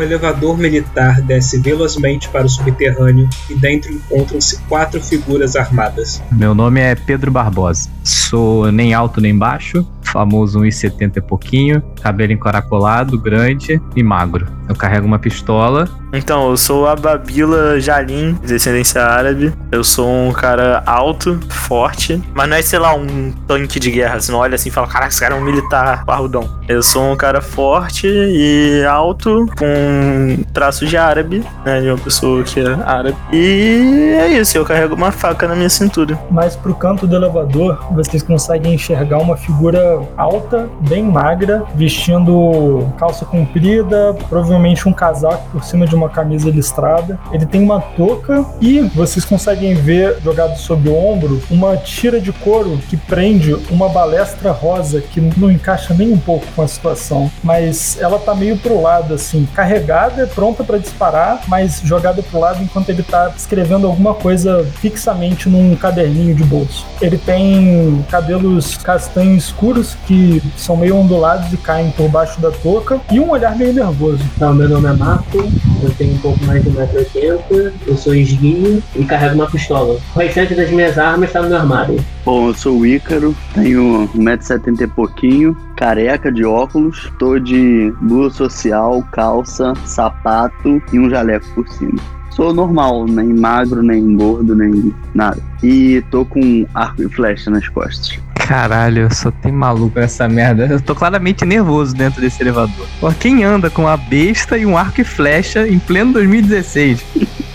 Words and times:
Um 0.00 0.02
elevador 0.02 0.56
militar 0.56 1.20
desce 1.20 1.58
velozmente 1.58 2.26
para 2.30 2.46
o 2.46 2.48
subterrâneo 2.48 3.28
e 3.50 3.54
dentro 3.54 3.92
encontram-se 3.92 4.58
quatro 4.62 4.98
figuras 4.98 5.56
armadas. 5.56 6.22
Meu 6.32 6.54
nome 6.54 6.80
é 6.80 6.94
Pedro 6.94 7.30
Barbosa. 7.30 7.90
Sou 8.02 8.72
nem 8.72 8.94
alto 8.94 9.20
nem 9.20 9.36
baixo, 9.36 9.86
famoso 10.02 10.60
1,70 10.60 11.18
e 11.18 11.20
pouquinho, 11.20 11.82
cabelo 12.00 12.32
encaracolado, 12.32 13.18
grande 13.20 13.78
e 13.94 14.02
magro. 14.02 14.46
Eu 14.66 14.74
carrego 14.74 15.06
uma 15.06 15.18
pistola. 15.18 15.86
Então, 16.12 16.50
eu 16.50 16.56
sou 16.56 16.86
a 16.86 16.96
Babila 16.96 17.80
Jalim, 17.80 18.34
descendência 18.42 19.02
árabe. 19.02 19.52
Eu 19.70 19.84
sou 19.84 20.08
um 20.08 20.32
cara 20.32 20.82
alto, 20.84 21.38
forte, 21.48 22.20
mas 22.34 22.48
não 22.48 22.56
é, 22.56 22.62
sei 22.62 22.78
lá, 22.78 22.94
um 22.94 23.32
tanque 23.46 23.78
de 23.78 23.90
guerra. 23.90 24.20
Você 24.20 24.32
não 24.32 24.40
olha 24.40 24.56
assim 24.56 24.68
e 24.68 24.72
fala, 24.72 24.88
caraca, 24.88 25.10
esse 25.10 25.20
cara 25.20 25.34
é 25.34 25.38
um 25.38 25.42
militar 25.42 26.04
parrudão. 26.04 26.58
Eu 26.66 26.82
sou 26.82 27.12
um 27.12 27.16
cara 27.16 27.40
forte 27.40 28.06
e 28.06 28.84
alto, 28.84 29.46
com 29.56 30.38
traços 30.52 30.88
de 30.88 30.96
árabe, 30.96 31.44
né? 31.64 31.80
De 31.80 31.88
uma 31.88 31.98
pessoa 31.98 32.42
que 32.42 32.60
é 32.60 32.72
árabe. 32.84 33.16
E 33.32 34.16
é 34.18 34.28
isso, 34.28 34.58
eu 34.58 34.64
carrego 34.64 34.94
uma 34.94 35.12
faca 35.12 35.46
na 35.46 35.54
minha 35.54 35.68
cintura. 35.68 36.18
Mas 36.30 36.56
pro 36.56 36.74
canto 36.74 37.06
do 37.06 37.14
elevador, 37.14 37.78
vocês 37.92 38.22
conseguem 38.22 38.74
enxergar 38.74 39.18
uma 39.18 39.36
figura 39.36 40.00
alta, 40.16 40.68
bem 40.88 41.04
magra, 41.04 41.62
vestindo 41.74 42.88
calça 42.98 43.24
comprida, 43.24 44.14
provavelmente 44.28 44.88
um 44.88 44.92
casaco 44.92 45.48
por 45.50 45.64
cima 45.64 45.86
de 45.86 45.99
uma 46.00 46.08
camisa 46.08 46.50
listrada. 46.50 47.18
Ele 47.32 47.46
tem 47.46 47.62
uma 47.62 47.80
touca 47.80 48.44
e 48.60 48.80
vocês 48.80 49.24
conseguem 49.24 49.74
ver 49.74 50.18
jogado 50.22 50.56
sob 50.58 50.88
o 50.88 50.96
ombro 50.96 51.40
uma 51.50 51.76
tira 51.76 52.20
de 52.20 52.32
couro 52.32 52.78
que 52.88 52.96
prende 52.96 53.54
uma 53.70 53.88
balestra 53.88 54.50
rosa 54.50 55.00
que 55.00 55.20
não 55.36 55.50
encaixa 55.50 55.94
nem 55.94 56.12
um 56.12 56.18
pouco 56.18 56.46
com 56.54 56.62
a 56.62 56.68
situação, 56.68 57.30
mas 57.42 57.98
ela 58.00 58.18
tá 58.18 58.34
meio 58.34 58.56
pro 58.56 58.80
lado 58.80 59.14
assim, 59.14 59.46
carregada, 59.54 60.26
pronta 60.26 60.64
para 60.64 60.78
disparar, 60.78 61.42
mas 61.48 61.80
jogada 61.84 62.22
pro 62.22 62.40
lado 62.40 62.62
enquanto 62.62 62.88
ele 62.88 63.02
tá 63.02 63.32
escrevendo 63.36 63.86
alguma 63.86 64.14
coisa 64.14 64.64
fixamente 64.80 65.48
num 65.48 65.76
caderninho 65.76 66.34
de 66.34 66.44
bolso. 66.44 66.86
Ele 67.00 67.18
tem 67.18 68.04
cabelos 68.10 68.76
castanhos 68.78 69.44
escuros 69.44 69.96
que 70.06 70.42
são 70.56 70.76
meio 70.76 70.96
ondulados 70.96 71.52
e 71.52 71.56
caem 71.56 71.90
por 71.90 72.08
baixo 72.08 72.40
da 72.40 72.50
touca 72.50 73.00
e 73.10 73.18
um 73.18 73.30
olhar 73.30 73.56
meio 73.56 73.72
nervoso. 73.72 74.22
Então, 74.36 74.54
meu 74.54 74.68
nome 74.68 74.88
é 74.88 74.92
Marco, 74.92 75.38
eu 75.82 75.89
tenho 75.94 76.14
um 76.14 76.18
pouco 76.18 76.44
mais 76.44 76.62
de 76.62 76.70
1,80m, 76.70 77.72
eu 77.86 77.96
sou 77.96 78.14
esguio 78.14 78.82
e 78.96 79.04
carrego 79.04 79.34
uma 79.34 79.50
pistola. 79.50 79.98
O 80.14 80.18
restante 80.18 80.54
das 80.54 80.70
minhas 80.70 80.98
armas 80.98 81.28
está 81.28 81.42
no 81.42 81.48
meu 81.48 81.58
armário. 81.58 82.04
Bom, 82.24 82.48
eu 82.48 82.54
sou 82.54 82.78
o 82.78 82.86
Ícaro, 82.86 83.34
tenho 83.54 84.08
1,70m 84.14 84.80
e 84.82 84.86
pouquinho, 84.86 85.56
careca 85.76 86.30
de 86.30 86.44
óculos, 86.44 87.10
tô 87.18 87.38
de 87.38 87.92
blusa 88.02 88.36
social, 88.36 89.02
calça, 89.12 89.72
sapato 89.84 90.82
e 90.92 90.98
um 90.98 91.08
jaleco 91.08 91.46
por 91.54 91.68
cima. 91.68 92.00
Sou 92.30 92.54
normal, 92.54 93.06
nem 93.06 93.34
magro, 93.34 93.82
nem 93.82 94.16
gordo, 94.16 94.54
nem 94.54 94.94
nada. 95.14 95.42
E 95.62 96.02
tô 96.10 96.24
com 96.24 96.64
arco 96.74 97.02
e 97.02 97.08
flecha 97.08 97.50
nas 97.50 97.68
costas. 97.68 98.18
Caralho, 98.50 99.14
só 99.14 99.30
tem 99.30 99.52
maluco 99.52 100.00
nessa 100.00 100.28
merda. 100.28 100.66
Eu 100.66 100.80
tô 100.80 100.92
claramente 100.92 101.44
nervoso 101.44 101.94
dentro 101.94 102.20
desse 102.20 102.42
elevador. 102.42 102.84
Pô, 102.98 103.12
quem 103.12 103.44
anda 103.44 103.70
com 103.70 103.82
uma 103.82 103.96
besta 103.96 104.58
e 104.58 104.66
um 104.66 104.76
arco 104.76 105.00
e 105.00 105.04
flecha 105.04 105.68
em 105.68 105.78
pleno 105.78 106.14
2016? 106.14 107.00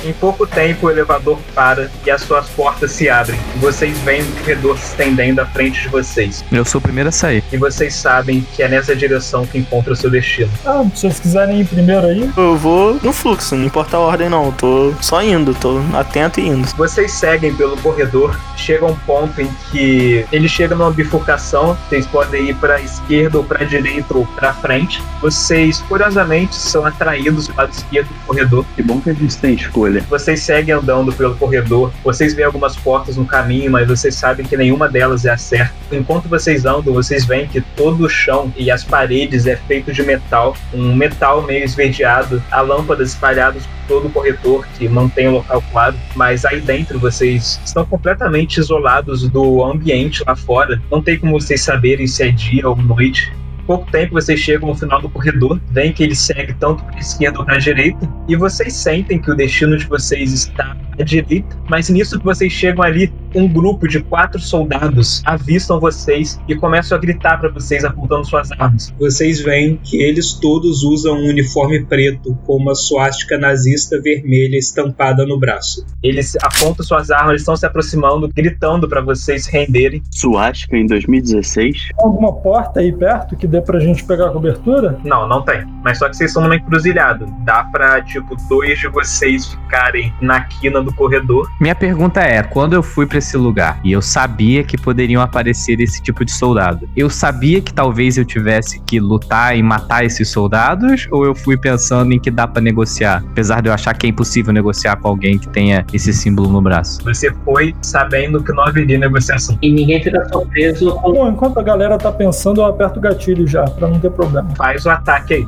Em 0.05 0.13
pouco 0.13 0.45
tempo, 0.45 0.85
o 0.85 0.91
elevador 0.91 1.39
para 1.55 1.89
e 2.05 2.11
as 2.11 2.21
suas 2.21 2.47
portas 2.49 2.91
se 2.91 3.09
abrem. 3.09 3.39
Vocês 3.55 3.97
veem 3.99 4.21
o 4.21 4.31
corredor 4.33 4.77
se 4.77 4.91
estendendo 4.91 5.41
à 5.41 5.47
frente 5.47 5.81
de 5.81 5.87
vocês. 5.89 6.45
Eu 6.51 6.63
sou 6.63 6.77
o 6.77 6.81
primeiro 6.81 7.09
a 7.09 7.11
sair. 7.11 7.43
E 7.51 7.57
vocês 7.57 7.95
sabem 7.95 8.45
que 8.55 8.61
é 8.61 8.67
nessa 8.67 8.95
direção 8.95 9.47
que 9.47 9.57
encontra 9.57 9.93
o 9.93 9.95
seu 9.95 10.11
destino. 10.11 10.51
Ah, 10.63 10.85
se 10.93 11.01
vocês 11.01 11.19
quiserem 11.19 11.61
ir 11.61 11.65
primeiro 11.65 12.05
aí, 12.05 12.29
Eu 12.37 12.55
vou 12.55 12.99
no 13.01 13.11
fluxo, 13.11 13.55
não 13.55 13.65
importa 13.65 13.97
a 13.97 13.99
ordem 13.99 14.29
não. 14.29 14.45
Eu 14.45 14.51
tô 14.51 14.93
só 15.01 15.23
indo, 15.23 15.55
tô 15.55 15.81
atento 15.93 16.39
e 16.39 16.47
indo. 16.47 16.67
Vocês 16.77 17.11
seguem 17.11 17.55
pelo 17.55 17.75
corredor, 17.77 18.39
chega 18.55 18.85
um 18.85 18.95
ponto 18.95 19.41
em 19.41 19.49
que 19.71 20.23
ele 20.31 20.47
chega 20.47 20.75
numa 20.85 20.91
bifurcação. 20.91 21.75
Vocês 21.89 22.05
podem 22.05 22.49
ir 22.49 22.55
para 22.55 22.79
esquerda 22.79 23.39
ou 23.39 23.43
para 23.43 23.65
direita 23.65 24.15
ou 24.15 24.25
para 24.27 24.53
frente. 24.53 25.01
Vocês, 25.21 25.81
curiosamente, 25.81 26.55
são 26.55 26.85
atraídos 26.85 27.47
para 27.47 27.53
o 27.53 27.57
lado 27.57 27.73
esquerdo 27.73 28.07
do 28.07 28.27
corredor. 28.27 28.65
Que 28.75 28.83
bom 28.83 29.01
que 29.01 29.09
a 29.09 29.13
gente 29.13 29.37
tem 29.37 29.55
escolha. 29.55 30.03
Vocês 30.09 30.41
seguem 30.41 30.75
andando 30.75 31.11
pelo 31.13 31.35
corredor, 31.35 31.91
vocês 32.03 32.33
veem 32.33 32.45
algumas 32.45 32.75
portas 32.75 33.17
no 33.17 33.25
caminho, 33.25 33.71
mas 33.71 33.87
vocês 33.87 34.15
sabem 34.15 34.45
que 34.45 34.55
nenhuma 34.55 34.87
delas 34.87 35.25
é 35.25 35.31
a 35.31 35.37
certa. 35.37 35.73
Enquanto 35.91 36.27
vocês 36.27 36.65
andam, 36.65 36.93
vocês 36.93 37.25
veem 37.25 37.47
que 37.47 37.61
todo 37.61 38.05
o 38.05 38.09
chão 38.09 38.53
e 38.55 38.69
as 38.69 38.83
paredes 38.83 39.47
é 39.47 39.55
feito 39.55 39.91
de 39.91 40.03
metal, 40.03 40.55
um 40.73 40.95
metal 40.95 41.41
meio 41.41 41.63
esverdeado, 41.63 42.41
há 42.51 42.61
lâmpadas 42.61 43.09
espalhadas 43.09 43.63
por 43.65 43.87
todo 43.87 44.07
o 44.07 44.11
corredor 44.11 44.65
que 44.77 44.87
mantém 44.87 45.27
o 45.27 45.31
local 45.31 45.63
claro, 45.71 45.95
mas 46.15 46.43
aí 46.45 46.59
dentro 46.59 46.99
vocês 46.99 47.59
estão 47.63 47.85
completamente 47.85 48.59
isolados 48.59 49.27
do 49.29 49.63
ambiente 49.63 50.23
lá 50.25 50.35
fora. 50.35 50.74
Não 50.91 51.01
tem 51.01 51.17
como 51.17 51.39
vocês 51.39 51.61
saberem 51.61 52.07
se 52.07 52.23
é 52.23 52.31
dia 52.31 52.67
ou 52.67 52.75
noite 52.75 53.31
pouco 53.65 53.89
tempo 53.91 54.13
vocês 54.13 54.39
chegam 54.39 54.69
no 54.69 54.75
final 54.75 55.01
do 55.01 55.09
corredor, 55.09 55.59
veem 55.71 55.93
que 55.93 56.03
ele 56.03 56.15
segue 56.15 56.53
tanto 56.53 56.83
para 56.83 56.95
a 56.95 56.99
esquerda 56.99 57.39
ou 57.39 57.45
para 57.45 57.55
a 57.55 57.59
direita, 57.59 58.09
e 58.27 58.35
vocês 58.35 58.73
sentem 58.73 59.19
que 59.19 59.31
o 59.31 59.35
destino 59.35 59.77
de 59.77 59.85
vocês 59.85 60.31
está 60.33 60.75
à 60.99 61.03
direita, 61.03 61.57
mas 61.69 61.89
nisso 61.89 62.17
que 62.17 62.25
vocês 62.25 62.51
chegam 62.51 62.83
ali, 62.83 63.11
um 63.33 63.47
grupo 63.47 63.87
de 63.87 64.01
quatro 64.01 64.39
soldados 64.39 65.21
avistam 65.25 65.79
vocês 65.79 66.39
e 66.47 66.55
começam 66.55 66.97
a 66.97 67.01
gritar 67.01 67.37
para 67.37 67.49
vocês 67.49 67.83
apontando 67.83 68.25
suas 68.25 68.49
armas. 68.53 68.93
Vocês 68.97 69.41
veem 69.41 69.77
que 69.83 70.01
eles 70.01 70.33
todos 70.33 70.83
usam 70.83 71.17
um 71.17 71.27
uniforme 71.27 71.83
preto 71.85 72.33
com 72.45 72.55
uma 72.55 72.73
suástica 72.73 73.37
nazista 73.37 73.99
vermelha 74.01 74.57
estampada 74.57 75.25
no 75.25 75.37
braço. 75.37 75.85
Eles 76.01 76.35
apontam 76.41 76.85
suas 76.85 77.11
armas, 77.11 77.29
eles 77.31 77.41
estão 77.41 77.57
se 77.57 77.65
aproximando, 77.65 78.29
gritando 78.33 78.87
para 78.87 79.01
vocês 79.01 79.45
se 79.45 79.51
renderem. 79.51 80.01
Suástica 80.11 80.77
em 80.77 80.85
2016? 80.85 81.75
tem 81.95 82.05
alguma 82.05 82.33
porta 82.33 82.79
aí 82.79 82.91
perto 82.91 83.35
que 83.35 83.47
dê 83.55 83.61
pra 83.61 83.79
gente 83.79 84.03
pegar 84.03 84.27
a 84.27 84.31
cobertura? 84.31 84.99
Não, 85.03 85.27
não 85.27 85.41
tem. 85.41 85.65
Mas 85.83 85.99
só 85.99 86.09
que 86.09 86.17
vocês 86.17 86.29
estão 86.29 86.43
numa 86.43 86.55
encruzilhada. 86.55 87.25
Dá 87.39 87.63
pra, 87.63 88.01
tipo, 88.01 88.35
dois 88.49 88.79
de 88.79 88.87
vocês 88.87 89.47
ficarem 89.47 90.13
na 90.21 90.41
quina 90.41 90.81
do 90.81 90.93
corredor. 90.93 91.49
Minha 91.59 91.75
pergunta 91.75 92.21
é: 92.21 92.43
quando 92.43 92.73
eu 92.73 92.83
fui 92.83 93.05
pra 93.05 93.17
esse 93.17 93.37
lugar 93.37 93.79
e 93.83 93.91
eu 93.91 94.01
sabia 94.01 94.63
que 94.63 94.77
poderiam 94.77 95.21
aparecer 95.21 95.79
esse 95.79 96.01
tipo 96.01 96.25
de 96.25 96.31
soldado, 96.31 96.87
eu 96.95 97.09
sabia 97.09 97.61
que 97.61 97.73
talvez 97.73 98.17
eu 98.17 98.25
tivesse 98.25 98.79
que 98.81 98.99
lutar 98.99 99.57
e 99.57 99.63
matar 99.63 100.05
esses 100.05 100.29
soldados? 100.29 101.07
Ou 101.11 101.25
eu 101.25 101.35
fui 101.35 101.57
pensando 101.57 102.11
em 102.13 102.19
que 102.19 102.29
dá 102.29 102.47
pra 102.47 102.61
negociar? 102.61 103.23
Apesar 103.31 103.61
de 103.61 103.69
eu 103.69 103.73
achar 103.73 103.93
que 103.93 104.05
é 104.05 104.09
impossível 104.09 104.53
negociar 104.53 104.97
com 104.97 105.07
alguém 105.07 105.37
que 105.37 105.47
tenha 105.49 105.85
esse 105.93 106.13
símbolo 106.13 106.49
no 106.49 106.61
braço. 106.61 107.03
Você 107.03 107.31
foi 107.43 107.75
sabendo 107.81 108.43
que 108.43 108.51
não 108.51 108.63
haveria 108.63 108.97
negociação. 108.97 109.57
E 109.61 109.71
ninguém 109.71 110.03
fica 110.03 110.27
surpreso 110.29 110.91
com 110.95 111.15
Bom, 111.15 111.29
enquanto 111.29 111.57
a 111.59 111.63
galera 111.63 111.97
tá 111.97 112.11
pensando, 112.11 112.59
eu 112.59 112.65
aperto 112.65 112.99
o 112.99 113.01
gatilho 113.01 113.44
já, 113.47 113.63
pra 113.63 113.87
não 113.87 113.99
ter 113.99 114.11
problema. 114.11 114.49
Faz 114.55 114.85
o 114.85 114.89
ataque 114.89 115.33
aí. 115.33 115.47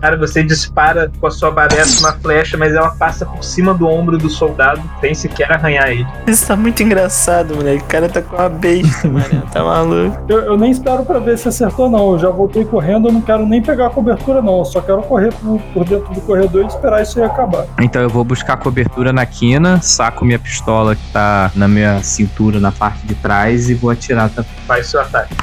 Cara, 0.00 0.16
você 0.16 0.42
dispara 0.42 1.10
com 1.18 1.26
a 1.26 1.30
sua 1.30 1.50
balestra 1.50 2.06
uma 2.06 2.12
flecha, 2.18 2.56
mas 2.56 2.74
ela 2.74 2.90
passa 2.90 3.24
por 3.24 3.42
cima 3.42 3.72
do 3.72 3.88
ombro 3.88 4.18
do 4.18 4.28
soldado, 4.28 4.82
sem 5.00 5.14
sequer 5.14 5.50
arranhar 5.50 5.88
ele. 5.88 6.06
Isso 6.26 6.46
tá 6.46 6.54
muito 6.54 6.82
engraçado, 6.82 7.56
moleque. 7.56 7.82
O 7.82 7.86
cara 7.86 8.08
tá 8.08 8.20
com 8.20 8.36
uma 8.36 8.48
besta, 8.48 9.08
mano. 9.08 9.26
Tá 9.52 9.64
maluco. 9.64 10.16
Eu, 10.28 10.40
eu 10.42 10.56
nem 10.58 10.70
espero 10.70 11.04
pra 11.04 11.18
ver 11.18 11.38
se 11.38 11.48
acertou, 11.48 11.88
não. 11.88 12.12
Eu 12.12 12.18
já 12.18 12.30
voltei 12.30 12.64
correndo, 12.64 13.08
eu 13.08 13.12
não 13.12 13.20
quero 13.20 13.46
nem 13.46 13.62
pegar 13.62 13.86
a 13.86 13.90
cobertura, 13.90 14.42
não. 14.42 14.58
Eu 14.58 14.64
só 14.64 14.80
quero 14.80 15.02
correr 15.02 15.32
por, 15.32 15.60
por 15.72 15.84
dentro 15.84 16.12
do 16.12 16.20
corredor 16.20 16.64
e 16.64 16.66
esperar 16.66 17.02
isso 17.02 17.18
aí 17.18 17.24
acabar. 17.24 17.66
Então 17.80 18.02
eu 18.02 18.10
vou 18.10 18.22
buscar 18.22 18.56
cobertura 18.58 19.12
na 19.12 19.24
quina, 19.24 19.80
saco 19.80 20.24
minha 20.24 20.38
pistola 20.38 20.94
que 20.94 21.12
tá 21.12 21.50
na 21.54 21.66
minha 21.66 22.02
cintura, 22.02 22.60
na 22.60 22.70
parte 22.70 23.06
de 23.06 23.14
trás, 23.14 23.70
e 23.70 23.74
vou 23.74 23.90
atirar 23.90 24.28
também. 24.28 24.50
Faz 24.66 24.88
seu 24.88 25.00
ataque. 25.00 25.34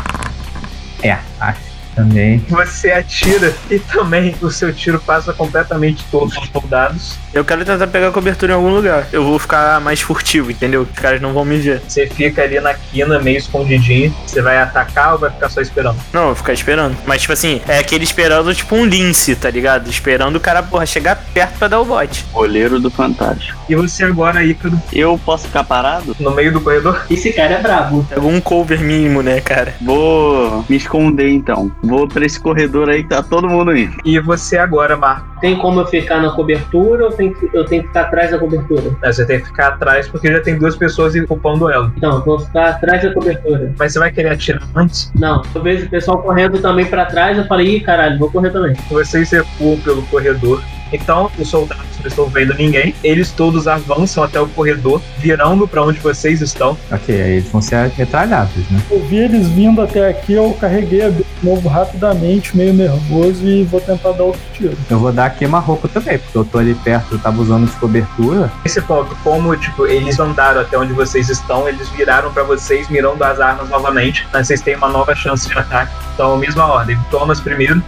É, 1.03 1.19
acho 1.39 1.72
também. 1.95 2.43
Você 2.49 2.91
atira 2.91 3.53
e 3.69 3.79
também 3.79 4.35
o 4.41 4.49
seu 4.49 4.73
tiro 4.73 4.99
passa 4.99 5.33
completamente 5.33 6.03
todos 6.11 6.35
os 6.37 6.49
soldados. 6.49 7.17
Eu 7.33 7.43
quero 7.43 7.65
tentar 7.65 7.87
pegar 7.87 8.11
cobertura 8.11 8.53
em 8.53 8.55
algum 8.55 8.69
lugar. 8.69 9.07
Eu 9.11 9.23
vou 9.23 9.39
ficar 9.39 9.79
mais 9.81 10.01
furtivo, 10.01 10.51
entendeu? 10.51 10.81
Os 10.81 10.99
caras 10.99 11.19
não 11.21 11.33
vão 11.33 11.43
me 11.43 11.57
ver. 11.57 11.81
Você 11.87 12.05
fica 12.07 12.43
ali 12.43 12.59
na 12.59 12.73
quina, 12.73 13.19
meio 13.19 13.37
escondidinho. 13.37 14.13
Você 14.25 14.41
vai 14.41 14.57
atacar 14.59 15.13
ou 15.13 15.19
vai 15.19 15.31
ficar 15.31 15.49
só 15.49 15.59
esperando? 15.61 15.97
Não, 16.13 16.21
eu 16.21 16.27
vou 16.27 16.35
ficar 16.35 16.53
esperando. 16.53 16.95
Mas, 17.05 17.21
tipo 17.21 17.33
assim, 17.33 17.61
é 17.67 17.79
aquele 17.79 18.03
esperando, 18.03 18.53
tipo 18.53 18.75
um 18.75 18.85
lince, 18.85 19.35
tá 19.35 19.49
ligado? 19.49 19.89
Esperando 19.89 20.35
o 20.35 20.39
cara, 20.39 20.61
porra, 20.61 20.85
chegar 20.85 21.15
perto 21.33 21.57
pra 21.57 21.67
dar 21.67 21.79
o 21.79 21.85
bote. 21.85 22.23
Goleiro 22.31 22.79
do 22.79 22.91
Fantástico. 22.91 23.57
E 23.67 23.75
você 23.75 24.03
agora, 24.03 24.43
Ícaro, 24.43 24.79
Eu 24.91 25.19
posso 25.25 25.47
ficar 25.47 25.63
parado? 25.63 26.15
no 26.19 26.31
meio 26.31 26.51
do 26.53 26.61
corredor? 26.61 27.05
Esse 27.09 27.31
cara 27.33 27.55
é 27.55 27.61
brabo. 27.61 28.05
Algum 28.15 28.39
cover 28.39 28.79
mínimo, 28.81 29.21
né, 29.23 29.41
cara? 29.41 29.73
Vou 29.81 30.63
me 30.69 30.75
esconder 30.77 31.29
então. 31.29 31.71
Vou 31.83 32.07
pra 32.07 32.25
esse 32.25 32.39
corredor 32.39 32.89
aí 32.89 33.03
que 33.03 33.09
tá 33.09 33.21
todo 33.21 33.47
mundo 33.49 33.75
indo. 33.75 33.93
E 34.05 34.17
você 34.19 34.57
agora, 34.57 34.95
Marco. 34.95 35.27
Tem 35.41 35.57
como 35.57 35.81
eu 35.81 35.85
ficar 35.85 36.21
na 36.21 36.31
cobertura 36.31 37.05
ou 37.05 37.11
tem 37.11 37.33
que- 37.33 37.49
eu 37.53 37.65
tenho 37.65 37.81
que 37.81 37.89
ficar 37.89 38.01
atrás 38.03 38.31
da 38.31 38.39
cobertura? 38.39 38.81
né, 39.01 39.11
Você 39.11 39.25
tem 39.25 39.39
que 39.41 39.47
ficar 39.47 39.67
atrás 39.69 40.07
porque 40.07 40.31
já 40.31 40.39
tem 40.39 40.57
duas 40.57 40.75
pessoas 40.77 41.13
ocupando 41.15 41.69
ela. 41.69 41.91
Então, 41.97 42.15
eu 42.15 42.23
vou 42.23 42.39
ficar 42.39 42.69
atrás 42.69 43.03
da 43.03 43.13
cobertura. 43.13 43.73
Mas 43.77 43.91
você 43.93 43.99
vai 43.99 44.11
querer 44.11 44.29
atirar 44.29 44.63
antes? 44.75 45.11
Não, 45.13 45.41
eu 45.53 45.61
vejo 45.61 45.85
o 45.85 45.89
pessoal 45.89 46.19
correndo 46.21 46.59
também 46.59 46.85
pra 46.85 47.05
trás, 47.05 47.37
eu 47.37 47.45
falei, 47.45 47.75
ih, 47.75 47.79
caralho, 47.81 48.17
vou 48.17 48.31
correr 48.31 48.51
também. 48.51 48.73
Vocês 48.89 49.29
recuam 49.31 49.77
pelo 49.81 50.01
corredor. 50.03 50.61
Então, 50.93 51.29
os 51.37 51.49
soldados 51.49 51.85
não 51.99 52.07
estão 52.07 52.25
vendo 52.27 52.53
ninguém. 52.53 52.95
Eles 53.03 53.31
todos 53.31 53.67
avançam 53.67 54.23
até 54.23 54.39
o 54.39 54.47
corredor, 54.47 55.01
virando 55.17 55.67
para 55.67 55.83
onde 55.83 55.99
vocês 55.99 56.41
estão. 56.41 56.77
Ok, 56.91 57.21
aí 57.21 57.31
eles 57.31 57.49
vão 57.49 57.61
ser 57.61 57.91
metralhados, 57.97 58.69
né? 58.69 58.81
Eu 58.89 59.03
vi 59.05 59.17
eles 59.17 59.47
vindo 59.47 59.81
até 59.81 60.07
aqui, 60.07 60.33
eu 60.33 60.55
carreguei 60.59 61.03
a 61.05 61.09
de 61.09 61.25
novo 61.41 61.67
rapidamente, 61.67 62.55
meio 62.55 62.73
nervoso, 62.73 63.45
e 63.45 63.63
vou 63.63 63.81
tentar 63.81 64.11
dar 64.11 64.23
outro 64.23 64.41
tiro. 64.53 64.77
Eu 64.89 64.99
vou 64.99 65.11
dar 65.11 65.29
queima-roupa 65.31 65.87
também, 65.87 66.17
porque 66.19 66.37
eu 66.37 66.45
tô 66.45 66.59
ali 66.59 66.75
perto, 66.75 67.15
eu 67.15 67.19
tava 67.19 67.41
usando 67.41 67.69
de 67.69 67.75
cobertura. 67.77 68.51
Nesse 68.63 68.81
ponto, 68.81 69.15
como 69.23 69.55
tipo, 69.57 69.87
eles 69.87 70.19
andaram 70.19 70.61
até 70.61 70.77
onde 70.77 70.93
vocês 70.93 71.29
estão, 71.29 71.67
eles 71.67 71.89
viraram 71.89 72.31
para 72.31 72.43
vocês, 72.43 72.89
mirando 72.89 73.23
as 73.23 73.39
armas 73.39 73.69
novamente. 73.69 74.27
Mas 74.31 74.47
vocês 74.47 74.61
têm 74.61 74.75
uma 74.75 74.89
nova 74.89 75.15
chance 75.15 75.47
de 75.47 75.57
ataque. 75.57 75.91
Então, 76.13 76.37
mesma 76.37 76.65
ordem. 76.65 76.97
Thomas 77.09 77.39
primeiro. 77.39 77.81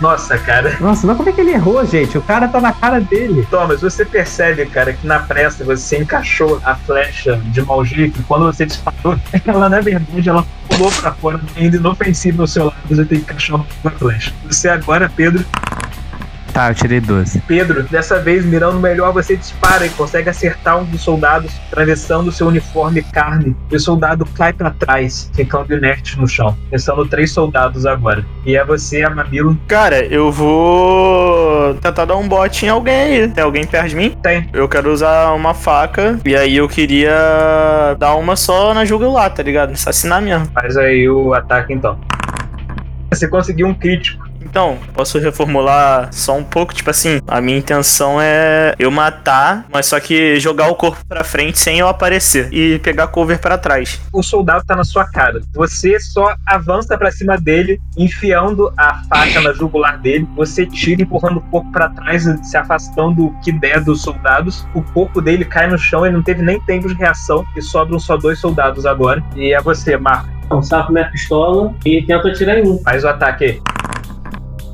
Nossa, 0.00 0.36
cara. 0.38 0.76
Nossa, 0.80 1.06
mas 1.06 1.16
como 1.16 1.28
é 1.28 1.32
que 1.32 1.40
ele 1.40 1.52
errou, 1.52 1.84
gente? 1.86 2.18
O 2.18 2.22
cara 2.22 2.48
tá 2.48 2.60
na 2.60 2.72
cara 2.72 3.00
dele. 3.00 3.46
Thomas, 3.50 3.80
você 3.80 4.04
percebe, 4.04 4.66
cara, 4.66 4.92
que 4.92 5.06
na 5.06 5.20
pressa 5.20 5.64
você 5.64 5.98
encaixou 5.98 6.60
a 6.64 6.74
flecha 6.74 7.40
de 7.46 7.62
mau 7.62 7.84
jeito. 7.84 8.22
Quando 8.28 8.44
você 8.46 8.66
disparou, 8.66 9.18
ela 9.46 9.68
na 9.68 9.80
verdade 9.80 10.28
ela 10.28 10.46
pulou 10.68 10.90
pra 10.90 11.12
fora, 11.12 11.40
ainda 11.56 11.76
inofensiva 11.76 12.42
ao 12.42 12.46
seu 12.46 12.66
lado. 12.66 12.76
Você 12.88 13.04
tem 13.04 13.18
que 13.18 13.24
encaixar 13.24 13.60
uma 13.82 13.90
flecha. 13.92 14.32
Você 14.46 14.68
agora, 14.68 15.10
Pedro. 15.14 15.44
Tá, 16.56 16.70
eu 16.70 16.74
tirei 16.74 17.00
12. 17.00 17.42
Pedro, 17.42 17.82
dessa 17.82 18.18
vez 18.18 18.42
mirando 18.42 18.80
melhor, 18.80 19.12
você 19.12 19.36
dispara 19.36 19.84
e 19.84 19.90
consegue 19.90 20.30
acertar 20.30 20.78
um 20.80 20.84
dos 20.84 21.02
soldados, 21.02 21.52
atravessando 21.70 22.32
seu 22.32 22.46
uniforme 22.46 23.02
carne. 23.02 23.54
E 23.70 23.76
o 23.76 23.78
soldado 23.78 24.24
cai 24.24 24.54
pra 24.54 24.70
trás, 24.70 25.30
ficando 25.34 25.74
inerte 25.74 26.18
no 26.18 26.26
chão. 26.26 26.56
Restando 26.72 27.06
três 27.06 27.30
soldados 27.30 27.84
agora. 27.84 28.24
E 28.46 28.56
é 28.56 28.64
você, 28.64 29.02
Amabilo. 29.02 29.54
Cara, 29.68 30.02
eu 30.06 30.32
vou 30.32 31.74
tentar 31.74 32.06
dar 32.06 32.16
um 32.16 32.26
bote 32.26 32.64
em 32.64 32.70
alguém 32.70 32.94
aí. 32.94 33.28
Tem 33.28 33.44
alguém 33.44 33.66
perto 33.66 33.90
de 33.90 33.96
mim? 33.96 34.16
Tem. 34.22 34.48
Eu 34.50 34.66
quero 34.66 34.90
usar 34.90 35.34
uma 35.34 35.52
faca. 35.52 36.18
E 36.24 36.34
aí 36.34 36.56
eu 36.56 36.66
queria 36.66 37.12
dar 37.98 38.14
uma 38.14 38.34
só 38.34 38.72
na 38.72 38.86
jugular, 38.86 39.28
tá 39.28 39.42
ligado? 39.42 39.72
Assassinar 39.72 40.22
mesmo. 40.22 40.46
Faz 40.54 40.74
aí 40.78 41.06
o 41.06 41.34
ataque 41.34 41.74
então. 41.74 42.00
Você 43.10 43.28
conseguiu 43.28 43.66
um 43.66 43.74
crítico. 43.74 44.25
Então, 44.48 44.78
posso 44.94 45.18
reformular 45.18 46.08
só 46.12 46.36
um 46.36 46.44
pouco? 46.44 46.72
Tipo 46.72 46.90
assim, 46.90 47.20
a 47.26 47.40
minha 47.40 47.58
intenção 47.58 48.18
é 48.20 48.74
eu 48.78 48.90
matar, 48.90 49.66
mas 49.72 49.86
só 49.86 49.98
que 49.98 50.38
jogar 50.38 50.68
o 50.68 50.74
corpo 50.76 51.04
pra 51.06 51.24
frente 51.24 51.58
sem 51.58 51.80
eu 51.80 51.88
aparecer. 51.88 52.48
E 52.52 52.78
pegar 52.78 53.08
cover 53.08 53.40
pra 53.40 53.58
trás. 53.58 54.00
o 54.12 54.22
soldado 54.22 54.64
tá 54.64 54.76
na 54.76 54.84
sua 54.84 55.04
cara. 55.04 55.40
Você 55.54 55.98
só 55.98 56.34
avança 56.46 56.96
pra 56.96 57.10
cima 57.10 57.36
dele, 57.36 57.80
enfiando 57.96 58.72
a 58.76 59.02
faca 59.08 59.40
na 59.40 59.52
jugular 59.52 59.98
dele. 59.98 60.28
Você 60.36 60.64
tira, 60.64 61.02
empurrando 61.02 61.38
o 61.38 61.42
corpo 61.42 61.70
pra 61.72 61.88
trás, 61.88 62.24
se 62.42 62.56
afastando 62.56 63.26
o 63.26 63.40
que 63.40 63.50
der 63.50 63.80
dos 63.80 64.02
soldados. 64.02 64.66
O 64.74 64.82
corpo 64.82 65.20
dele 65.20 65.44
cai 65.44 65.66
no 65.66 65.76
chão, 65.76 66.06
ele 66.06 66.14
não 66.14 66.22
teve 66.22 66.42
nem 66.42 66.60
tempo 66.60 66.86
de 66.86 66.94
reação. 66.94 67.44
E 67.56 67.62
sobram 67.62 67.98
só 67.98 68.16
dois 68.16 68.38
soldados 68.38 68.86
agora. 68.86 69.22
E 69.34 69.52
é 69.52 69.60
você, 69.60 69.96
Marco. 69.96 70.28
Então, 70.46 70.62
saco 70.62 70.92
minha 70.92 71.10
pistola 71.10 71.74
e 71.84 72.02
tento 72.02 72.28
atirar 72.28 72.58
em 72.58 72.68
um. 72.68 72.78
Faz 72.78 73.02
o 73.02 73.08
ataque 73.08 73.44
aí. 73.44 73.62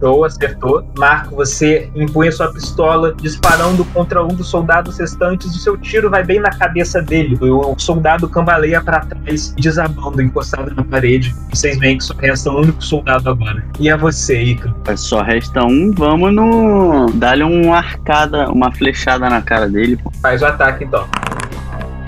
Show, 0.03 0.25
acertou. 0.25 0.85
Marco, 0.99 1.37
você 1.37 1.89
empunha 1.95 2.33
sua 2.33 2.53
pistola, 2.53 3.15
disparando 3.15 3.85
contra 3.85 4.25
um 4.25 4.35
dos 4.35 4.49
soldados 4.49 4.99
restantes. 4.99 5.55
O 5.55 5.59
seu 5.61 5.77
tiro 5.77 6.11
vai 6.11 6.25
bem 6.25 6.41
na 6.41 6.51
cabeça 6.51 7.01
dele. 7.01 7.39
O 7.41 7.79
soldado 7.79 8.29
cambaleia 8.29 8.81
pra 8.83 8.99
trás, 9.01 9.55
desabando, 9.57 10.21
encostado 10.21 10.75
na 10.75 10.83
parede. 10.83 11.33
Vocês 11.51 11.79
veem 11.79 11.99
que 11.99 12.05
só 12.05 12.15
resta 12.15 12.51
um 12.51 12.57
único 12.63 12.83
soldado 12.83 13.31
agora. 13.31 13.65
E 13.79 13.89
é 13.89 13.97
você, 13.97 14.43
Ica. 14.43 14.75
Mas 14.85 14.99
Só 15.01 15.23
resta 15.23 15.65
um, 15.65 15.93
vamos 15.93 16.35
no. 16.35 17.13
Dar-lhe 17.15 17.45
uma 17.45 17.77
arcada, 17.77 18.51
uma 18.51 18.73
flechada 18.73 19.31
na 19.31 19.41
cara 19.41 19.69
dele. 19.69 19.97
pô. 19.97 20.11
Faz 20.21 20.43
o 20.43 20.47
ataque 20.47 20.83
então. 20.83 21.07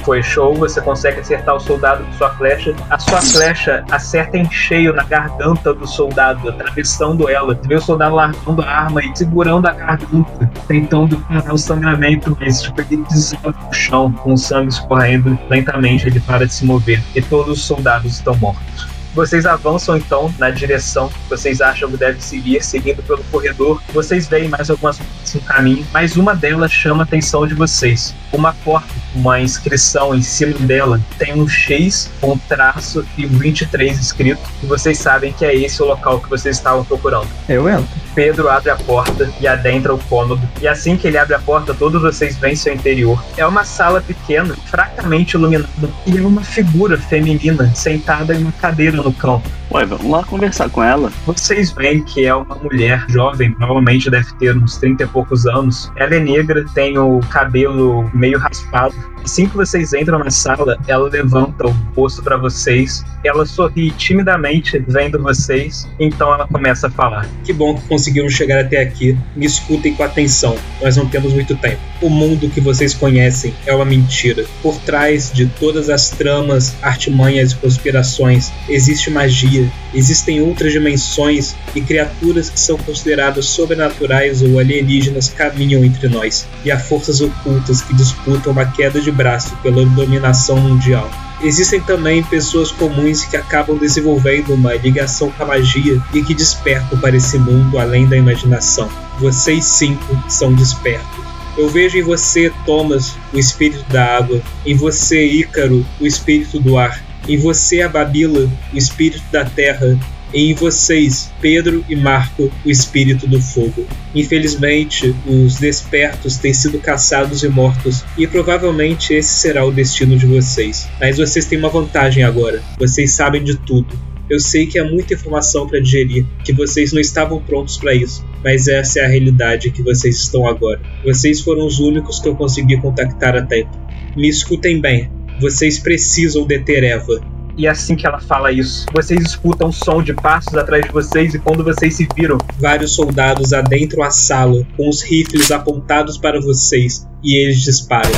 Foi 0.05 0.23
show, 0.23 0.55
você 0.55 0.81
consegue 0.83 1.21
acertar 1.21 1.55
o 1.55 1.61
soldado 1.61 2.05
com 2.05 2.13
sua 2.13 2.31
flecha. 2.31 2.75
A 2.91 2.99
sua 2.99 3.23
flecha 3.23 3.85
acerta 3.91 4.37
em 4.37 4.51
cheio 4.51 4.93
na 4.93 5.03
garganta 5.03 5.73
do 5.73 5.87
soldado, 5.87 6.49
atravessando 6.49 7.29
ela. 7.29 7.55
Você 7.55 7.67
vê 7.67 7.75
o 7.77 7.81
soldado 7.81 8.15
largando 8.15 8.61
a 8.61 8.67
arma 8.67 9.03
e 9.03 9.17
segurando 9.17 9.67
a 9.67 9.73
garganta, 9.73 10.51
tentando 10.69 11.17
parar 11.21 11.55
o 11.55 11.59
sangramento, 11.59 12.37
mas 12.39 12.63
tipo, 12.63 12.81
ele 12.83 13.03
desaba 13.09 13.53
no 13.53 13.73
chão, 13.73 14.13
com 14.13 14.35
o 14.35 14.39
sangue 14.39 14.69
escorrendo. 14.69 15.39
Lentamente 15.49 16.07
ele 16.07 16.21
para 16.21 16.47
de 16.47 16.53
se 16.53 16.67
mover. 16.67 17.03
E 17.15 17.23
todos 17.23 17.59
os 17.59 17.65
soldados 17.65 18.13
estão 18.13 18.37
mortos. 18.37 18.94
Vocês 19.15 19.47
avançam 19.47 19.97
então 19.97 20.33
na 20.39 20.51
direção 20.51 21.09
que 21.09 21.31
vocês 21.31 21.61
acham 21.61 21.91
que 21.91 21.97
deve 21.97 22.21
seguir, 22.21 22.63
seguindo 22.63 23.03
pelo 23.03 23.23
corredor. 23.25 23.81
Vocês 23.93 24.27
veem 24.27 24.49
mais 24.49 24.71
algumas 24.71 24.99
no 25.35 25.41
caminho, 25.41 25.87
mas 25.93 26.17
uma 26.17 26.35
delas 26.35 26.73
chama 26.73 27.03
a 27.03 27.07
atenção 27.07 27.47
de 27.47 27.55
vocês. 27.55 28.15
Uma 28.33 28.53
porta, 28.53 28.89
uma 29.15 29.41
inscrição 29.41 30.15
em 30.15 30.23
cima 30.23 30.59
dela, 30.61 31.01
tem 31.19 31.41
um 31.41 31.49
X, 31.49 32.11
um 32.23 32.37
traço 32.37 33.05
e 33.17 33.27
23 33.27 33.99
escrito. 33.99 34.43
E 34.63 34.67
vocês 34.67 34.99
sabem 34.99 35.33
que 35.33 35.45
é 35.45 35.55
esse 35.55 35.83
o 35.83 35.87
local 35.87 36.21
que 36.21 36.29
vocês 36.29 36.57
estavam 36.57 36.85
procurando. 36.85 37.29
Eu 37.49 37.69
entro. 37.69 38.05
Pedro 38.15 38.49
abre 38.49 38.71
a 38.71 38.77
porta 38.77 39.29
e 39.41 39.47
adentra 39.47 39.93
o 39.93 39.99
cômodo. 39.99 40.41
E 40.61 40.69
assim 40.69 40.97
que 40.97 41.07
ele 41.07 41.19
abre 41.19 41.35
a 41.35 41.39
porta, 41.39 41.75
todos 41.75 42.01
vocês 42.01 42.37
veem 42.37 42.55
seu 42.55 42.73
interior. 42.73 43.23
É 43.37 43.45
uma 43.45 43.65
sala 43.65 44.01
pequena, 44.01 44.55
fracamente 44.67 45.37
iluminada, 45.37 45.69
e 46.07 46.17
é 46.17 46.21
uma 46.21 46.43
figura 46.43 46.97
feminina 46.97 47.73
sentada 47.75 48.35
em 48.35 48.39
uma 48.39 48.53
cadeira 48.53 48.97
no 49.05 49.13
canto. 49.13 49.64
Ué, 49.73 49.85
vamos 49.85 50.07
lá 50.07 50.23
conversar 50.23 50.69
com 50.69 50.83
ela. 50.83 51.11
Vocês 51.27 51.73
veem 51.73 52.03
que 52.03 52.25
é 52.25 52.35
uma 52.35 52.55
mulher 52.57 53.05
jovem, 53.09 53.53
provavelmente 53.53 54.11
deve 54.11 54.33
ter 54.35 54.57
uns 54.57 54.77
30 54.77 55.03
e 55.03 55.07
poucos 55.07 55.47
anos. 55.47 55.91
Ela 55.97 56.15
é 56.15 56.21
negra, 56.21 56.65
tem 56.75 56.97
o 56.99 57.21
cabelo 57.31 58.09
meio 58.15 58.39
raspado. 58.39 58.95
Assim 59.25 59.49
que 59.49 59.57
vocês 59.57 59.95
entram 59.95 60.19
na 60.19 60.31
sala, 60.31 60.77
ela 60.87 61.09
levanta 61.09 61.67
o 61.67 61.71
rosto 61.97 62.23
para 62.23 62.37
vocês. 62.37 63.03
Ela 63.25 63.47
sorri 63.47 63.91
timidamente 63.93 64.79
vendo 64.87 65.21
vocês, 65.21 65.89
então 65.99 66.33
ela 66.35 66.47
começa 66.47 66.89
a 66.89 66.91
falar. 66.91 67.27
Que 67.43 67.51
bom 67.51 67.75
que 67.75 67.89
conseguiram 67.89 68.29
chegar 68.29 68.61
até 68.61 68.83
aqui. 68.83 69.17
Me 69.35 69.47
escutem 69.47 69.95
com 69.95 70.03
atenção, 70.03 70.57
nós 70.83 70.99
não 70.99 71.09
temos 71.09 71.33
muito 71.33 71.57
tempo. 71.57 71.81
O 72.03 72.11
mundo 72.11 72.51
que 72.51 72.61
vocês 72.61 72.93
conhecem 72.93 73.55
é 73.65 73.75
uma 73.75 73.87
mentira. 73.87 74.45
Por 74.63 74.77
trás 74.81 75.33
de 75.33 75.47
todas 75.47 75.89
as 75.89 76.11
tramas, 76.11 76.77
artimanhas 76.83 77.53
e 77.53 77.57
conspirações, 77.57 78.53
existe 78.69 79.11
magia, 79.11 79.54
existem 79.93 80.41
outras 80.41 80.73
dimensões 80.73 81.55
e 81.75 81.81
criaturas 81.81 82.51
que 82.51 82.59
são 82.59 82.77
consideradas 82.79 83.47
sobrenaturais 83.47 84.43
ou 84.43 84.59
alienígenas 84.59 85.29
caminham 85.29 85.85
entre 85.85 86.09
nós, 86.09 86.47
e 86.65 86.71
há 86.71 86.79
forças 86.79 87.21
ocultas 87.21 87.83
que 87.83 87.95
disputam 87.95 88.53
uma 88.53 88.67
queda 88.67 89.01
de 89.01 89.11
braço 89.11 89.57
pela 89.63 89.85
dominação 89.85 90.57
mundial. 90.57 91.11
Existem 91.43 91.81
também 91.81 92.23
pessoas 92.23 92.73
comuns 92.73 93.25
que 93.25 93.37
acabam 93.37 93.77
desenvolvendo 93.77 94.55
uma 94.55 94.75
ligação 94.75 95.31
com 95.31 95.43
a 95.43 95.47
magia 95.47 96.01
e 96.15 96.23
que 96.23 96.35
despertam 96.35 96.99
para 96.99 97.17
esse 97.17 97.39
mundo 97.39 97.79
além 97.79 98.07
da 98.07 98.17
imaginação. 98.17 98.89
Vocês 99.19 99.65
cinco 99.65 100.17
são 100.29 100.55
despertos. 100.55 101.25
Eu 101.57 101.69
vejo 101.69 101.97
em 101.97 102.03
você, 102.03 102.51
Thomas, 102.67 103.15
o 103.33 103.39
espírito 103.39 103.85
da 103.93 104.17
água, 104.17 104.43
em 104.67 104.75
você, 104.75 105.25
Ícaro, 105.25 105.87
o 106.01 106.07
espírito 106.07 106.59
do 106.59 106.77
ar, 106.77 107.04
em 107.29 107.37
você, 107.37 107.83
Ababila, 107.83 108.51
o 108.73 108.77
espírito 108.77 109.25
da 109.31 109.45
terra, 109.45 109.99
e 110.35 110.51
em 110.51 110.55
vocês, 110.55 111.31
Pedro 111.41 111.85
e 111.89 111.95
Marco, 111.95 112.51
o 112.65 112.71
espírito 112.71 113.27
do 113.27 113.41
fogo. 113.41 113.87
Infelizmente, 114.15 115.15
os 115.27 115.57
despertos 115.57 116.37
têm 116.39 116.53
sido 116.53 116.81
caçados 116.81 117.45
e 117.45 117.49
mortos, 117.49 118.05
e 118.19 118.27
provavelmente 118.27 119.15
esse 119.15 119.33
será 119.33 119.65
o 119.65 119.71
destino 119.71 120.19
de 120.19 120.27
vocês. 120.27 120.89
Mas 121.01 121.19
vocês 121.19 121.47
têm 121.47 121.59
uma 121.59 121.69
vantagem 121.69 122.25
agora: 122.25 122.61
vocês 122.77 123.13
sabem 123.13 123.45
de 123.45 123.57
tudo. 123.57 123.97
Eu 124.29 124.41
sei 124.41 124.67
que 124.67 124.79
há 124.79 124.85
muita 124.85 125.15
informação 125.15 125.69
para 125.69 125.81
digerir, 125.81 126.25
que 126.43 126.53
vocês 126.53 126.93
não 126.93 127.01
estavam 127.01 127.43
prontos 127.43 127.77
para 127.77 127.95
isso, 127.95 128.25
mas 128.43 128.67
essa 128.67 129.01
é 129.01 129.05
a 129.05 129.09
realidade 129.09 129.71
que 129.71 129.83
vocês 129.83 130.17
estão 130.17 130.49
agora. 130.49 130.81
Vocês 131.05 131.43
foram 131.43 131.67
os 131.67 131.79
únicos 131.79 132.19
que 132.19 132.29
eu 132.29 132.35
consegui 132.35 132.81
contactar 132.81 133.37
a 133.37 133.43
tempo. 133.43 133.71
Me 134.17 134.29
escutem 134.29 134.81
bem, 134.81 135.11
vocês 135.41 135.79
precisam 135.79 136.47
deter 136.47 136.85
Eva. 136.85 137.21
E 137.57 137.69
assim 137.69 137.95
que 137.95 138.05
ela 138.05 138.19
fala 138.19 138.51
isso, 138.51 138.85
vocês 138.93 139.21
escutam 139.21 139.69
um 139.69 139.73
som 139.73 140.03
de 140.03 140.13
passos 140.13 140.55
atrás 140.57 140.85
de 140.85 140.91
vocês 140.91 141.35
e 141.35 141.39
quando 141.39 141.63
vocês 141.63 141.95
se 141.95 142.09
viram, 142.17 142.37
vários 142.59 142.93
soldados 142.93 143.53
adentram 143.53 144.03
a 144.03 144.11
sala 144.11 144.67
com 144.77 144.89
os 144.89 145.03
rifles 145.03 145.53
apontados 145.53 146.19
para 146.19 146.41
vocês 146.41 147.07
e 147.23 147.37
eles 147.37 147.63
disparam. 147.63 148.11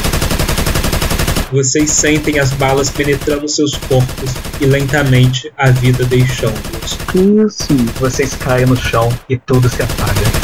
vocês 1.52 1.90
sentem 1.90 2.38
as 2.38 2.50
balas 2.52 2.90
penetrando 2.90 3.46
seus 3.46 3.74
corpos 3.76 4.32
e 4.58 4.64
lentamente 4.64 5.52
a 5.58 5.70
vida 5.70 6.04
deixando-os. 6.06 6.98
Isso? 7.14 7.76
Vocês 8.00 8.34
caem 8.34 8.64
no 8.64 8.76
chão 8.76 9.08
e 9.28 9.36
tudo 9.36 9.68
se 9.68 9.82
apaga. 9.82 10.35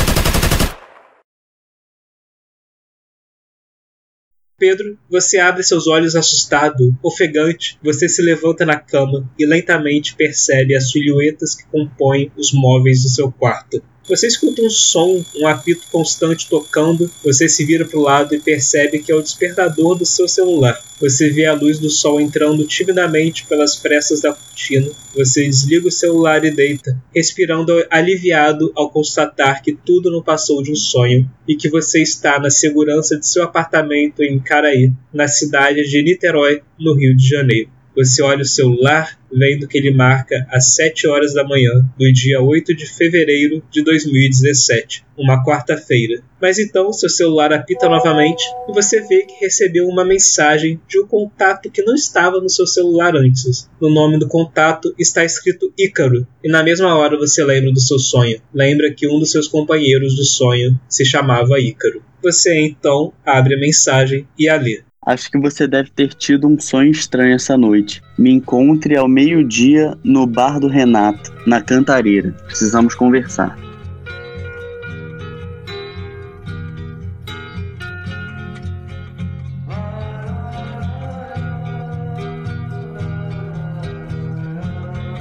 Pedro, 4.63 4.97
você 5.11 5.41
abre 5.41 5.65
seus 5.65 5.89
olhos 5.89 6.15
assustado, 6.15 6.97
ofegante. 7.03 7.77
Você 7.83 8.09
se 8.09 8.23
levanta 8.23 8.65
na 8.65 8.79
cama 8.79 9.29
e 9.37 9.45
lentamente 9.45 10.15
percebe 10.15 10.77
as 10.77 10.93
silhuetas 10.93 11.57
que 11.57 11.67
compõem 11.67 12.31
os 12.37 12.53
móveis 12.53 13.03
do 13.03 13.09
seu 13.09 13.33
quarto. 13.33 13.83
Você 14.09 14.27
escuta 14.27 14.61
um 14.63 14.69
som, 14.69 15.25
um 15.37 15.47
apito 15.47 15.87
constante 15.91 16.49
tocando, 16.49 17.09
você 17.25 17.49
se 17.49 17.65
vira 17.65 17.85
para 17.85 17.99
o 17.99 18.03
lado 18.03 18.35
e 18.35 18.41
percebe 18.41 18.99
que 18.99 19.13
é 19.13 19.15
o 19.15 19.23
despertador 19.23 19.95
do 19.97 20.05
seu 20.05 20.27
celular. 20.27 20.83
Você 21.01 21.31
vê 21.31 21.47
a 21.47 21.55
luz 21.55 21.79
do 21.79 21.89
sol 21.89 22.21
entrando 22.21 22.67
timidamente 22.67 23.47
pelas 23.47 23.77
frestas 23.77 24.21
da 24.21 24.33
cortina. 24.33 24.91
Você 25.15 25.45
desliga 25.47 25.87
o 25.87 25.93
celular 25.93 26.45
e 26.45 26.51
deita, 26.51 27.01
respirando 27.15 27.73
aliviado 27.91 28.73
ao 28.75 28.91
constatar 28.91 29.63
que 29.63 29.73
tudo 29.73 30.11
não 30.11 30.23
passou 30.23 30.63
de 30.63 30.73
um 30.73 30.77
sonho 30.77 31.31
e 31.47 31.55
que 31.55 31.69
você 31.69 32.03
está 32.03 32.41
na 32.41 32.51
segurança 32.51 33.17
de 33.17 33.27
seu 33.27 33.45
apartamento 33.45 34.23
em 34.23 34.41
Caraí, 34.41 34.93
na 35.13 35.29
cidade 35.29 35.83
de 35.89 36.03
Niterói, 36.03 36.61
no 36.79 36.95
Rio 36.95 37.17
de 37.17 37.29
Janeiro. 37.29 37.71
Você 37.95 38.23
olha 38.23 38.43
o 38.43 38.47
celular, 38.47 39.19
vendo 39.33 39.67
que 39.67 39.79
ele 39.79 39.91
marca 39.91 40.47
às 40.51 40.75
7 40.75 41.07
horas 41.07 41.35
da 41.35 41.45
manhã 41.45 41.85
do 41.99 42.13
dia 42.13 42.41
8 42.41 42.75
de 42.75 42.87
fevereiro 42.87 43.63
de 43.71 43.83
2017, 43.83 45.05
uma 45.17 45.45
quarta-feira. 45.45 46.23
Mas 46.41 46.59
então 46.59 46.93
seu 46.93 47.09
celular 47.09 47.53
apita 47.53 47.89
novamente 47.89 48.45
e 48.69 48.73
você 48.73 49.01
vê 49.01 49.23
que 49.23 49.35
recebeu 49.41 49.87
uma 49.87 50.05
mensagem 50.05 50.81
de 50.89 50.99
um 51.01 51.07
contato 51.07 51.71
que 51.71 51.83
não 51.83 51.95
estava 51.95 52.41
no 52.41 52.49
seu 52.49 52.67
celular 52.67 53.17
antes. 53.17 53.69
No 53.81 53.89
nome 53.89 54.19
do 54.19 54.29
contato 54.29 54.95
está 54.99 55.25
escrito 55.25 55.73
Ícaro, 55.79 56.27
e 56.43 56.49
na 56.49 56.63
mesma 56.63 56.97
hora 56.97 57.17
você 57.17 57.45
lembra 57.45 57.73
do 57.73 57.81
seu 57.81 57.99
sonho. 57.99 58.41
Lembra 58.53 58.93
que 58.93 59.07
um 59.07 59.19
dos 59.19 59.31
seus 59.31 59.47
companheiros 59.49 60.17
do 60.17 60.25
sonho 60.25 60.79
se 60.89 61.05
chamava 61.05 61.61
Ícaro. 61.61 62.03
Você 62.23 62.59
então 62.61 63.13
abre 63.25 63.55
a 63.55 63.59
mensagem 63.59 64.27
e 64.39 64.49
a 64.49 64.57
lê. 64.57 64.83
Acho 65.05 65.33
que 65.33 65.39
você 65.39 65.67
deve 65.67 65.91
ter 65.91 66.15
tido 66.15 66.47
um 66.47 66.61
sonho 66.61 66.93
estranho 66.93 67.35
essa 67.35 67.57
noite. 67.59 68.01
Me 68.17 68.31
encontre 68.31 68.97
ao 68.97 69.09
meio-dia 69.09 69.99
no 70.05 70.29
bar 70.29 70.61
do 70.61 70.69
Renato, 70.69 71.35
na 71.45 71.61
Cantareira. 71.61 72.31
Precisamos 72.47 72.95
conversar. 72.95 73.59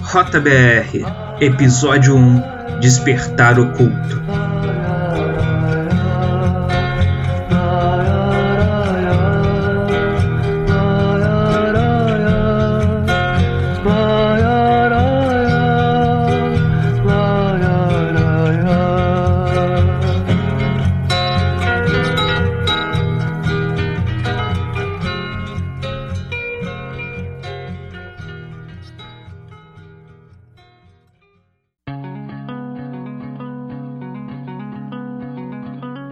Rota 0.04 0.40
BR, 0.40 1.08
Episódio 1.40 2.16
1 2.16 2.80
Despertar 2.82 3.60
Oculto. 3.60 4.31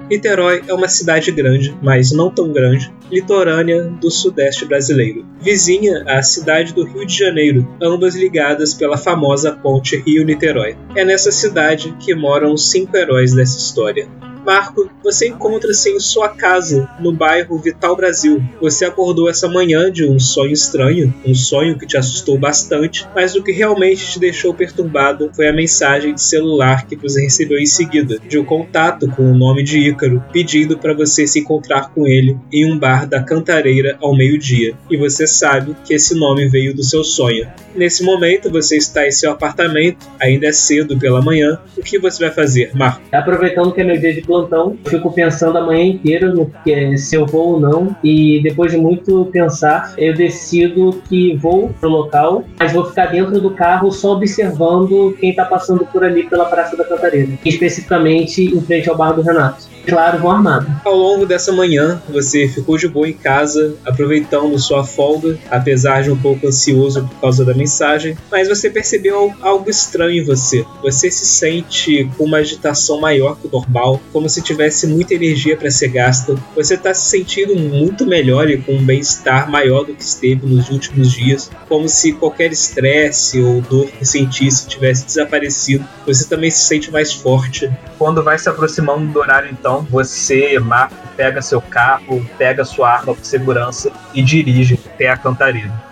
Niterói 0.09 0.63
é 0.67 0.73
uma 0.73 0.87
cidade 0.87 1.31
grande, 1.31 1.77
mas 1.81 2.11
não 2.11 2.31
tão 2.31 2.51
grande, 2.51 2.91
litorânea 3.11 3.83
do 3.83 4.09
sudeste 4.09 4.65
brasileiro, 4.65 5.25
vizinha 5.39 6.03
à 6.07 6.21
cidade 6.23 6.73
do 6.73 6.83
Rio 6.83 7.05
de 7.05 7.15
Janeiro, 7.15 7.67
ambas 7.81 8.15
ligadas 8.15 8.73
pela 8.73 8.97
famosa 8.97 9.51
ponte 9.51 9.97
Rio-Niterói. 9.97 10.75
É 10.95 11.05
nessa 11.05 11.31
cidade 11.31 11.95
que 11.99 12.15
moram 12.15 12.53
os 12.53 12.69
cinco 12.69 12.97
heróis 12.97 13.33
dessa 13.33 13.57
história. 13.57 14.07
Marco, 14.49 14.89
você 15.03 15.27
encontra-se 15.27 15.91
em 15.91 15.99
sua 15.99 16.27
casa, 16.27 16.89
no 16.99 17.11
bairro 17.11 17.59
Vital 17.59 17.95
Brasil. 17.95 18.43
Você 18.59 18.83
acordou 18.83 19.29
essa 19.29 19.47
manhã 19.47 19.91
de 19.91 20.09
um 20.09 20.17
sonho 20.17 20.51
estranho, 20.51 21.13
um 21.23 21.35
sonho 21.35 21.77
que 21.77 21.85
te 21.85 21.95
assustou 21.95 22.35
bastante, 22.35 23.07
mas 23.13 23.35
o 23.35 23.43
que 23.43 23.51
realmente 23.51 24.11
te 24.11 24.19
deixou 24.19 24.51
perturbado 24.51 25.29
foi 25.35 25.47
a 25.47 25.53
mensagem 25.53 26.15
de 26.15 26.23
celular 26.23 26.87
que 26.87 26.95
você 26.95 27.21
recebeu 27.21 27.59
em 27.59 27.67
seguida, 27.67 28.17
de 28.27 28.39
um 28.39 28.43
contato 28.43 29.07
com 29.11 29.21
o 29.21 29.37
nome 29.37 29.61
de 29.61 29.87
Ícaro, 29.87 30.23
pedindo 30.33 30.79
para 30.79 30.95
você 30.95 31.27
se 31.27 31.41
encontrar 31.41 31.93
com 31.93 32.07
ele 32.07 32.35
em 32.51 32.73
um 32.73 32.79
bar 32.79 33.07
da 33.07 33.21
Cantareira 33.21 33.99
ao 34.01 34.17
meio-dia. 34.17 34.73
E 34.89 34.97
você 34.97 35.27
sabe 35.27 35.75
que 35.85 35.93
esse 35.93 36.15
nome 36.15 36.47
veio 36.47 36.75
do 36.75 36.83
seu 36.83 37.03
sonho. 37.03 37.47
Nesse 37.75 38.03
momento, 38.03 38.49
você 38.49 38.77
está 38.77 39.05
em 39.05 39.11
seu 39.11 39.31
apartamento, 39.31 40.07
ainda 40.19 40.47
é 40.47 40.51
cedo 40.51 40.97
pela 40.97 41.21
manhã. 41.21 41.59
O 41.77 41.83
que 41.83 41.99
você 41.99 42.25
vai 42.25 42.33
fazer, 42.33 42.71
Marco? 42.73 43.01
Aproveitando 43.11 43.71
que 43.71 43.81
é 43.81 43.83
meu 43.83 43.97
dia 43.99 44.11
de 44.11 44.21
plantão, 44.39 44.77
fico 44.87 45.11
pensando 45.11 45.57
a 45.57 45.65
manhã 45.65 45.83
inteira 45.85 46.31
no 46.33 46.51
que 46.63 46.97
se 46.97 47.15
eu 47.15 47.25
vou 47.25 47.53
ou 47.53 47.59
não. 47.59 47.95
E 48.03 48.41
depois 48.41 48.71
de 48.71 48.77
muito 48.77 49.25
pensar, 49.31 49.93
eu 49.97 50.13
decido 50.13 51.01
que 51.07 51.35
vou 51.35 51.69
pro 51.79 51.89
local, 51.89 52.43
mas 52.59 52.71
vou 52.71 52.85
ficar 52.85 53.07
dentro 53.07 53.39
do 53.39 53.51
carro 53.51 53.91
só 53.91 54.13
observando 54.13 55.15
quem 55.19 55.33
tá 55.33 55.45
passando 55.45 55.85
por 55.85 56.03
ali 56.03 56.23
pela 56.23 56.45
Praça 56.45 56.77
da 56.77 56.85
Cantareira, 56.85 57.31
especificamente 57.43 58.43
em 58.43 58.61
frente 58.61 58.89
ao 58.89 58.95
bar 58.95 59.13
do 59.13 59.21
Renato. 59.21 59.67
Claro, 59.89 60.19
vou 60.19 60.31
armado. 60.31 60.67
Ao 60.85 60.95
longo 60.95 61.25
dessa 61.25 61.51
manhã, 61.51 62.01
você 62.09 62.47
ficou 62.47 62.77
de 62.77 62.87
boa 62.87 63.07
em 63.07 63.13
casa, 63.13 63.75
aproveitando 63.85 64.57
sua 64.59 64.83
folga, 64.83 65.37
apesar 65.49 66.03
de 66.03 66.11
um 66.11 66.17
pouco 66.17 66.47
ansioso 66.47 67.07
por 67.07 67.21
causa 67.21 67.43
da 67.43 67.53
mensagem, 67.53 68.17
mas 68.31 68.47
você 68.47 68.69
percebeu 68.69 69.33
algo 69.41 69.69
estranho 69.69 70.21
em 70.21 70.23
você. 70.23 70.65
Você 70.81 71.09
se 71.09 71.25
sente 71.25 72.09
com 72.17 72.25
uma 72.25 72.37
agitação 72.37 72.99
maior 72.99 73.37
que 73.37 73.47
o 73.47 73.51
normal, 73.51 74.01
como 74.11 74.29
se 74.29 74.41
tivesse 74.41 74.87
muita 74.87 75.13
energia 75.13 75.57
para 75.57 75.71
ser 75.71 75.89
gasta. 75.89 76.35
Você 76.55 76.75
está 76.75 76.93
se 76.93 77.09
sentindo 77.09 77.55
muito 77.55 78.05
melhor 78.05 78.49
e 78.49 78.57
com 78.57 78.73
um 78.73 78.83
bem-estar 78.83 79.49
maior 79.49 79.85
do 79.85 79.93
que 79.93 80.03
esteve 80.03 80.45
nos 80.45 80.69
últimos 80.69 81.11
dias, 81.11 81.49
como 81.67 81.87
se 81.87 82.13
qualquer 82.13 82.51
estresse 82.51 83.41
ou 83.41 83.61
dor 83.61 83.87
que 83.87 84.05
sentisse 84.05 84.67
tivesse 84.67 85.05
desaparecido. 85.05 85.85
Você 86.05 86.27
também 86.27 86.49
se 86.49 86.59
sente 86.59 86.91
mais 86.91 87.13
forte. 87.13 87.69
Quando 87.97 88.23
vai 88.23 88.37
se 88.37 88.49
aproximando 88.49 89.11
do 89.11 89.19
horário, 89.19 89.49
então, 89.51 89.78
você, 89.81 90.59
Marco, 90.59 90.95
pega 91.15 91.41
seu 91.41 91.61
carro, 91.61 92.25
pega 92.37 92.63
sua 92.63 92.91
arma 92.91 93.13
por 93.13 93.25
segurança 93.25 93.91
e 94.13 94.21
dirige 94.21 94.79
até 94.93 95.09
a 95.09 95.17
cantareira. 95.17 95.89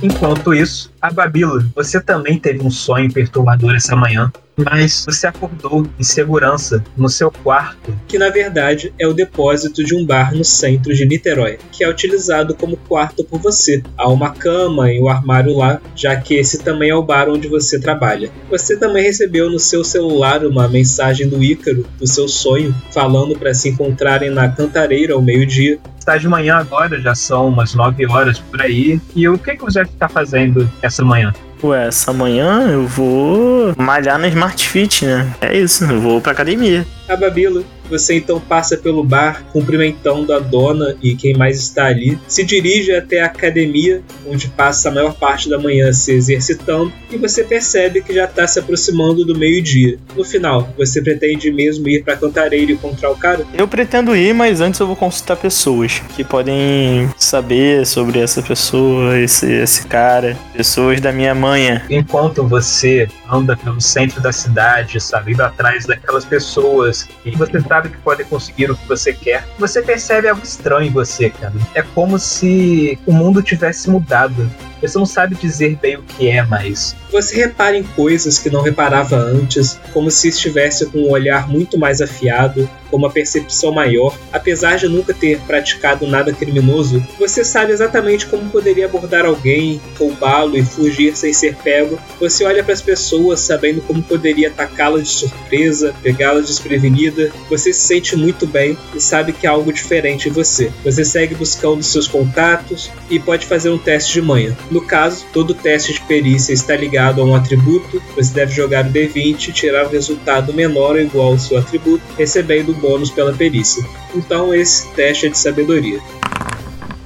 Enquanto 0.00 0.54
isso, 0.54 0.92
a 1.02 1.10
Babila, 1.10 1.64
você 1.74 2.00
também 2.00 2.38
teve 2.38 2.64
um 2.64 2.70
sonho 2.70 3.12
perturbador 3.12 3.74
essa 3.74 3.96
manhã, 3.96 4.32
mas 4.58 5.04
você 5.06 5.26
acordou 5.26 5.86
em 5.98 6.02
segurança 6.02 6.82
no 6.96 7.08
seu 7.08 7.30
quarto, 7.30 7.96
que 8.06 8.18
na 8.18 8.28
verdade 8.28 8.92
é 8.98 9.06
o 9.06 9.14
depósito 9.14 9.84
de 9.84 9.94
um 9.94 10.04
bar 10.04 10.34
no 10.34 10.44
centro 10.44 10.94
de 10.94 11.06
Niterói, 11.06 11.58
que 11.70 11.84
é 11.84 11.88
utilizado 11.88 12.54
como 12.54 12.76
quarto 12.76 13.24
por 13.24 13.40
você. 13.40 13.82
Há 13.96 14.08
uma 14.08 14.30
cama 14.30 14.92
e 14.92 15.00
um 15.00 15.08
armário 15.08 15.56
lá, 15.56 15.80
já 15.94 16.16
que 16.16 16.34
esse 16.34 16.58
também 16.58 16.90
é 16.90 16.94
o 16.94 17.02
bar 17.02 17.28
onde 17.28 17.48
você 17.48 17.78
trabalha. 17.78 18.30
Você 18.50 18.76
também 18.76 19.02
recebeu 19.02 19.50
no 19.50 19.58
seu 19.58 19.84
celular 19.84 20.44
uma 20.44 20.68
mensagem 20.68 21.28
do 21.28 21.42
Ícaro, 21.42 21.86
do 21.98 22.06
seu 22.06 22.28
sonho, 22.28 22.74
falando 22.92 23.38
para 23.38 23.54
se 23.54 23.68
encontrarem 23.68 24.30
na 24.30 24.48
Cantareira 24.48 25.14
ao 25.14 25.22
meio-dia. 25.22 25.78
Está 25.98 26.16
de 26.16 26.26
manhã 26.26 26.56
agora, 26.56 27.00
já 27.00 27.14
são 27.14 27.48
umas 27.48 27.74
9 27.74 28.06
horas 28.06 28.38
por 28.38 28.60
aí. 28.62 29.00
E 29.14 29.28
o 29.28 29.38
que, 29.38 29.56
que 29.56 29.62
você 29.62 29.84
vai 29.84 29.92
estar 29.92 30.08
fazendo 30.08 30.68
essa 30.82 31.04
manhã? 31.04 31.32
Ué, 31.62 31.88
essa 31.88 32.12
manhã 32.12 32.68
eu 32.70 32.86
vou 32.86 33.74
malhar 33.76 34.18
no 34.18 34.26
Smart 34.26 34.68
Fit, 34.68 35.04
né? 35.04 35.26
É 35.40 35.56
isso, 35.56 35.84
eu 35.84 36.00
vou 36.00 36.20
pra 36.20 36.32
academia. 36.32 36.86
A 37.08 37.16
Babila, 37.16 37.62
Você 37.90 38.16
então 38.16 38.40
passa 38.40 38.76
pelo 38.76 39.02
bar, 39.02 39.44
cumprimentando 39.52 40.32
a 40.32 40.38
dona 40.38 40.96
e 41.02 41.14
quem 41.14 41.34
mais 41.34 41.58
está 41.58 41.86
ali, 41.86 42.18
se 42.26 42.44
dirige 42.44 42.94
até 42.94 43.20
a 43.20 43.26
academia, 43.26 44.02
onde 44.26 44.48
passa 44.48 44.88
a 44.88 44.92
maior 44.92 45.14
parte 45.14 45.48
da 45.48 45.58
manhã 45.58 45.92
se 45.92 46.12
exercitando, 46.12 46.92
e 47.10 47.16
você 47.16 47.44
percebe 47.44 48.02
que 48.02 48.14
já 48.14 48.24
está 48.24 48.46
se 48.46 48.58
aproximando 48.58 49.24
do 49.24 49.36
meio-dia. 49.36 49.98
No 50.16 50.24
final, 50.24 50.72
você 50.76 51.00
pretende 51.00 51.50
mesmo 51.50 51.88
ir 51.88 52.02
para 52.02 52.16
Cantareira 52.16 52.72
e 52.72 52.74
encontrar 52.74 53.10
o 53.10 53.16
cara? 53.16 53.46
Eu 53.54 53.66
pretendo 53.66 54.14
ir, 54.14 54.34
mas 54.34 54.60
antes 54.60 54.80
eu 54.80 54.86
vou 54.86 54.96
consultar 54.96 55.36
pessoas 55.36 56.00
que 56.14 56.24
podem 56.24 57.08
saber 57.16 57.86
sobre 57.86 58.18
essa 58.18 58.42
pessoa, 58.42 59.18
esse, 59.18 59.50
esse 59.50 59.86
cara, 59.86 60.36
pessoas 60.52 61.00
da 61.00 61.12
minha 61.12 61.34
manha. 61.34 61.84
Enquanto 61.88 62.46
você 62.46 63.08
anda 63.30 63.56
pelo 63.56 63.80
centro 63.80 64.20
da 64.20 64.32
cidade, 64.32 65.00
sabe, 65.00 65.32
indo 65.32 65.42
atrás 65.42 65.86
daquelas 65.86 66.24
pessoas 66.24 67.02
que 67.02 67.36
você 67.36 67.60
sabe 67.60 67.90
que 67.90 67.96
podem 67.98 68.26
conseguir 68.26 68.70
o 68.70 68.76
que 68.76 68.88
você 68.88 69.12
quer, 69.12 69.46
você 69.58 69.82
percebe 69.82 70.28
algo 70.28 70.42
estranho 70.42 70.88
em 70.88 70.90
você, 70.90 71.30
cara. 71.30 71.54
É 71.74 71.82
como 71.82 72.18
se 72.18 72.98
o 73.06 73.12
mundo 73.12 73.42
tivesse 73.42 73.90
mudado. 73.90 74.50
Você 74.80 74.96
não 74.98 75.06
sabe 75.06 75.34
dizer 75.34 75.76
bem 75.76 75.96
o 75.96 76.02
que 76.02 76.28
é, 76.28 76.42
mas 76.44 76.94
você 77.10 77.36
repara 77.36 77.76
em 77.76 77.82
coisas 77.82 78.38
que 78.38 78.50
não 78.50 78.62
reparava 78.62 79.16
antes, 79.16 79.78
como 79.92 80.10
se 80.10 80.28
estivesse 80.28 80.86
com 80.86 80.98
um 80.98 81.10
olhar 81.10 81.48
muito 81.48 81.78
mais 81.78 82.00
afiado, 82.00 82.68
com 82.90 82.96
uma 82.96 83.10
percepção 83.10 83.72
maior. 83.72 84.16
Apesar 84.32 84.76
de 84.76 84.88
nunca 84.88 85.14
ter 85.14 85.38
praticado 85.40 86.06
nada 86.06 86.32
criminoso, 86.32 87.04
você 87.18 87.44
sabe 87.44 87.72
exatamente 87.72 88.26
como 88.26 88.50
poderia 88.50 88.86
abordar 88.86 89.24
alguém, 89.24 89.80
roubá-lo 89.98 90.56
e 90.56 90.64
fugir 90.64 91.16
sem 91.16 91.32
ser 91.32 91.56
pego. 91.56 91.98
Você 92.20 92.44
olha 92.44 92.62
para 92.62 92.74
as 92.74 92.82
pessoas 92.82 93.40
sabendo 93.40 93.80
como 93.82 94.02
poderia 94.02 94.48
atacá-las 94.48 95.08
de 95.08 95.14
surpresa, 95.14 95.94
pegá-las 96.02 96.46
desprevenida. 96.46 97.30
Você 97.48 97.72
se 97.72 97.86
sente 97.86 98.16
muito 98.16 98.46
bem 98.46 98.76
e 98.94 99.00
sabe 99.00 99.32
que 99.32 99.46
há 99.46 99.50
algo 99.50 99.72
diferente 99.72 100.28
em 100.28 100.32
você. 100.32 100.70
Você 100.84 101.04
segue 101.04 101.34
buscando 101.34 101.82
seus 101.82 102.08
contatos 102.08 102.90
e 103.10 103.18
pode 103.18 103.46
fazer 103.46 103.70
um 103.70 103.78
teste 103.78 104.12
de 104.12 104.22
manha. 104.22 104.56
No 104.70 104.80
caso, 104.80 105.26
todo 105.32 105.54
teste 105.54 105.92
de 105.92 106.00
perícia 106.02 106.52
está 106.52 106.76
ligado 106.76 106.97
a 106.98 107.24
um 107.24 107.34
atributo, 107.34 108.02
você 108.16 108.34
deve 108.34 108.52
jogar 108.52 108.86
o 108.86 108.90
D20 108.90 109.48
e 109.48 109.52
tirar 109.52 109.86
o 109.86 109.88
resultado 109.88 110.52
menor 110.52 110.96
ou 110.96 111.00
igual 111.00 111.28
ao 111.28 111.38
seu 111.38 111.58
atributo, 111.58 112.02
recebendo 112.16 112.74
bônus 112.74 113.10
pela 113.10 113.32
perícia. 113.32 113.84
Então 114.14 114.54
esse 114.54 114.88
teste 114.92 115.26
é 115.26 115.28
de 115.30 115.38
sabedoria. 115.38 116.00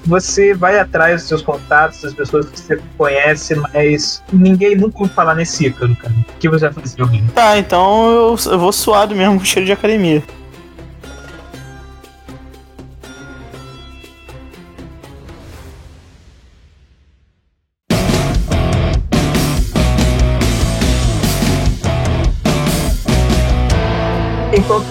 Você 0.05 0.53
vai 0.53 0.79
atrás 0.81 1.21
dos 1.21 1.29
seus 1.29 1.43
contatos, 1.43 2.03
das 2.03 2.13
pessoas 2.13 2.49
que 2.49 2.59
você 2.59 2.81
conhece, 2.99 3.55
mas 3.55 4.23
ninguém 4.33 4.75
nunca 4.75 4.99
ouviu 4.99 5.15
falar 5.15 5.35
nesse 5.35 5.67
Ícaro, 5.67 5.95
cara. 5.95 6.13
O 6.13 6.39
que 6.39 6.49
você 6.49 6.69
vai 6.69 6.83
fazer, 6.83 7.03
alguém? 7.03 7.25
Tá, 7.29 7.57
então 7.57 8.11
eu, 8.11 8.37
eu 8.51 8.59
vou 8.59 8.73
suado 8.73 9.15
mesmo 9.15 9.39
com 9.39 9.45
cheiro 9.47 9.67
de 9.67 9.73
academia. 9.73 10.23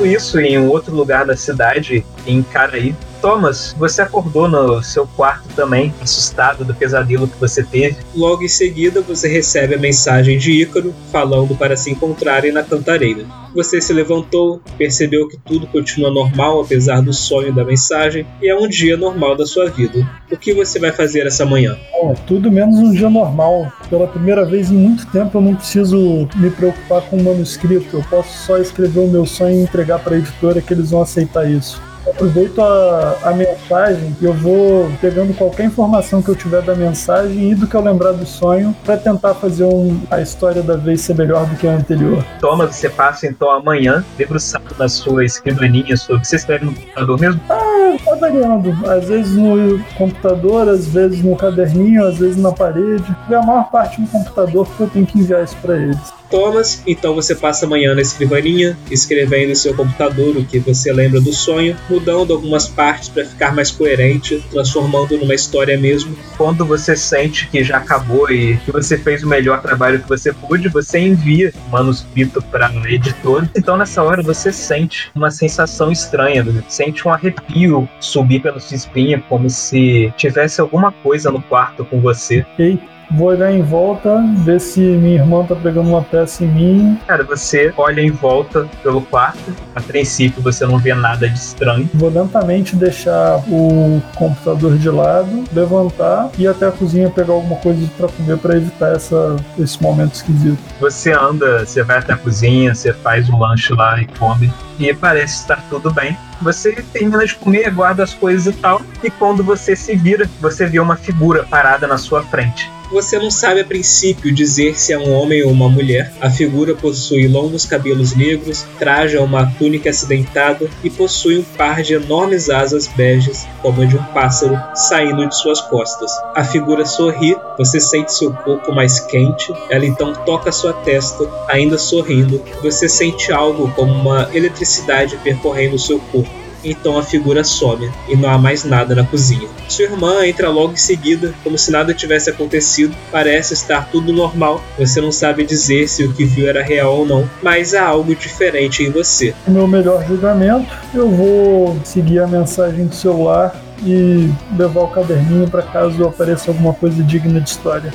Isso, 0.05 0.39
em 0.39 0.57
um 0.57 0.69
outro 0.69 0.95
lugar 0.95 1.25
da 1.25 1.35
cidade, 1.35 2.05
em 2.25 2.41
Caraí, 2.41 2.95
Thomas, 3.21 3.75
você 3.77 4.01
acordou 4.01 4.49
no 4.49 4.81
seu 4.81 5.05
quarto 5.05 5.47
também, 5.55 5.93
assustado 6.01 6.65
do 6.65 6.73
pesadelo 6.73 7.27
que 7.27 7.39
você 7.39 7.63
teve. 7.63 7.97
Logo 8.15 8.43
em 8.43 8.47
seguida, 8.47 8.99
você 9.01 9.27
recebe 9.27 9.75
a 9.75 9.77
mensagem 9.77 10.39
de 10.39 10.51
Ícaro 10.51 10.93
falando 11.11 11.55
para 11.55 11.77
se 11.77 11.91
encontrarem 11.91 12.51
na 12.51 12.63
cantareira. 12.63 13.23
Você 13.53 13.79
se 13.79 13.93
levantou, 13.93 14.61
percebeu 14.77 15.27
que 15.27 15.37
tudo 15.37 15.67
continua 15.67 16.09
normal 16.09 16.61
apesar 16.61 17.01
do 17.01 17.13
sonho 17.13 17.53
da 17.53 17.63
mensagem 17.63 18.25
e 18.41 18.49
é 18.49 18.55
um 18.55 18.67
dia 18.67 18.97
normal 18.97 19.35
da 19.35 19.45
sua 19.45 19.69
vida. 19.69 20.09
O 20.31 20.37
que 20.37 20.53
você 20.53 20.79
vai 20.79 20.91
fazer 20.91 21.27
essa 21.27 21.45
manhã? 21.45 21.77
Bom, 21.91 22.15
tudo 22.25 22.49
menos 22.49 22.77
um 22.77 22.91
dia 22.91 23.09
normal. 23.09 23.71
Pela 23.89 24.07
primeira 24.07 24.45
vez 24.45 24.71
em 24.71 24.75
muito 24.75 25.05
tempo 25.07 25.37
eu 25.37 25.41
não 25.41 25.55
preciso 25.55 26.27
me 26.35 26.49
preocupar 26.49 27.01
com 27.03 27.17
o 27.17 27.23
manuscrito. 27.23 27.97
Eu 27.97 28.03
posso 28.09 28.45
só 28.45 28.57
escrever 28.57 29.01
o 29.01 29.07
meu 29.07 29.25
sonho 29.25 29.59
e 29.59 29.63
entregar 29.63 29.99
para 29.99 30.15
a 30.15 30.19
editora 30.19 30.61
que 30.61 30.73
eles 30.73 30.89
vão 30.89 31.01
aceitar 31.01 31.49
isso 31.49 31.90
aproveito 32.11 32.61
a, 32.61 33.17
a 33.23 33.33
mensagem 33.33 34.15
e 34.21 34.25
eu 34.25 34.33
vou 34.33 34.91
pegando 35.01 35.33
qualquer 35.33 35.65
informação 35.65 36.21
que 36.21 36.29
eu 36.29 36.35
tiver 36.35 36.61
da 36.61 36.75
mensagem 36.75 37.51
e 37.51 37.55
do 37.55 37.67
que 37.67 37.75
eu 37.75 37.81
lembrar 37.81 38.11
do 38.11 38.25
sonho 38.25 38.75
para 38.83 38.97
tentar 38.97 39.33
fazer 39.33 39.63
um, 39.63 39.99
a 40.09 40.21
história 40.21 40.61
da 40.61 40.75
vez 40.75 41.01
ser 41.01 41.15
melhor 41.15 41.45
do 41.45 41.55
que 41.55 41.67
a 41.67 41.71
anterior. 41.71 42.23
Thomas, 42.39 42.75
você 42.75 42.89
passa 42.89 43.27
então 43.27 43.49
amanhã 43.49 44.03
debruçado 44.17 44.75
na 44.77 44.87
sua 44.87 45.25
escrivaninha 45.25 45.97
sobre. 45.97 46.25
Você 46.25 46.35
escreve 46.35 46.65
no 46.65 46.73
computador 46.73 47.19
mesmo? 47.19 47.41
Ah, 47.49 47.70
tá 48.03 48.15
variando. 48.15 48.77
Às 48.87 49.05
vezes 49.05 49.35
no 49.35 49.83
computador, 49.95 50.69
às 50.69 50.87
vezes 50.87 51.23
no 51.23 51.35
caderninho, 51.35 52.05
às 52.05 52.17
vezes 52.17 52.37
na 52.37 52.51
parede. 52.51 53.15
E 53.29 53.35
a 53.35 53.41
maior 53.41 53.69
parte 53.69 54.01
no 54.01 54.07
computador 54.07 54.65
porque 54.65 54.83
eu 54.83 54.89
tenho 54.89 55.05
que 55.05 55.19
enviar 55.19 55.43
isso 55.43 55.57
para 55.61 55.77
eles. 55.77 56.21
Thomas, 56.31 56.81
então 56.87 57.13
você 57.13 57.35
passa 57.35 57.65
amanhã 57.65 57.93
na 57.93 58.01
escrivaninha, 58.01 58.77
escrevendo 58.89 59.51
em 59.51 59.55
seu 59.55 59.75
computador 59.75 60.37
o 60.37 60.45
que 60.45 60.59
você 60.59 60.93
lembra 60.93 61.19
do 61.19 61.33
sonho, 61.33 61.75
mudando 61.89 62.31
algumas 62.31 62.69
partes 62.69 63.09
para 63.09 63.25
ficar 63.25 63.53
mais 63.53 63.69
coerente, 63.69 64.41
transformando 64.49 65.17
numa 65.17 65.35
história 65.35 65.77
mesmo. 65.77 66.15
Quando 66.37 66.65
você 66.65 66.95
sente 66.95 67.49
que 67.49 67.63
já 67.63 67.77
acabou 67.77 68.31
e 68.31 68.55
que 68.57 68.71
você 68.71 68.97
fez 68.97 69.23
o 69.23 69.27
melhor 69.27 69.61
trabalho 69.61 70.01
que 70.01 70.07
você 70.07 70.31
pôde, 70.31 70.69
você 70.69 70.99
envia 70.99 71.53
o 71.67 71.71
manuscrito 71.71 72.41
para 72.43 72.71
o 72.71 72.87
editor. 72.87 73.45
Então 73.53 73.75
nessa 73.75 74.01
hora 74.01 74.23
você 74.23 74.53
sente 74.53 75.11
uma 75.13 75.29
sensação 75.29 75.91
estranha, 75.91 76.43
você 76.43 76.63
sente 76.69 77.05
um 77.05 77.11
arrepio 77.11 77.60
subir 77.99 78.41
pela 78.41 78.59
sua 78.59 78.75
espinha, 78.75 79.23
como 79.27 79.49
se 79.49 80.13
tivesse 80.17 80.61
alguma 80.61 80.91
coisa 80.91 81.31
no 81.31 81.41
quarto 81.41 81.85
com 81.85 81.99
você. 81.99 82.45
Eita. 82.57 82.90
Vou 83.13 83.27
olhar 83.27 83.51
em 83.51 83.61
volta, 83.61 84.23
ver 84.37 84.59
se 84.61 84.79
minha 84.79 85.15
irmã 85.15 85.43
tá 85.43 85.55
pegando 85.55 85.89
uma 85.89 86.01
peça 86.01 86.45
em 86.45 86.47
mim. 86.47 86.99
Cara, 87.05 87.23
você 87.23 87.73
olha 87.75 87.99
em 87.99 88.09
volta 88.09 88.67
pelo 88.81 89.01
quarto. 89.01 89.53
A 89.75 89.81
princípio 89.81 90.41
você 90.41 90.65
não 90.65 90.77
vê 90.77 90.93
nada 90.93 91.27
de 91.27 91.37
estranho. 91.37 91.89
Vou 91.93 92.09
lentamente 92.09 92.75
deixar 92.75 93.37
o 93.49 94.01
computador 94.15 94.77
de 94.77 94.89
lado, 94.89 95.43
levantar 95.53 96.31
e 96.37 96.47
até 96.47 96.67
a 96.67 96.71
cozinha 96.71 97.09
pegar 97.09 97.33
alguma 97.33 97.57
coisa 97.57 97.85
para 97.97 98.07
comer 98.07 98.37
para 98.37 98.55
evitar 98.55 98.95
essa, 98.95 99.35
esse 99.59 99.81
momento 99.81 100.15
esquisito. 100.15 100.59
Você 100.79 101.11
anda, 101.11 101.65
você 101.65 101.83
vai 101.83 101.97
até 101.97 102.13
a 102.13 102.17
cozinha, 102.17 102.73
você 102.73 102.93
faz 102.93 103.27
o 103.27 103.37
lanche 103.37 103.73
lá 103.73 104.01
e 104.01 104.07
come. 104.07 104.51
E 104.79 104.93
parece 104.93 105.41
estar 105.41 105.63
tudo 105.69 105.91
bem. 105.91 106.17
Você 106.41 106.81
termina 106.93 107.25
de 107.25 107.35
comer, 107.35 107.69
guarda 107.71 108.03
as 108.03 108.13
coisas 108.13 108.53
e 108.53 108.57
tal. 108.57 108.81
E 109.03 109.11
quando 109.11 109.43
você 109.43 109.75
se 109.75 109.95
vira, 109.95 110.29
você 110.39 110.65
vê 110.65 110.79
uma 110.79 110.95
figura 110.95 111.43
parada 111.43 111.85
na 111.87 111.97
sua 111.97 112.23
frente. 112.23 112.71
Você 112.91 113.17
não 113.17 113.31
sabe 113.31 113.61
a 113.61 113.65
princípio 113.65 114.33
dizer 114.33 114.77
se 114.77 114.91
é 114.91 114.99
um 114.99 115.13
homem 115.13 115.41
ou 115.43 115.51
uma 115.51 115.69
mulher. 115.69 116.11
A 116.19 116.29
figura 116.29 116.75
possui 116.75 117.25
longos 117.25 117.65
cabelos 117.65 118.13
negros, 118.13 118.65
traja 118.77 119.21
uma 119.21 119.45
túnica 119.53 119.89
acidentada 119.89 120.69
e 120.83 120.89
possui 120.89 121.37
um 121.39 121.43
par 121.43 121.81
de 121.81 121.93
enormes 121.93 122.49
asas 122.49 122.87
beges, 122.89 123.47
como 123.61 123.81
a 123.81 123.85
de 123.85 123.95
um 123.95 124.03
pássaro, 124.03 124.59
saindo 124.75 125.25
de 125.25 125.37
suas 125.37 125.61
costas. 125.61 126.11
A 126.35 126.43
figura 126.43 126.85
sorri, 126.85 127.33
você 127.57 127.79
sente 127.79 128.13
seu 128.13 128.33
corpo 128.33 128.73
mais 128.73 128.99
quente, 128.99 129.53
ela 129.69 129.85
então 129.85 130.11
toca 130.25 130.51
sua 130.51 130.73
testa, 130.73 131.29
ainda 131.47 131.77
sorrindo. 131.77 132.43
Você 132.61 132.89
sente 132.89 133.31
algo 133.31 133.71
como 133.71 133.93
uma 133.93 134.29
eletricidade 134.33 135.17
percorrendo 135.23 135.79
seu 135.79 135.97
corpo 135.97 136.40
então 136.63 136.97
a 136.97 137.03
figura 137.03 137.43
some 137.43 137.89
e 138.07 138.15
não 138.15 138.29
há 138.29 138.37
mais 138.37 138.63
nada 138.63 138.95
na 138.95 139.03
cozinha. 139.03 139.47
Sua 139.67 139.85
irmã 139.85 140.25
entra 140.25 140.49
logo 140.49 140.73
em 140.73 140.77
seguida, 140.77 141.33
como 141.43 141.57
se 141.57 141.71
nada 141.71 141.93
tivesse 141.93 142.29
acontecido. 142.29 142.95
Parece 143.11 143.53
estar 143.53 143.89
tudo 143.91 144.11
normal. 144.11 144.63
Você 144.77 145.01
não 145.01 145.11
sabe 145.11 145.45
dizer 145.45 145.87
se 145.87 146.03
o 146.03 146.13
que 146.13 146.25
viu 146.25 146.47
era 146.47 146.63
real 146.63 146.97
ou 146.97 147.05
não, 147.05 147.29
mas 147.41 147.73
há 147.73 147.85
algo 147.85 148.15
diferente 148.15 148.83
em 148.83 148.89
você. 148.89 149.33
No 149.47 149.53
meu 149.53 149.67
melhor 149.67 150.05
julgamento, 150.05 150.73
eu 150.93 151.09
vou 151.09 151.79
seguir 151.83 152.19
a 152.19 152.27
mensagem 152.27 152.87
do 152.87 152.95
celular 152.95 153.55
e 153.83 154.29
levar 154.57 154.81
o 154.81 154.87
caderninho 154.87 155.49
para 155.49 155.63
caso 155.63 156.03
apareça 156.05 156.51
alguma 156.51 156.73
coisa 156.73 157.03
digna 157.03 157.41
de 157.41 157.49
história. 157.49 157.91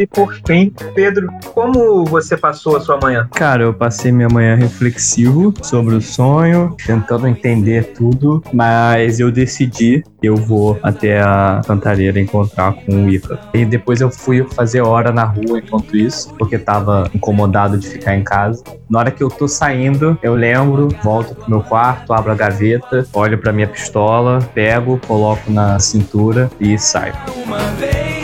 E 0.00 0.06
por 0.06 0.34
fim, 0.46 0.72
Pedro, 0.94 1.28
como 1.52 2.06
você 2.06 2.34
passou 2.34 2.74
a 2.74 2.80
sua 2.80 2.98
manhã? 2.98 3.28
Cara, 3.32 3.64
eu 3.64 3.74
passei 3.74 4.10
minha 4.10 4.30
manhã 4.30 4.54
reflexivo 4.54 5.52
sobre 5.60 5.94
o 5.94 6.00
sonho, 6.00 6.74
tentando 6.86 7.28
entender 7.28 7.92
tudo, 7.92 8.42
mas 8.50 9.20
eu 9.20 9.30
decidi 9.30 10.02
que 10.18 10.26
eu 10.26 10.36
vou 10.36 10.78
até 10.82 11.20
a 11.20 11.60
cantareira 11.66 12.18
encontrar 12.18 12.72
com 12.72 13.04
o 13.04 13.10
Ica. 13.10 13.38
E 13.52 13.66
depois 13.66 14.00
eu 14.00 14.10
fui 14.10 14.42
fazer 14.54 14.80
hora 14.80 15.12
na 15.12 15.24
rua 15.24 15.58
enquanto 15.58 15.94
isso, 15.94 16.32
porque 16.38 16.58
tava 16.58 17.10
incomodado 17.14 17.76
de 17.76 17.86
ficar 17.86 18.16
em 18.16 18.24
casa. 18.24 18.64
Na 18.88 19.00
hora 19.00 19.10
que 19.10 19.22
eu 19.22 19.28
tô 19.28 19.46
saindo, 19.46 20.18
eu 20.22 20.34
lembro, 20.34 20.88
volto 21.02 21.34
pro 21.34 21.50
meu 21.50 21.60
quarto, 21.60 22.14
abro 22.14 22.32
a 22.32 22.34
gaveta, 22.34 23.06
olho 23.12 23.36
pra 23.36 23.52
minha 23.52 23.68
pistola, 23.68 24.38
pego, 24.54 24.98
coloco 25.06 25.52
na 25.52 25.78
cintura 25.78 26.50
e 26.58 26.78
saio. 26.78 27.12
uma 27.44 27.58
vez 27.72 28.19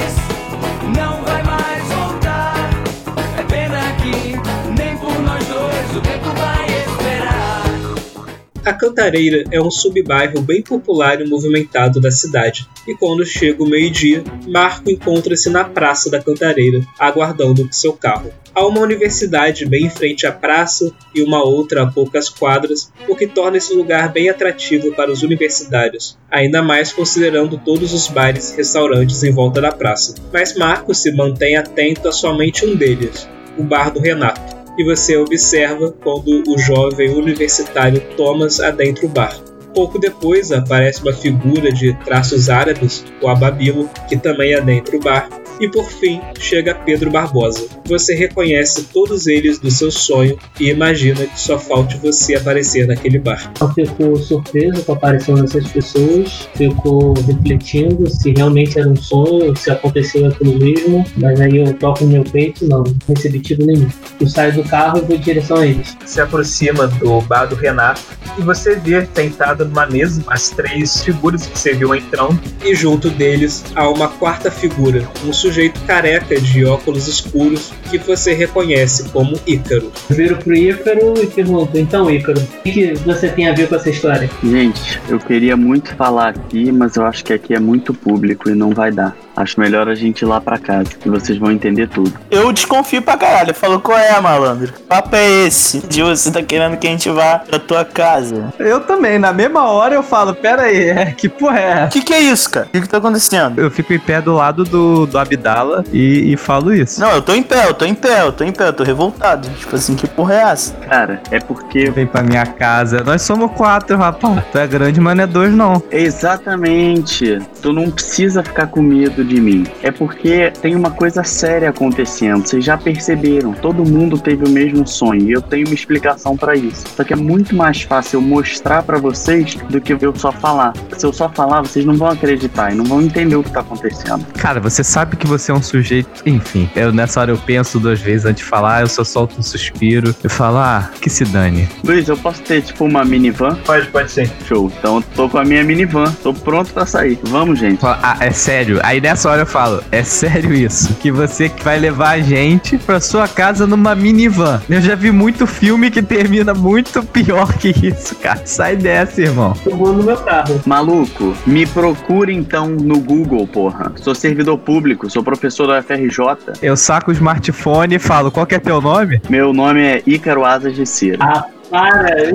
A 8.66 8.72
Cantareira 8.72 9.44
é 9.52 9.62
um 9.62 9.70
subbairro 9.70 10.40
bem 10.40 10.60
popular 10.60 11.20
e 11.20 11.24
movimentado 11.24 12.00
da 12.00 12.10
cidade. 12.10 12.68
E 12.84 12.96
quando 12.96 13.24
chega 13.24 13.62
o 13.62 13.68
meio-dia, 13.68 14.24
Marco 14.44 14.90
encontra-se 14.90 15.48
na 15.48 15.62
Praça 15.62 16.10
da 16.10 16.20
Cantareira, 16.20 16.80
aguardando 16.98 17.68
seu 17.70 17.92
carro. 17.92 18.32
Há 18.52 18.66
uma 18.66 18.80
universidade 18.80 19.64
bem 19.64 19.86
em 19.86 19.90
frente 19.90 20.26
à 20.26 20.32
praça 20.32 20.92
e 21.14 21.22
uma 21.22 21.44
outra 21.44 21.84
a 21.84 21.86
poucas 21.86 22.28
quadras, 22.28 22.90
o 23.08 23.14
que 23.14 23.28
torna 23.28 23.58
esse 23.58 23.72
lugar 23.72 24.10
bem 24.10 24.28
atrativo 24.28 24.92
para 24.96 25.12
os 25.12 25.22
universitários, 25.22 26.18
ainda 26.28 26.60
mais 26.60 26.92
considerando 26.92 27.56
todos 27.58 27.94
os 27.94 28.08
bares 28.08 28.50
e 28.50 28.56
restaurantes 28.56 29.22
em 29.22 29.30
volta 29.30 29.60
da 29.60 29.70
praça. 29.70 30.12
Mas 30.32 30.56
Marco 30.56 30.92
se 30.92 31.12
mantém 31.12 31.56
atento 31.56 32.08
a 32.08 32.12
somente 32.12 32.66
um 32.66 32.74
deles, 32.74 33.28
o 33.56 33.62
bar 33.62 33.92
do 33.92 34.00
Renato 34.00 34.55
e 34.78 34.84
você 34.84 35.16
observa 35.16 35.92
quando 36.02 36.42
o 36.48 36.58
jovem 36.58 37.10
universitário 37.10 38.00
Thomas 38.16 38.60
adentra 38.60 39.06
o 39.06 39.08
bar. 39.08 39.38
Pouco 39.74 39.98
depois 39.98 40.52
aparece 40.52 41.02
uma 41.02 41.12
figura 41.12 41.70
de 41.70 41.92
traços 42.04 42.48
árabes, 42.48 43.04
o 43.20 43.28
Ababilo, 43.28 43.88
que 44.08 44.16
também 44.16 44.54
adentra 44.54 44.96
o 44.96 45.00
bar. 45.00 45.28
E 45.60 45.68
por 45.68 45.88
fim 45.90 46.20
chega 46.38 46.74
Pedro 46.74 47.10
Barbosa. 47.10 47.66
Você 47.86 48.14
reconhece 48.14 48.84
todos 48.92 49.26
eles 49.26 49.58
do 49.58 49.70
seu 49.70 49.90
sonho 49.90 50.38
e 50.60 50.68
imagina 50.70 51.24
que 51.24 51.40
só 51.40 51.58
falte 51.58 51.96
você 51.98 52.34
aparecer 52.34 52.86
naquele 52.86 53.18
bar. 53.18 53.52
Eu 53.60 53.72
fico 53.72 54.16
surpreso 54.16 54.82
com 54.84 54.92
a 54.92 54.96
aparição 54.96 55.34
dessas 55.36 55.66
pessoas, 55.68 56.48
fico 56.56 57.14
refletindo 57.26 58.08
se 58.10 58.32
realmente 58.32 58.78
era 58.78 58.88
um 58.88 58.96
sonho, 58.96 59.56
se 59.56 59.70
aconteceu 59.70 60.26
aquilo 60.26 60.58
mesmo, 60.58 61.04
mas 61.16 61.40
aí 61.40 61.56
eu 61.56 61.72
toco 61.74 62.04
no 62.04 62.10
meu 62.10 62.24
peito, 62.24 62.68
não, 62.68 62.82
não 62.82 63.14
recebi 63.14 63.40
tiro 63.40 63.64
nenhum. 63.64 63.88
Eu 64.20 64.28
saio 64.28 64.54
do 64.54 64.64
carro 64.64 64.98
e 64.98 65.02
vou 65.02 65.16
em 65.16 65.20
direção 65.20 65.58
a 65.58 65.66
eles. 65.66 65.96
se 66.04 66.20
aproxima 66.20 66.86
do 66.86 67.20
bar 67.22 67.46
do 67.46 67.54
Renato 67.54 68.02
e 68.38 68.42
você 68.42 68.76
vê 68.76 69.06
sentado 69.14 69.64
numa 69.64 69.86
mesa 69.86 70.22
as 70.26 70.50
três 70.50 71.02
figuras 71.02 71.46
que 71.46 71.58
você 71.58 71.72
viu 71.74 71.94
entrando 71.94 72.40
e 72.64 72.74
junto 72.74 73.08
deles 73.10 73.64
há 73.74 73.88
uma 73.88 74.08
quarta 74.08 74.50
figura, 74.50 75.08
um 75.24 75.32
sujeito 75.46 75.80
careca 75.82 76.40
de 76.40 76.64
óculos 76.64 77.06
escuros 77.06 77.72
que 77.88 77.98
você 77.98 78.34
reconhece 78.34 79.08
como 79.10 79.38
Ícaro. 79.46 79.92
Eu 80.10 80.16
viro 80.16 80.36
pro 80.36 80.54
Ícaro 80.54 81.14
e 81.22 81.26
pergunto, 81.26 81.78
então 81.78 82.10
Ícaro, 82.10 82.40
o 82.40 82.62
que 82.62 82.72
que 82.72 82.94
você 83.04 83.28
tem 83.28 83.48
a 83.48 83.54
ver 83.54 83.68
com 83.68 83.76
essa 83.76 83.88
história? 83.88 84.28
Gente, 84.42 85.00
eu 85.08 85.20
queria 85.20 85.56
muito 85.56 85.94
falar 85.94 86.30
aqui, 86.30 86.72
mas 86.72 86.96
eu 86.96 87.06
acho 87.06 87.24
que 87.24 87.32
aqui 87.32 87.54
é 87.54 87.60
muito 87.60 87.94
público 87.94 88.50
e 88.50 88.54
não 88.54 88.70
vai 88.70 88.90
dar. 88.90 89.16
Acho 89.36 89.60
melhor 89.60 89.88
a 89.88 89.94
gente 89.94 90.22
ir 90.22 90.26
lá 90.26 90.40
pra 90.40 90.58
casa, 90.58 90.84
que 90.84 91.08
vocês 91.08 91.38
vão 91.38 91.50
entender 91.50 91.88
tudo. 91.88 92.12
Eu 92.30 92.52
desconfio 92.52 93.02
pra 93.02 93.16
caralho. 93.16 93.50
Eu 93.50 93.54
falo, 93.54 93.80
qual 93.80 93.98
é, 93.98 94.18
malandro? 94.20 94.72
Que 94.72 94.82
papo 94.82 95.14
é 95.14 95.46
esse? 95.46 95.78
De 95.86 96.02
você 96.02 96.30
tá 96.30 96.42
querendo 96.42 96.76
que 96.76 96.86
a 96.86 96.90
gente 96.90 97.10
vá 97.10 97.38
pra 97.38 97.58
tua 97.58 97.84
casa. 97.84 98.52
Eu 98.58 98.80
também, 98.80 99.18
na 99.18 99.32
mesma 99.32 99.68
hora 99.68 99.94
eu 99.94 100.02
falo, 100.02 100.34
pera 100.34 100.62
aí, 100.62 100.88
é, 100.88 101.06
que 101.12 101.28
porra 101.28 101.58
é? 101.58 101.84
O 101.84 101.88
que, 101.88 102.02
que 102.02 102.14
é 102.14 102.20
isso, 102.20 102.50
cara? 102.50 102.66
O 102.66 102.70
que, 102.70 102.80
que 102.80 102.88
tá 102.88 102.96
acontecendo? 102.98 103.60
Eu 103.60 103.70
fico 103.70 103.92
em 103.92 103.98
pé 103.98 104.20
do 104.20 104.34
lado 104.34 104.64
do, 104.64 105.06
do 105.06 105.18
Abdala 105.18 105.84
e, 105.92 106.32
e 106.32 106.36
falo 106.36 106.72
isso. 106.72 107.00
Não, 107.00 107.10
eu 107.10 107.22
tô 107.22 107.34
em 107.34 107.42
pé, 107.42 107.68
eu 107.68 107.74
tô 107.74 107.84
em 107.84 107.94
pé, 107.94 108.22
eu 108.22 108.32
tô 108.32 108.42
em 108.44 108.52
pé, 108.52 108.68
eu 108.68 108.72
tô 108.72 108.84
revoltado. 108.84 109.48
Tipo 109.50 109.76
assim, 109.76 109.94
que 109.94 110.06
porra 110.06 110.34
é 110.34 110.42
essa? 110.52 110.74
Cara, 110.88 111.20
é 111.30 111.38
porque. 111.40 111.90
Vem 111.90 112.06
pra 112.06 112.22
minha 112.22 112.46
casa. 112.46 113.02
Nós 113.04 113.22
somos 113.22 113.52
quatro, 113.52 113.96
rapaz. 113.96 114.42
Tu 114.50 114.58
é 114.58 114.66
grande, 114.66 115.00
mas 115.00 115.16
não 115.16 115.24
é 115.24 115.26
dois, 115.26 115.52
não. 115.52 115.82
Exatamente. 115.90 117.38
Tu 117.60 117.72
não 117.72 117.90
precisa 117.90 118.42
ficar 118.42 118.68
com 118.68 118.80
medo 118.80 119.25
de 119.26 119.40
mim. 119.40 119.64
É 119.82 119.90
porque 119.90 120.52
tem 120.62 120.74
uma 120.74 120.90
coisa 120.90 121.22
séria 121.24 121.70
acontecendo. 121.70 122.46
Vocês 122.46 122.64
já 122.64 122.76
perceberam. 122.76 123.52
Todo 123.52 123.84
mundo 123.84 124.18
teve 124.18 124.44
o 124.44 124.48
mesmo 124.48 124.86
sonho. 124.86 125.28
E 125.28 125.32
eu 125.32 125.42
tenho 125.42 125.66
uma 125.66 125.74
explicação 125.74 126.36
pra 126.36 126.54
isso. 126.54 126.84
Só 126.96 127.04
que 127.04 127.12
é 127.12 127.16
muito 127.16 127.54
mais 127.54 127.82
fácil 127.82 128.18
eu 128.18 128.22
mostrar 128.22 128.82
pra 128.82 128.98
vocês 128.98 129.54
do 129.68 129.80
que 129.80 129.92
eu 129.92 130.14
só 130.16 130.32
falar. 130.32 130.72
Se 130.96 131.04
eu 131.04 131.12
só 131.12 131.28
falar, 131.28 131.62
vocês 131.62 131.84
não 131.84 131.94
vão 131.94 132.08
acreditar 132.08 132.72
e 132.72 132.74
não 132.74 132.84
vão 132.84 133.02
entender 133.02 133.36
o 133.36 133.42
que 133.42 133.50
tá 133.50 133.60
acontecendo. 133.60 134.24
Cara, 134.34 134.60
você 134.60 134.84
sabe 134.84 135.16
que 135.16 135.26
você 135.26 135.50
é 135.50 135.54
um 135.54 135.62
sujeito. 135.62 136.22
Enfim, 136.24 136.68
eu 136.76 136.92
nessa 136.92 137.20
hora 137.20 137.30
eu 137.30 137.38
penso 137.38 137.78
duas 137.78 138.00
vezes 138.00 138.26
antes 138.26 138.44
de 138.44 138.48
falar, 138.48 138.82
eu 138.82 138.88
só 138.88 139.04
solto 139.04 139.38
um 139.38 139.42
suspiro. 139.42 140.14
Eu 140.22 140.30
falo, 140.30 140.58
ah, 140.58 140.90
que 141.00 141.10
se 141.10 141.24
dane. 141.24 141.68
Luiz, 141.84 142.08
eu 142.08 142.16
posso 142.16 142.42
ter 142.42 142.62
tipo 142.62 142.84
uma 142.84 143.04
minivan? 143.04 143.56
Pode, 143.64 143.86
pode 143.88 144.10
ser. 144.10 144.30
Show. 144.46 144.70
Então 144.78 144.96
eu 144.96 145.02
tô 145.14 145.28
com 145.28 145.38
a 145.38 145.44
minha 145.44 145.64
minivan. 145.64 146.12
Tô 146.22 146.32
pronto 146.32 146.72
pra 146.72 146.86
sair. 146.86 147.18
Vamos, 147.24 147.58
gente. 147.58 147.80
Ah, 147.84 148.16
é 148.20 148.30
sério. 148.30 148.80
Aí 148.82 149.00
nessa 149.00 149.15
hora 149.24 149.42
eu 149.42 149.46
falo, 149.46 149.82
é 149.90 150.02
sério 150.02 150.52
isso? 150.52 150.94
Que 150.96 151.10
você 151.10 151.48
que 151.48 151.62
vai 151.62 151.78
levar 151.78 152.10
a 152.10 152.20
gente 152.20 152.76
pra 152.76 153.00
sua 153.00 153.26
casa 153.26 153.66
numa 153.66 153.94
minivan. 153.94 154.60
Eu 154.68 154.80
já 154.80 154.94
vi 154.94 155.10
muito 155.10 155.46
filme 155.46 155.90
que 155.90 156.02
termina 156.02 156.52
muito 156.52 157.02
pior 157.02 157.52
que 157.54 157.68
isso, 157.68 158.14
cara. 158.16 158.42
Sai 158.44 158.76
dessa, 158.76 159.22
irmão. 159.22 159.54
Eu 159.64 159.76
vou 159.76 159.92
no 159.92 160.02
meu 160.02 160.16
carro. 160.16 160.60
Maluco, 160.66 161.34
me 161.46 161.66
procure 161.66 162.34
então 162.34 162.68
no 162.68 163.00
Google, 163.00 163.46
porra. 163.46 163.92
Sou 163.96 164.14
servidor 164.14 164.58
público, 164.58 165.08
sou 165.08 165.22
professor 165.22 165.66
da 165.66 165.78
UFRJ. 165.78 166.58
Eu 166.60 166.76
saco 166.76 167.10
o 167.10 167.14
smartphone 167.14 167.94
e 167.94 167.98
falo, 167.98 168.30
qual 168.30 168.46
que 168.46 168.54
é 168.54 168.58
teu 168.58 168.80
nome? 168.80 169.20
Meu 169.28 169.52
nome 169.52 169.80
é 169.82 170.02
Ícaro 170.06 170.44
Asas 170.44 170.74
de 170.74 170.84
Cera. 170.84 171.18
Ah, 171.20 171.44
para! 171.70 172.30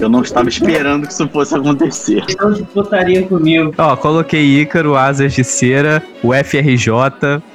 Eu 0.00 0.08
não 0.08 0.22
estava 0.22 0.48
esperando 0.48 1.06
que 1.06 1.12
isso 1.12 1.28
fosse 1.28 1.54
acontecer. 1.54 2.24
Não 2.40 2.52
de 2.52 2.62
putaria 2.64 3.26
comigo. 3.26 3.74
Ó, 3.78 3.96
coloquei 3.96 4.60
Ícaro, 4.60 4.96
Asas 4.96 5.32
de 5.32 5.44
Cera, 5.44 6.02
o 6.22 6.32
FRJ, 6.32 6.90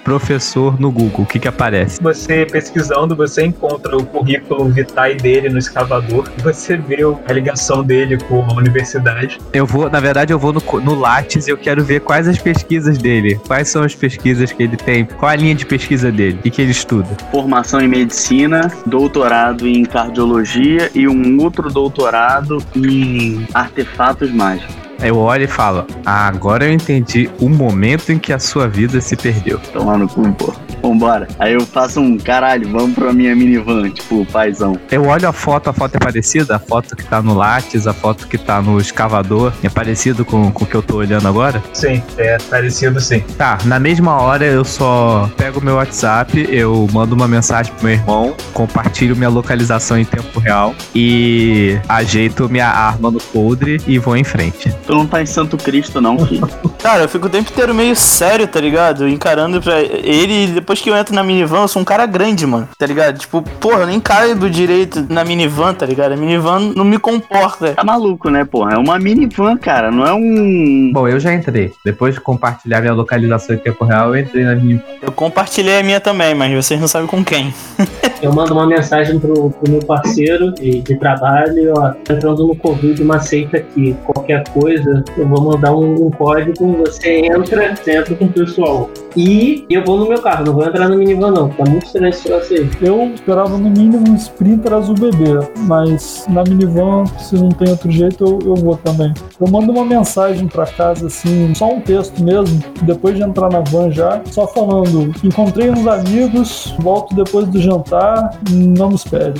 professor 0.03 0.79
no 0.79 0.91
Google. 0.91 1.23
O 1.23 1.25
que 1.25 1.39
que 1.39 1.47
aparece? 1.47 2.01
Você 2.01 2.45
pesquisando, 2.45 3.15
você 3.15 3.45
encontra 3.45 3.95
o 3.97 4.05
currículo 4.05 4.69
vitae 4.69 5.15
dele 5.15 5.49
no 5.49 5.57
escavador. 5.57 6.29
Você 6.43 6.77
vê 6.77 6.99
a 7.27 7.33
ligação 7.33 7.83
dele 7.83 8.17
com 8.17 8.41
a 8.43 8.53
universidade. 8.53 9.39
Eu 9.53 9.65
vou, 9.65 9.89
na 9.89 9.99
verdade, 9.99 10.33
eu 10.33 10.39
vou 10.39 10.53
no, 10.53 10.61
no 10.81 10.95
Lattes 10.95 11.47
e 11.47 11.51
eu 11.51 11.57
quero 11.57 11.83
ver 11.83 12.01
quais 12.01 12.27
as 12.27 12.37
pesquisas 12.37 12.97
dele. 12.97 13.39
Quais 13.47 13.69
são 13.69 13.83
as 13.83 13.95
pesquisas 13.95 14.51
que 14.51 14.63
ele 14.63 14.77
tem? 14.77 15.05
Qual 15.05 15.29
a 15.29 15.35
linha 15.35 15.55
de 15.55 15.65
pesquisa 15.65 16.11
dele? 16.11 16.37
O 16.39 16.41
que, 16.43 16.49
que 16.49 16.61
ele 16.61 16.71
estuda? 16.71 17.09
Formação 17.31 17.81
em 17.81 17.87
medicina, 17.87 18.71
doutorado 18.85 19.67
em 19.67 19.83
cardiologia 19.83 20.89
e 20.93 21.07
um 21.07 21.41
outro 21.41 21.69
doutorado 21.69 22.57
em 22.75 23.45
artefatos 23.53 24.31
mágicos. 24.31 24.90
Eu 25.01 25.17
olho 25.17 25.43
e 25.43 25.47
falo: 25.47 25.85
ah, 26.05 26.27
agora 26.27 26.65
eu 26.65 26.71
entendi 26.71 27.29
o 27.39 27.49
momento 27.49 28.11
em 28.11 28.19
que 28.19 28.31
a 28.31 28.39
sua 28.39 28.67
vida 28.67 29.01
se 29.01 29.15
perdeu. 29.15 29.59
Tomar 29.73 29.97
no 29.97 30.07
cu, 30.07 30.31
pô. 30.33 30.53
Vambora. 30.81 31.27
Aí 31.39 31.53
eu 31.53 31.61
faço 31.61 31.99
um 31.99 32.17
caralho, 32.17 32.67
vamos 32.69 32.95
pra 32.95 33.13
minha 33.13 33.35
minivan, 33.35 33.89
tipo, 33.89 34.25
paizão. 34.25 34.77
Eu 34.89 35.05
olho 35.05 35.27
a 35.27 35.31
foto, 35.31 35.69
a 35.69 35.73
foto 35.73 35.95
é 35.95 35.99
parecida? 35.99 36.55
A 36.55 36.59
foto 36.59 36.95
que 36.95 37.03
tá 37.03 37.21
no 37.21 37.33
Lattes, 37.33 37.87
a 37.87 37.93
foto 37.93 38.27
que 38.27 38.37
tá 38.37 38.61
no 38.61 38.79
escavador, 38.79 39.53
é 39.63 39.69
parecido 39.69 40.25
com, 40.25 40.51
com 40.51 40.63
o 40.63 40.67
que 40.67 40.75
eu 40.75 40.81
tô 40.81 40.97
olhando 40.97 41.27
agora? 41.27 41.61
Sim, 41.73 42.01
é 42.17 42.37
parecido 42.49 42.99
sim. 42.99 43.19
Tá, 43.37 43.59
na 43.65 43.79
mesma 43.79 44.19
hora 44.21 44.45
eu 44.45 44.65
só 44.65 45.29
pego 45.37 45.61
meu 45.61 45.75
WhatsApp, 45.75 46.47
eu 46.49 46.87
mando 46.91 47.15
uma 47.15 47.27
mensagem 47.27 47.71
pro 47.73 47.85
meu 47.85 47.93
irmão, 47.93 48.35
compartilho 48.53 49.15
minha 49.15 49.29
localização 49.29 49.99
em 49.99 50.05
tempo 50.05 50.39
real 50.39 50.73
e 50.95 51.77
ajeito 51.87 52.49
minha 52.49 52.67
arma 52.67 53.11
no 53.11 53.21
coldre 53.21 53.79
e 53.85 53.99
vou 53.99 54.17
em 54.17 54.23
frente. 54.23 54.73
Tu 54.91 54.95
não 54.95 55.07
tá 55.07 55.21
em 55.21 55.25
Santo 55.25 55.55
Cristo, 55.55 56.01
não, 56.01 56.19
filho. 56.19 56.45
Cara, 56.83 57.03
eu 57.03 57.07
fico 57.07 57.27
o 57.27 57.29
tempo 57.29 57.49
inteiro 57.49 57.73
meio 57.73 57.95
sério, 57.95 58.45
tá 58.45 58.59
ligado? 58.59 59.07
Encarando 59.07 59.61
pra 59.61 59.79
ele 59.79 60.47
depois 60.47 60.81
que 60.81 60.89
eu 60.89 60.97
entro 60.97 61.15
na 61.15 61.23
minivan, 61.23 61.61
eu 61.61 61.67
sou 61.69 61.81
um 61.81 61.85
cara 61.85 62.05
grande, 62.05 62.45
mano, 62.45 62.67
tá 62.77 62.87
ligado? 62.87 63.17
Tipo, 63.17 63.41
porra, 63.41 63.83
eu 63.83 63.87
nem 63.87 64.01
caibo 64.01 64.49
direito 64.49 65.05
na 65.07 65.23
minivan, 65.23 65.73
tá 65.73 65.85
ligado? 65.85 66.11
A 66.11 66.17
minivan 66.17 66.73
não 66.75 66.83
me 66.83 66.99
comporta. 66.99 67.73
Tá 67.73 67.85
maluco, 67.85 68.29
né, 68.29 68.43
porra? 68.43 68.73
É 68.73 68.77
uma 68.77 68.99
minivan, 68.99 69.55
cara, 69.55 69.91
não 69.91 70.05
é 70.05 70.11
um. 70.11 70.91
Bom, 70.91 71.07
eu 71.07 71.21
já 71.21 71.33
entrei. 71.33 71.71
Depois 71.85 72.15
de 72.15 72.19
compartilhar 72.19 72.81
minha 72.81 72.93
localização 72.93 73.55
em 73.55 73.59
tempo 73.59 73.85
real, 73.85 74.13
eu 74.13 74.21
entrei 74.21 74.43
na 74.43 74.55
minha. 74.55 74.83
Eu 75.01 75.13
compartilhei 75.13 75.79
a 75.79 75.83
minha 75.83 76.01
também, 76.01 76.35
mas 76.35 76.53
vocês 76.53 76.81
não 76.81 76.89
sabem 76.89 77.07
com 77.07 77.23
quem. 77.23 77.53
Eu 78.21 78.31
mando 78.31 78.53
uma 78.53 78.67
mensagem 78.67 79.19
pro, 79.19 79.49
pro 79.49 79.71
meu 79.71 79.79
parceiro 79.79 80.51
de, 80.51 80.79
de 80.81 80.95
trabalho, 80.95 81.73
ó, 81.75 81.89
tô 81.89 82.13
entrando 82.13 82.45
no 82.45 82.55
Covid, 82.55 83.01
uma 83.01 83.19
seita 83.19 83.57
aqui. 83.57 83.95
Qualquer 84.05 84.43
coisa, 84.49 84.70
eu 84.75 85.27
vou 85.27 85.41
mandar 85.41 85.75
um, 85.75 86.07
um 86.07 86.11
código, 86.11 86.77
você 86.77 87.19
entra, 87.25 87.75
você 87.75 87.97
entra 87.97 88.15
com 88.15 88.25
o 88.25 88.29
pessoal. 88.31 88.89
E 89.15 89.65
eu 89.69 89.83
vou 89.83 89.97
no 89.97 90.07
meu 90.07 90.21
carro, 90.21 90.45
não 90.45 90.53
vou 90.53 90.65
entrar 90.65 90.87
no 90.87 90.97
minivan 90.97 91.31
não, 91.31 91.49
tá 91.49 91.65
muito 91.69 91.85
estranho 91.85 92.09
esse 92.09 92.23
troço 92.23 92.53
aí. 92.53 92.69
Eu 92.81 93.13
esperava 93.13 93.57
no 93.57 93.69
mínimo 93.69 94.09
um 94.09 94.15
Sprinter 94.15 94.73
azul 94.73 94.95
bebê, 94.95 95.39
mas 95.59 96.25
na 96.29 96.43
minivan, 96.43 97.05
se 97.19 97.35
não 97.35 97.49
tem 97.49 97.69
outro 97.69 97.91
jeito, 97.91 98.23
eu, 98.23 98.39
eu 98.45 98.55
vou 98.55 98.77
também. 98.77 99.13
Eu 99.39 99.47
mando 99.49 99.71
uma 99.71 99.83
mensagem 99.83 100.47
pra 100.47 100.65
casa, 100.65 101.07
assim, 101.07 101.53
só 101.53 101.73
um 101.73 101.81
texto 101.81 102.23
mesmo, 102.23 102.61
depois 102.83 103.15
de 103.15 103.23
entrar 103.23 103.49
na 103.51 103.59
van 103.59 103.91
já, 103.91 104.21
só 104.25 104.47
falando: 104.47 105.11
encontrei 105.23 105.69
uns 105.69 105.85
amigos, 105.87 106.73
volto 106.79 107.13
depois 107.15 107.47
do 107.47 107.59
jantar, 107.59 108.39
não 108.49 108.89
me 108.89 108.95
espere. 108.95 109.33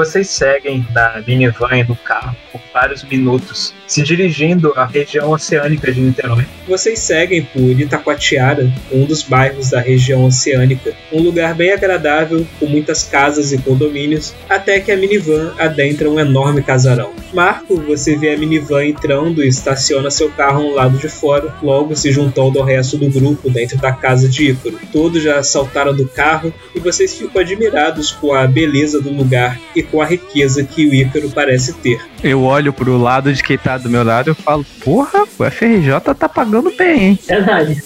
Vocês 0.00 0.30
seguem 0.30 0.82
na 0.94 1.22
minivan 1.26 1.84
no 1.86 1.94
carro 1.94 2.34
por 2.50 2.60
vários 2.72 3.04
minutos, 3.04 3.74
se 3.86 4.02
dirigindo 4.02 4.72
à 4.74 4.86
região 4.86 5.30
oceânica 5.30 5.92
de 5.92 6.00
Niterói. 6.00 6.46
Vocês 6.66 7.00
seguem 7.00 7.42
por 7.42 7.78
Itacoatiara, 7.78 8.72
um 8.90 9.04
dos 9.04 9.22
bairros 9.22 9.70
da 9.70 9.80
região 9.80 10.24
oceânica, 10.24 10.94
um 11.12 11.20
lugar 11.20 11.54
bem 11.54 11.72
agradável, 11.72 12.46
com 12.58 12.64
muitas 12.64 13.02
casas 13.02 13.52
e 13.52 13.58
condomínios, 13.58 14.34
até 14.48 14.80
que 14.80 14.90
a 14.90 14.96
minivan 14.96 15.52
adentra 15.58 16.08
um 16.08 16.18
enorme 16.18 16.62
casarão. 16.62 17.12
Marco, 17.32 17.76
você 17.76 18.16
vê 18.16 18.34
a 18.34 18.38
minivan 18.38 18.86
entrando 18.86 19.44
e 19.44 19.48
estaciona 19.48 20.10
seu 20.10 20.30
carro 20.30 20.62
ao 20.62 20.74
lado 20.74 20.98
de 20.98 21.08
fora, 21.08 21.54
logo 21.62 21.94
se 21.94 22.10
juntando 22.10 22.58
ao 22.58 22.64
resto 22.64 22.96
do 22.96 23.08
grupo 23.08 23.50
dentro 23.50 23.76
da 23.78 23.92
casa 23.92 24.28
de 24.28 24.50
Ícaro. 24.50 24.78
Todos 24.92 25.22
já 25.22 25.42
saltaram 25.42 25.94
do 25.94 26.08
carro 26.08 26.52
e 26.74 26.80
vocês 26.80 27.14
ficam 27.14 27.40
admirados 27.40 28.10
com 28.10 28.34
a 28.34 28.46
beleza 28.46 29.00
do 29.00 29.12
lugar 29.12 29.60
e 29.76 29.82
com 29.90 30.00
a 30.00 30.06
riqueza 30.06 30.64
que 30.64 30.86
o 30.86 30.94
Ícaro 30.94 31.30
parece 31.30 31.72
ter. 31.74 32.00
Eu 32.22 32.42
olho 32.42 32.72
pro 32.72 32.96
lado 32.96 33.32
de 33.32 33.42
quem 33.42 33.58
tá 33.58 33.78
do 33.78 33.88
meu 33.88 34.04
lado 34.04 34.30
e 34.30 34.34
falo, 34.34 34.64
porra, 34.82 35.24
o 35.38 35.50
FRJ 35.50 36.14
tá 36.18 36.28
pagando 36.28 36.72
bem, 36.76 37.02
hein? 37.02 37.18
Verdade. 37.26 37.82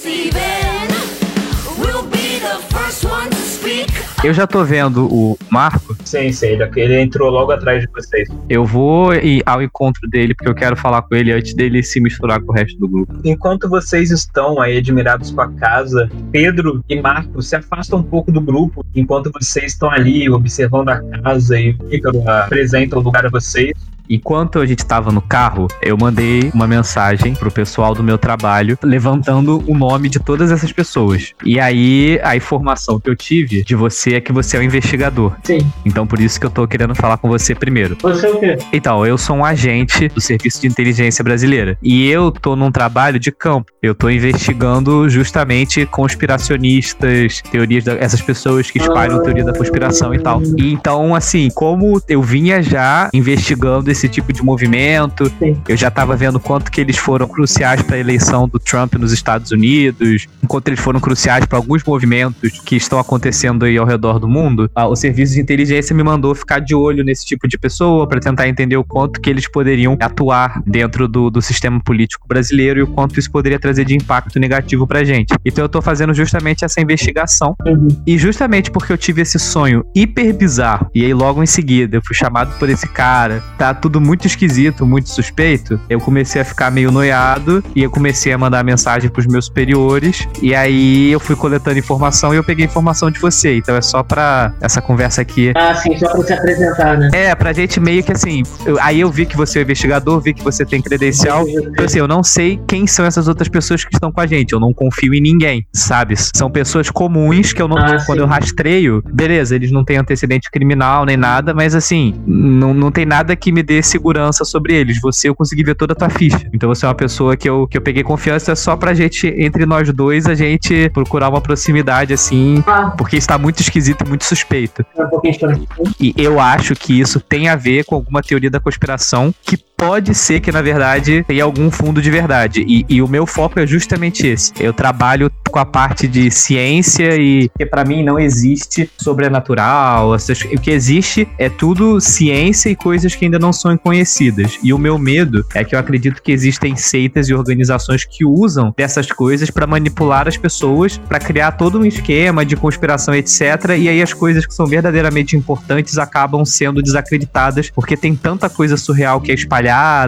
Eu 4.22 4.32
já 4.32 4.46
tô 4.46 4.64
vendo 4.64 5.06
o 5.06 5.36
Marco, 5.50 5.96
Sim, 6.04 6.32
sim, 6.32 6.46
ele, 6.46 6.70
ele 6.76 7.00
entrou 7.00 7.30
logo 7.30 7.52
atrás 7.52 7.82
de 7.82 7.88
vocês. 7.92 8.28
eu 8.48 8.64
vou 8.64 9.14
ir 9.14 9.42
ao 9.44 9.62
encontro 9.62 10.08
dele, 10.08 10.34
porque 10.34 10.48
eu 10.48 10.54
quero 10.54 10.76
falar 10.76 11.02
com 11.02 11.14
ele 11.14 11.32
antes 11.32 11.54
dele 11.54 11.82
se 11.82 12.00
misturar 12.00 12.40
com 12.40 12.52
o 12.52 12.54
resto 12.54 12.78
do 12.78 12.88
grupo. 12.88 13.14
Enquanto 13.24 13.68
vocês 13.68 14.10
estão 14.10 14.60
aí 14.60 14.78
admirados 14.78 15.30
com 15.30 15.40
a 15.40 15.50
casa, 15.52 16.08
Pedro 16.30 16.82
e 16.88 17.00
Marco 17.00 17.42
se 17.42 17.56
afastam 17.56 17.98
um 17.98 18.02
pouco 18.02 18.32
do 18.32 18.40
grupo, 18.40 18.84
enquanto 18.94 19.30
vocês 19.32 19.72
estão 19.72 19.90
ali 19.90 20.28
observando 20.30 20.88
a 20.88 21.02
casa 21.22 21.58
e 21.58 21.72
o 21.72 21.94
Ícaro 21.94 22.22
apresenta 22.28 22.98
o 22.98 23.02
lugar 23.02 23.26
a 23.26 23.30
vocês. 23.30 23.72
Enquanto 24.08 24.58
a 24.58 24.66
gente 24.66 24.84
tava 24.84 25.10
no 25.10 25.20
carro, 25.20 25.66
eu 25.82 25.96
mandei 25.96 26.50
uma 26.54 26.66
mensagem 26.66 27.34
pro 27.34 27.50
pessoal 27.50 27.94
do 27.94 28.02
meu 28.02 28.18
trabalho 28.18 28.78
levantando 28.82 29.62
o 29.66 29.76
nome 29.76 30.08
de 30.08 30.18
todas 30.18 30.50
essas 30.50 30.72
pessoas. 30.72 31.32
E 31.44 31.58
aí 31.58 32.20
a 32.22 32.36
informação 32.36 33.00
que 33.00 33.08
eu 33.08 33.16
tive 33.16 33.62
de 33.62 33.74
você 33.74 34.14
é 34.14 34.20
que 34.20 34.32
você 34.32 34.56
é 34.56 34.60
um 34.60 34.62
investigador. 34.62 35.34
Sim. 35.42 35.58
Então 35.84 36.06
por 36.06 36.20
isso 36.20 36.38
que 36.38 36.46
eu 36.46 36.50
tô 36.50 36.66
querendo 36.66 36.94
falar 36.94 37.16
com 37.16 37.28
você 37.28 37.54
primeiro. 37.54 37.96
Você 38.02 38.26
é 38.26 38.30
o 38.30 38.38
quê? 38.38 38.56
Então, 38.72 39.06
eu 39.06 39.16
sou 39.16 39.36
um 39.36 39.44
agente 39.44 40.08
do 40.08 40.20
Serviço 40.20 40.60
de 40.60 40.66
Inteligência 40.66 41.22
Brasileira. 41.24 41.78
E 41.82 42.08
eu 42.08 42.30
tô 42.30 42.56
num 42.56 42.70
trabalho 42.70 43.18
de 43.18 43.30
campo. 43.30 43.72
Eu 43.82 43.94
tô 43.94 44.10
investigando 44.10 45.08
justamente 45.08 45.86
conspiracionistas, 45.86 47.42
teorias 47.50 47.84
da, 47.84 47.94
essas 47.94 48.20
pessoas 48.20 48.70
que 48.70 48.78
espalham 48.78 49.22
teoria 49.22 49.44
da 49.44 49.52
conspiração 49.52 50.14
e 50.14 50.18
tal. 50.18 50.42
E 50.56 50.72
então, 50.72 51.14
assim, 51.14 51.48
como 51.54 52.00
eu 52.08 52.22
vinha 52.22 52.62
já 52.62 53.08
investigando 53.12 53.90
esse 53.94 54.08
tipo 54.08 54.32
de 54.32 54.42
movimento, 54.42 55.30
Sim. 55.38 55.56
eu 55.68 55.76
já 55.76 55.90
tava 55.90 56.16
vendo 56.16 56.38
quanto 56.40 56.70
que 56.70 56.80
eles 56.80 56.96
foram 56.96 57.26
cruciais 57.28 57.82
para 57.82 57.96
a 57.96 57.98
eleição 57.98 58.48
do 58.48 58.58
Trump 58.58 58.94
nos 58.94 59.12
Estados 59.12 59.50
Unidos, 59.50 60.26
enquanto 60.42 60.68
eles 60.68 60.80
foram 60.80 61.00
cruciais 61.00 61.46
para 61.46 61.58
alguns 61.58 61.82
movimentos 61.84 62.60
que 62.64 62.76
estão 62.76 62.98
acontecendo 62.98 63.64
aí 63.64 63.76
ao 63.78 63.86
redor 63.86 64.18
do 64.18 64.28
mundo. 64.28 64.70
ah, 64.74 64.86
o 64.86 64.96
serviço 64.96 65.34
de 65.34 65.40
inteligência 65.40 65.94
me 65.94 66.02
mandou 66.02 66.34
ficar 66.34 66.58
de 66.58 66.74
olho 66.74 67.04
nesse 67.04 67.24
tipo 67.24 67.46
de 67.48 67.56
pessoa 67.58 68.06
para 68.08 68.20
tentar 68.20 68.48
entender 68.48 68.76
o 68.76 68.84
quanto 68.84 69.20
que 69.20 69.30
eles 69.30 69.50
poderiam 69.50 69.96
atuar 70.00 70.62
dentro 70.66 71.06
do, 71.08 71.30
do 71.30 71.40
sistema 71.40 71.80
político 71.80 72.26
brasileiro 72.28 72.80
e 72.80 72.82
o 72.82 72.86
quanto 72.86 73.18
isso 73.18 73.30
poderia 73.30 73.58
trazer 73.58 73.84
de 73.84 73.94
impacto 73.94 74.38
negativo 74.38 74.86
pra 74.86 75.04
gente. 75.04 75.34
Então 75.44 75.64
eu 75.64 75.68
tô 75.68 75.80
fazendo 75.80 76.12
justamente 76.14 76.64
essa 76.64 76.80
investigação 76.80 77.54
Uhum. 77.64 77.88
e 78.06 78.18
justamente 78.18 78.70
porque 78.70 78.92
eu 78.92 78.98
tive 78.98 79.22
esse 79.22 79.38
sonho 79.38 79.84
hiper 79.94 80.34
bizarro, 80.34 80.90
e 80.94 81.04
aí 81.04 81.14
logo 81.14 81.42
em 81.42 81.46
seguida 81.46 81.96
eu 81.96 82.02
fui 82.04 82.14
chamado 82.16 82.58
por 82.58 82.68
esse 82.68 82.86
cara, 82.88 83.42
tá 83.56 83.72
tudo 83.84 84.00
muito 84.00 84.26
esquisito, 84.26 84.86
muito 84.86 85.10
suspeito, 85.10 85.78
eu 85.90 86.00
comecei 86.00 86.40
a 86.40 86.44
ficar 86.44 86.70
meio 86.70 86.90
noiado 86.90 87.62
e 87.76 87.82
eu 87.82 87.90
comecei 87.90 88.32
a 88.32 88.38
mandar 88.38 88.64
mensagem 88.64 89.10
pros 89.10 89.26
meus 89.26 89.44
superiores, 89.44 90.26
e 90.40 90.54
aí 90.54 91.12
eu 91.12 91.20
fui 91.20 91.36
coletando 91.36 91.78
informação 91.78 92.32
e 92.32 92.38
eu 92.38 92.42
peguei 92.42 92.64
informação 92.64 93.10
de 93.10 93.20
você. 93.20 93.58
Então 93.58 93.76
é 93.76 93.82
só 93.82 94.02
pra 94.02 94.54
essa 94.62 94.80
conversa 94.80 95.20
aqui. 95.20 95.52
Ah, 95.54 95.74
sim, 95.74 95.98
só 95.98 96.08
pra 96.08 96.22
se 96.22 96.32
apresentar, 96.32 96.96
né? 96.96 97.10
É, 97.12 97.34
pra 97.34 97.52
gente 97.52 97.78
meio 97.78 98.02
que 98.02 98.12
assim. 98.12 98.42
eu- 98.64 98.78
aí 98.80 99.00
eu 99.00 99.10
vi 99.10 99.26
que 99.26 99.36
você 99.36 99.58
é 99.58 99.62
investigador, 99.62 100.18
vi 100.18 100.32
que 100.32 100.42
você 100.42 100.64
tem 100.64 100.80
credencial. 100.80 101.46
Então, 101.46 101.84
assim, 101.84 101.98
eu 101.98 102.08
não 102.08 102.22
sei 102.22 102.58
quem 102.66 102.86
são 102.86 103.04
essas 103.04 103.28
outras 103.28 103.48
pessoas 103.50 103.84
que 103.84 103.94
estão 103.94 104.10
com 104.10 104.20
a 104.22 104.26
gente. 104.26 104.54
Eu 104.54 104.60
não 104.60 104.72
confio 104.72 105.12
em 105.12 105.20
ninguém, 105.20 105.66
sabe? 105.74 106.14
São 106.16 106.50
pessoas 106.50 106.88
comuns 106.90 107.52
que 107.52 107.60
eu 107.60 107.68
não. 107.68 107.76
Ah, 107.76 107.98
quando 108.06 108.18
sim. 108.18 108.24
eu 108.24 108.26
rastreio, 108.26 109.02
beleza, 109.12 109.54
eles 109.54 109.70
não 109.70 109.84
têm 109.84 109.98
antecedente 109.98 110.50
criminal 110.50 111.04
nem 111.04 111.18
nada, 111.18 111.52
mas 111.52 111.74
assim, 111.74 112.14
não, 112.26 112.72
não 112.72 112.90
tem 112.90 113.04
nada 113.04 113.36
que 113.36 113.52
me 113.52 113.62
dê 113.62 113.73
segurança 113.82 114.44
sobre 114.44 114.74
eles. 114.74 115.00
Você, 115.00 115.28
eu 115.28 115.34
consegui 115.34 115.64
ver 115.64 115.74
toda 115.74 115.92
a 115.92 115.96
tua 115.96 116.10
ficha. 116.10 116.48
Então 116.52 116.68
você 116.68 116.84
é 116.84 116.88
uma 116.88 116.94
pessoa 116.94 117.36
que 117.36 117.48
eu, 117.48 117.66
que 117.66 117.76
eu 117.76 117.82
peguei 117.82 118.02
confiança 118.02 118.52
é 118.52 118.54
só 118.54 118.76
pra 118.76 118.94
gente, 118.94 119.26
entre 119.38 119.66
nós 119.66 119.90
dois, 119.92 120.26
a 120.26 120.34
gente 120.34 120.88
procurar 120.90 121.28
uma 121.28 121.40
proximidade, 121.40 122.12
assim, 122.12 122.62
Ah, 122.66 122.92
porque 122.96 123.16
está 123.16 123.38
muito 123.38 123.60
esquisito 123.60 124.04
e 124.04 124.08
muito 124.08 124.24
suspeito. 124.24 124.84
é 124.96 125.46
um. 125.48 125.66
E 126.00 126.14
eu 126.16 126.40
acho 126.40 126.74
que 126.74 126.98
isso 126.98 127.20
tem 127.20 127.48
a 127.48 127.56
ver 127.56 127.84
com 127.84 127.94
alguma 127.94 128.22
teoria 128.22 128.50
da 128.50 128.60
conspiração 128.60 129.34
que 129.42 129.56
pode 129.76 130.14
ser 130.14 130.40
que, 130.40 130.50
na 130.52 130.62
verdade, 130.62 131.24
tenha 131.26 131.44
algum 131.44 131.70
fundo 131.70 132.00
de 132.00 132.10
verdade. 132.10 132.64
E, 132.66 132.84
e 132.88 133.02
o 133.02 133.08
meu 133.08 133.26
foco 133.26 133.58
é 133.60 133.66
justamente 133.66 134.26
esse. 134.26 134.52
Eu 134.58 134.72
trabalho 134.72 135.30
com 135.50 135.58
a 135.58 135.64
parte 135.64 136.08
de 136.08 136.30
ciência 136.30 137.16
e 137.16 137.50
para 137.70 137.84
mim 137.84 138.02
não 138.02 138.18
existe 138.18 138.90
sobrenatural. 138.98 140.14
essas- 140.14 140.40
o 140.42 140.60
que 140.60 140.70
existe 140.70 141.28
é 141.38 141.48
tudo 141.48 142.00
ciência 142.00 142.68
e 142.70 142.76
coisas 142.76 143.14
que 143.14 143.24
ainda 143.24 143.38
não 143.38 143.52
são 143.52 143.76
conhecidas. 143.76 144.58
E 144.62 144.72
o 144.72 144.78
meu 144.78 144.98
medo 144.98 145.44
é 145.54 145.64
que 145.64 145.74
eu 145.74 145.78
acredito 145.78 146.22
que 146.22 146.32
existem 146.32 146.76
seitas 146.76 147.28
e 147.28 147.34
organizações 147.34 148.04
que 148.04 148.24
usam 148.24 148.72
dessas 148.76 149.10
coisas 149.10 149.50
para 149.50 149.66
manipular 149.66 150.26
as 150.28 150.36
pessoas, 150.36 150.98
para 150.98 151.18
criar 151.18 151.52
todo 151.52 151.78
um 151.78 151.84
esquema 151.84 152.44
de 152.44 152.56
conspiração, 152.56 153.14
etc. 153.14 153.40
E 153.78 153.88
aí 153.88 154.02
as 154.02 154.12
coisas 154.12 154.46
que 154.46 154.54
são 154.54 154.66
verdadeiramente 154.66 155.36
importantes 155.36 155.98
acabam 155.98 156.44
sendo 156.44 156.82
desacreditadas 156.82 157.70
porque 157.70 157.96
tem 157.96 158.14
tanta 158.14 158.48
coisa 158.48 158.76
surreal 158.76 159.20
que 159.20 159.30
é 159.30 159.34
espalhada, 159.34 159.64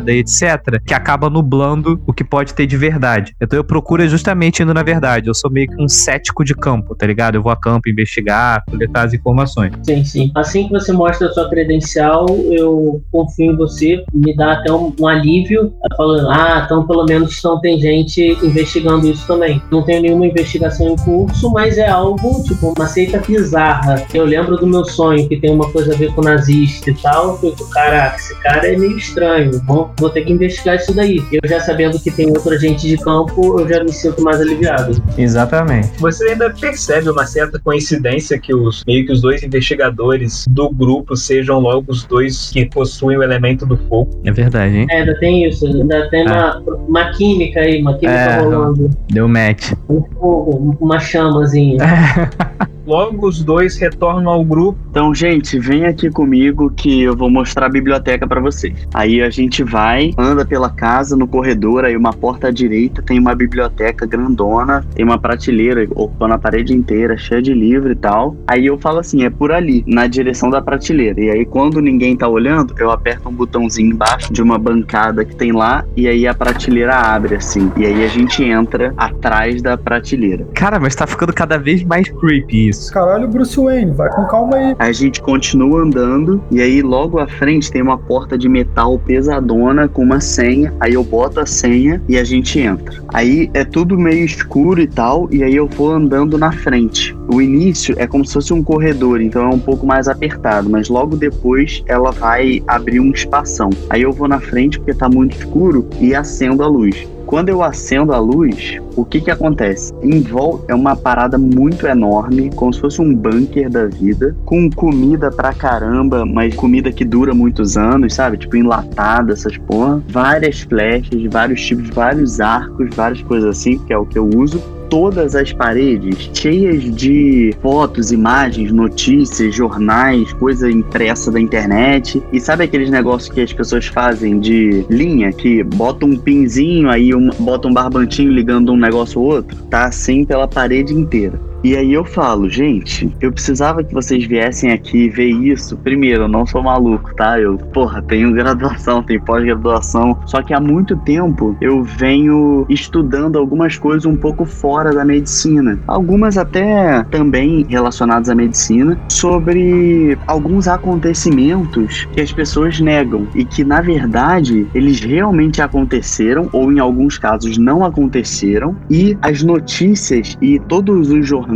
etc., 0.09 0.81
que 0.85 0.94
acaba 0.94 1.29
nublando 1.29 2.00
o 2.07 2.12
que 2.12 2.24
pode 2.24 2.55
ter 2.55 2.66
de 2.66 2.76
verdade. 2.76 3.35
Então 3.40 3.59
eu 3.59 3.64
procuro 3.64 4.07
justamente 4.09 4.62
indo 4.62 4.72
na 4.72 4.83
verdade. 4.83 5.29
Eu 5.29 5.35
sou 5.35 5.50
meio 5.50 5.68
que 5.68 5.83
um 5.83 5.88
cético 5.88 6.44
de 6.44 6.55
campo, 6.55 6.94
tá 6.94 7.07
ligado? 7.07 7.37
Eu 7.37 7.42
vou 7.42 7.52
a 7.52 7.57
campo 7.57 7.88
investigar, 7.88 8.62
coletar 8.68 9.07
as 9.07 9.14
informações. 9.14 9.72
Sim, 9.83 10.05
sim. 10.05 10.31
Assim 10.35 10.66
que 10.66 10.72
você 10.72 10.92
mostra 10.92 11.29
a 11.29 11.33
sua 11.33 11.48
credencial, 11.48 12.26
eu 12.50 13.02
confio 13.11 13.52
em 13.52 13.57
você, 13.57 14.05
me 14.12 14.35
dá 14.37 14.55
até 14.55 14.72
um, 14.72 14.94
um 14.98 15.07
alívio, 15.07 15.72
falando, 15.96 16.29
ah, 16.31 16.62
então 16.64 16.87
pelo 16.87 17.05
menos 17.05 17.42
não 17.42 17.61
tem 17.61 17.81
gente 17.81 18.22
investigando 18.42 19.07
isso 19.07 19.26
também. 19.26 19.62
Não 19.70 19.83
tenho 19.85 20.02
nenhuma 20.02 20.26
investigação 20.26 20.88
em 20.88 20.96
curso, 20.96 21.50
mas 21.50 21.79
é 21.79 21.88
algo, 21.88 22.42
tipo, 22.44 22.72
uma 22.76 22.87
seita 22.87 23.18
bizarra. 23.18 24.05
Eu 24.12 24.24
lembro 24.24 24.57
do 24.57 24.66
meu 24.66 24.85
sonho, 24.85 25.29
que 25.29 25.37
tem 25.37 25.50
uma 25.50 25.70
coisa 25.70 25.94
a 25.94 25.96
ver 25.96 26.12
com 26.14 26.22
nazista 26.22 26.90
e 26.90 26.94
tal. 26.94 27.29
Eu 27.29 27.38
fico, 27.38 27.70
caraca, 27.70 28.16
esse 28.16 28.35
cara 28.40 28.66
é 28.66 28.76
meio 28.76 28.96
estranho. 28.96 29.45
Vou, 29.66 29.90
vou 29.98 30.11
ter 30.11 30.22
que 30.22 30.32
investigar 30.32 30.76
isso 30.76 30.94
daí. 30.94 31.22
Eu 31.32 31.48
já 31.48 31.61
sabendo 31.61 31.98
que 31.98 32.11
tem 32.11 32.28
outra 32.28 32.59
gente 32.59 32.87
de 32.87 32.96
campo, 32.96 33.61
eu 33.61 33.68
já 33.68 33.82
me 33.82 33.92
sinto 33.92 34.22
mais 34.22 34.40
aliviado. 34.40 35.02
Exatamente. 35.16 35.90
Você 35.98 36.28
ainda 36.28 36.50
percebe 36.50 37.11
uma 37.11 37.26
certa 37.26 37.59
coincidência 37.59 38.38
que 38.38 38.54
os 38.54 38.85
meio 38.87 39.06
que 39.06 39.12
os 39.12 39.20
dois 39.20 39.42
investigadores 39.42 40.44
do 40.48 40.70
grupo 40.70 41.16
sejam 41.16 41.61
logo 41.61 41.87
os 41.88 42.04
dois 42.04 42.50
que 42.50 42.66
possuem 42.66 43.16
o 43.16 43.22
elemento 43.22 43.66
do 43.66 43.76
fogo. 43.76 44.20
É 44.24 44.32
verdade, 44.32 44.76
hein? 44.76 44.87
É, 44.90 45.00
ainda 45.00 45.18
tem 45.18 45.48
isso, 45.48 45.66
ainda 45.66 46.09
tem 46.11 46.26
uma, 46.26 46.59
uma 46.88 47.11
química 47.12 47.61
aí, 47.61 47.80
uma 47.80 47.94
química 47.94 48.18
É, 48.18 48.38
rolando. 48.40 48.90
Deu 49.11 49.28
match. 49.28 49.72
Um 49.88 50.02
fogo, 50.14 50.76
uma 50.80 50.98
chamazinha. 51.00 51.78
Logo 52.87 53.26
os 53.26 53.42
dois 53.42 53.76
retornam 53.76 54.30
ao 54.30 54.44
grupo. 54.44 54.78
Então, 54.90 55.12
gente, 55.12 55.59
vem 55.59 55.87
aqui 55.87 56.09
comigo 56.09 56.70
que 56.70 57.02
eu 57.02 57.16
vou 57.16 57.28
mostrar 57.28 57.66
a 57.66 57.68
biblioteca 57.68 58.28
pra 58.28 58.40
vocês. 58.40 58.87
Aí 58.94 59.20
a 59.20 59.28
gente 59.37 59.62
vai, 59.62 60.12
anda 60.16 60.44
pela 60.44 60.70
casa, 60.70 61.16
no 61.16 61.27
corredor, 61.27 61.85
aí 61.85 61.96
uma 61.96 62.12
porta 62.12 62.49
à 62.49 62.51
direita 62.51 63.03
tem 63.03 63.18
uma 63.18 63.35
biblioteca 63.35 64.07
grandona, 64.07 64.85
tem 64.94 65.05
uma 65.05 65.18
prateleira 65.18 65.87
ocupando 65.94 66.35
a 66.35 66.38
parede 66.38 66.75
inteira, 66.75 67.16
cheia 67.16 67.42
de 67.42 67.53
livro 67.53 67.92
e 67.92 67.96
tal. 67.96 68.37
Aí 68.46 68.66
eu 68.66 68.79
falo 68.79 68.99
assim, 68.99 69.25
é 69.25 69.31
por 69.31 69.53
ali, 69.53 69.85
na 69.87 70.07
direção 70.07 70.51
da 70.51 70.61
prateleira. 70.61 71.20
E 71.20 71.31
aí 71.31 71.44
quando 71.44 71.81
ninguém 71.81 72.16
tá 72.16 72.29
olhando, 72.29 72.75
eu 72.79 72.90
aperto 72.90 73.29
um 73.29 73.33
botãozinho 73.33 73.92
embaixo 73.92 74.33
de 74.33 74.42
uma 74.42 74.59
bancada 74.59 75.25
que 75.25 75.37
tem 75.37 75.53
lá 75.53 75.85
e 75.96 76.09
aí 76.09 76.27
a 76.27 76.35
prateleira 76.35 76.96
abre 76.96 77.37
assim. 77.37 77.70
E 77.77 77.85
aí 77.85 78.05
a 78.05 78.09
gente 78.09 78.42
entra 78.42 78.94
atrás 78.96 79.61
da 79.61 79.77
prateleira. 79.77 80.46
Cara, 80.55 80.81
mas 80.81 80.94
tá 80.94 81.07
ficando 81.07 81.33
cada 81.33 81.59
vez 81.59 81.85
mais 81.85 82.09
creepy 82.09 82.68
isso. 82.68 82.92
Caralho, 82.92 83.29
Bruce 83.29 83.59
Wayne, 83.59 83.92
vai 83.92 84.11
com 84.11 84.25
calma 84.27 84.57
aí. 84.57 84.77
A 84.79 84.92
gente 84.92 85.20
continua 85.20 85.83
andando 85.83 86.42
e 86.51 86.61
aí 86.61 86.81
logo 86.81 87.18
à 87.18 87.27
frente 87.27 87.70
tem 87.70 87.83
uma 87.83 87.99
porta 87.99 88.38
de 88.38 88.49
metal 88.49 88.99
pesadona 89.27 89.89
com 89.89 90.03
uma 90.03 90.21
senha. 90.21 90.73
Aí 90.79 90.95
eu 90.95 91.03
boto 91.03 91.41
a 91.41 91.47
senha 91.47 92.01
e 92.09 92.17
a 92.17 92.23
gente 92.23 92.61
entra. 92.61 93.03
Aí 93.12 93.51
é 93.53 93.65
tudo 93.65 93.99
meio 93.99 94.25
escuro 94.25 94.81
e 94.81 94.87
tal, 94.87 95.29
e 95.33 95.43
aí 95.43 95.57
eu 95.57 95.67
vou 95.67 95.91
andando 95.91 96.39
na 96.39 96.53
frente. 96.53 97.17
O 97.33 97.43
início 97.43 97.95
é 97.99 98.07
como 98.07 98.25
se 98.25 98.35
fosse 98.35 98.53
um 98.53 98.62
corredor, 98.62 99.21
então 99.21 99.43
é 99.43 99.55
um 99.55 99.59
pouco 99.59 99.85
mais 99.85 100.07
apertado, 100.07 100.71
mas 100.71 100.89
logo 100.89 101.17
depois 101.17 101.83
ela 101.87 102.12
vai 102.12 102.62
abrir 102.69 103.01
um 103.01 103.11
espação. 103.11 103.71
Aí 103.91 104.03
eu 104.03 104.12
vou 104.12 104.29
na 104.29 104.41
frente 104.41 104.79
porque 104.79 104.95
tá 104.95 105.09
muito 105.09 105.37
escuro 105.37 105.89
e 106.01 106.15
acendo 106.15 106.62
a 106.62 106.69
luz. 106.69 107.07
Quando 107.27 107.49
eu 107.49 107.61
acendo 107.61 108.12
a 108.12 108.19
luz, 108.19 108.79
o 108.95 109.05
que 109.05 109.21
que 109.21 109.33
acontece? 109.33 109.93
Em 110.01 110.21
volta 110.21 110.67
é 110.69 110.75
uma 110.75 110.95
parada 110.95 111.37
muito 111.37 111.85
enorme, 111.85 112.51
como 112.55 112.73
se 112.73 112.81
fosse 112.81 113.03
um 113.03 113.12
bunker 113.12 113.69
da 113.69 113.87
vida, 113.87 114.37
com 114.45 114.71
comida 114.71 115.29
pra 115.29 115.53
caramba, 115.53 116.25
mas 116.25 116.55
comida 116.55 116.93
que 116.93 117.05
dura 117.05 117.35
muitos 117.35 117.77
anos, 117.77 118.15
sabe? 118.15 118.39
Tipo 118.39 118.57
enlatada, 118.57 119.33
essas 119.33 119.59
porra. 119.59 120.01
Várias 120.09 120.61
flechas, 120.61 121.21
vários 121.25 121.61
tipos, 121.67 121.91
vários 121.91 122.41
arcos, 122.41 122.95
várias 122.95 123.21
coisas 123.23 123.51
assim, 123.51 123.77
que 123.79 123.93
é 123.93 123.99
o 123.99 124.07
que 124.07 124.19
eu 124.19 124.31
uso 124.33 124.62
todas 124.88 125.35
as 125.35 125.53
paredes 125.53 126.31
cheias 126.33 126.83
de 126.94 127.55
fotos, 127.62 128.12
imagens, 128.12 128.72
notícias, 128.72 129.55
jornais, 129.55 130.33
coisa 130.35 130.70
impressa 130.70 131.31
da 131.31 131.40
internet. 131.40 132.22
E 132.33 132.40
sabe 132.40 132.64
aqueles 132.64 132.90
negócios 132.90 133.33
que 133.33 133.40
as 133.40 133.53
pessoas 133.53 133.87
fazem 133.87 134.38
de 134.38 134.85
linha, 134.88 135.33
que 135.33 135.62
bota 135.62 136.07
um 136.07 136.16
pinzinho, 136.16 136.88
aí 136.90 137.14
um, 137.14 137.31
bota 137.38 137.68
um 137.68 137.72
barbantinho 137.72 138.31
ligando 138.31 138.72
um 138.72 138.77
negócio 138.77 139.20
ao 139.20 139.27
outro? 139.27 139.57
Tá 139.64 139.87
assim 139.87 140.25
pela 140.25 140.46
parede 140.46 140.94
inteira. 140.94 141.40
E 141.66 141.76
aí 141.76 141.94
eu 141.94 142.05
falo, 142.05 142.48
gente, 142.48 143.12
eu 143.20 143.33
precisava 143.33 143.83
que 143.83 143.92
vocês 143.92 144.24
viessem 144.24 144.70
aqui 144.70 145.09
ver 145.09 145.31
isso. 145.31 145.76
Primeiro, 145.79 146.22
eu 146.22 146.29
não 146.29 146.46
sou 146.46 146.62
maluco, 146.62 147.12
tá? 147.16 147.40
Eu, 147.40 147.59
porra, 147.59 148.00
tenho 148.00 148.33
graduação, 148.33 149.02
tenho 149.02 149.20
pós-graduação. 149.24 150.16
Só 150.26 150.42
que 150.42 150.55
há 150.55 150.61
muito 150.61 150.96
tempo 150.98 151.57
eu 151.61 151.83
venho 151.83 152.64
estudando 152.68 153.37
algumas 153.37 153.76
coisas 153.76 154.07
um 154.07 154.14
pouco 154.14 154.44
fora 154.44 154.92
da 154.94 155.05
medicina. 155.05 155.76
Algumas 155.88 156.38
até 156.38 157.02
também 157.11 157.66
relacionadas 157.68 158.31
à 158.31 158.35
medicina, 158.37 158.96
sobre 159.09 160.16
alguns 160.24 160.68
acontecimentos 160.68 162.07
que 162.12 162.20
as 162.20 162.31
pessoas 162.31 162.79
negam 162.79 163.26
e 163.35 163.44
que, 163.44 163.64
na 163.64 163.81
verdade, 163.81 164.68
eles 164.72 165.00
realmente 165.00 165.61
aconteceram, 165.61 166.48
ou 166.52 166.72
em 166.72 166.79
alguns 166.79 167.18
casos 167.18 167.59
não 167.59 167.85
aconteceram, 167.85 168.76
e 168.88 169.18
as 169.20 169.42
notícias 169.42 170.38
e 170.40 170.61
todos 170.61 171.11
os 171.11 171.26
jornais 171.26 171.56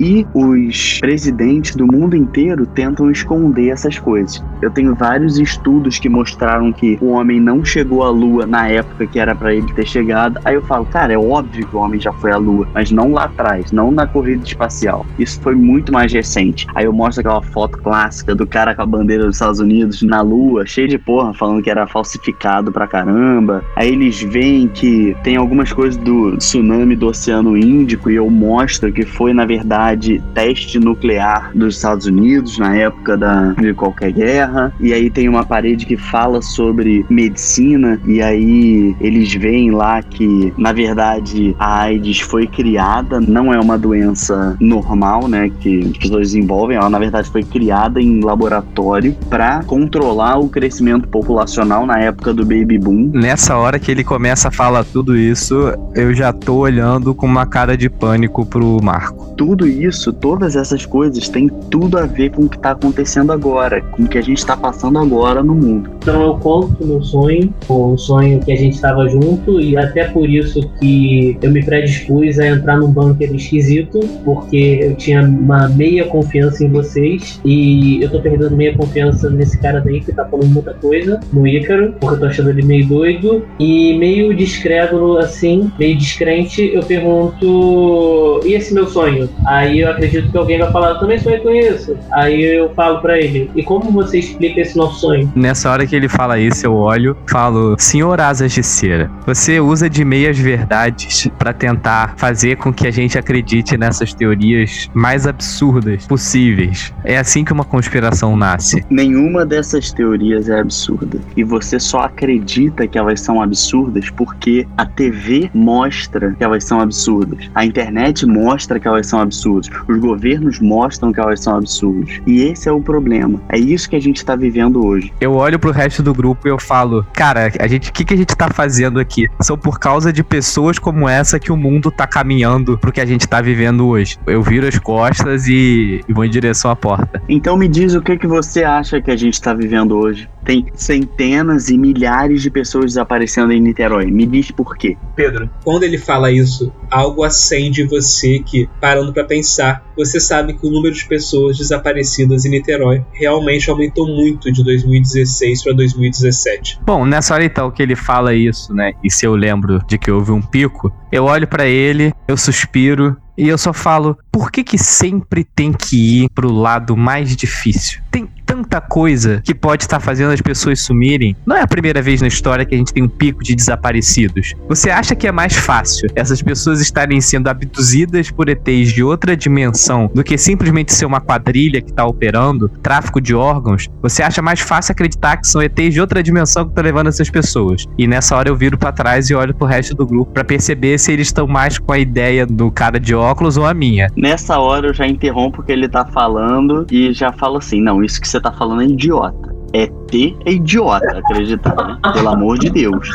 e 0.00 0.26
os 0.34 0.98
presidentes 1.00 1.76
do 1.76 1.86
mundo 1.86 2.16
inteiro 2.16 2.66
tentam 2.66 3.10
esconder 3.10 3.68
essas 3.68 3.98
coisas. 3.98 4.42
Eu 4.60 4.70
tenho 4.70 4.94
vários 4.94 5.38
estudos 5.38 5.98
que 5.98 6.08
mostraram 6.08 6.72
que 6.72 6.98
o 7.00 7.10
homem 7.10 7.40
não 7.40 7.64
chegou 7.64 8.02
à 8.02 8.10
lua 8.10 8.46
na 8.46 8.68
época 8.68 9.06
que 9.06 9.18
era 9.18 9.34
para 9.34 9.54
ele 9.54 9.72
ter 9.74 9.86
chegado. 9.86 10.40
Aí 10.44 10.54
eu 10.54 10.62
falo, 10.62 10.84
cara, 10.86 11.12
é 11.12 11.18
óbvio 11.18 11.66
que 11.66 11.76
o 11.76 11.78
homem 11.78 12.00
já 12.00 12.12
foi 12.12 12.32
à 12.32 12.36
lua, 12.36 12.66
mas 12.74 12.90
não 12.90 13.12
lá 13.12 13.24
atrás, 13.24 13.72
não 13.72 13.90
na 13.90 14.06
corrida 14.06 14.44
espacial. 14.44 15.06
Isso 15.18 15.40
foi 15.40 15.54
muito 15.54 15.92
mais 15.92 16.12
recente. 16.12 16.66
Aí 16.74 16.84
eu 16.84 16.92
mostro 16.92 17.20
aquela 17.20 17.42
foto 17.42 17.78
clássica 17.78 18.34
do 18.34 18.46
cara 18.46 18.74
com 18.74 18.82
a 18.82 18.86
bandeira 18.86 19.24
dos 19.24 19.36
Estados 19.36 19.60
Unidos 19.60 20.02
na 20.02 20.22
lua, 20.22 20.66
cheio 20.66 20.88
de 20.88 20.98
porra, 20.98 21.34
falando 21.34 21.62
que 21.62 21.70
era 21.70 21.86
falsificado 21.86 22.72
pra 22.72 22.86
caramba. 22.86 23.62
Aí 23.76 23.92
eles 23.92 24.22
veem 24.22 24.68
que 24.68 25.16
tem 25.22 25.36
algumas 25.36 25.72
coisas 25.72 25.96
do 25.96 26.36
tsunami 26.36 26.96
do 26.96 27.08
Oceano 27.08 27.56
Índico 27.56 28.10
e 28.10 28.16
eu 28.16 28.28
mostro 28.30 28.92
que 28.92 29.04
foi, 29.04 29.25
na 29.32 29.44
verdade, 29.44 30.22
teste 30.34 30.78
nuclear 30.78 31.50
dos 31.54 31.76
Estados 31.76 32.06
Unidos 32.06 32.58
na 32.58 32.76
época 32.76 33.16
da, 33.16 33.52
de 33.52 33.72
qualquer 33.74 34.12
guerra. 34.12 34.72
E 34.80 34.92
aí 34.92 35.10
tem 35.10 35.28
uma 35.28 35.44
parede 35.44 35.86
que 35.86 35.96
fala 35.96 36.42
sobre 36.42 37.04
medicina, 37.08 38.00
e 38.06 38.22
aí 38.22 38.94
eles 39.00 39.32
veem 39.34 39.70
lá 39.70 40.02
que, 40.02 40.52
na 40.56 40.72
verdade, 40.72 41.54
a 41.58 41.82
AIDS 41.82 42.20
foi 42.20 42.46
criada, 42.46 43.20
não 43.20 43.52
é 43.52 43.60
uma 43.60 43.78
doença 43.78 44.56
normal, 44.60 45.28
né? 45.28 45.50
Que 45.60 45.90
as 45.90 45.98
pessoas 45.98 46.32
desenvolvem, 46.32 46.76
ela 46.76 46.90
na 46.90 46.98
verdade 46.98 47.30
foi 47.30 47.42
criada 47.42 48.00
em 48.00 48.20
laboratório 48.20 49.14
para 49.28 49.62
controlar 49.64 50.38
o 50.38 50.48
crescimento 50.48 51.08
populacional 51.08 51.86
na 51.86 51.98
época 51.98 52.32
do 52.32 52.44
baby 52.44 52.78
boom. 52.78 53.10
Nessa 53.12 53.56
hora 53.56 53.78
que 53.78 53.90
ele 53.90 54.04
começa 54.04 54.48
a 54.48 54.50
falar 54.50 54.84
tudo 54.84 55.16
isso, 55.16 55.72
eu 55.94 56.14
já 56.14 56.32
tô 56.32 56.56
olhando 56.56 57.14
com 57.14 57.26
uma 57.26 57.46
cara 57.46 57.76
de 57.76 57.88
pânico 57.88 58.44
pro 58.46 58.78
Marco. 58.82 59.15
Tudo 59.36 59.66
isso, 59.66 60.12
todas 60.12 60.56
essas 60.56 60.86
coisas, 60.86 61.28
tem 61.28 61.48
tudo 61.70 61.98
a 61.98 62.06
ver 62.06 62.30
com 62.30 62.44
o 62.44 62.48
que 62.48 62.58
tá 62.58 62.70
acontecendo 62.70 63.32
agora, 63.32 63.82
com 63.82 64.04
o 64.04 64.08
que 64.08 64.18
a 64.18 64.22
gente 64.22 64.44
tá 64.44 64.56
passando 64.56 64.98
agora 64.98 65.42
no 65.42 65.54
mundo. 65.54 65.90
Então 65.98 66.22
eu 66.22 66.34
conto 66.34 66.86
meu 66.86 67.02
sonho, 67.02 67.52
um 67.68 67.98
sonho 67.98 68.40
que 68.40 68.52
a 68.52 68.56
gente 68.56 68.74
estava 68.74 69.08
junto 69.08 69.60
e 69.60 69.76
até 69.76 70.04
por 70.04 70.28
isso 70.28 70.68
que 70.78 71.36
eu 71.42 71.50
me 71.50 71.64
predispus 71.64 72.38
a 72.38 72.46
entrar 72.46 72.78
num 72.78 72.90
bunker 72.90 73.34
esquisito, 73.34 74.00
porque 74.24 74.80
eu 74.82 74.96
tinha 74.96 75.22
uma 75.22 75.68
meia 75.68 76.06
confiança 76.06 76.64
em 76.64 76.70
vocês 76.70 77.40
e 77.44 78.02
eu 78.02 78.10
tô 78.10 78.20
perdendo 78.20 78.56
meia 78.56 78.76
confiança 78.76 79.28
nesse 79.30 79.58
cara 79.58 79.80
daí 79.80 80.00
que 80.00 80.12
tá 80.12 80.24
falando 80.24 80.48
muita 80.48 80.74
coisa, 80.74 81.20
no 81.32 81.46
Ícaro, 81.46 81.94
porque 82.00 82.14
eu 82.14 82.20
tô 82.20 82.26
achando 82.26 82.50
ele 82.50 82.62
meio 82.62 82.86
doido 82.86 83.44
e 83.58 83.98
meio 83.98 84.34
discreto 84.34 85.18
assim, 85.18 85.70
meio 85.78 85.96
descrente, 85.96 86.70
eu 86.72 86.82
pergunto, 86.82 88.40
e 88.44 88.54
esse 88.54 88.72
meu 88.72 88.86
sonho? 88.86 89.05
Aí 89.46 89.80
eu 89.80 89.90
acredito 89.90 90.30
que 90.30 90.36
alguém 90.36 90.58
vai 90.58 90.70
falar, 90.70 90.90
eu 90.90 90.98
também 91.00 91.18
sonhei 91.18 91.40
com 91.40 91.50
isso. 91.50 91.96
Aí 92.12 92.42
eu 92.42 92.72
falo 92.74 93.00
pra 93.00 93.18
ele, 93.18 93.50
e 93.54 93.62
como 93.62 93.90
você 93.90 94.18
explica 94.18 94.60
esse 94.60 94.76
nosso 94.76 95.00
sonho? 95.00 95.30
Nessa 95.34 95.70
hora 95.70 95.86
que 95.86 95.94
ele 95.94 96.08
fala 96.08 96.38
isso, 96.38 96.66
eu 96.66 96.74
olho, 96.74 97.16
falo: 97.28 97.76
Senhor 97.78 98.20
Asas 98.20 98.52
de 98.52 98.62
Cera, 98.62 99.10
você 99.26 99.60
usa 99.60 99.88
de 99.88 100.04
meias 100.04 100.38
verdades 100.38 101.28
pra 101.38 101.52
tentar 101.52 102.14
fazer 102.16 102.56
com 102.56 102.72
que 102.72 102.86
a 102.86 102.90
gente 102.90 103.18
acredite 103.18 103.76
nessas 103.76 104.12
teorias 104.14 104.88
mais 104.94 105.26
absurdas 105.26 106.06
possíveis. 106.06 106.92
É 107.04 107.18
assim 107.18 107.44
que 107.44 107.52
uma 107.52 107.64
conspiração 107.64 108.36
nasce. 108.36 108.84
Nenhuma 108.90 109.44
dessas 109.44 109.92
teorias 109.92 110.48
é 110.48 110.60
absurda. 110.60 111.18
E 111.36 111.44
você 111.44 111.78
só 111.78 112.00
acredita 112.00 112.86
que 112.86 112.98
elas 112.98 113.20
são 113.20 113.42
absurdas 113.42 114.10
porque 114.10 114.66
a 114.76 114.86
TV 114.86 115.50
mostra 115.52 116.32
que 116.32 116.42
elas 116.42 116.64
são 116.64 116.80
absurdas. 116.80 117.50
A 117.54 117.64
internet 117.64 118.24
mostra 118.26 118.78
que 118.80 118.88
elas 118.88 118.95
são 119.04 119.20
absurdas. 119.20 119.68
Os 119.88 119.98
governos 119.98 120.60
mostram 120.60 121.12
que 121.12 121.20
elas 121.20 121.40
são 121.40 121.56
absurdas. 121.56 122.20
E 122.26 122.42
esse 122.42 122.68
é 122.68 122.72
o 122.72 122.80
problema. 122.80 123.40
É 123.48 123.58
isso 123.58 123.88
que 123.90 123.96
a 123.96 124.00
gente 124.00 124.24
tá 124.24 124.36
vivendo 124.36 124.84
hoje. 124.84 125.12
Eu 125.20 125.34
olho 125.34 125.58
pro 125.58 125.70
resto 125.70 126.02
do 126.02 126.14
grupo 126.14 126.46
e 126.46 126.50
eu 126.50 126.58
falo, 126.58 127.06
cara, 127.12 127.52
a 127.58 127.66
gente, 127.66 127.90
o 127.90 127.92
que, 127.92 128.04
que 128.04 128.14
a 128.14 128.16
gente 128.16 128.34
tá 128.34 128.48
fazendo 128.48 128.98
aqui? 128.98 129.28
São 129.40 129.58
por 129.58 129.78
causa 129.78 130.12
de 130.12 130.22
pessoas 130.22 130.78
como 130.78 131.08
essa 131.08 131.38
que 131.38 131.52
o 131.52 131.56
mundo 131.56 131.90
tá 131.90 132.06
caminhando 132.06 132.78
pro 132.78 132.92
que 132.92 133.00
a 133.00 133.06
gente 133.06 133.26
tá 133.26 133.40
vivendo 133.40 133.86
hoje. 133.86 134.16
Eu 134.26 134.42
viro 134.42 134.66
as 134.66 134.78
costas 134.78 135.46
e, 135.46 136.00
e 136.08 136.12
vou 136.12 136.24
em 136.24 136.30
direção 136.30 136.70
à 136.70 136.76
porta. 136.76 137.22
Então 137.28 137.56
me 137.56 137.68
diz 137.68 137.94
o 137.94 138.00
que, 138.00 138.16
que 138.16 138.26
você 138.26 138.62
acha 138.62 139.00
que 139.00 139.10
a 139.10 139.16
gente 139.16 139.40
tá 139.40 139.52
vivendo 139.52 139.96
hoje. 139.96 140.28
Tem 140.44 140.66
centenas 140.74 141.68
e 141.70 141.76
milhares 141.76 142.40
de 142.40 142.50
pessoas 142.50 142.86
desaparecendo 142.86 143.52
em 143.52 143.60
Niterói. 143.60 144.10
Me 144.10 144.24
diz 144.26 144.50
por 144.52 144.76
quê. 144.76 144.96
Pedro, 145.16 145.50
quando 145.64 145.82
ele 145.82 145.98
fala 145.98 146.30
isso, 146.30 146.72
algo 146.88 147.24
acende 147.24 147.82
você 147.84 148.38
que, 148.38 148.68
parando 148.86 149.12
pra 149.12 149.24
pensar, 149.24 149.84
você 149.96 150.20
sabe 150.20 150.54
que 150.54 150.64
o 150.64 150.70
número 150.70 150.94
de 150.94 151.04
pessoas 151.08 151.58
desaparecidas 151.58 152.44
em 152.44 152.50
Niterói 152.50 153.04
realmente 153.12 153.68
aumentou 153.68 154.06
muito 154.06 154.52
de 154.52 154.62
2016 154.62 155.64
para 155.64 155.72
2017. 155.72 156.78
Bom, 156.86 157.04
nessa 157.04 157.34
hora 157.34 157.44
então 157.44 157.68
que 157.68 157.82
ele 157.82 157.96
fala 157.96 158.32
isso, 158.32 158.72
né? 158.72 158.92
E 159.02 159.10
se 159.10 159.26
eu 159.26 159.34
lembro 159.34 159.84
de 159.88 159.98
que 159.98 160.08
houve 160.08 160.30
um 160.30 160.40
pico, 160.40 160.92
eu 161.10 161.24
olho 161.24 161.48
pra 161.48 161.66
ele, 161.66 162.14
eu 162.28 162.36
suspiro 162.36 163.16
e 163.36 163.48
eu 163.48 163.58
só 163.58 163.72
falo: 163.72 164.16
por 164.30 164.52
que 164.52 164.62
que 164.62 164.78
sempre 164.78 165.42
tem 165.42 165.72
que 165.72 166.22
ir 166.22 166.30
pro 166.30 166.52
lado 166.52 166.96
mais 166.96 167.34
difícil? 167.36 168.00
Tem 168.10 168.28
tanta 168.56 168.80
coisa 168.80 169.42
que 169.44 169.54
pode 169.54 169.84
estar 169.84 170.00
fazendo 170.00 170.32
as 170.32 170.40
pessoas 170.40 170.80
sumirem. 170.80 171.36
Não 171.44 171.56
é 171.56 171.60
a 171.60 171.66
primeira 171.66 172.00
vez 172.00 172.22
na 172.22 172.26
história 172.26 172.64
que 172.64 172.74
a 172.74 172.78
gente 172.78 172.92
tem 172.92 173.02
um 173.02 173.08
pico 173.08 173.42
de 173.42 173.54
desaparecidos. 173.54 174.54
Você 174.66 174.88
acha 174.88 175.14
que 175.14 175.26
é 175.26 175.32
mais 175.32 175.54
fácil 175.54 176.08
essas 176.14 176.40
pessoas 176.40 176.80
estarem 176.80 177.20
sendo 177.20 177.48
abduzidas 177.48 178.30
por 178.30 178.48
ETs 178.48 178.94
de 178.94 179.02
outra 179.02 179.36
dimensão 179.36 180.10
do 180.14 180.24
que 180.24 180.38
simplesmente 180.38 180.94
ser 180.94 181.04
uma 181.04 181.20
quadrilha 181.20 181.82
que 181.82 181.92
tá 181.92 182.06
operando, 182.06 182.68
tráfico 182.82 183.20
de 183.20 183.34
órgãos? 183.34 183.88
Você 184.00 184.22
acha 184.22 184.40
mais 184.40 184.60
fácil 184.60 184.92
acreditar 184.92 185.36
que 185.36 185.46
são 185.46 185.60
ETs 185.60 185.92
de 185.92 186.00
outra 186.00 186.22
dimensão 186.22 186.64
que 186.64 186.70
estão 186.70 186.84
levando 186.84 187.08
essas 187.08 187.28
pessoas? 187.28 187.84
E 187.98 188.06
nessa 188.06 188.36
hora 188.36 188.48
eu 188.48 188.56
viro 188.56 188.78
pra 188.78 188.90
trás 188.90 189.28
e 189.28 189.34
olho 189.34 189.54
pro 189.54 189.66
resto 189.66 189.94
do 189.94 190.06
grupo 190.06 190.32
pra 190.32 190.44
perceber 190.44 190.96
se 190.98 191.12
eles 191.12 191.28
estão 191.28 191.46
mais 191.46 191.78
com 191.78 191.92
a 191.92 191.98
ideia 191.98 192.46
do 192.46 192.70
cara 192.70 192.98
de 192.98 193.14
óculos 193.14 193.58
ou 193.58 193.66
a 193.66 193.74
minha. 193.74 194.08
Nessa 194.16 194.58
hora 194.58 194.86
eu 194.86 194.94
já 194.94 195.06
interrompo 195.06 195.60
o 195.60 195.64
que 195.64 195.72
ele 195.72 195.88
tá 195.88 196.06
falando 196.06 196.86
e 196.90 197.12
já 197.12 197.32
falo 197.32 197.58
assim: 197.58 197.82
não, 197.82 198.02
isso 198.02 198.18
que 198.18 198.26
você 198.26 198.40
tá 198.40 198.45
falando 198.52 198.82
é 198.82 198.86
idiota. 198.86 199.55
ET 199.76 200.36
é 200.46 200.52
idiota 200.52 201.18
acreditar, 201.18 201.74
né? 201.74 201.98
Pelo 202.12 202.28
amor 202.28 202.58
de 202.58 202.70
Deus. 202.70 203.08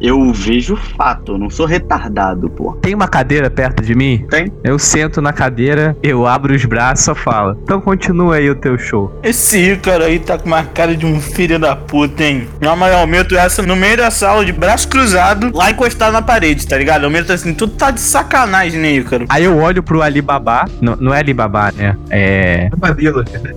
Eu 0.00 0.32
vejo 0.32 0.76
fato, 0.76 1.32
eu 1.32 1.38
não 1.38 1.50
sou 1.50 1.66
retardado, 1.66 2.48
pô. 2.50 2.72
Tem 2.80 2.94
uma 2.94 3.08
cadeira 3.08 3.50
perto 3.50 3.82
de 3.82 3.94
mim? 3.94 4.24
Tem? 4.30 4.52
Eu 4.62 4.78
sento 4.78 5.20
na 5.20 5.32
cadeira, 5.32 5.96
eu 6.02 6.26
abro 6.26 6.54
os 6.54 6.64
braços 6.64 7.00
e 7.00 7.04
só 7.06 7.14
falo. 7.14 7.58
Então 7.62 7.80
continua 7.80 8.36
aí 8.36 8.48
o 8.48 8.54
teu 8.54 8.78
show. 8.78 9.18
Esse 9.22 9.72
Ícaro 9.72 10.04
aí 10.04 10.18
tá 10.18 10.38
com 10.38 10.46
uma 10.46 10.62
cara 10.62 10.94
de 10.96 11.06
um 11.06 11.20
filho 11.20 11.58
da 11.58 11.74
puta, 11.74 12.22
hein? 12.22 12.46
Mãe, 12.76 12.92
eu 12.92 13.06
meto 13.06 13.36
essa 13.36 13.62
no 13.62 13.76
meio 13.76 13.96
da 13.96 14.10
sala, 14.10 14.44
de 14.44 14.52
braço 14.52 14.88
cruzado, 14.88 15.50
lá 15.54 15.70
encostado 15.70 16.12
na 16.12 16.22
parede, 16.22 16.66
tá 16.66 16.76
ligado? 16.76 17.04
Eu 17.04 17.10
meto 17.10 17.32
assim, 17.32 17.54
tu 17.54 17.66
tá 17.66 17.90
de 17.90 18.00
sacanagem, 18.00 18.80
né, 18.80 18.92
Ícaro? 18.92 19.26
Aí 19.28 19.44
eu 19.44 19.58
olho 19.58 19.82
pro 19.82 20.02
Alibaba. 20.02 20.66
Não, 20.80 20.96
não 20.96 21.14
é 21.14 21.18
Alibaba, 21.18 21.72
né? 21.72 21.96
É. 22.10 22.68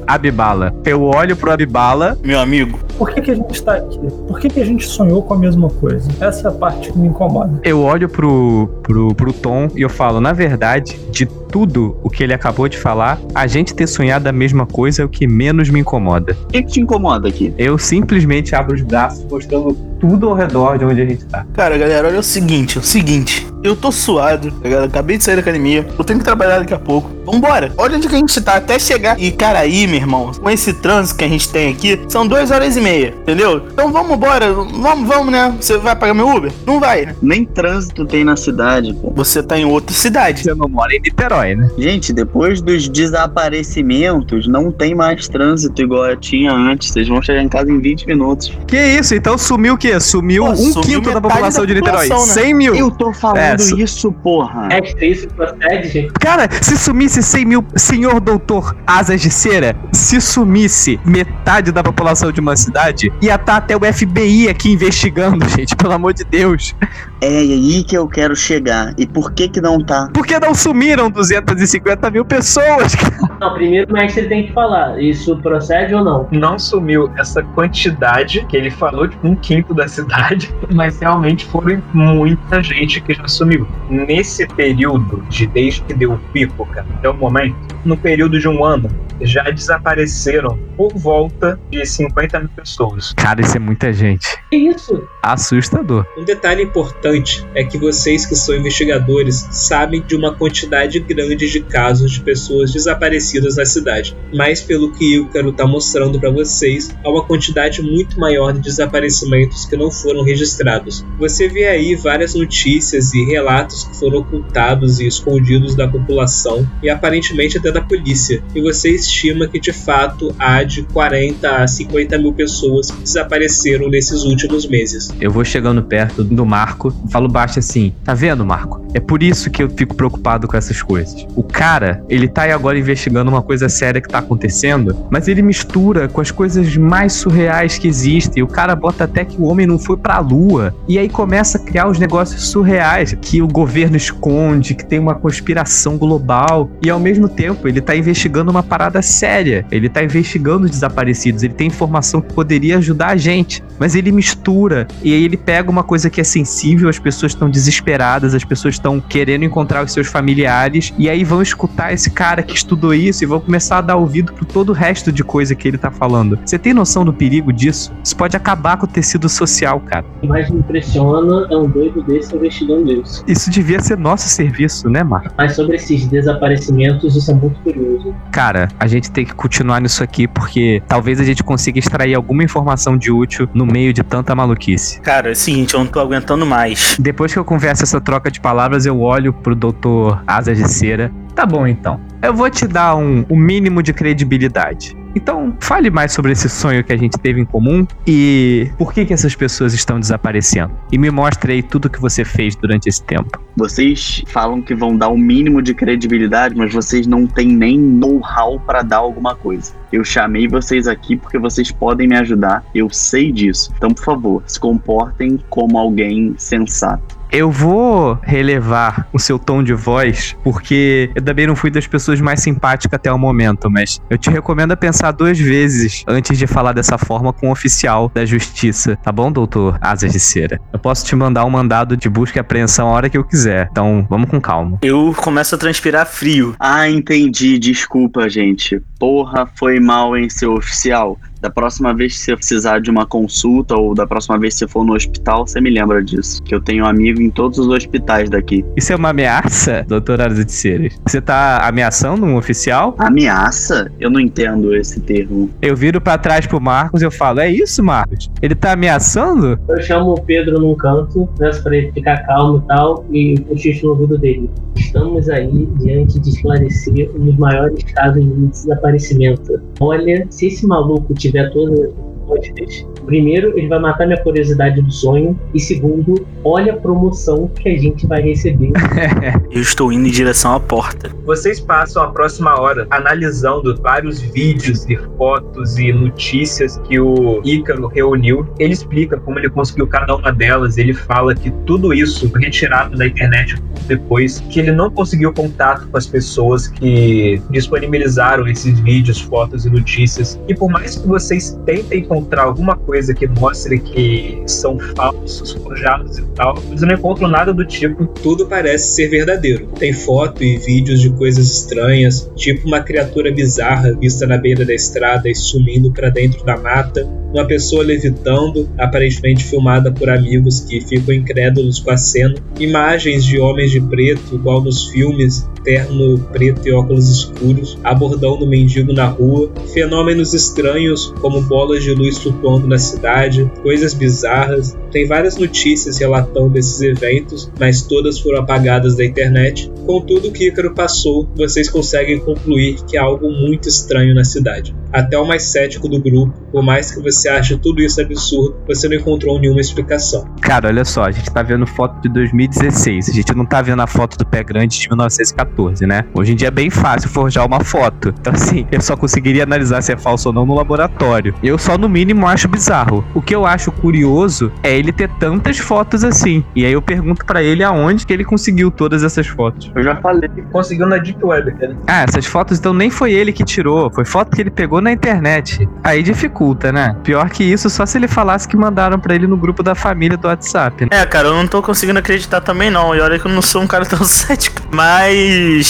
Abibala. 0.07 0.73
Eu 0.85 1.03
olho 1.03 1.35
pro 1.35 1.51
Abibala. 1.51 2.06
Meu 2.23 2.39
amigo. 2.39 2.79
Por 2.97 3.11
que, 3.11 3.21
que 3.21 3.31
a 3.31 3.35
gente 3.35 3.63
tá 3.63 3.75
aqui? 3.75 3.99
Por 4.27 4.39
que, 4.39 4.49
que 4.49 4.61
a 4.61 4.65
gente 4.65 4.85
sonhou 4.85 5.21
com 5.21 5.33
a 5.33 5.37
mesma 5.37 5.69
coisa? 5.69 6.09
Essa 6.19 6.47
é 6.47 6.51
a 6.51 6.53
parte 6.53 6.91
que 6.91 6.97
me 6.97 7.07
incomoda. 7.07 7.59
Eu 7.63 7.81
olho 7.81 8.07
pro, 8.07 8.69
pro, 8.83 9.13
pro 9.15 9.33
Tom 9.33 9.67
e 9.75 9.81
eu 9.81 9.89
falo, 9.89 10.19
na 10.19 10.33
verdade, 10.33 10.99
de 11.11 11.25
tudo 11.25 11.97
o 12.03 12.09
que 12.09 12.23
ele 12.23 12.33
acabou 12.33 12.67
de 12.67 12.77
falar, 12.77 13.19
a 13.33 13.47
gente 13.47 13.73
ter 13.73 13.87
sonhado 13.87 14.27
a 14.27 14.31
mesma 14.31 14.65
coisa 14.65 15.01
é 15.01 15.05
o 15.05 15.09
que 15.09 15.25
menos 15.27 15.69
me 15.69 15.79
incomoda. 15.79 16.37
O 16.43 16.47
que, 16.47 16.63
que 16.63 16.71
te 16.73 16.81
incomoda 16.81 17.27
aqui? 17.27 17.53
Eu 17.57 17.77
simplesmente 17.77 18.53
abro 18.55 18.75
os 18.75 18.81
braços 18.81 19.25
mostrando 19.29 19.73
tudo 19.99 20.29
ao 20.29 20.35
redor 20.35 20.77
de 20.77 20.85
onde 20.85 21.01
a 21.01 21.05
gente 21.05 21.25
tá. 21.25 21.45
Cara, 21.53 21.77
galera, 21.77 22.07
olha 22.07 22.19
o 22.19 22.23
seguinte, 22.23 22.77
é 22.77 22.81
o 22.81 22.83
seguinte. 22.83 23.47
Eu 23.63 23.75
tô 23.75 23.91
suado, 23.91 24.51
tá 24.51 24.63
ligado? 24.63 24.85
Acabei 24.85 25.17
de 25.17 25.23
sair 25.23 25.35
da 25.35 25.41
academia. 25.41 25.85
Eu 25.97 26.03
tenho 26.05 26.19
que 26.19 26.25
trabalhar 26.25 26.59
daqui 26.59 26.73
a 26.73 26.79
pouco. 26.79 27.09
Vambora. 27.25 27.71
Olha 27.77 27.97
onde 27.97 28.07
que 28.07 28.15
a 28.15 28.17
gente 28.17 28.39
tá 28.39 28.53
até 28.53 28.77
chegar. 28.79 29.19
E, 29.19 29.31
cara, 29.31 29.59
aí, 29.59 29.87
meu 29.87 29.97
irmão, 29.97 30.31
com 30.31 30.49
esse 30.49 30.73
trânsito 30.73 31.17
que 31.17 31.25
a 31.25 31.27
gente 31.27 31.49
tem 31.49 31.71
aqui, 31.71 31.96
são 32.07 32.27
duas 32.27 32.51
horas 32.51 32.75
e 32.77 32.81
meia, 32.81 33.13
entendeu? 33.21 33.63
Então 33.71 33.91
vamos 33.91 34.13
embora. 34.17 34.53
Vamos, 34.53 35.07
vamos, 35.07 35.31
né? 35.31 35.53
Você 35.59 35.77
vai 35.77 35.95
pagar 35.95 36.13
meu 36.13 36.27
Uber? 36.29 36.51
Não 36.65 36.79
vai, 36.79 37.05
né? 37.05 37.15
Nem 37.21 37.45
trânsito 37.45 38.05
tem 38.05 38.23
na 38.23 38.35
cidade, 38.35 38.93
pô. 38.93 39.11
Você 39.15 39.41
tá 39.43 39.57
em 39.57 39.65
outra 39.65 39.95
cidade. 39.95 40.41
Você 40.43 40.53
não 40.53 40.67
mora 40.67 40.93
em 40.95 40.99
Niterói, 41.01 41.55
né? 41.55 41.69
Gente, 41.77 42.11
depois 42.13 42.61
dos 42.61 42.87
desaparecimentos, 42.89 44.47
não 44.47 44.71
tem 44.71 44.93
mais 44.95 45.27
trânsito 45.27 45.81
igual 45.81 46.15
tinha 46.15 46.51
antes. 46.51 46.89
Vocês 46.91 47.07
vão 47.07 47.21
chegar 47.21 47.41
em 47.41 47.49
casa 47.49 47.71
em 47.71 47.79
20 47.79 48.05
minutos. 48.07 48.51
Que 48.67 48.77
isso? 48.77 49.15
Então 49.15 49.37
sumiu 49.37 49.73
o 49.73 49.77
quê? 49.77 49.99
Sumiu 49.99 50.45
Pô, 50.45 50.51
um 50.51 50.55
sumiu 50.55 50.81
quinto 51.01 51.13
da 51.13 51.21
população 51.21 51.63
da 51.63 51.67
de 51.67 51.73
Niterói. 51.75 52.07
né? 52.09 52.15
100 52.17 52.53
mil. 52.53 52.75
Eu 52.75 52.91
tô 52.91 53.13
falando 53.13 53.37
É, 53.37 53.57
su- 53.57 53.79
isso, 53.79 54.11
porra. 54.11 54.67
Mestre, 54.67 55.11
isso 55.11 55.27
procede, 55.29 55.87
gente. 55.89 56.11
Cara, 56.13 56.47
se 56.61 56.77
sumisse 56.77 57.21
100 57.23 57.45
mil, 57.45 57.65
senhor 57.75 58.19
doutor 58.19 58.75
Asas 58.85 59.21
de 59.21 59.29
Cera, 59.29 59.75
se 59.91 60.19
sumisse 60.21 60.99
metade 61.05 61.71
da 61.71 61.76
população 61.83 62.31
de 62.31 62.39
uma 62.39 62.55
cidade, 62.55 63.11
ia 63.21 63.35
estar 63.35 63.57
até 63.57 63.75
o 63.75 63.79
FBI 63.81 64.49
aqui 64.49 64.71
investigando, 64.71 65.47
gente, 65.55 65.75
pelo 65.75 65.93
amor 65.93 66.13
de 66.13 66.23
Deus. 66.23 66.75
É 67.19 67.27
aí 67.27 67.83
que 67.83 67.97
eu 67.97 68.07
quero 68.07 68.35
chegar. 68.35 68.93
E 68.97 69.07
por 69.07 69.31
que 69.31 69.47
que 69.49 69.59
não 69.59 69.83
tá? 69.83 70.09
Por 70.13 70.25
que 70.25 70.39
não 70.39 70.53
sumiram 70.53 71.09
250 71.09 72.11
mil 72.11 72.23
pessoas? 72.23 72.93
Não, 73.39 73.53
primeiro 73.53 73.89
o 73.89 73.93
mestre 73.93 74.27
tem 74.27 74.47
que 74.47 74.53
falar. 74.53 75.01
Isso 75.01 75.35
procede 75.37 75.95
ou 75.95 76.03
não? 76.03 76.27
Não 76.31 76.59
sumiu 76.59 77.11
essa 77.17 77.41
quantidade 77.41 78.45
que 78.47 78.55
ele 78.55 78.69
falou 78.69 79.07
de 79.07 79.17
um 79.23 79.35
quinto 79.35 79.73
da 79.73 79.87
cidade, 79.87 80.53
mas 80.73 80.99
realmente 80.99 81.45
foram 81.45 81.81
muita 81.93 82.61
gente 82.61 83.01
que 83.01 83.13
já 83.13 83.27
sumiu. 83.27 83.67
Nesse 83.89 84.47
período 84.47 85.23
de 85.29 85.47
desde 85.47 85.81
que 85.81 85.93
deu 85.93 86.13
o 86.13 86.19
pico, 86.31 86.65
cara, 86.67 86.85
até 86.97 87.09
o 87.09 87.13
momento, 87.15 87.55
no 87.83 87.97
período 87.97 88.39
de 88.39 88.47
um 88.47 88.63
ano, 88.63 88.89
já 89.21 89.43
desapareceram 89.43 90.59
por 90.75 90.93
volta 90.93 91.59
de 91.71 91.83
50 91.83 92.39
mil 92.39 92.49
pessoas. 92.49 93.13
Cara, 93.13 93.41
isso 93.41 93.57
é 93.57 93.59
muita 93.59 93.91
gente. 93.91 94.27
Que 94.49 94.57
isso? 94.57 95.07
Assustador. 95.23 96.05
Um 96.17 96.23
detalhe 96.23 96.63
importante 96.63 97.06
é 97.55 97.63
que 97.63 97.77
vocês 97.77 98.25
que 98.25 98.35
são 98.35 98.55
investigadores 98.55 99.47
sabem 99.51 100.01
de 100.01 100.15
uma 100.15 100.33
quantidade 100.33 100.99
grande 100.99 101.49
de 101.49 101.61
casos 101.61 102.11
de 102.11 102.21
pessoas 102.21 102.71
desaparecidas 102.71 103.55
na 103.57 103.65
cidade, 103.65 104.15
mas 104.33 104.61
pelo 104.61 104.91
que 104.91 105.17
Ícaro 105.17 105.49
está 105.49 105.65
mostrando 105.65 106.19
para 106.19 106.29
vocês, 106.29 106.95
há 107.03 107.09
uma 107.09 107.23
quantidade 107.23 107.81
muito 107.81 108.19
maior 108.19 108.53
de 108.53 108.59
desaparecimentos 108.59 109.65
que 109.65 109.75
não 109.75 109.91
foram 109.91 110.23
registrados. 110.23 111.05
Você 111.19 111.47
vê 111.47 111.67
aí 111.67 111.95
várias 111.95 112.33
notícias 112.33 113.13
e 113.13 113.23
relatos 113.23 113.85
que 113.85 113.97
foram 113.97 114.19
ocultados 114.19 114.99
e 114.99 115.07
escondidos 115.07 115.75
da 115.75 115.87
população 115.87 116.67
e 116.81 116.89
aparentemente 116.89 117.57
até 117.57 117.71
da 117.71 117.81
polícia, 117.81 118.43
e 118.53 118.61
você 118.61 118.91
estima 118.91 119.47
que 119.47 119.59
de 119.59 119.73
fato 119.73 120.33
há 120.37 120.63
de 120.63 120.83
40 120.83 121.49
a 121.49 121.67
50 121.67 122.17
mil 122.17 122.33
pessoas 122.33 122.91
que 122.91 123.01
desapareceram 123.01 123.89
nesses 123.89 124.23
últimos 124.23 124.67
meses. 124.67 125.09
Eu 125.19 125.31
vou 125.31 125.43
chegando 125.45 125.81
perto 125.83 126.23
do 126.23 126.45
Marco 126.45 126.93
falo 127.11 127.27
baixo 127.27 127.59
assim: 127.59 127.93
Tá 128.03 128.13
vendo, 128.13 128.45
Marco? 128.45 128.85
É 128.93 128.99
por 128.99 129.21
isso 129.21 129.49
que 129.49 129.61
eu 129.61 129.69
fico 129.69 129.95
preocupado 129.95 130.47
com 130.47 130.57
essas 130.57 130.81
coisas. 130.81 131.25
O 131.35 131.43
cara, 131.43 132.03
ele 132.09 132.27
tá 132.27 132.43
aí 132.43 132.51
agora 132.51 132.79
investigando 132.79 133.29
uma 133.29 133.41
coisa 133.41 133.69
séria 133.69 134.01
que 134.01 134.09
tá 134.09 134.19
acontecendo, 134.19 135.05
mas 135.11 135.27
ele 135.27 135.41
mistura 135.41 136.07
com 136.07 136.21
as 136.21 136.31
coisas 136.31 136.75
mais 136.77 137.13
surreais 137.13 137.77
que 137.77 137.87
existem. 137.87 138.41
O 138.41 138.47
cara 138.47 138.75
bota 138.75 139.03
até 139.03 139.23
que 139.23 139.39
o 139.39 139.45
homem 139.45 139.67
não 139.67 139.77
foi 139.77 139.97
pra 139.97 140.19
lua. 140.19 140.73
E 140.87 140.97
aí 140.97 141.09
começa 141.09 141.57
a 141.57 141.61
criar 141.61 141.87
os 141.87 141.99
negócios 141.99 142.47
surreais 142.47 143.15
que 143.21 143.41
o 143.41 143.47
governo 143.47 143.97
esconde, 143.97 144.73
que 144.73 144.85
tem 144.85 144.99
uma 144.99 145.15
conspiração 145.15 145.97
global. 145.97 146.69
E 146.83 146.89
ao 146.89 146.99
mesmo 146.99 147.27
tempo, 147.29 147.67
ele 147.67 147.81
tá 147.81 147.95
investigando 147.95 148.49
uma 148.49 148.63
parada 148.63 149.01
séria. 149.01 149.65
Ele 149.71 149.89
tá 149.89 150.03
investigando 150.03 150.65
os 150.65 150.71
desaparecidos. 150.71 151.43
Ele 151.43 151.53
tem 151.53 151.67
informação 151.67 152.21
que 152.21 152.33
poderia 152.33 152.77
ajudar 152.77 153.09
a 153.09 153.17
gente. 153.17 153.63
Mas 153.79 153.95
ele 153.95 154.11
mistura. 154.11 154.87
E 155.03 155.13
aí 155.13 155.23
ele 155.23 155.37
pega 155.37 155.69
uma 155.69 155.83
coisa 155.83 156.09
que 156.09 156.19
é 156.21 156.23
sensível, 156.23 156.86
as 156.89 156.99
pessoas 156.99 157.31
estão 157.31 157.49
desesperadas, 157.49 158.33
as 158.33 158.43
pessoas 158.43 158.75
estão 158.75 158.99
querendo 158.99 159.43
encontrar 159.43 159.83
os 159.83 159.91
seus 159.91 160.07
familiares. 160.07 160.93
E 160.97 161.09
aí 161.09 161.23
vão 161.23 161.41
escutar 161.41 161.93
esse 161.93 162.09
cara 162.09 162.43
que 162.43 162.55
estudou 162.55 162.93
isso 162.93 163.23
e 163.23 163.27
vão 163.27 163.39
começar 163.39 163.79
a 163.79 163.81
dar 163.81 163.95
ouvido 163.95 164.33
pro 164.33 164.45
todo 164.45 164.69
o 164.69 164.73
resto 164.73 165.11
de 165.11 165.23
coisa 165.23 165.55
que 165.55 165.67
ele 165.67 165.77
tá 165.77 165.91
falando. 165.91 166.39
Você 166.45 166.57
tem 166.57 166.73
noção 166.73 167.03
do 167.03 167.13
perigo 167.13 167.51
disso? 167.51 167.93
Isso 168.03 168.15
pode 168.15 168.35
acabar 168.35 168.77
com 168.77 168.85
o 168.85 168.87
tecido 168.87 169.27
social, 169.29 169.79
cara. 169.81 170.05
O 170.17 170.21
que 170.21 170.27
mais 170.27 170.49
me 170.49 170.59
impressiona 170.59 171.47
é 171.51 171.57
um 171.57 171.69
doido 171.69 172.01
desse 172.03 172.35
investigando 172.35 172.91
isso. 172.91 173.23
Isso 173.27 173.49
devia 173.49 173.79
ser 173.79 173.97
nosso 173.97 174.27
serviço, 174.29 174.89
né, 174.89 175.03
Marco? 175.03 175.33
Mas 175.37 175.55
sobre 175.55 175.75
esses 175.75 176.07
desaparecimentos, 176.07 177.15
isso 177.15 177.31
é 177.31 177.33
muito 177.33 177.59
curioso. 177.61 178.15
Cara, 178.31 178.67
a 178.79 178.87
gente 178.87 179.11
tem 179.11 179.25
que 179.25 179.33
continuar 179.33 179.81
nisso 179.81 180.03
aqui 180.03 180.27
porque 180.27 180.81
talvez 180.87 181.19
a 181.19 181.23
gente 181.23 181.43
consiga 181.43 181.79
extrair 181.79 182.15
alguma 182.15 182.43
informação 182.43 182.97
de 182.97 183.11
útil 183.11 183.49
no 183.53 183.65
meio 183.65 183.93
de 183.93 184.03
tanta 184.03 184.33
maluquice. 184.35 185.01
Cara, 185.01 185.29
é 185.29 185.31
o 185.31 185.35
seguinte, 185.35 185.73
eu 185.73 185.79
não 185.79 185.87
tô 185.87 185.99
aguentando 185.99 186.45
mais. 186.45 186.76
Depois 186.99 187.31
que 187.31 187.39
eu 187.39 187.45
converso 187.45 187.83
essa 187.83 188.01
troca 188.01 188.31
de 188.31 188.39
palavras, 188.39 188.85
eu 188.85 188.99
olho 189.01 189.31
pro 189.31 189.55
doutor 189.55 190.23
Asas 190.25 190.57
de 190.57 190.67
Cera. 190.67 191.11
Tá 191.35 191.45
bom, 191.45 191.67
então. 191.67 191.99
Eu 192.21 192.33
vou 192.33 192.49
te 192.49 192.67
dar 192.67 192.95
um, 192.95 193.25
um 193.29 193.35
mínimo 193.35 193.83
de 193.83 193.93
credibilidade. 193.93 194.97
Então, 195.17 195.57
fale 195.59 195.89
mais 195.89 196.11
sobre 196.11 196.31
esse 196.31 196.47
sonho 196.47 196.83
que 196.83 196.93
a 196.93 196.97
gente 196.97 197.17
teve 197.17 197.41
em 197.41 197.45
comum 197.45 197.87
e 198.05 198.69
por 198.77 198.93
que, 198.93 199.03
que 199.03 199.13
essas 199.13 199.35
pessoas 199.35 199.73
estão 199.73 199.99
desaparecendo. 199.99 200.71
E 200.91 200.97
me 200.97 201.09
mostre 201.09 201.53
aí 201.53 201.63
tudo 201.63 201.89
que 201.89 201.99
você 201.99 202.23
fez 202.23 202.55
durante 202.55 202.87
esse 202.87 203.03
tempo. 203.03 203.41
Vocês 203.55 204.23
falam 204.27 204.61
que 204.61 204.75
vão 204.75 204.95
dar 204.95 205.09
o 205.09 205.17
mínimo 205.17 205.59
de 205.59 205.73
credibilidade, 205.73 206.55
mas 206.55 206.71
vocês 206.71 207.07
não 207.07 207.25
têm 207.25 207.47
nem 207.47 207.79
know-how 207.79 208.59
pra 208.59 208.83
dar 208.83 208.97
alguma 208.97 209.33
coisa. 209.33 209.73
Eu 209.91 210.03
chamei 210.03 210.47
vocês 210.47 210.87
aqui 210.87 211.15
porque 211.15 211.39
vocês 211.39 211.71
podem 211.71 212.07
me 212.07 212.15
ajudar, 212.17 212.63
eu 212.75 212.87
sei 212.91 213.31
disso. 213.31 213.73
Então, 213.75 213.89
por 213.89 214.03
favor, 214.03 214.43
se 214.45 214.59
comportem 214.59 215.39
como 215.49 215.79
alguém 215.79 216.35
sensato. 216.37 217.16
Eu 217.31 217.51
vou 217.51 218.17
relevar 218.23 219.07
o 219.11 219.19
seu 219.19 219.37
tom 219.37 219.63
de 219.63 219.73
voz, 219.73 220.35
porque 220.43 221.11
eu 221.15 221.21
também 221.21 221.47
não 221.47 221.55
fui 221.55 221.69
das 221.69 221.85
pessoas 221.85 222.21
mais 222.21 222.41
simpáticas 222.41 222.95
até 222.95 223.11
o 223.11 223.17
momento, 223.17 223.69
mas 223.69 224.01
eu 224.09 224.17
te 224.17 224.29
recomendo 224.29 224.71
a 224.71 224.77
pensar 224.77 225.11
duas 225.11 225.37
vezes 225.37 226.03
antes 226.07 226.37
de 226.37 226.47
falar 226.47 226.73
dessa 226.73 226.97
forma 226.97 227.33
com 227.33 227.49
o 227.49 227.51
oficial 227.51 228.11
da 228.13 228.25
justiça, 228.25 228.97
tá 228.97 229.11
bom, 229.11 229.31
doutor 229.31 229.77
Asas 229.81 230.11
de 230.11 230.19
Cera? 230.19 230.59
Eu 230.71 230.79
posso 230.79 231.05
te 231.05 231.15
mandar 231.15 231.45
um 231.45 231.49
mandado 231.49 231.97
de 231.97 232.09
busca 232.09 232.39
e 232.39 232.41
apreensão 232.41 232.87
a 232.87 232.91
hora 232.91 233.09
que 233.09 233.17
eu 233.17 233.23
quiser, 233.23 233.67
então 233.71 234.05
vamos 234.09 234.29
com 234.29 234.39
calma. 234.39 234.79
Eu 234.81 235.13
começo 235.17 235.55
a 235.55 235.57
transpirar 235.57 236.05
frio. 236.05 236.55
Ah, 236.59 236.89
entendi. 236.89 237.59
Desculpa, 237.59 238.29
gente. 238.29 238.81
Porra, 238.99 239.47
foi 239.55 239.79
mal 239.79 240.17
em 240.17 240.29
seu 240.29 240.53
oficial. 240.53 241.19
Da 241.41 241.49
próxima 241.49 241.93
vez 241.93 242.13
que 242.13 242.19
você 242.19 242.35
precisar 242.35 242.79
de 242.79 242.89
uma 242.89 243.05
consulta 243.05 243.75
ou 243.75 243.93
da 243.93 244.07
próxima 244.07 244.37
vez 244.39 244.55
que 244.55 244.59
você 244.59 244.67
for 244.67 244.83
no 244.83 244.93
hospital, 244.93 245.47
você 245.47 245.61
me 245.61 245.69
lembra 245.69 246.03
disso. 246.03 246.41
Que 246.43 246.55
eu 246.55 246.61
tenho 246.61 246.85
amigo 246.85 247.21
em 247.21 247.29
todos 247.29 247.59
os 247.59 247.67
hospitais 247.67 248.29
daqui. 248.29 248.65
Isso 248.75 248.93
é 248.93 248.95
uma 248.95 249.09
ameaça, 249.09 249.85
doutor 249.87 250.19
Cera? 250.47 250.89
Você 251.05 251.21
tá 251.21 251.67
ameaçando 251.67 252.25
um 252.25 252.35
oficial? 252.37 252.95
Ameaça? 252.97 253.91
Eu 253.99 254.09
não 254.09 254.19
entendo 254.19 254.75
esse 254.75 254.99
termo. 254.99 255.49
Eu 255.61 255.75
viro 255.75 256.01
pra 256.01 256.17
trás 256.17 256.47
pro 256.47 256.59
Marcos 256.59 257.01
e 257.01 257.05
eu 257.05 257.11
falo, 257.11 257.39
é 257.39 257.49
isso, 257.49 257.83
Marcos? 257.83 258.29
Ele 258.41 258.55
tá 258.55 258.73
ameaçando? 258.73 259.59
Eu 259.67 259.81
chamo 259.81 260.13
o 260.13 260.21
Pedro 260.21 260.59
num 260.59 260.75
canto, 260.75 261.29
peço 261.37 261.63
pra 261.63 261.75
ele 261.75 261.91
ficar 261.91 262.17
calmo 262.25 262.63
e 262.63 262.67
tal, 262.67 263.05
e 263.11 263.39
cochicho 263.41 263.85
no 263.85 263.91
ouvido 263.93 264.17
dele. 264.17 264.49
Estamos 264.75 265.29
aí 265.29 265.67
diante 265.79 266.19
de 266.19 266.29
esclarecer 266.29 267.09
um 267.15 267.25
dos 267.25 267.37
maiores 267.37 267.83
casos 267.83 268.23
de 268.23 268.47
desaparecimento. 268.47 269.61
Olha, 269.79 270.25
se 270.29 270.47
esse 270.47 270.65
maluco 270.65 271.13
tiver 271.31 271.51
todas 271.51 271.89
as 272.33 272.45
hipóteses, 272.47 272.87
primeiro, 273.05 273.57
ele 273.57 273.67
vai 273.67 273.79
matar 273.79 274.05
minha 274.05 274.21
curiosidade 274.21 274.81
do 274.81 274.91
sonho, 274.91 275.39
e 275.53 275.59
segundo, 275.59 276.25
olha 276.43 276.73
a 276.73 276.75
promoção 276.75 277.47
que 277.47 277.69
a 277.69 277.77
gente 277.77 278.05
vai 278.05 278.21
receber. 278.21 278.71
Eu 279.51 279.61
estou 279.61 279.91
indo 279.91 280.07
em 280.07 280.11
direção 280.11 280.53
à 280.53 280.59
porta. 280.59 281.11
Vocês 281.25 281.59
passam 281.59 282.03
a 282.03 282.07
próxima 282.07 282.59
hora 282.59 282.87
analisando 282.89 283.75
vários 283.81 284.21
vídeos 284.21 284.87
e 284.89 284.97
fotos 285.17 285.77
e 285.77 285.91
notícias 285.91 286.77
que 286.87 286.99
o 286.99 287.41
Ícaro 287.43 287.87
reuniu. 287.87 288.47
Ele 288.59 288.73
explica 288.73 289.17
como 289.17 289.39
ele 289.39 289.49
conseguiu 289.49 289.87
cada 289.87 290.15
uma 290.15 290.31
delas. 290.31 290.77
Ele 290.77 290.93
fala 290.93 291.35
que 291.35 291.51
tudo 291.65 291.93
isso 291.93 292.29
foi 292.29 292.41
retirado 292.41 292.97
da 292.97 293.07
internet 293.07 293.55
depois, 293.87 294.39
que 294.49 294.59
ele 294.59 294.71
não 294.71 294.89
conseguiu 294.89 295.33
contato 295.33 295.87
com 295.87 295.97
as 295.97 296.05
pessoas 296.05 296.67
que 296.67 297.41
disponibilizaram 297.49 298.47
esses 298.47 298.79
vídeos, 298.79 299.21
fotos 299.21 299.65
e 299.65 299.69
notícias. 299.69 300.39
E 300.47 300.55
por 300.55 300.69
mais 300.69 300.97
que 300.97 301.07
vocês 301.07 301.57
tentem 301.65 302.03
encontrar 302.17 302.43
alguma 302.43 302.75
coisa 302.75 303.13
que 303.13 303.27
mostre 303.27 303.79
que 303.79 304.41
são 304.47 304.77
falsos, 304.79 305.53
forjados 305.53 306.17
e 306.17 306.23
tal, 306.35 306.55
vocês 306.55 306.81
não 306.81 306.93
encontram 306.93 307.27
nada 307.27 307.53
do 307.53 307.65
tipo. 307.65 308.05
Tudo 308.05 308.47
parece 308.47 308.95
ser 308.95 309.09
verdadeiro. 309.09 309.67
Tem 309.79 309.93
foto 309.93 310.43
e 310.43 310.57
vídeos 310.57 311.01
de 311.01 311.09
coisas 311.11 311.49
estranhas, 311.49 312.29
tipo 312.35 312.67
uma 312.67 312.81
criatura 312.81 313.31
bizarra 313.31 313.93
vista 313.93 314.25
na 314.25 314.37
beira 314.37 314.65
da 314.65 314.73
estrada 314.73 315.29
e 315.29 315.35
sumindo 315.35 315.91
para 315.91 316.09
dentro 316.09 316.43
da 316.43 316.57
mata, 316.57 317.07
uma 317.33 317.45
pessoa 317.45 317.83
levitando, 317.83 318.69
aparentemente 318.77 319.43
filmada 319.43 319.91
por 319.91 320.09
amigos 320.09 320.61
que 320.61 320.81
ficam 320.81 321.13
incrédulos 321.13 321.79
com 321.79 321.91
a 321.91 321.97
cena, 321.97 322.35
imagens 322.59 323.23
de 323.23 323.39
homens 323.39 323.71
de 323.71 323.81
preto, 323.81 324.35
igual 324.35 324.61
nos 324.61 324.87
filmes, 324.87 325.47
terno 325.67 326.17
preto 326.31 326.65
e 326.65 326.71
óculos 326.71 327.09
escuros, 327.09 327.77
abordando 327.83 328.45
um 328.45 328.47
mendigo 328.47 328.93
na 328.93 329.07
rua, 329.07 329.51
fenômenos 329.73 330.33
estranhos 330.33 331.13
como 331.19 331.41
bolas 331.41 331.83
de 331.83 331.93
luz 331.93 332.17
flutuando 332.19 332.65
na 332.65 332.77
cidade, 332.77 333.51
coisas 333.61 333.93
bizarras. 333.93 334.77
Tem 334.93 335.05
várias 335.05 335.35
notícias 335.35 335.97
relatando 335.97 336.57
esses 336.57 336.79
eventos, 336.79 337.51
mas 337.59 337.81
todas 337.81 338.17
foram 338.17 338.39
apagadas 338.39 338.95
da 338.95 339.03
internet. 339.03 339.69
Com 339.85 339.99
tudo 339.99 340.31
que 340.31 340.47
Ícaro 340.47 340.73
passou, 340.73 341.27
vocês 341.35 341.69
conseguem 341.69 342.17
concluir 342.17 342.77
que 342.85 342.97
há 342.97 343.03
algo 343.03 343.29
muito 343.29 343.67
estranho 343.67 344.15
na 344.15 344.23
cidade. 344.23 344.73
Até 344.91 345.17
o 345.17 345.27
mais 345.27 345.43
cético 345.43 345.89
do 345.89 346.01
grupo, 346.01 346.33
por 346.49 346.63
mais 346.63 346.91
que 346.91 347.01
você 347.01 347.27
ache 347.27 347.57
tudo 347.57 347.81
isso 347.81 347.99
absurdo, 347.99 348.55
você 348.65 348.87
não 348.87 348.95
encontrou 348.95 349.37
nenhuma 349.39 349.59
explicação. 349.59 350.25
Cara, 350.41 350.69
olha 350.69 350.85
só, 350.85 351.03
a 351.03 351.11
gente 351.11 351.29
tá 351.29 351.43
vendo 351.43 351.67
foto 351.67 352.01
de 352.01 352.09
2016, 352.09 353.09
a 353.09 353.13
gente 353.13 353.35
não 353.35 353.45
tá 353.45 353.61
vendo 353.61 353.81
a 353.81 353.87
foto 353.87 354.17
do 354.17 354.25
pé 354.25 354.43
grande 354.43 354.79
de 354.79 354.87
1914, 354.87 355.56
né? 355.81 356.05
Hoje 356.13 356.33
em 356.33 356.35
dia 356.35 356.47
é 356.49 356.51
bem 356.51 356.69
fácil 356.69 357.09
forjar 357.09 357.45
uma 357.45 357.59
foto. 357.61 358.13
Então, 358.19 358.33
assim, 358.33 358.65
eu 358.71 358.81
só 358.81 358.95
conseguiria 358.95 359.43
analisar 359.43 359.81
se 359.81 359.91
é 359.91 359.97
falso 359.97 360.29
ou 360.29 360.33
não 360.33 360.45
no 360.45 360.55
laboratório. 360.55 361.33
Eu 361.43 361.57
só, 361.57 361.77
no 361.77 361.89
mínimo, 361.89 362.27
acho 362.27 362.47
bizarro. 362.47 363.03
O 363.13 363.21
que 363.21 363.33
eu 363.35 363.45
acho 363.45 363.71
curioso 363.71 364.51
é 364.63 364.77
ele 364.77 364.91
ter 364.91 365.09
tantas 365.19 365.57
fotos 365.57 366.03
assim. 366.03 366.43
E 366.55 366.65
aí 366.65 366.71
eu 366.73 366.81
pergunto 366.81 367.25
pra 367.25 367.41
ele 367.41 367.63
aonde 367.63 368.05
que 368.05 368.13
ele 368.13 368.23
conseguiu 368.23 368.69
todas 368.71 369.03
essas 369.03 369.27
fotos. 369.27 369.71
Eu 369.75 369.83
já 369.83 369.95
falei. 369.95 370.29
Conseguiu 370.51 370.85
na 370.87 370.97
Deep 370.97 371.23
Web, 371.23 371.51
cara. 371.53 371.77
Ah, 371.87 372.03
essas 372.03 372.25
fotos 372.25 372.59
então 372.59 372.73
nem 372.73 372.89
foi 372.89 373.13
ele 373.13 373.31
que 373.31 373.43
tirou, 373.43 373.89
foi 373.91 374.05
foto 374.05 374.35
que 374.35 374.41
ele 374.41 374.49
pegou 374.51 374.81
na 374.81 374.91
internet. 374.91 375.67
Aí 375.83 376.03
dificulta, 376.03 376.71
né? 376.71 376.95
Pior 377.03 377.29
que 377.29 377.43
isso, 377.43 377.69
só 377.69 377.85
se 377.85 377.97
ele 377.97 378.07
falasse 378.07 378.47
que 378.47 378.55
mandaram 378.57 378.99
pra 378.99 379.15
ele 379.15 379.27
no 379.27 379.37
grupo 379.37 379.63
da 379.63 379.75
família 379.75 380.17
do 380.17 380.27
WhatsApp. 380.27 380.83
né? 380.83 380.89
É, 380.91 381.05
cara, 381.05 381.27
eu 381.29 381.33
não 381.33 381.47
tô 381.47 381.61
conseguindo 381.61 381.99
acreditar 381.99 382.41
também 382.41 382.69
não. 382.69 382.95
E 382.95 382.99
olha 382.99 383.17
que 383.19 383.25
eu 383.25 383.31
não 383.31 383.41
sou 383.41 383.61
um 383.61 383.67
cara 383.67 383.85
tão 383.85 384.03
cético. 384.05 384.61
Mas 384.71 385.15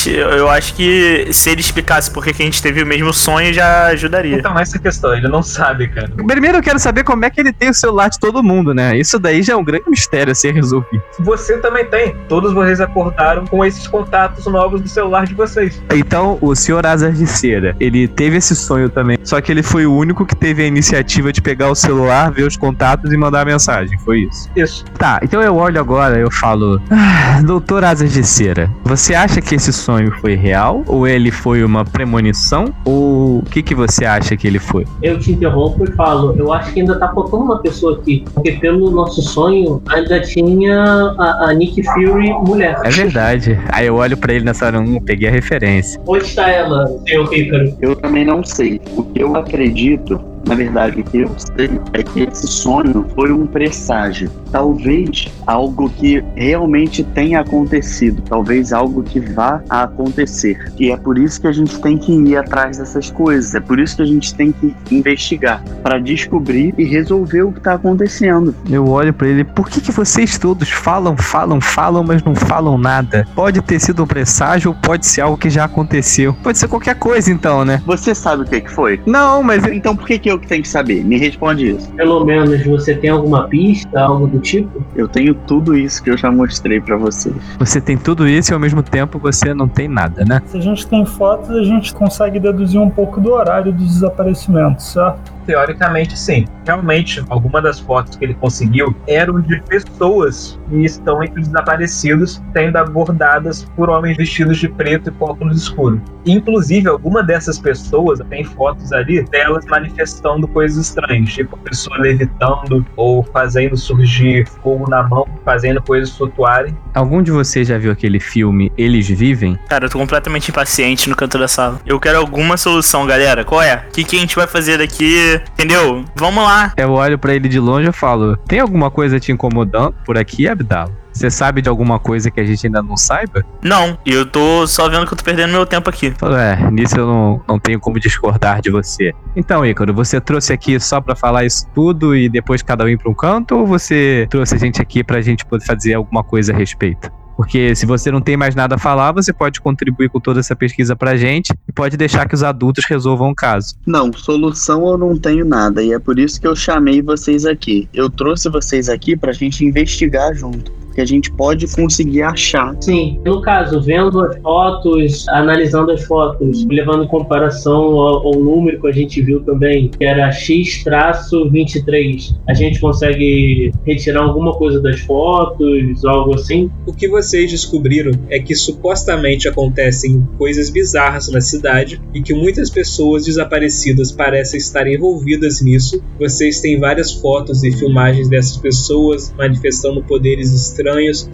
eu 0.08 0.48
eu 0.48 0.50
acho 0.50 0.74
que 0.74 1.28
se 1.32 1.50
ele 1.50 1.60
explicasse 1.60 2.10
por 2.10 2.24
que 2.24 2.30
a 2.30 2.46
gente 2.46 2.62
teve 2.62 2.82
o 2.82 2.86
mesmo 2.86 3.14
sonho, 3.14 3.54
já 3.54 3.88
ajudaria. 3.88 4.38
Então, 4.38 4.58
essa 4.58 4.78
é 4.78 4.80
questão, 4.80 5.14
ele 5.14 5.28
não 5.28 5.44
sabe, 5.44 5.88
cara. 5.90 6.10
Primeiro 6.26 6.58
eu 6.58 6.62
quero 6.62 6.80
saber 6.80 7.04
como 7.04 7.26
é 7.26 7.30
que 7.30 7.40
ele 7.40 7.52
tem 7.52 7.70
o 7.70 7.74
celular 7.74 8.10
de 8.10 8.18
todo 8.18 8.42
mundo, 8.42 8.74
né? 8.74 8.98
Isso 8.98 9.20
daí 9.20 9.44
já 9.44 9.54
é 9.54 9.56
um 9.56 9.64
grande 9.64 9.90
mistério 9.90 10.32
a 10.32 10.36
ser 10.36 10.54
resolvido. 10.54 11.04
Você 11.20 11.58
também 11.58 11.86
tem. 11.86 12.16
Todos 12.30 12.54
vocês 12.54 12.80
acordaram 12.80 13.46
com 13.46 13.66
esses 13.66 13.88
contatos 13.88 14.46
novos 14.46 14.82
do 14.82 14.88
celular 14.88 15.26
de 15.26 15.34
vocês. 15.34 15.82
Então, 15.94 16.38
o 16.42 16.56
senhor 16.56 16.86
Azar 16.86 17.12
de 17.12 17.28
Cera, 17.28 17.76
ele 17.80 18.08
teve 18.08 18.38
esse 18.38 18.56
sonho 18.56 18.90
também, 18.90 19.18
só 19.24 19.42
que 19.42 19.52
ele 19.52 19.64
foi 19.64 19.86
o 19.86 19.94
único 19.94 20.26
que 20.26 20.36
teve 20.36 20.64
a 20.64 20.68
iniciativa 20.68 21.34
de 21.34 21.42
pegar 21.42 21.70
o 21.70 21.76
celular, 21.76 22.32
ver 22.32 22.44
os 22.44 22.56
contatos 22.56 23.12
e 23.12 23.18
mandar 23.18 23.42
a 23.42 23.46
mensagem, 23.46 23.98
foi 24.00 24.20
isso. 24.20 24.50
Isso. 24.56 24.86
Tá, 24.98 25.20
então 25.22 25.42
eu 25.42 25.56
olho 25.56 25.80
agora 25.80 26.18
eu 26.18 26.32
falo, 26.32 26.82
ah, 26.90 27.42
doutor 27.44 27.84
Asas 27.84 28.14
de 28.14 28.24
Cera, 28.24 28.72
você 28.84 29.14
acha 29.14 29.42
que 29.42 29.57
esse 29.58 29.74
sonho 29.74 30.12
foi 30.20 30.36
real? 30.36 30.84
Ou 30.88 31.08
ele 31.08 31.32
foi 31.32 31.64
uma 31.64 31.84
premonição? 31.84 32.74
Ou 32.86 33.40
o 33.40 33.44
que, 33.44 33.62
que 33.62 33.76
você 33.76 34.06
acha 34.06 34.36
que 34.38 34.48
ele 34.48 34.60
foi? 34.60 34.86
Eu 35.02 35.20
te 35.20 35.32
interrompo 35.32 35.84
e 35.84 35.92
falo, 35.94 36.36
eu 36.38 36.54
acho 36.54 36.74
que 36.74 36.80
ainda 36.80 36.98
tá 36.98 37.12
faltando 37.14 37.44
uma 37.44 37.60
pessoa 37.60 37.98
aqui. 37.98 38.24
Porque 38.34 38.54
pelo 38.54 38.90
nosso 38.92 39.22
sonho, 39.22 39.82
ainda 39.90 40.22
tinha 40.22 40.84
a, 41.18 41.50
a 41.50 41.54
Nick 41.54 41.84
Fury 41.84 42.32
mulher. 42.34 42.80
É 42.84 42.90
verdade. 42.90 43.60
Aí 43.70 43.88
eu 43.88 43.96
olho 43.96 44.16
pra 44.16 44.34
ele 44.34 44.46
nessa 44.46 44.68
hora, 44.68 44.80
hum, 44.80 45.00
peguei 45.02 45.28
a 45.28 45.32
referência. 45.32 46.00
Onde 46.08 46.26
está 46.26 46.50
ela, 46.50 46.86
senhor 47.08 47.34
Ícaro? 47.34 47.76
Eu 47.82 47.96
também 47.96 48.26
não 48.26 48.44
sei. 48.44 48.80
O 48.96 49.04
que 49.04 49.22
eu 49.22 49.36
acredito, 49.36 50.20
na 50.48 50.56
verdade, 50.56 51.02
o 51.02 51.04
que 51.04 51.20
eu 51.20 51.36
sei 51.38 51.80
é 51.92 52.02
que 52.02 52.22
esse 52.22 52.48
sonho 52.48 53.06
foi 53.14 53.32
um 53.32 53.46
presságio. 53.46 54.30
Talvez 54.52 55.28
algo 55.46 55.90
que 55.90 56.24
realmente 56.36 57.04
tenha 57.04 57.42
acontecido. 57.42 58.22
Talvez 58.22 58.72
algo 58.72 59.04
que 59.04 59.20
vá 59.20 59.62
a 59.70 59.84
acontecer. 59.84 60.72
E 60.80 60.90
é 60.90 60.98
por 60.98 61.18
isso 61.18 61.42
que 61.42 61.48
a 61.48 61.52
gente 61.52 61.80
tem 61.82 61.98
que 61.98 62.14
ir 62.14 62.38
atrás 62.38 62.78
dessas 62.78 63.12
coisas. 63.12 63.54
É 63.56 63.60
por 63.60 63.78
isso 63.78 63.98
que 63.98 64.02
a 64.02 64.06
gente 64.06 64.34
tem 64.34 64.54
que 64.54 64.74
investigar 64.90 65.62
para 65.84 66.00
descobrir 66.00 66.74
e 66.78 66.86
resolver 66.86 67.42
o 67.42 67.52
que 67.52 67.60
está 67.60 67.74
acontecendo. 67.74 68.56
Eu 68.70 68.88
olho 68.88 69.14
pra 69.14 69.28
ele, 69.28 69.44
por 69.44 69.70
que, 69.70 69.82
que 69.82 69.92
vocês 69.92 70.38
todos 70.38 70.70
falam, 70.70 71.18
falam, 71.18 71.60
falam, 71.60 72.04
mas 72.04 72.24
não 72.24 72.36
falam 72.36 72.78
nada? 72.78 73.28
Pode 73.36 73.62
ter 73.62 73.80
sido 73.80 74.04
um 74.04 74.08
presságio 74.08 74.72
ou 74.72 74.78
pode 74.78 75.06
ser 75.06 75.22
algo 75.22 75.38
que 75.38 75.50
já 75.50 75.66
aconteceu. 75.66 76.34
Pode 76.42 76.58
ser 76.58 76.70
qualquer 76.70 76.96
coisa 76.96 77.30
então, 77.32 77.66
né? 77.66 77.82
Você 77.86 78.16
sabe 78.16 78.44
o 78.44 78.46
que, 78.46 78.62
que 78.62 78.72
foi? 78.72 79.02
Não, 79.06 79.44
mas 79.44 79.66
Então 79.66 79.96
por 79.96 80.08
que, 80.08 80.18
que 80.18 80.30
eu 80.30 80.37
que 80.40 80.48
tenho 80.48 80.62
que 80.62 80.68
saber? 80.68 81.04
Me 81.04 81.18
responde 81.18 81.72
isso. 81.72 81.92
Pelo 81.94 82.24
menos 82.26 82.66
você 82.66 82.96
tem 82.96 83.10
alguma 83.10 83.48
pista, 83.48 84.00
algo 84.00 84.28
do 84.28 84.40
tipo? 84.40 84.84
Eu 84.96 85.08
tenho 85.08 85.34
tudo 85.34 85.76
isso 85.78 86.04
que 86.04 86.10
eu 86.10 86.18
já 86.18 86.32
mostrei 86.32 86.80
para 86.80 86.98
vocês. 86.98 87.36
você 87.60 87.80
tem 87.80 87.98
tudo 87.98 88.28
isso 88.28 88.52
e 88.52 88.54
ao 88.54 88.60
mesmo 88.60 88.82
tempo 88.84 89.20
você 89.20 89.54
não 89.54 89.68
tem 89.68 89.88
nada, 89.88 90.24
né? 90.26 90.42
Se 90.48 90.58
a 90.58 90.62
gente 90.62 90.88
tem 90.88 91.06
fotos, 91.06 91.50
a 91.50 91.64
gente 91.64 91.94
consegue 91.94 92.40
deduzir 92.40 92.80
um 92.80 92.90
pouco 92.90 93.20
do 93.20 93.32
horário 93.32 93.72
dos 93.72 93.88
desaparecimentos, 93.96 94.92
certo? 94.94 95.37
Teoricamente, 95.48 96.20
sim. 96.20 96.46
Realmente, 96.66 97.24
alguma 97.30 97.62
das 97.62 97.80
fotos 97.80 98.18
que 98.18 98.26
ele 98.26 98.34
conseguiu 98.34 98.94
eram 99.08 99.40
de 99.40 99.62
pessoas 99.62 100.60
que 100.70 100.84
estão 100.84 101.24
entre 101.24 101.40
os 101.40 101.48
desaparecidos, 101.48 102.42
sendo 102.52 102.76
abordadas 102.76 103.64
por 103.76 103.90
homens 103.90 104.18
vestidos 104.18 104.58
de 104.58 104.68
preto 104.68 105.10
e 105.10 105.14
com 105.14 105.26
óculos 105.26 105.58
escuros. 105.58 106.02
Inclusive, 106.26 106.90
alguma 106.90 107.24
dessas 107.24 107.58
pessoas, 107.58 108.20
tem 108.30 108.44
fotos 108.44 108.92
ali 108.92 109.24
delas 109.24 109.66
manifestando 109.66 110.46
coisas 110.48 110.88
estranhas, 110.88 111.32
tipo 111.32 111.56
a 111.56 111.60
pessoa 111.60 111.98
levitando 112.00 112.86
ou 112.98 113.24
fazendo 113.24 113.78
surgir 113.78 114.46
fogo 114.62 114.90
na 114.90 115.04
mão, 115.04 115.26
fazendo 115.46 115.82
coisas 115.82 116.16
flutuarem. 116.16 116.78
Algum 116.94 117.24
de 117.24 117.32
vocês 117.32 117.70
já 117.70 117.78
viu 117.78 117.92
aquele 117.92 118.20
filme 118.20 118.72
Eles 118.78 119.08
Vivem? 119.08 119.58
Cara, 119.70 119.86
eu 119.86 119.90
tô 119.90 119.98
completamente 119.98 120.52
impaciente 120.52 121.10
no 121.10 121.16
canto 121.16 121.40
da 121.40 121.48
sala. 121.48 121.80
Eu 121.86 121.98
quero 121.98 122.18
alguma 122.18 122.58
solução, 122.58 123.06
galera. 123.06 123.46
Qual 123.46 123.62
é? 123.62 123.86
O 123.88 123.92
que, 123.94 124.04
que 124.04 124.18
a 124.18 124.20
gente 124.20 124.36
vai 124.36 124.48
fazer 124.48 124.78
daqui? 124.80 125.37
Entendeu? 125.54 126.06
Vamos 126.16 126.44
lá. 126.44 126.74
Eu 126.78 126.92
olho 126.92 127.18
pra 127.18 127.34
ele 127.34 127.48
de 127.48 127.60
longe 127.60 127.90
e 127.90 127.94
falo: 127.94 128.38
Tem 128.38 128.60
alguma 128.60 128.92
coisa 128.92 129.20
te 129.20 129.32
incomodando 129.32 129.96
por 130.06 130.18
aqui, 130.18 130.48
Abdala? 130.48 130.92
Você 131.18 131.32
sabe 131.32 131.64
de 131.64 131.70
alguma 131.70 131.98
coisa 131.98 132.30
que 132.30 132.40
a 132.40 132.46
gente 132.46 132.68
ainda 132.68 132.84
não 132.84 132.96
saiba? 132.96 133.44
Não, 133.64 133.98
e 134.06 134.14
eu 134.14 134.24
tô 134.24 134.68
só 134.68 134.88
vendo 134.88 135.08
que 135.08 135.14
eu 135.14 135.18
tô 135.18 135.24
perdendo 135.24 135.52
meu 135.52 135.66
tempo 135.66 135.90
aqui. 135.90 136.14
É, 136.40 136.70
nisso 136.70 136.96
eu 136.96 137.08
não, 137.08 137.42
não 137.48 137.60
tenho 137.60 137.80
como 137.80 138.00
discordar 138.00 138.62
de 138.62 138.70
você. 138.70 139.12
Então, 139.36 139.66
Ícaro, 139.66 139.96
você 139.96 140.22
trouxe 140.22 140.54
aqui 140.54 140.80
só 140.80 141.02
pra 141.02 141.16
falar 141.16 141.44
isso 141.44 141.68
tudo 141.74 142.16
e 142.16 142.30
depois 142.30 142.62
cada 142.62 142.84
um 142.84 142.88
ir 142.88 143.00
pra 143.00 143.10
um 143.10 143.16
canto, 143.16 143.58
ou 143.58 143.66
você 143.66 144.28
trouxe 144.30 144.54
a 144.54 144.60
gente 144.60 144.80
aqui 144.80 145.04
pra 145.04 145.20
gente 145.20 145.44
poder 145.44 145.66
fazer 145.66 145.96
alguma 145.96 146.24
coisa 146.24 146.54
a 146.54 146.56
respeito? 146.56 147.12
Porque 147.38 147.76
se 147.76 147.86
você 147.86 148.12
não 148.12 148.20
tem 148.20 148.36
mais 148.36 148.56
nada 148.56 148.76
a 148.76 148.80
falar, 148.80 149.12
você 149.12 149.32
pode 149.32 149.62
contribuir 149.62 150.10
com 150.10 150.20
toda 150.20 150.40
essa 150.40 150.56
pesquisa 150.56 150.96
pra 150.96 151.16
gente 151.16 151.54
e 151.68 151.72
pode 151.72 151.96
deixar 151.96 152.28
que 152.28 152.34
os 152.34 152.42
adultos 152.42 152.84
resolvam 152.86 153.30
o 153.30 153.36
caso. 153.36 153.76
Não, 153.86 154.12
solução 154.12 154.88
eu 154.88 154.98
não 154.98 155.16
tenho 155.16 155.46
nada 155.46 155.84
e 155.84 155.94
é 155.94 156.00
por 156.00 156.18
isso 156.18 156.42
que 156.42 156.48
eu 156.48 156.56
chamei 156.56 157.00
vocês 157.00 157.46
aqui. 157.46 157.88
Eu 157.94 158.10
trouxe 158.10 158.50
vocês 158.50 158.90
aqui 158.90 159.16
pra 159.16 159.32
gente 159.32 159.64
investigar 159.64 160.34
junto, 160.34 160.72
porque 160.98 161.02
a 161.02 161.06
gente 161.06 161.32
pode 161.32 161.68
conseguir 161.68 162.24
achar. 162.24 162.76
Sim, 162.82 163.22
no 163.24 163.40
caso, 163.42 163.80
vendo 163.80 164.20
as 164.22 164.36
fotos, 164.42 165.30
analisando 165.30 165.92
as 165.92 166.04
fotos, 166.04 166.66
levando 166.66 167.04
em 167.04 167.08
comparação 167.08 168.00
ao, 168.00 168.26
ao 168.26 168.34
número 168.34 168.82
que 168.82 168.88
a 168.88 168.92
gente 168.92 169.22
viu 169.22 169.42
também, 169.42 169.90
que 169.90 170.04
era 170.04 170.32
X-23, 170.32 172.36
a 172.50 172.56
gente 172.56 172.80
consegue 172.80 173.72
retirar 173.86 174.24
alguma 174.24 174.54
coisa 174.54 174.82
das 174.82 175.00
fotos, 175.02 176.04
algo 176.04 176.34
assim? 176.34 176.72
O 176.88 176.94
que 176.94 177.08
vocês 177.08 177.52
descobriram 177.52 178.14
é 178.30 178.40
que 178.40 178.56
supostamente 178.56 179.48
acontecem 179.48 180.28
coisas 180.38 180.72
bizarras 180.72 181.30
na 181.30 181.42
cidade 181.42 182.02
e 182.12 182.24
que 182.24 182.34
muitas 182.34 182.72
pessoas 182.72 183.26
desaparecidas 183.26 184.12
parecem 184.12 184.58
estar 184.58 184.88
envolvidas 184.88 185.62
nisso. 185.62 186.02
Vocês 186.20 186.60
têm 186.60 186.80
várias 186.80 187.12
fotos 187.12 187.64
e 187.64 187.72
filmagens 187.72 188.28
dessas 188.30 188.58
pessoas 188.58 189.32
manifestando 189.38 190.04
poderes 190.04 190.52
estranhos 190.52 190.87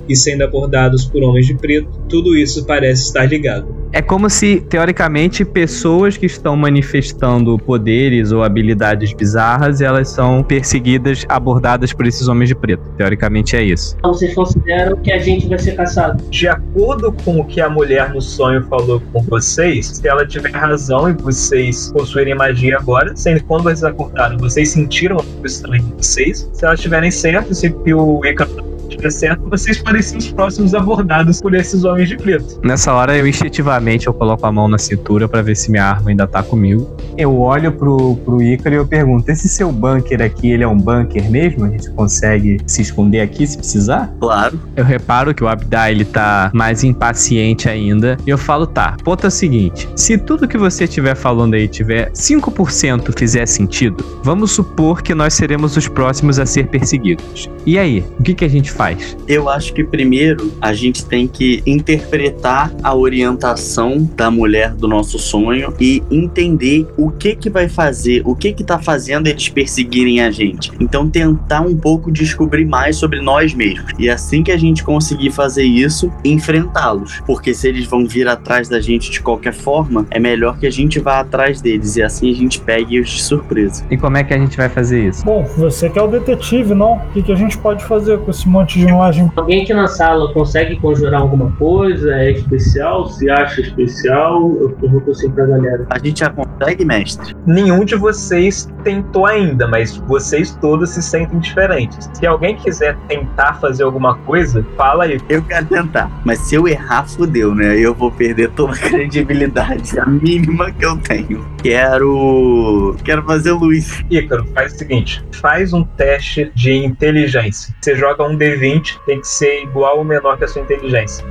e 0.07 0.15
sendo 0.15 0.43
abordados 0.43 1.05
por 1.05 1.23
homens 1.23 1.47
de 1.47 1.55
preto. 1.55 1.89
Tudo 2.09 2.35
isso 2.37 2.65
parece 2.65 3.05
estar 3.05 3.25
ligado. 3.25 3.83
É 3.95 4.01
como 4.01 4.27
se, 4.27 4.59
teoricamente, 4.59 5.45
pessoas 5.45 6.17
que 6.17 6.25
estão 6.25 6.55
manifestando 6.55 7.55
poderes 7.59 8.31
ou 8.31 8.41
habilidades 8.41 9.13
bizarras, 9.13 9.81
elas 9.81 10.09
são 10.09 10.41
perseguidas, 10.41 11.23
abordadas 11.29 11.93
por 11.93 12.07
esses 12.07 12.27
homens 12.27 12.49
de 12.49 12.55
preto. 12.55 12.89
Teoricamente 12.97 13.55
é 13.55 13.61
isso. 13.61 13.95
Então 13.99 14.11
vocês 14.11 14.33
consideram 14.33 14.97
que 14.97 15.11
a 15.11 15.19
gente 15.19 15.47
vai 15.47 15.59
ser 15.59 15.73
caçado? 15.75 16.23
De 16.31 16.47
acordo 16.47 17.11
com 17.23 17.39
o 17.39 17.45
que 17.45 17.61
a 17.61 17.69
mulher 17.69 18.11
no 18.11 18.19
sonho 18.19 18.63
falou 18.63 18.99
com 19.11 19.21
vocês, 19.21 19.85
se 19.85 20.07
ela 20.07 20.25
tiver 20.25 20.51
razão 20.51 21.07
e 21.07 21.13
vocês 21.13 21.91
possuírem 21.91 22.33
magia 22.33 22.77
agora, 22.79 23.15
sendo 23.15 23.41
que 23.41 23.45
quando 23.45 23.63
vocês 23.63 23.83
acordaram, 23.83 24.39
vocês 24.39 24.69
sentiram 24.69 25.17
algo 25.17 25.45
estranho 25.45 25.83
em 25.83 25.95
vocês. 25.95 26.49
Se 26.51 26.65
elas 26.65 26.79
estiverem 26.79 27.11
certas, 27.11 27.59
se 27.59 27.67
o 27.93 28.25
Eka 28.25 28.47
estiver 28.93 29.11
certo, 29.11 29.49
vocês 29.49 29.81
ser 30.01 30.17
os 30.17 30.31
próximos 30.31 30.73
abordados 30.73 31.41
por 31.41 31.53
esses 31.53 31.83
homens 31.83 32.09
de 32.09 32.17
preto. 32.17 32.59
Nessa 32.63 32.93
hora, 32.93 33.17
eu 33.17 33.27
instintivamente 33.27 34.07
eu 34.07 34.13
coloco 34.13 34.45
a 34.45 34.51
mão 34.51 34.67
na 34.67 34.77
cintura 34.77 35.27
pra 35.27 35.41
ver 35.41 35.55
se 35.55 35.69
minha 35.69 35.85
arma 35.85 36.09
ainda 36.09 36.27
tá 36.27 36.41
comigo. 36.41 36.95
Eu 37.17 37.39
olho 37.39 37.71
pro, 37.71 38.15
pro 38.17 38.41
Ícaro 38.41 38.75
e 38.75 38.77
eu 38.77 38.87
pergunto: 38.87 39.29
esse 39.29 39.47
seu 39.47 39.71
bunker 39.71 40.21
aqui, 40.21 40.51
ele 40.51 40.63
é 40.63 40.67
um 40.67 40.77
bunker 40.77 41.29
mesmo? 41.29 41.65
A 41.65 41.69
gente 41.69 41.89
consegue 41.91 42.59
se 42.65 42.81
esconder 42.81 43.21
aqui 43.21 43.45
se 43.45 43.57
precisar? 43.57 44.13
Claro. 44.19 44.59
Eu 44.75 44.83
reparo 44.83 45.33
que 45.33 45.43
o 45.43 45.47
Abdá 45.47 45.91
ele 45.91 46.05
tá 46.05 46.51
mais 46.53 46.83
impaciente 46.83 47.69
ainda. 47.69 48.17
E 48.25 48.29
eu 48.29 48.37
falo, 48.37 48.65
tá, 48.65 48.95
ponto 49.03 49.25
é 49.25 49.27
o 49.27 49.31
seguinte: 49.31 49.87
se 49.95 50.17
tudo 50.17 50.47
que 50.47 50.57
você 50.57 50.85
estiver 50.85 51.15
falando 51.15 51.53
aí 51.53 51.67
tiver 51.67 52.11
5% 52.11 53.17
fizer 53.17 53.45
sentido, 53.45 54.03
vamos 54.23 54.51
supor 54.51 55.01
que 55.01 55.13
nós 55.13 55.33
seremos 55.33 55.77
os 55.77 55.87
próximos 55.87 56.39
a 56.39 56.45
ser 56.45 56.67
perseguidos. 56.67 57.49
E 57.65 57.77
aí, 57.77 58.03
o 58.19 58.23
que, 58.23 58.33
que 58.33 58.45
a 58.45 58.49
gente 58.49 58.71
faz? 58.71 58.82
Eu 59.27 59.49
acho 59.49 59.73
que 59.73 59.83
primeiro 59.83 60.53
a 60.61 60.73
gente 60.73 61.05
tem 61.05 61.27
que 61.27 61.63
interpretar 61.65 62.71
a 62.83 62.95
orientação 62.95 64.09
da 64.15 64.29
mulher 64.29 64.73
do 64.73 64.87
nosso 64.87 65.17
sonho 65.17 65.73
e 65.79 66.03
entender 66.11 66.87
o 66.97 67.11
que 67.11 67.35
que 67.35 67.49
vai 67.49 67.69
fazer, 67.69 68.21
o 68.25 68.35
que 68.35 68.53
que 68.53 68.63
tá 68.63 68.79
fazendo 68.79 69.27
eles 69.27 69.49
perseguirem 69.49 70.21
a 70.21 70.31
gente. 70.31 70.71
Então 70.79 71.09
tentar 71.09 71.61
um 71.61 71.75
pouco 71.75 72.11
descobrir 72.11 72.65
mais 72.65 72.97
sobre 72.97 73.21
nós 73.21 73.53
mesmos. 73.53 73.91
E 73.97 74.09
assim 74.09 74.43
que 74.43 74.51
a 74.51 74.57
gente 74.57 74.83
conseguir 74.83 75.31
fazer 75.31 75.63
isso, 75.63 76.11
enfrentá-los. 76.23 77.21
Porque 77.25 77.53
se 77.53 77.67
eles 77.67 77.85
vão 77.85 78.05
vir 78.05 78.27
atrás 78.27 78.67
da 78.67 78.79
gente 78.79 79.11
de 79.11 79.21
qualquer 79.21 79.53
forma, 79.53 80.05
é 80.11 80.19
melhor 80.19 80.57
que 80.57 80.67
a 80.67 80.71
gente 80.71 80.99
vá 80.99 81.19
atrás 81.19 81.61
deles 81.61 81.95
e 81.95 82.03
assim 82.03 82.31
a 82.31 82.35
gente 82.35 82.59
pegue-os 82.59 83.09
de 83.09 83.21
surpresa. 83.21 83.85
E 83.89 83.97
como 83.97 84.17
é 84.17 84.23
que 84.23 84.33
a 84.33 84.37
gente 84.37 84.57
vai 84.57 84.69
fazer 84.69 85.07
isso? 85.07 85.23
Bom, 85.25 85.43
você 85.57 85.89
que 85.89 85.99
é 85.99 86.01
o 86.01 86.07
detetive, 86.07 86.73
não? 86.73 86.95
O 86.95 87.11
que, 87.13 87.23
que 87.23 87.31
a 87.31 87.35
gente 87.35 87.57
pode 87.57 87.83
fazer 87.85 88.19
com 88.19 88.31
esse 88.31 88.47
monte 88.47 88.62
de 88.65 88.81
imagem? 88.81 89.31
Alguém 89.35 89.63
aqui 89.63 89.73
na 89.73 89.87
sala 89.87 90.31
consegue 90.33 90.75
conjurar 90.77 91.21
alguma 91.21 91.51
coisa? 91.53 92.13
É 92.15 92.31
especial? 92.31 93.05
Se 93.07 93.29
acha 93.29 93.61
especial? 93.61 94.55
Eu 94.59 94.69
pergunto 94.71 95.11
assim 95.11 95.29
pra 95.31 95.45
galera. 95.45 95.85
A 95.89 95.99
gente 95.99 96.19
já 96.19 96.29
consegue, 96.29 96.85
mestre? 96.85 97.35
Nenhum 97.45 97.85
de 97.85 97.95
vocês 97.95 98.69
tentou 98.83 99.25
ainda, 99.25 99.67
mas 99.67 99.97
vocês 99.97 100.55
todos 100.61 100.91
se 100.91 101.01
sentem 101.01 101.39
diferentes. 101.39 102.09
Se 102.13 102.25
alguém 102.25 102.55
quiser 102.55 102.95
tentar 103.07 103.55
fazer 103.55 103.83
alguma 103.83 104.15
coisa, 104.19 104.65
fala 104.77 105.05
aí. 105.05 105.19
Eu 105.29 105.41
quero 105.43 105.65
tentar, 105.65 106.11
mas 106.25 106.39
se 106.39 106.55
eu 106.55 106.67
errar, 106.67 107.07
fudeu, 107.07 107.53
né? 107.55 107.77
Eu 107.77 107.93
vou 107.93 108.11
perder 108.11 108.49
toda 108.51 108.73
a 108.73 108.77
credibilidade, 108.77 109.99
a 109.99 110.05
mínima 110.05 110.71
que 110.71 110.85
eu 110.85 110.97
tenho. 110.97 111.45
Quero. 111.61 112.95
Quero 113.03 113.23
fazer 113.23 113.51
luz. 113.51 114.03
Ícaro, 114.09 114.45
faz 114.53 114.73
o 114.73 114.77
seguinte: 114.77 115.23
faz 115.31 115.73
um 115.73 115.83
teste 115.83 116.51
de 116.55 116.73
inteligência. 116.73 117.73
Você 117.81 117.95
joga 117.95 118.23
um 118.23 118.35
D20, 118.57 118.99
tem 119.05 119.19
que 119.19 119.27
ser 119.27 119.63
igual 119.63 119.97
ou 119.97 120.03
menor 120.03 120.37
que 120.37 120.43
a 120.43 120.47
sua 120.47 120.61
inteligência. 120.61 121.25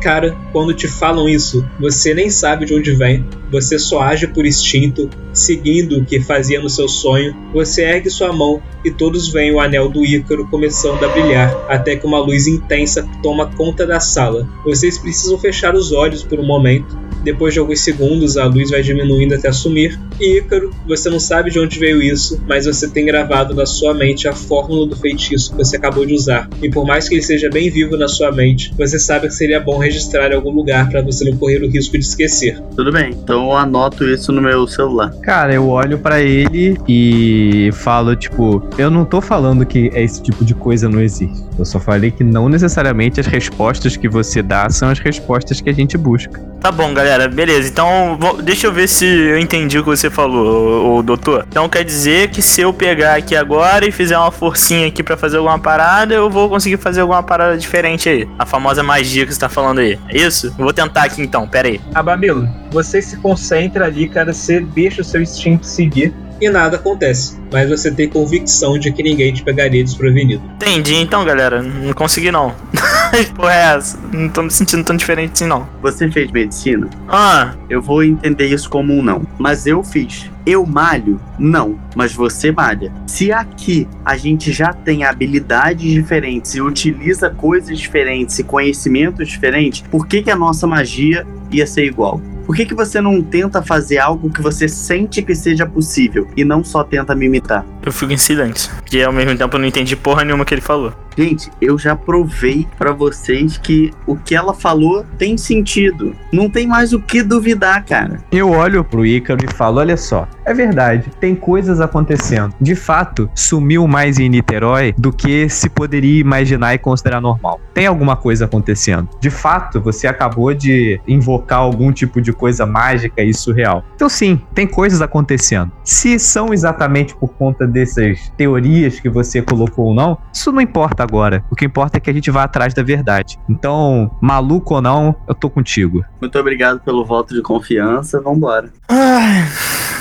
Cara, 0.00 0.36
quando 0.52 0.74
te 0.74 0.86
falam 0.86 1.28
isso, 1.28 1.68
você 1.80 2.14
nem 2.14 2.30
sabe 2.30 2.64
de 2.64 2.74
onde 2.74 2.92
vem, 2.92 3.26
você 3.50 3.78
só 3.78 4.02
age 4.02 4.26
por 4.28 4.46
instinto, 4.46 5.08
seguindo 5.32 5.98
o 5.98 6.04
que 6.04 6.20
fazia 6.20 6.60
no 6.60 6.68
seu 6.68 6.86
sonho. 6.88 7.34
Você 7.52 7.82
ergue 7.82 8.10
sua 8.10 8.32
mão 8.32 8.62
e 8.84 8.90
todos 8.90 9.28
veem 9.28 9.52
o 9.52 9.60
anel 9.60 9.88
do 9.88 10.04
Ícaro 10.04 10.46
começando 10.48 11.02
a 11.02 11.08
brilhar, 11.08 11.52
até 11.68 11.96
que 11.96 12.06
uma 12.06 12.20
luz 12.20 12.46
intensa 12.46 13.08
toma 13.22 13.50
conta 13.56 13.86
da 13.86 13.98
sala. 13.98 14.48
Vocês 14.64 14.98
precisam 14.98 15.38
fechar 15.38 15.74
os 15.74 15.90
olhos 15.92 16.22
por 16.22 16.38
um 16.38 16.46
momento. 16.46 17.05
Depois 17.26 17.52
de 17.52 17.58
alguns 17.58 17.80
segundos, 17.80 18.36
a 18.36 18.44
luz 18.44 18.70
vai 18.70 18.82
diminuindo 18.82 19.34
até 19.34 19.50
sumir. 19.50 19.98
E 20.20 20.38
Ícaro, 20.38 20.70
você 20.86 21.10
não 21.10 21.18
sabe 21.18 21.50
de 21.50 21.58
onde 21.58 21.76
veio 21.76 22.00
isso, 22.00 22.40
mas 22.46 22.66
você 22.66 22.88
tem 22.88 23.04
gravado 23.04 23.52
na 23.52 23.66
sua 23.66 23.92
mente 23.92 24.28
a 24.28 24.32
fórmula 24.32 24.86
do 24.86 24.94
feitiço 24.94 25.50
que 25.50 25.56
você 25.56 25.76
acabou 25.76 26.06
de 26.06 26.14
usar. 26.14 26.48
E 26.62 26.70
por 26.70 26.86
mais 26.86 27.08
que 27.08 27.16
ele 27.16 27.22
seja 27.22 27.50
bem 27.50 27.68
vivo 27.68 27.96
na 27.96 28.06
sua 28.06 28.30
mente, 28.30 28.72
você 28.78 28.96
sabe 28.96 29.26
que 29.26 29.34
seria 29.34 29.58
bom 29.58 29.76
registrar 29.76 30.30
em 30.30 30.36
algum 30.36 30.52
lugar 30.52 30.88
para 30.88 31.02
você 31.02 31.28
não 31.28 31.36
correr 31.36 31.64
o 31.64 31.68
risco 31.68 31.98
de 31.98 32.04
esquecer. 32.04 32.62
Tudo 32.76 32.92
bem, 32.92 33.10
então 33.10 33.46
eu 33.46 33.56
anoto 33.56 34.04
isso 34.04 34.30
no 34.30 34.40
meu 34.40 34.64
celular. 34.68 35.10
Cara, 35.20 35.52
eu 35.52 35.68
olho 35.68 35.98
pra 35.98 36.20
ele 36.20 36.78
e 36.86 37.70
falo, 37.72 38.14
tipo, 38.14 38.62
eu 38.78 38.88
não 38.88 39.04
tô 39.04 39.20
falando 39.20 39.66
que 39.66 39.90
esse 39.92 40.22
tipo 40.22 40.44
de 40.44 40.54
coisa 40.54 40.88
não 40.88 41.00
existe. 41.00 41.44
Eu 41.58 41.64
só 41.64 41.80
falei 41.80 42.12
que 42.12 42.22
não 42.22 42.48
necessariamente 42.48 43.18
as 43.18 43.26
respostas 43.26 43.96
que 43.96 44.08
você 44.08 44.42
dá 44.42 44.70
são 44.70 44.90
as 44.90 45.00
respostas 45.00 45.60
que 45.60 45.68
a 45.68 45.72
gente 45.72 45.98
busca. 45.98 46.40
Tá 46.60 46.70
bom, 46.70 46.92
galera, 46.92 47.15
beleza. 47.28 47.68
Então, 47.68 48.18
deixa 48.42 48.66
eu 48.66 48.72
ver 48.72 48.88
se 48.88 49.06
eu 49.06 49.38
entendi 49.38 49.78
o 49.78 49.82
que 49.82 49.88
você 49.88 50.10
falou, 50.10 50.98
ô, 50.98 51.02
doutor. 51.02 51.46
Então 51.48 51.68
quer 51.68 51.84
dizer 51.84 52.30
que 52.30 52.42
se 52.42 52.60
eu 52.60 52.72
pegar 52.72 53.14
aqui 53.14 53.34
agora 53.34 53.86
e 53.86 53.92
fizer 53.92 54.18
uma 54.18 54.30
forcinha 54.30 54.86
aqui 54.86 55.02
pra 55.02 55.16
fazer 55.16 55.38
alguma 55.38 55.58
parada, 55.58 56.14
eu 56.14 56.28
vou 56.30 56.48
conseguir 56.48 56.76
fazer 56.76 57.00
alguma 57.00 57.22
parada 57.22 57.56
diferente 57.56 58.08
aí. 58.08 58.28
A 58.38 58.44
famosa 58.44 58.82
magia 58.82 59.26
que 59.26 59.32
você 59.32 59.40
tá 59.40 59.48
falando 59.48 59.78
aí. 59.78 59.98
É 60.08 60.18
isso? 60.18 60.48
Eu 60.58 60.64
vou 60.64 60.72
tentar 60.72 61.04
aqui 61.04 61.22
então, 61.22 61.48
pera 61.48 61.68
aí. 61.68 61.80
Abamilo, 61.94 62.48
você 62.70 63.00
se 63.00 63.16
concentra 63.16 63.86
ali, 63.86 64.08
cara, 64.08 64.32
você 64.32 64.60
deixa 64.60 65.02
o 65.02 65.04
seu 65.04 65.22
instinto 65.22 65.66
seguir. 65.66 66.14
E 66.38 66.50
nada 66.50 66.76
acontece, 66.76 67.38
mas 67.50 67.66
você 67.66 67.90
tem 67.90 68.10
convicção 68.10 68.78
de 68.78 68.92
que 68.92 69.02
ninguém 69.02 69.32
te 69.32 69.42
pegaria 69.42 69.82
desprevenido. 69.82 70.42
Entendi 70.56 70.94
então, 70.96 71.24
galera. 71.24 71.62
Não 71.62 71.94
consegui 71.94 72.30
não. 72.30 72.54
Porra, 73.34 73.52
é 73.52 73.76
essa? 73.76 73.98
Não 74.12 74.28
tô 74.28 74.42
me 74.42 74.50
sentindo 74.50 74.84
tão 74.84 74.96
diferente 74.96 75.32
assim 75.32 75.46
não. 75.46 75.66
Você 75.82 76.10
fez 76.10 76.30
medicina? 76.30 76.88
Ah, 77.08 77.54
Eu 77.68 77.80
vou 77.82 78.02
entender 78.02 78.46
isso 78.46 78.68
como 78.68 78.92
um 78.92 79.02
não. 79.02 79.26
Mas 79.38 79.66
eu 79.66 79.82
fiz. 79.82 80.30
Eu 80.44 80.64
malho? 80.64 81.20
Não. 81.38 81.78
Mas 81.94 82.12
você 82.12 82.52
malha. 82.52 82.92
Se 83.06 83.32
aqui 83.32 83.88
a 84.04 84.16
gente 84.16 84.52
já 84.52 84.72
tem 84.72 85.04
habilidades 85.04 85.90
diferentes 85.92 86.54
e 86.54 86.60
utiliza 86.60 87.30
coisas 87.30 87.78
diferentes 87.78 88.38
e 88.38 88.44
conhecimentos 88.44 89.28
diferentes, 89.28 89.82
por 89.90 90.06
que, 90.06 90.22
que 90.22 90.30
a 90.30 90.36
nossa 90.36 90.66
magia 90.66 91.26
ia 91.50 91.66
ser 91.66 91.84
igual? 91.84 92.20
Por 92.46 92.54
que, 92.54 92.64
que 92.64 92.74
você 92.74 93.00
não 93.00 93.20
tenta 93.20 93.60
fazer 93.60 93.98
algo 93.98 94.30
que 94.30 94.40
você 94.40 94.68
sente 94.68 95.20
que 95.20 95.34
seja 95.34 95.66
possível 95.66 96.28
e 96.36 96.44
não 96.44 96.62
só 96.62 96.84
tenta 96.84 97.12
me 97.12 97.26
imitar? 97.26 97.66
Eu 97.86 97.92
fico 97.92 98.12
em 98.12 98.16
silêncio. 98.16 98.74
Porque 98.74 99.00
ao 99.00 99.12
mesmo 99.12 99.38
tempo 99.38 99.54
eu 99.54 99.60
não 99.60 99.66
entendi 99.66 99.94
porra 99.94 100.24
nenhuma 100.24 100.44
que 100.44 100.52
ele 100.52 100.60
falou. 100.60 100.92
Gente, 101.16 101.50
eu 101.62 101.78
já 101.78 101.96
provei 101.96 102.66
pra 102.76 102.92
vocês 102.92 103.56
que 103.56 103.90
o 104.06 104.16
que 104.16 104.34
ela 104.34 104.52
falou 104.52 105.06
tem 105.16 105.38
sentido. 105.38 106.14
Não 106.30 106.50
tem 106.50 106.66
mais 106.66 106.92
o 106.92 107.00
que 107.00 107.22
duvidar, 107.22 107.86
cara. 107.86 108.18
Eu 108.30 108.50
olho 108.50 108.84
pro 108.84 109.06
Ícaro 109.06 109.42
e 109.42 109.54
falo: 109.54 109.78
olha 109.78 109.96
só, 109.96 110.28
é 110.44 110.52
verdade, 110.52 111.10
tem 111.18 111.34
coisas 111.34 111.80
acontecendo. 111.80 112.54
De 112.60 112.74
fato, 112.74 113.30
sumiu 113.34 113.86
mais 113.88 114.18
em 114.18 114.28
Niterói 114.28 114.94
do 114.98 115.10
que 115.10 115.48
se 115.48 115.70
poderia 115.70 116.20
imaginar 116.20 116.74
e 116.74 116.78
considerar 116.78 117.20
normal. 117.20 117.60
Tem 117.72 117.86
alguma 117.86 118.16
coisa 118.16 118.44
acontecendo. 118.44 119.08
De 119.18 119.30
fato, 119.30 119.80
você 119.80 120.06
acabou 120.06 120.52
de 120.52 121.00
invocar 121.08 121.60
algum 121.60 121.92
tipo 121.92 122.20
de 122.20 122.32
coisa 122.32 122.66
mágica 122.66 123.22
e 123.22 123.32
surreal. 123.32 123.82
Então, 123.94 124.08
sim, 124.08 124.40
tem 124.54 124.66
coisas 124.66 125.00
acontecendo. 125.00 125.72
Se 125.82 126.18
são 126.18 126.52
exatamente 126.52 127.14
por 127.14 127.28
conta 127.28 127.66
dessas 127.76 128.32
teorias 128.38 128.98
que 128.98 129.10
você 129.10 129.42
colocou 129.42 129.88
ou 129.88 129.94
não, 129.94 130.16
isso 130.32 130.50
não 130.50 130.62
importa 130.62 131.02
agora. 131.02 131.44
O 131.50 131.54
que 131.54 131.66
importa 131.66 131.98
é 131.98 132.00
que 132.00 132.08
a 132.08 132.12
gente 132.12 132.30
vá 132.30 132.44
atrás 132.44 132.72
da 132.72 132.82
verdade. 132.82 133.38
Então, 133.48 134.10
maluco 134.18 134.76
ou 134.76 134.80
não, 134.80 135.14
eu 135.28 135.34
tô 135.34 135.50
contigo. 135.50 136.02
Muito 136.18 136.38
obrigado 136.38 136.80
pelo 136.80 137.04
voto 137.04 137.34
de 137.34 137.42
confiança. 137.42 138.18
Vambora. 138.20 138.70
Ai, 138.88 139.44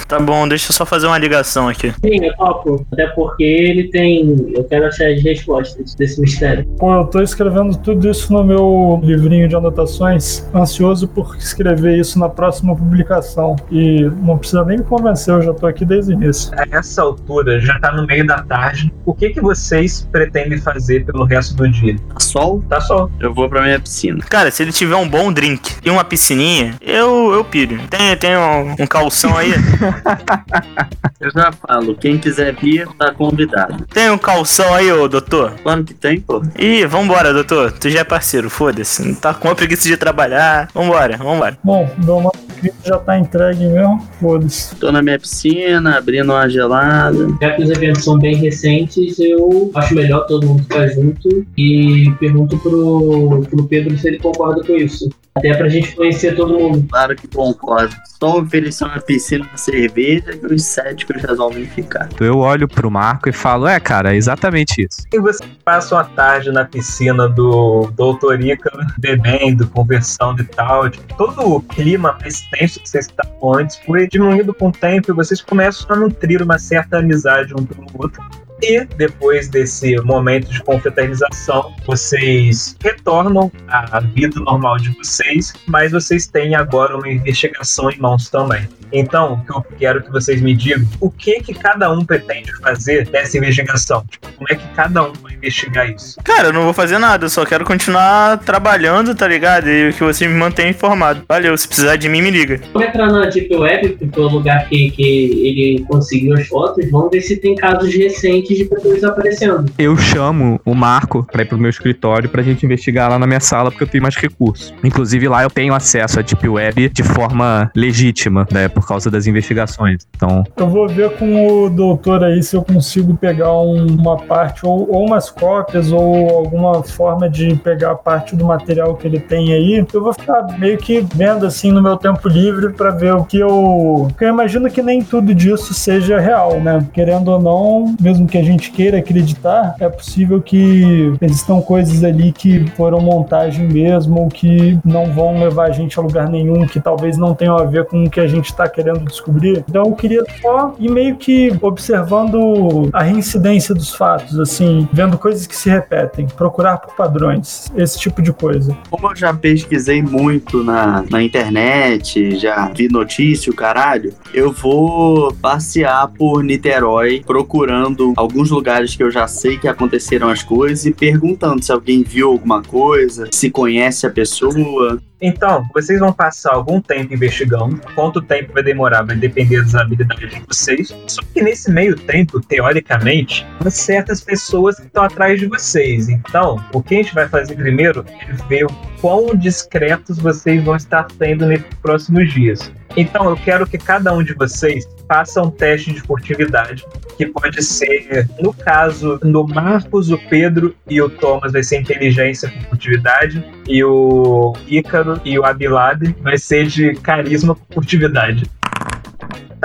tá 0.07 0.19
bom, 0.19 0.47
deixa 0.47 0.71
eu 0.71 0.75
só 0.75 0.85
fazer 0.85 1.07
uma 1.07 1.17
ligação 1.17 1.67
aqui. 1.67 1.91
Sim, 2.03 2.25
eu 2.25 2.35
topo. 2.35 2.85
Até 2.91 3.07
porque 3.07 3.43
ele 3.43 3.89
tem. 3.89 4.51
Eu 4.55 4.63
quero 4.63 4.85
achar 4.85 5.07
as 5.09 5.21
respostas 5.23 5.95
desse 5.95 6.19
mistério. 6.21 6.65
Pô, 6.77 6.93
eu 6.93 7.05
tô 7.05 7.21
escrevendo 7.21 7.77
tudo 7.77 8.09
isso 8.09 8.31
no 8.31 8.43
meu 8.43 8.99
livrinho 9.03 9.47
de 9.47 9.55
anotações, 9.55 10.47
ansioso 10.53 11.07
por 11.07 11.35
escrever 11.37 11.97
isso 11.97 12.19
na 12.19 12.29
próxima 12.29 12.75
publicação. 12.75 13.55
E 13.71 14.03
não 14.23 14.37
precisa 14.37 14.63
nem 14.65 14.77
me 14.77 14.83
convencer, 14.83 15.33
eu 15.33 15.41
já 15.41 15.53
tô 15.53 15.67
aqui 15.67 15.85
desde 15.85 16.13
o 16.13 16.15
início. 16.15 16.51
A 16.57 16.65
essa 16.77 17.01
altura, 17.01 17.59
já 17.59 17.79
tá 17.79 17.91
no 17.91 18.05
meio 18.05 18.25
da 18.25 18.41
tarde. 18.43 18.93
O 19.05 19.13
que, 19.13 19.29
que 19.29 19.41
vocês 19.41 20.07
pretendem 20.11 20.57
fazer 20.59 21.05
pelo 21.05 21.23
resto 21.25 21.55
do 21.55 21.69
dia? 21.69 21.95
Sol, 22.19 22.63
Tá 22.69 22.79
só. 22.81 23.09
eu 23.19 23.33
vou 23.33 23.47
pra 23.49 23.61
minha 23.61 23.79
piscina. 23.79 24.19
Cara, 24.29 24.49
se 24.51 24.63
ele 24.63 24.71
tiver 24.71 24.95
um 24.95 25.07
bom 25.07 25.31
drink 25.31 25.75
e 25.83 25.89
uma 25.89 26.03
piscininha, 26.03 26.75
eu, 26.81 27.31
eu 27.33 27.43
piro. 27.43 27.77
Tem, 27.89 28.15
tem 28.17 28.37
um, 28.37 28.75
um 28.79 28.87
calção 28.87 29.35
aí? 29.37 29.53
Eu 31.19 31.31
já 31.31 31.51
falo, 31.51 31.95
quem 31.95 32.17
quiser 32.17 32.53
vir, 32.55 32.87
tá 32.99 33.11
convidado. 33.11 33.85
Tem 33.87 34.11
um 34.11 34.17
calção 34.17 34.73
aí, 34.73 34.91
ô 34.91 35.07
doutor? 35.07 35.53
Claro 35.63 35.83
que 35.83 35.93
tem, 35.93 36.19
pô. 36.19 36.41
Ih, 36.59 36.85
vambora, 36.85 37.33
doutor. 37.33 37.71
Tu 37.71 37.89
já 37.89 38.01
é 38.01 38.03
parceiro, 38.03 38.49
foda-se. 38.49 39.07
Não 39.07 39.15
tá 39.15 39.33
com 39.33 39.49
a 39.49 39.55
preguiça 39.55 39.87
de 39.87 39.95
trabalhar. 39.97 40.67
Vambora, 40.73 41.17
vambora. 41.17 41.57
Bom, 41.63 41.89
meu 41.97 42.19
manuscrito 42.19 42.75
já 42.83 42.97
tá 42.99 43.17
entregue 43.17 43.65
mesmo, 43.65 44.05
foda-se. 44.19 44.75
Tô 44.75 44.91
na 44.91 45.01
minha 45.01 45.17
piscina, 45.17 45.97
abrindo 45.97 46.31
uma 46.31 46.49
gelada. 46.49 47.27
Já 47.41 47.51
que 47.51 47.63
os 47.63 47.69
eventos 47.69 48.03
são 48.03 48.19
bem 48.19 48.35
recentes, 48.35 49.17
eu 49.17 49.71
acho 49.73 49.95
melhor 49.95 50.25
todo 50.27 50.45
mundo 50.45 50.63
ficar 50.63 50.87
junto 50.87 51.45
e 51.57 52.11
pergunto 52.19 52.57
pro, 52.59 53.41
pro 53.49 53.63
Pedro 53.67 53.97
se 53.97 54.07
ele 54.09 54.19
concorda 54.19 54.63
com 54.63 54.73
isso. 54.73 55.09
Até 55.35 55.53
pra 55.53 55.67
gente 55.67 55.93
conhecer 55.93 56.33
todo 56.33 56.57
mundo. 56.57 56.87
Claro 56.89 57.13
que 57.13 57.27
concordo. 57.27 57.93
Só 58.17 58.39
oferecer 58.39 58.85
uma 58.85 59.01
piscina, 59.01 59.45
uma 59.45 59.57
cerveja 59.85 60.37
que 60.37 60.45
os 60.45 60.63
céticos 60.63 61.21
resolvem 61.21 61.65
ficar. 61.65 62.09
Eu 62.19 62.37
olho 62.39 62.67
pro 62.67 62.89
Marco 62.89 63.29
e 63.29 63.33
falo: 63.33 63.67
é, 63.67 63.79
cara, 63.79 64.13
é 64.13 64.17
exatamente 64.17 64.81
isso. 64.83 65.03
E 65.13 65.19
vocês 65.19 65.49
passam 65.63 65.97
a 65.97 66.03
tarde 66.03 66.51
na 66.51 66.65
piscina 66.65 67.27
do 67.27 67.91
Doutor 67.95 68.41
Ícaro, 68.41 68.85
bebendo, 68.97 69.67
conversando 69.67 70.41
e 70.41 70.45
tal. 70.45 70.89
Tipo, 70.89 71.15
todo 71.15 71.55
o 71.55 71.61
clima 71.61 72.17
mais 72.21 72.41
tenso 72.51 72.79
que 72.79 72.89
vocês 72.89 73.05
estavam 73.05 73.55
antes 73.55 73.77
foi 73.77 74.07
diminuindo 74.07 74.53
com 74.53 74.69
o 74.69 74.71
tempo 74.71 75.11
e 75.11 75.13
vocês 75.13 75.41
começam 75.41 75.95
a 75.95 75.99
nutrir 75.99 76.41
uma 76.41 76.57
certa 76.57 76.99
amizade 76.99 77.53
um 77.53 77.65
pelo 77.65 77.87
outro. 77.95 78.23
E 78.61 78.85
depois 78.97 79.47
desse 79.49 79.95
momento 80.01 80.49
de 80.49 80.61
confraternização, 80.63 81.73
vocês 81.85 82.75
retornam 82.81 83.51
à 83.67 83.99
vida 83.99 84.39
normal 84.39 84.77
de 84.77 84.89
vocês, 84.97 85.53
mas 85.67 85.91
vocês 85.91 86.27
têm 86.27 86.55
agora 86.55 86.95
uma 86.95 87.09
investigação 87.09 87.89
em 87.89 87.99
mãos 87.99 88.29
também. 88.29 88.67
Então, 88.91 89.33
o 89.33 89.45
que 89.45 89.51
eu 89.51 89.65
quero 89.77 90.03
que 90.03 90.11
vocês 90.11 90.41
me 90.41 90.55
digam, 90.55 90.87
o 91.01 91.09
que 91.09 91.41
que 91.41 91.53
cada 91.53 91.91
um 91.91 92.05
pretende 92.05 92.51
fazer 92.61 93.05
dessa 93.09 93.37
investigação? 93.37 94.05
Tipo, 94.09 94.31
como 94.33 94.47
é 94.49 94.55
que 94.55 94.67
cada 94.69 95.03
um 95.03 95.13
vai 95.21 95.33
investigar 95.33 95.89
isso? 95.89 96.17
Cara, 96.23 96.49
eu 96.49 96.53
não 96.53 96.63
vou 96.63 96.73
fazer 96.73 96.97
nada, 96.97 97.25
eu 97.25 97.29
só 97.29 97.45
quero 97.45 97.65
continuar 97.65 98.37
trabalhando, 98.39 99.13
tá 99.13 99.27
ligado? 99.27 99.67
E 99.67 99.91
que 99.91 100.03
você 100.03 100.27
me 100.27 100.35
mantenha 100.35 100.69
informado. 100.69 101.23
Valeu, 101.27 101.57
se 101.57 101.67
precisar 101.67 101.95
de 101.97 102.07
mim, 102.07 102.21
me 102.21 102.31
liga. 102.31 102.61
Vamos 102.73 102.87
entrar 102.87 103.11
na 103.11 103.25
Deep 103.25 103.53
Web, 103.53 103.97
pelo 104.13 104.29
lugar 104.29 104.67
que, 104.69 104.91
que 104.91 105.03
ele 105.03 105.85
conseguiu 105.87 106.35
as 106.35 106.47
fotos, 106.47 106.89
vamos 106.89 107.09
ver 107.11 107.21
se 107.21 107.37
tem 107.37 107.55
casos 107.55 107.93
recentes 107.93 108.44
de 108.53 108.65
pessoas 108.65 108.95
desaparecendo. 108.95 109.65
Eu 109.77 109.95
chamo 109.97 110.59
o 110.65 110.73
Marco 110.75 111.25
pra 111.31 111.41
ir 111.41 111.45
pro 111.45 111.57
meu 111.57 111.69
escritório 111.69 112.29
pra 112.29 112.41
gente 112.43 112.65
investigar 112.65 113.09
lá 113.09 113.17
na 113.17 113.25
minha 113.25 113.39
sala, 113.39 113.71
porque 113.71 113.83
eu 113.83 113.87
tenho 113.87 114.01
mais 114.01 114.15
recursos. 114.15 114.73
Inclusive 114.83 115.27
lá 115.27 115.43
eu 115.43 115.49
tenho 115.49 115.73
acesso 115.73 116.19
à 116.19 116.21
Deep 116.21 116.47
Web 116.47 116.89
de 116.89 117.03
forma 117.03 117.71
legítima, 117.75 118.45
né? 118.51 118.67
Por 118.67 118.87
causa 118.87 119.09
das 119.09 119.27
investigações. 119.27 120.05
Então, 120.15 120.43
Eu 120.57 120.67
vou 120.69 120.87
ver 120.87 121.11
com 121.17 121.65
o 121.65 121.69
doutor 121.69 122.23
aí 122.23 122.41
se 122.43 122.55
eu 122.55 122.61
consigo 122.63 123.15
pegar 123.15 123.51
um- 123.53 123.87
uma 123.87 124.17
parte, 124.17 124.65
ou, 124.65 124.89
ou 124.91 125.05
umas 125.05 125.29
cópias, 125.29 125.91
ou 125.91 126.29
alguma 126.29 126.83
forma 126.83 127.29
de 127.29 127.55
pegar 127.55 127.95
parte 127.95 128.35
do 128.35 128.45
material 128.45 128.95
que 128.95 129.07
ele 129.07 129.19
tem 129.19 129.53
aí. 129.53 129.85
Eu 129.93 130.01
vou 130.03 130.13
ficar 130.13 130.43
meio 130.59 130.77
que 130.77 131.05
vendo 131.15 131.45
assim 131.45 131.71
no 131.71 131.81
meu 131.81 131.97
tempo 131.97 132.27
livre 132.27 132.73
pra 132.73 132.91
ver 132.91 133.13
o 133.15 133.23
que 133.23 133.37
eu. 133.39 134.05
Porque 134.09 134.25
eu 134.25 134.29
imagino 134.29 134.69
que 134.69 134.81
nem 134.81 135.01
tudo 135.01 135.33
disso 135.33 135.73
seja 135.73 136.19
real, 136.19 136.59
né? 136.59 136.85
Querendo 136.93 137.29
ou 137.29 137.41
não, 137.41 137.95
mesmo 138.01 138.27
que 138.27 138.34
a 138.37 138.43
gente 138.43 138.71
queira 138.71 138.97
acreditar, 138.97 139.75
é 139.79 139.89
possível 139.89 140.41
que 140.41 141.13
existam 141.21 141.61
coisas 141.61 142.03
ali 142.03 142.31
que 142.31 142.65
foram 142.71 142.99
montagem 142.99 143.67
mesmo, 143.67 144.29
que 144.29 144.77
não 144.83 145.11
vão 145.11 145.39
levar 145.39 145.69
a 145.69 145.71
gente 145.71 145.99
a 145.99 146.01
lugar 146.01 146.29
nenhum, 146.29 146.65
que 146.65 146.79
talvez 146.79 147.17
não 147.17 147.33
tenham 147.33 147.57
a 147.57 147.63
ver 147.63 147.85
com 147.85 148.03
o 148.03 148.09
que 148.09 148.19
a 148.19 148.27
gente 148.27 148.45
está 148.45 148.67
querendo 148.67 149.05
descobrir. 149.05 149.63
Então 149.69 149.85
eu 149.85 149.93
queria 149.93 150.23
só 150.41 150.73
ir 150.79 150.89
meio 150.89 151.15
que 151.15 151.51
observando 151.61 152.89
a 152.93 153.03
reincidência 153.03 153.73
dos 153.73 153.93
fatos, 153.93 154.39
assim, 154.39 154.87
vendo 154.91 155.17
coisas 155.17 155.47
que 155.47 155.55
se 155.55 155.69
repetem, 155.69 156.27
procurar 156.27 156.77
por 156.77 156.95
padrões, 156.95 157.71
esse 157.75 157.99
tipo 157.99 158.21
de 158.21 158.31
coisa. 158.31 158.75
Como 158.89 159.11
eu 159.11 159.15
já 159.15 159.33
pesquisei 159.33 160.01
muito 160.01 160.63
na, 160.63 161.03
na 161.09 161.21
internet, 161.21 162.37
já 162.37 162.69
vi 162.69 162.87
notícia, 162.87 163.51
o 163.51 163.55
caralho, 163.55 164.13
eu 164.33 164.51
vou 164.51 165.33
passear 165.41 166.07
por 166.07 166.43
Niterói 166.43 167.23
procurando 167.25 168.13
alguns 168.25 168.49
lugares 168.49 168.95
que 168.95 169.03
eu 169.03 169.11
já 169.11 169.27
sei 169.27 169.57
que 169.57 169.67
aconteceram 169.67 170.29
as 170.29 170.43
coisas 170.43 170.85
e 170.85 170.91
perguntando 170.91 171.63
se 171.63 171.71
alguém 171.71 172.03
viu 172.03 172.29
alguma 172.29 172.61
coisa, 172.61 173.29
se 173.31 173.49
conhece 173.49 174.05
a 174.05 174.09
pessoa. 174.09 174.99
Então, 175.21 175.65
vocês 175.73 175.99
vão 175.99 176.11
passar 176.11 176.53
algum 176.53 176.81
tempo 176.81 177.13
investigando. 177.13 177.79
Quanto 177.95 178.21
tempo 178.21 178.53
vai 178.53 178.61
demorar 178.61 179.03
vai 179.03 179.15
depender 179.15 179.61
das 179.61 179.73
habilidades 179.73 180.29
de 180.29 180.41
vocês. 180.45 180.95
Só 181.07 181.21
que 181.33 181.41
nesse 181.41 181.71
meio 181.71 181.95
tempo, 181.95 182.39
teoricamente, 182.41 183.45
há 183.63 183.69
certas 183.69 184.21
pessoas 184.21 184.75
que 184.77 184.85
estão 184.85 185.03
atrás 185.03 185.39
de 185.39 185.47
vocês. 185.47 186.09
Então, 186.09 186.63
o 186.73 186.83
que 186.83 186.95
a 186.95 186.97
gente 186.97 187.13
vai 187.13 187.27
fazer 187.29 187.55
primeiro 187.55 188.05
é 188.27 188.33
ver 188.47 188.65
o 188.65 188.69
quão 188.99 189.35
discretos 189.35 190.17
vocês 190.17 190.63
vão 190.63 190.75
estar 190.75 191.07
sendo 191.17 191.45
nesses 191.45 191.73
próximos 191.81 192.33
dias. 192.33 192.71
Então, 192.97 193.29
eu 193.29 193.35
quero 193.35 193.67
que 193.67 193.77
cada 193.77 194.13
um 194.13 194.23
de 194.23 194.33
vocês 194.33 194.87
faça 195.07 195.41
um 195.41 195.51
teste 195.51 195.91
de 195.91 196.01
furtividade, 196.01 196.85
que 197.17 197.25
pode 197.25 197.61
ser, 197.61 198.27
no 198.39 198.53
caso, 198.53 199.19
no 199.23 199.45
Marcos, 199.45 200.09
o 200.09 200.17
Pedro 200.17 200.75
e 200.87 201.01
o 201.01 201.09
Thomas 201.09 201.51
vai 201.51 201.61
ser 201.61 201.79
inteligência 201.79 202.49
com 202.49 202.61
furtividade, 202.69 203.45
e 203.67 203.83
o 203.83 204.53
Ícaro 204.67 205.19
e 205.25 205.37
o 205.37 205.45
Abilab 205.45 206.15
vai 206.21 206.37
ser 206.37 206.67
de 206.67 206.93
carisma 206.95 207.55
com 207.55 207.73
furtividade. 207.73 208.49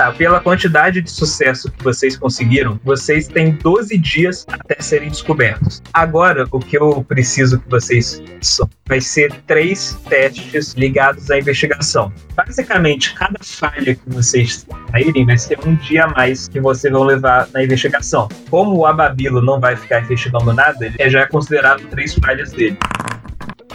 Tá, 0.01 0.11
pela 0.11 0.39
quantidade 0.39 0.99
de 0.99 1.11
sucesso 1.11 1.71
que 1.71 1.83
vocês 1.83 2.17
conseguiram, 2.17 2.79
vocês 2.83 3.27
têm 3.27 3.51
12 3.51 3.95
dias 3.99 4.47
até 4.49 4.81
serem 4.81 5.09
descobertos. 5.09 5.79
Agora, 5.93 6.47
o 6.49 6.57
que 6.57 6.75
eu 6.75 7.05
preciso 7.07 7.59
que 7.59 7.69
vocês 7.69 8.19
façam 8.41 8.67
vai 8.87 8.99
ser 8.99 9.31
três 9.45 9.93
testes 10.09 10.73
ligados 10.73 11.29
à 11.29 11.37
investigação. 11.37 12.11
Basicamente, 12.33 13.13
cada 13.13 13.37
falha 13.43 13.93
que 13.93 14.01
vocês 14.07 14.65
saírem 14.89 15.23
vai 15.23 15.37
ser 15.37 15.59
um 15.67 15.75
dia 15.75 16.05
a 16.05 16.07
mais 16.07 16.47
que 16.47 16.59
vocês 16.59 16.91
vão 16.91 17.03
levar 17.03 17.47
na 17.53 17.63
investigação. 17.63 18.27
Como 18.49 18.77
o 18.77 18.87
Ababilo 18.87 19.39
não 19.39 19.59
vai 19.59 19.75
ficar 19.75 20.01
investigando 20.01 20.51
nada, 20.51 20.91
ele 20.97 21.09
já 21.11 21.21
é 21.21 21.27
considerado 21.27 21.87
três 21.91 22.15
falhas 22.15 22.51
dele. 22.51 22.75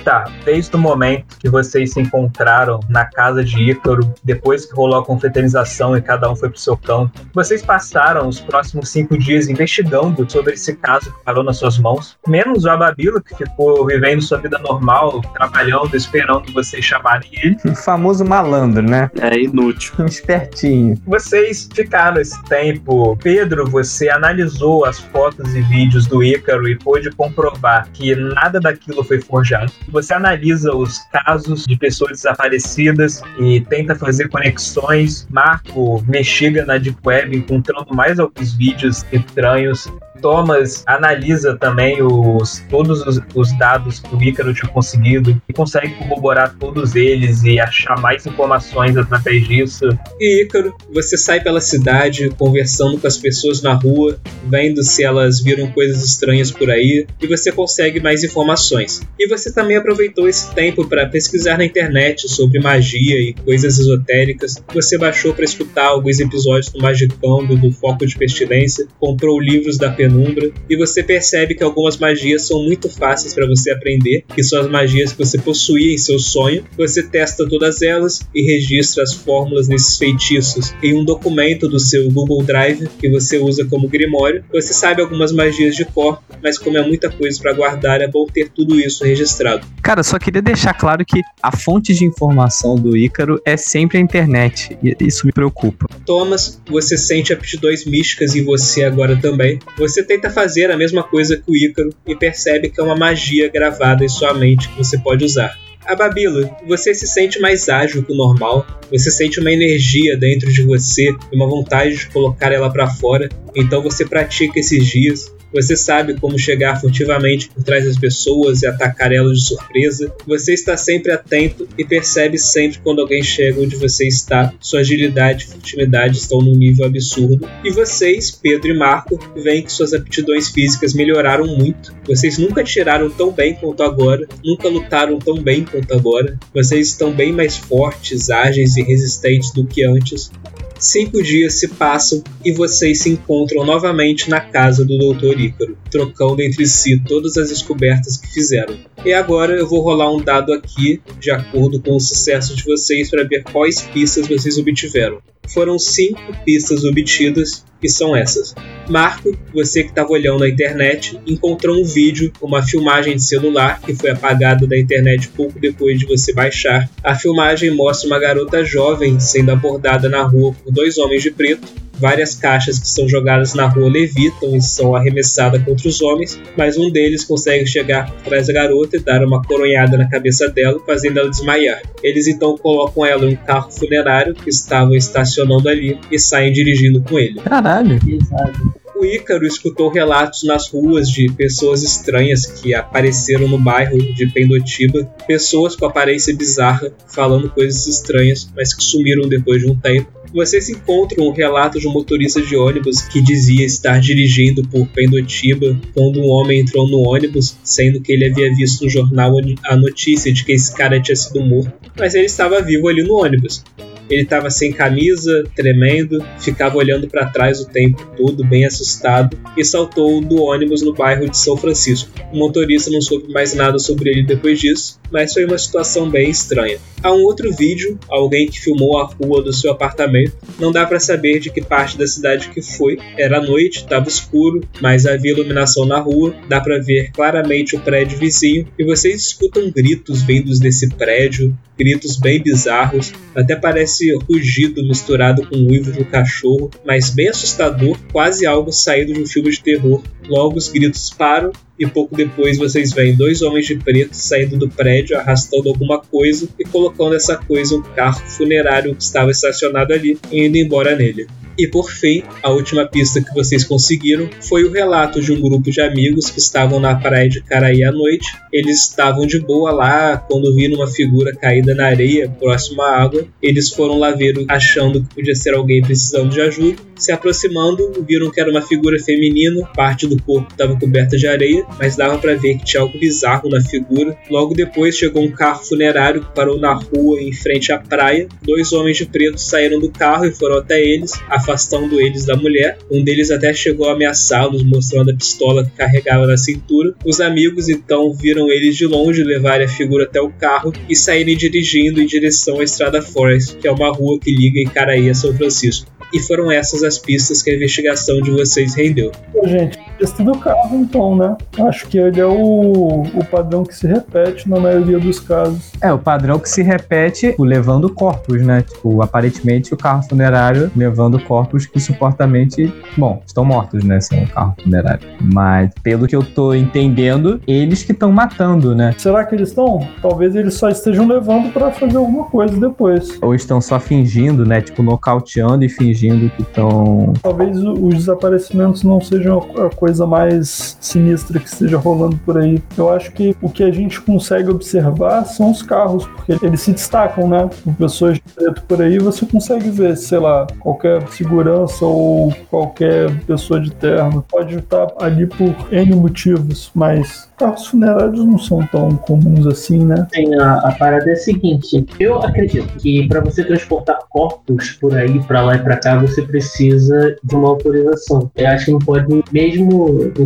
Tá, 0.06 0.22
desde 0.44 0.76
o 0.76 0.78
momento 0.78 1.36
que 1.36 1.48
vocês 1.48 1.92
se 1.92 2.00
encontraram 2.00 2.78
na 2.88 3.06
casa 3.06 3.42
de 3.42 3.60
Ícaro, 3.72 4.08
depois 4.22 4.64
que 4.64 4.72
rolou 4.72 5.00
a 5.00 5.04
confraternização 5.04 5.96
e 5.96 6.00
cada 6.00 6.30
um 6.30 6.36
foi 6.36 6.48
pro 6.48 6.60
seu 6.60 6.76
canto, 6.76 7.26
vocês 7.34 7.60
passaram 7.60 8.28
os 8.28 8.38
próximos 8.38 8.88
cinco 8.88 9.18
dias 9.18 9.48
investigando 9.48 10.24
sobre 10.30 10.54
esse 10.54 10.76
caso 10.76 11.12
que 11.12 11.24
parou 11.24 11.42
nas 11.42 11.56
suas 11.56 11.76
mãos. 11.76 12.16
Menos 12.28 12.64
o 12.64 12.70
Ababilo, 12.70 13.20
que 13.20 13.34
ficou 13.34 13.84
vivendo 13.84 14.22
sua 14.22 14.38
vida 14.38 14.60
normal, 14.60 15.20
trabalhando, 15.34 15.96
esperando 15.96 16.52
vocês 16.52 16.84
chamarem 16.84 17.28
ele. 17.42 17.56
Um 17.64 17.74
famoso 17.74 18.24
malandro, 18.24 18.82
né? 18.82 19.10
É 19.20 19.36
inútil. 19.36 19.92
Um 19.98 20.06
espertinho. 20.06 21.02
Vocês 21.04 21.68
ficaram 21.74 22.20
esse 22.20 22.40
tempo. 22.44 23.16
Pedro, 23.16 23.68
você 23.68 24.08
analisou 24.08 24.84
as 24.84 25.00
fotos 25.00 25.52
e 25.52 25.62
vídeos 25.62 26.06
do 26.06 26.22
Ícaro 26.22 26.68
e 26.68 26.78
pôde 26.78 27.10
comprovar 27.10 27.88
que 27.92 28.14
nada 28.14 28.60
daquilo 28.60 29.02
foi 29.02 29.20
forjado. 29.20 29.72
Você 29.96 30.12
analisa 30.12 30.76
os 30.76 30.98
casos 31.10 31.64
de 31.64 31.74
pessoas 31.74 32.18
desaparecidas 32.18 33.22
e 33.40 33.62
tenta 33.62 33.94
fazer 33.94 34.28
conexões. 34.28 35.26
Marco 35.30 36.04
mexiga 36.06 36.66
na 36.66 36.76
Deep 36.76 36.98
Web 37.02 37.34
encontrando 37.34 37.94
mais 37.94 38.20
alguns 38.20 38.52
vídeos 38.52 39.06
estranhos. 39.10 39.90
Thomas 40.20 40.82
analisa 40.86 41.56
também 41.56 42.02
os, 42.02 42.62
todos 42.68 43.06
os, 43.06 43.20
os 43.34 43.58
dados 43.58 44.00
que 44.00 44.14
o 44.14 44.22
Ícaro 44.22 44.52
tinha 44.52 44.70
conseguido 44.70 45.40
e 45.48 45.52
consegue 45.52 45.94
corroborar 45.94 46.54
todos 46.58 46.94
eles 46.94 47.42
e 47.44 47.60
achar 47.60 47.98
mais 48.00 48.26
informações 48.26 48.96
através 48.96 49.46
disso. 49.46 49.88
E 50.18 50.42
Ícaro, 50.42 50.74
você 50.92 51.16
sai 51.16 51.40
pela 51.40 51.60
cidade 51.60 52.28
conversando 52.30 52.98
com 52.98 53.06
as 53.06 53.16
pessoas 53.16 53.62
na 53.62 53.74
rua, 53.74 54.18
vendo 54.44 54.82
se 54.82 55.04
elas 55.04 55.40
viram 55.40 55.70
coisas 55.70 56.02
estranhas 56.02 56.50
por 56.50 56.70
aí, 56.70 57.06
e 57.20 57.26
você 57.26 57.52
consegue 57.52 58.00
mais 58.00 58.24
informações. 58.24 59.02
E 59.18 59.28
você 59.28 59.52
também 59.52 59.76
aproveitou 59.86 60.28
esse 60.28 60.52
tempo 60.52 60.84
para 60.88 61.06
pesquisar 61.06 61.56
na 61.56 61.64
internet 61.64 62.28
sobre 62.28 62.58
magia 62.58 63.20
e 63.20 63.32
coisas 63.32 63.78
esotéricas. 63.78 64.56
Você 64.74 64.98
baixou 64.98 65.32
para 65.32 65.44
escutar 65.44 65.86
alguns 65.86 66.18
episódios 66.18 66.72
do 66.72 66.80
Magicando 66.80 67.56
do 67.56 67.70
Foco 67.70 68.04
de 68.04 68.18
Pestilência, 68.18 68.88
comprou 68.98 69.40
livros 69.40 69.78
da 69.78 69.90
Penumbra, 69.90 70.50
e 70.68 70.76
você 70.76 71.04
percebe 71.04 71.54
que 71.54 71.62
algumas 71.62 71.96
magias 71.98 72.42
são 72.42 72.64
muito 72.64 72.88
fáceis 72.88 73.32
para 73.32 73.46
você 73.46 73.70
aprender, 73.70 74.24
que 74.34 74.42
são 74.42 74.60
as 74.60 74.68
magias 74.68 75.12
que 75.12 75.18
você 75.18 75.38
possuía 75.38 75.94
em 75.94 75.98
seu 75.98 76.18
sonho. 76.18 76.64
Você 76.76 77.04
testa 77.04 77.48
todas 77.48 77.80
elas 77.80 78.20
e 78.34 78.42
registra 78.42 79.04
as 79.04 79.14
fórmulas 79.14 79.68
nesses 79.68 79.96
feitiços 79.96 80.74
em 80.82 80.94
um 80.94 81.04
documento 81.04 81.68
do 81.68 81.78
seu 81.78 82.10
Google 82.10 82.42
Drive 82.42 82.88
que 82.98 83.08
você 83.08 83.38
usa 83.38 83.64
como 83.64 83.88
grimório. 83.88 84.44
Você 84.52 84.74
sabe 84.74 85.00
algumas 85.00 85.30
magias 85.30 85.76
de 85.76 85.84
cor, 85.84 86.20
mas 86.42 86.58
como 86.58 86.76
é 86.76 86.84
muita 86.84 87.08
coisa 87.08 87.40
para 87.40 87.52
guardar, 87.52 88.00
é 88.00 88.08
bom 88.08 88.26
ter 88.26 88.48
tudo 88.50 88.80
isso 88.80 89.04
registrado. 89.04 89.65
Cara, 89.82 90.02
só 90.02 90.18
queria 90.18 90.42
deixar 90.42 90.74
claro 90.74 91.04
que 91.04 91.22
a 91.40 91.56
fonte 91.56 91.94
de 91.94 92.04
informação 92.04 92.74
do 92.74 92.96
Ícaro 92.96 93.40
é 93.44 93.56
sempre 93.56 93.98
a 93.98 94.00
internet. 94.00 94.76
E 94.82 94.96
isso 95.00 95.24
me 95.24 95.32
preocupa. 95.32 95.86
Thomas, 96.04 96.60
você 96.68 96.96
sente 96.96 97.32
aptidões 97.32 97.84
místicas 97.84 98.34
em 98.34 98.44
você 98.44 98.82
agora 98.82 99.16
também. 99.16 99.60
Você 99.78 100.02
tenta 100.02 100.28
fazer 100.28 100.72
a 100.72 100.76
mesma 100.76 101.04
coisa 101.04 101.36
que 101.36 101.48
o 101.48 101.56
Ícaro 101.56 101.90
e 102.04 102.16
percebe 102.16 102.68
que 102.68 102.80
é 102.80 102.82
uma 102.82 102.96
magia 102.96 103.48
gravada 103.48 104.04
em 104.04 104.08
sua 104.08 104.34
mente 104.34 104.68
que 104.68 104.76
você 104.76 104.98
pode 104.98 105.24
usar. 105.24 105.56
A 105.86 105.94
Babilo, 105.94 106.50
você 106.66 106.92
se 106.92 107.06
sente 107.06 107.38
mais 107.38 107.68
ágil 107.68 108.02
que 108.02 108.12
o 108.12 108.16
normal, 108.16 108.66
você 108.90 109.08
sente 109.08 109.38
uma 109.38 109.52
energia 109.52 110.16
dentro 110.16 110.52
de 110.52 110.62
você 110.62 111.14
e 111.32 111.36
uma 111.36 111.46
vontade 111.46 111.96
de 111.96 112.08
colocar 112.08 112.50
ela 112.50 112.68
para 112.68 112.88
fora, 112.88 113.28
então 113.54 113.80
você 113.80 114.04
pratica 114.04 114.58
esses 114.58 114.84
dias. 114.84 115.32
Você 115.52 115.76
sabe 115.76 116.14
como 116.18 116.38
chegar 116.38 116.80
furtivamente 116.80 117.48
por 117.48 117.62
trás 117.62 117.84
das 117.84 117.98
pessoas 117.98 118.62
e 118.62 118.66
atacar 118.66 119.12
elas 119.12 119.38
de 119.38 119.46
surpresa. 119.46 120.12
Você 120.26 120.54
está 120.54 120.76
sempre 120.76 121.12
atento 121.12 121.68
e 121.78 121.84
percebe 121.84 122.38
sempre 122.38 122.78
quando 122.80 123.00
alguém 123.00 123.22
chega 123.22 123.60
onde 123.60 123.76
você 123.76 124.06
está. 124.06 124.52
Sua 124.60 124.80
agilidade 124.80 125.44
e 125.44 125.48
furtividade 125.48 126.18
estão 126.18 126.40
num 126.40 126.54
nível 126.54 126.86
absurdo. 126.86 127.48
E 127.64 127.70
vocês, 127.70 128.30
Pedro 128.30 128.70
e 128.70 128.78
Marco, 128.78 129.18
veem 129.36 129.62
que 129.62 129.72
suas 129.72 129.94
aptidões 129.94 130.48
físicas 130.48 130.94
melhoraram 130.94 131.46
muito. 131.46 131.94
Vocês 132.06 132.38
nunca 132.38 132.62
tiraram 132.62 133.10
tão 133.10 133.32
bem 133.32 133.54
quanto 133.54 133.82
agora, 133.82 134.26
nunca 134.44 134.68
lutaram 134.68 135.18
tão 135.18 135.42
bem 135.42 135.64
quanto 135.64 135.92
agora. 135.94 136.38
Vocês 136.52 136.88
estão 136.88 137.12
bem 137.12 137.32
mais 137.32 137.56
fortes, 137.56 138.30
ágeis 138.30 138.76
e 138.76 138.82
resistentes 138.82 139.52
do 139.52 139.66
que 139.66 139.84
antes. 139.84 140.30
Cinco 140.78 141.22
dias 141.22 141.54
se 141.54 141.68
passam 141.68 142.22
e 142.44 142.52
vocês 142.52 143.00
se 143.00 143.10
encontram 143.10 143.64
novamente 143.64 144.28
na 144.28 144.40
casa 144.40 144.84
do 144.84 145.14
Dr. 145.14 145.40
Ícaro, 145.40 145.76
trocando 145.90 146.42
entre 146.42 146.66
si 146.66 147.00
todas 147.00 147.36
as 147.36 147.48
descobertas 147.48 148.18
que 148.18 148.32
fizeram. 148.32 148.76
E 149.04 149.12
agora 149.12 149.54
eu 149.54 149.66
vou 149.66 149.80
rolar 149.80 150.14
um 150.14 150.20
dado 150.20 150.52
aqui, 150.52 151.00
de 151.18 151.30
acordo 151.30 151.80
com 151.80 151.96
o 151.96 152.00
sucesso 152.00 152.54
de 152.54 152.64
vocês, 152.64 153.08
para 153.08 153.24
ver 153.24 153.42
quais 153.44 153.80
pistas 153.80 154.26
vocês 154.26 154.58
obtiveram. 154.58 155.18
Foram 155.48 155.78
cinco 155.78 156.20
pistas 156.44 156.84
obtidas 156.84 157.64
e 157.86 157.90
são 157.90 158.14
essas. 158.14 158.54
Marco, 158.88 159.36
você 159.52 159.82
que 159.82 159.88
estava 159.88 160.12
olhando 160.12 160.40
na 160.40 160.48
internet, 160.48 161.18
encontrou 161.26 161.80
um 161.80 161.84
vídeo, 161.84 162.32
uma 162.40 162.62
filmagem 162.62 163.16
de 163.16 163.22
celular 163.22 163.80
que 163.80 163.94
foi 163.94 164.10
apagada 164.10 164.66
da 164.66 164.78
internet 164.78 165.28
pouco 165.28 165.58
depois 165.58 165.98
de 165.98 166.06
você 166.06 166.32
baixar. 166.32 166.88
A 167.02 167.14
filmagem 167.14 167.70
mostra 167.70 168.06
uma 168.08 168.18
garota 168.18 168.64
jovem 168.64 169.18
sendo 169.18 169.50
abordada 169.50 170.08
na 170.08 170.22
rua 170.22 170.54
por 170.62 170.72
dois 170.72 170.98
homens 170.98 171.22
de 171.22 171.30
preto. 171.30 171.66
Várias 171.98 172.34
caixas 172.34 172.78
que 172.78 172.88
são 172.88 173.08
jogadas 173.08 173.54
na 173.54 173.66
rua 173.66 173.88
levitam 173.88 174.54
e 174.56 174.60
são 174.60 174.94
arremessadas 174.94 175.62
contra 175.62 175.88
os 175.88 176.00
homens, 176.00 176.38
mas 176.56 176.76
um 176.76 176.90
deles 176.90 177.24
consegue 177.24 177.66
chegar 177.66 178.10
por 178.10 178.24
trás 178.24 178.46
da 178.46 178.52
garota 178.52 178.96
e 178.96 179.00
dar 179.00 179.24
uma 179.24 179.42
coronhada 179.42 179.96
na 179.96 180.08
cabeça 180.08 180.48
dela, 180.48 180.80
fazendo 180.86 181.18
ela 181.18 181.30
desmaiar. 181.30 181.82
Eles 182.02 182.26
então 182.26 182.56
colocam 182.56 183.04
ela 183.04 183.24
em 183.24 183.34
um 183.34 183.36
carro 183.36 183.70
funerário 183.70 184.34
que 184.34 184.50
estavam 184.50 184.94
estacionando 184.94 185.68
ali 185.68 185.98
e 186.10 186.18
saem 186.18 186.52
dirigindo 186.52 187.00
com 187.02 187.18
ele. 187.18 187.40
Caralho. 187.40 187.98
Exato. 188.06 188.86
O 188.98 189.04
Ícaro 189.04 189.46
escutou 189.46 189.90
relatos 189.90 190.42
nas 190.42 190.70
ruas 190.70 191.10
de 191.10 191.30
pessoas 191.30 191.82
estranhas 191.82 192.46
que 192.46 192.74
apareceram 192.74 193.46
no 193.46 193.58
bairro 193.58 193.98
de 194.14 194.26
Pendotiba, 194.26 195.04
pessoas 195.26 195.76
com 195.76 195.84
aparência 195.84 196.34
bizarra, 196.34 196.90
falando 197.06 197.50
coisas 197.50 197.86
estranhas, 197.86 198.48
mas 198.56 198.72
que 198.72 198.82
sumiram 198.82 199.28
depois 199.28 199.60
de 199.60 199.70
um 199.70 199.78
tempo. 199.78 200.15
Vocês 200.36 200.68
encontram 200.68 201.28
um 201.28 201.32
relato 201.32 201.80
de 201.80 201.88
um 201.88 201.92
motorista 201.92 202.42
de 202.42 202.54
ônibus 202.54 203.00
que 203.00 203.22
dizia 203.22 203.64
estar 203.64 203.98
dirigindo 203.98 204.62
por 204.68 204.86
Pendotiba 204.88 205.80
quando 205.94 206.20
um 206.20 206.28
homem 206.28 206.60
entrou 206.60 206.86
no 206.86 207.08
ônibus, 207.08 207.56
sendo 207.64 208.02
que 208.02 208.12
ele 208.12 208.26
havia 208.26 208.54
visto 208.54 208.84
no 208.84 208.90
jornal 208.90 209.32
a 209.64 209.76
notícia 209.76 210.30
de 210.30 210.44
que 210.44 210.52
esse 210.52 210.76
cara 210.76 211.00
tinha 211.00 211.16
sido 211.16 211.40
morto, 211.40 211.72
mas 211.98 212.14
ele 212.14 212.26
estava 212.26 212.60
vivo 212.60 212.86
ali 212.86 213.02
no 213.02 213.14
ônibus. 213.14 213.64
Ele 214.08 214.22
estava 214.22 214.50
sem 214.50 214.72
camisa, 214.72 215.44
tremendo, 215.54 216.24
ficava 216.38 216.76
olhando 216.76 217.08
para 217.08 217.26
trás 217.26 217.60
o 217.60 217.66
tempo 217.66 218.06
todo, 218.16 218.44
bem 218.44 218.64
assustado, 218.64 219.38
e 219.56 219.64
saltou 219.64 220.20
do 220.20 220.42
ônibus 220.42 220.82
no 220.82 220.94
bairro 220.94 221.28
de 221.28 221.36
São 221.36 221.56
Francisco. 221.56 222.10
O 222.32 222.36
motorista 222.36 222.90
não 222.90 223.00
soube 223.00 223.32
mais 223.32 223.54
nada 223.54 223.78
sobre 223.78 224.10
ele 224.10 224.22
depois 224.22 224.60
disso, 224.60 224.98
mas 225.10 225.32
foi 225.32 225.44
uma 225.44 225.58
situação 225.58 226.08
bem 226.10 226.30
estranha. 226.30 226.78
Há 227.02 227.12
um 227.12 227.22
outro 227.22 227.54
vídeo, 227.54 227.98
alguém 228.08 228.48
que 228.48 228.60
filmou 228.60 228.98
a 228.98 229.04
rua 229.04 229.42
do 229.42 229.52
seu 229.52 229.70
apartamento. 229.70 230.32
Não 230.58 230.72
dá 230.72 230.84
para 230.86 230.98
saber 230.98 231.38
de 231.38 231.50
que 231.50 231.62
parte 231.62 231.96
da 231.96 232.06
cidade 232.06 232.48
que 232.48 232.62
foi. 232.62 232.98
Era 233.16 233.40
noite, 233.40 233.78
estava 233.78 234.08
escuro, 234.08 234.66
mas 234.80 235.06
havia 235.06 235.32
iluminação 235.32 235.86
na 235.86 236.00
rua. 236.00 236.34
Dá 236.48 236.60
para 236.60 236.80
ver 236.80 237.12
claramente 237.12 237.76
o 237.76 237.80
prédio 237.80 238.18
vizinho 238.18 238.66
e 238.78 238.84
vocês 238.84 239.22
escutam 239.22 239.70
gritos 239.70 240.22
vindos 240.22 240.58
desse 240.58 240.88
prédio, 240.88 241.56
gritos 241.78 242.16
bem 242.16 242.42
bizarros. 242.42 243.12
Até 243.34 243.54
parece 243.54 243.95
rugido 244.28 244.82
misturado 244.86 245.46
com 245.46 245.56
o 245.56 245.70
uivo 245.70 245.92
de 245.92 246.00
um 246.00 246.04
cachorro, 246.04 246.70
mas 246.84 247.10
bem 247.10 247.28
assustador, 247.28 247.98
quase 248.12 248.46
algo 248.46 248.72
saído 248.72 249.12
de 249.12 249.20
um 249.20 249.26
filme 249.26 249.50
de 249.50 249.60
terror. 249.60 250.02
Logo 250.28 250.56
os 250.56 250.68
gritos 250.68 251.10
param 251.10 251.52
e 251.78 251.86
pouco 251.86 252.16
depois 252.16 252.58
vocês 252.58 252.92
veem 252.92 253.14
dois 253.14 253.42
homens 253.42 253.66
de 253.66 253.76
preto 253.76 254.14
saindo 254.14 254.56
do 254.56 254.68
prédio 254.68 255.18
arrastando 255.18 255.68
alguma 255.68 256.00
coisa 256.00 256.48
e 256.58 256.64
colocando 256.64 257.14
essa 257.14 257.36
coisa 257.36 257.76
um 257.76 257.82
carro 257.82 258.20
funerário 258.28 258.94
que 258.94 259.02
estava 259.02 259.30
estacionado 259.30 259.92
ali 259.92 260.18
e 260.30 260.46
indo 260.46 260.56
embora 260.56 260.96
nele. 260.96 261.26
E 261.58 261.66
por 261.66 261.90
fim, 261.90 262.22
a 262.42 262.50
última 262.50 262.86
pista 262.86 263.20
que 263.20 263.32
vocês 263.32 263.64
conseguiram 263.64 264.28
foi 264.40 264.64
o 264.64 264.72
relato 264.72 265.20
de 265.20 265.32
um 265.32 265.40
grupo 265.40 265.70
de 265.70 265.80
amigos 265.80 266.30
que 266.30 266.38
estavam 266.38 266.78
na 266.78 266.94
praia 266.94 267.28
de 267.28 267.40
Caraí 267.42 267.82
à 267.82 267.90
noite. 267.90 268.36
Eles 268.52 268.82
estavam 268.82 269.26
de 269.26 269.38
boa 269.38 269.70
lá 269.72 270.18
quando 270.18 270.54
viram 270.54 270.76
uma 270.76 270.86
figura 270.86 271.34
caída 271.34 271.74
na 271.74 271.86
areia 271.86 272.28
próximo 272.28 272.82
à 272.82 273.02
água. 273.02 273.26
Eles 273.42 273.70
foram 273.70 273.98
lá 273.98 274.10
ver 274.10 274.44
achando 274.48 275.02
que 275.02 275.14
podia 275.14 275.34
ser 275.34 275.54
alguém 275.54 275.82
precisando 275.82 276.30
de 276.30 276.40
ajuda. 276.40 276.76
Se 276.96 277.12
aproximando, 277.12 278.04
viram 278.06 278.30
que 278.30 278.40
era 278.40 278.50
uma 278.50 278.62
figura 278.62 278.98
feminina, 278.98 279.66
parte 279.74 280.06
do 280.06 280.20
corpo 280.22 280.50
estava 280.50 280.78
coberta 280.78 281.16
de 281.16 281.26
areia, 281.26 281.64
mas 281.78 281.96
dava 281.96 282.18
para 282.18 282.34
ver 282.34 282.56
que 282.58 282.64
tinha 282.64 282.82
algo 282.82 282.98
bizarro 282.98 283.48
na 283.50 283.60
figura. 283.60 284.16
Logo 284.30 284.54
depois 284.54 284.96
chegou 284.96 285.22
um 285.22 285.30
carro 285.30 285.62
funerário 285.64 286.22
que 286.22 286.34
parou 286.34 286.58
na 286.58 286.72
rua 286.72 287.20
em 287.20 287.32
frente 287.32 287.70
à 287.72 287.78
praia. 287.78 288.28
Dois 288.42 288.72
homens 288.72 288.96
de 288.96 289.06
preto 289.06 289.38
saíram 289.38 289.78
do 289.78 289.90
carro 289.90 290.24
e 290.24 290.32
foram 290.32 290.58
até 290.58 290.80
eles. 290.80 291.12
A 291.28 291.38
afastando 291.46 292.00
eles 292.00 292.26
da 292.26 292.36
mulher. 292.36 292.76
Um 292.90 293.04
deles 293.04 293.30
até 293.30 293.54
chegou 293.54 293.88
a 293.88 293.92
ameaçá-los, 293.92 294.64
mostrando 294.64 295.12
a 295.12 295.14
pistola 295.14 295.64
que 295.64 295.70
carregava 295.70 296.26
na 296.26 296.36
cintura. 296.36 296.92
Os 297.04 297.20
amigos 297.20 297.68
então 297.68 298.12
viram 298.12 298.50
eles 298.50 298.76
de 298.76 298.84
longe, 298.84 299.22
levarem 299.22 299.66
a 299.66 299.68
figura 299.68 300.04
até 300.04 300.20
o 300.20 300.30
carro 300.30 300.72
e 300.88 300.96
saírem 300.96 301.36
dirigindo 301.36 302.02
em 302.02 302.06
direção 302.06 302.58
à 302.60 302.64
Estrada 302.64 303.00
Forest, 303.00 303.56
que 303.56 303.68
é 303.68 303.70
uma 303.70 303.92
rua 303.92 304.18
que 304.18 304.34
liga 304.34 304.60
Icaraí 304.60 305.08
a 305.08 305.14
São 305.14 305.32
Francisco. 305.34 305.86
E 306.12 306.20
foram 306.20 306.50
essas 306.50 306.82
as 306.82 306.98
pistas 306.98 307.42
que 307.42 307.50
a 307.50 307.54
investigação 307.54 308.20
de 308.20 308.30
vocês 308.30 308.74
rendeu. 308.74 309.12
Pô, 309.32 309.46
gente, 309.46 309.78
teste 309.98 310.22
do 310.22 310.36
carro, 310.38 310.76
então, 310.76 311.16
né? 311.16 311.36
Acho 311.60 311.86
que 311.88 311.98
ele 311.98 312.20
é 312.20 312.26
o, 312.26 313.02
o 313.02 313.24
padrão 313.30 313.64
que 313.64 313.74
se 313.74 313.86
repete 313.86 314.48
na 314.48 314.58
maioria 314.60 314.98
dos 314.98 315.18
casos. 315.20 315.72
É, 315.80 315.92
o 315.92 315.98
padrão 315.98 316.38
que 316.38 316.48
se 316.48 316.62
repete 316.62 317.30
tipo, 317.30 317.44
levando 317.44 317.88
corpos, 317.92 318.42
né? 318.42 318.62
Tipo, 318.62 319.02
aparentemente 319.02 319.72
o 319.72 319.76
carro 319.76 320.02
funerário 320.02 320.70
levando 320.76 321.18
corpos 321.20 321.66
que 321.66 321.80
supostamente, 321.80 322.72
bom, 322.96 323.22
estão 323.26 323.44
mortos, 323.44 323.84
né? 323.84 324.00
São 324.00 324.18
um 324.18 324.26
carro 324.26 324.54
funerário. 324.62 325.06
Mas 325.32 325.70
pelo 325.82 326.06
que 326.06 326.14
eu 326.16 326.22
tô 326.22 326.54
entendendo, 326.54 327.40
eles 327.46 327.82
que 327.82 327.92
estão 327.92 328.12
matando, 328.12 328.74
né? 328.74 328.94
Será 328.98 329.24
que 329.24 329.34
eles 329.34 329.48
estão? 329.48 329.86
Talvez 330.02 330.34
eles 330.36 330.54
só 330.54 330.68
estejam 330.68 331.06
levando 331.06 331.52
pra 331.52 331.70
fazer 331.70 331.96
alguma 331.96 332.24
coisa 332.24 332.58
depois. 332.58 333.18
Ou 333.22 333.34
estão 333.34 333.60
só 333.60 333.78
fingindo, 333.80 334.44
né? 334.44 334.60
Tipo, 334.60 334.82
nocauteando 334.82 335.64
e 335.64 335.68
fingindo 335.68 336.28
que 336.30 336.42
estão. 336.42 337.12
Talvez 337.22 337.62
o- 337.62 337.72
os 337.72 337.94
desaparecimentos 337.94 338.82
não 338.82 339.00
sejam 339.00 339.38
a 339.58 339.74
coisa 339.74 339.85
mais 340.06 340.76
sinistra 340.80 341.38
que 341.38 341.48
esteja 341.48 341.76
rolando 341.76 342.16
por 342.18 342.38
aí. 342.38 342.62
Eu 342.76 342.90
acho 342.90 343.12
que 343.12 343.36
o 343.40 343.48
que 343.48 343.62
a 343.62 343.70
gente 343.70 344.00
consegue 344.00 344.50
observar 344.50 345.24
são 345.24 345.50
os 345.50 345.62
carros, 345.62 346.06
porque 346.06 346.44
eles 346.44 346.60
se 346.60 346.72
destacam, 346.72 347.28
né? 347.28 347.48
Com 347.64 347.72
pessoas 347.74 348.14
de 348.14 348.22
preto 348.34 348.62
por 348.62 348.82
aí, 348.82 348.98
você 348.98 349.26
consegue 349.26 349.70
ver, 349.70 349.96
sei 349.96 350.18
lá, 350.18 350.46
qualquer 350.60 351.06
segurança 351.08 351.84
ou 351.84 352.32
qualquer 352.50 353.14
pessoa 353.24 353.60
de 353.60 353.70
terno. 353.70 354.24
Pode 354.28 354.56
estar 354.56 354.88
ali 355.00 355.26
por 355.26 355.54
N 355.72 355.94
motivos, 355.94 356.70
mas 356.74 357.28
carros 357.36 357.66
funerários 357.66 358.24
não 358.24 358.38
são 358.38 358.66
tão 358.66 358.90
comuns 358.96 359.46
assim, 359.46 359.84
né? 359.84 360.06
Sim, 360.14 360.34
a, 360.36 360.54
a 360.68 360.72
parada 360.72 361.08
é 361.10 361.12
a 361.12 361.16
seguinte: 361.16 361.86
eu 362.00 362.20
acredito 362.22 362.66
que 362.78 363.06
para 363.08 363.20
você 363.20 363.44
transportar 363.44 363.98
corpos 364.08 364.72
por 364.72 364.96
aí, 364.96 365.20
para 365.20 365.42
lá 365.42 365.56
e 365.56 365.58
para 365.58 365.76
cá, 365.76 365.98
você 365.98 366.22
precisa 366.22 367.16
de 367.22 367.34
uma 367.34 367.48
autorização. 367.48 368.30
Eu 368.34 368.48
acho 368.48 368.66
que 368.66 368.72
não 368.72 368.78
pode, 368.78 369.24
mesmo 369.32 369.75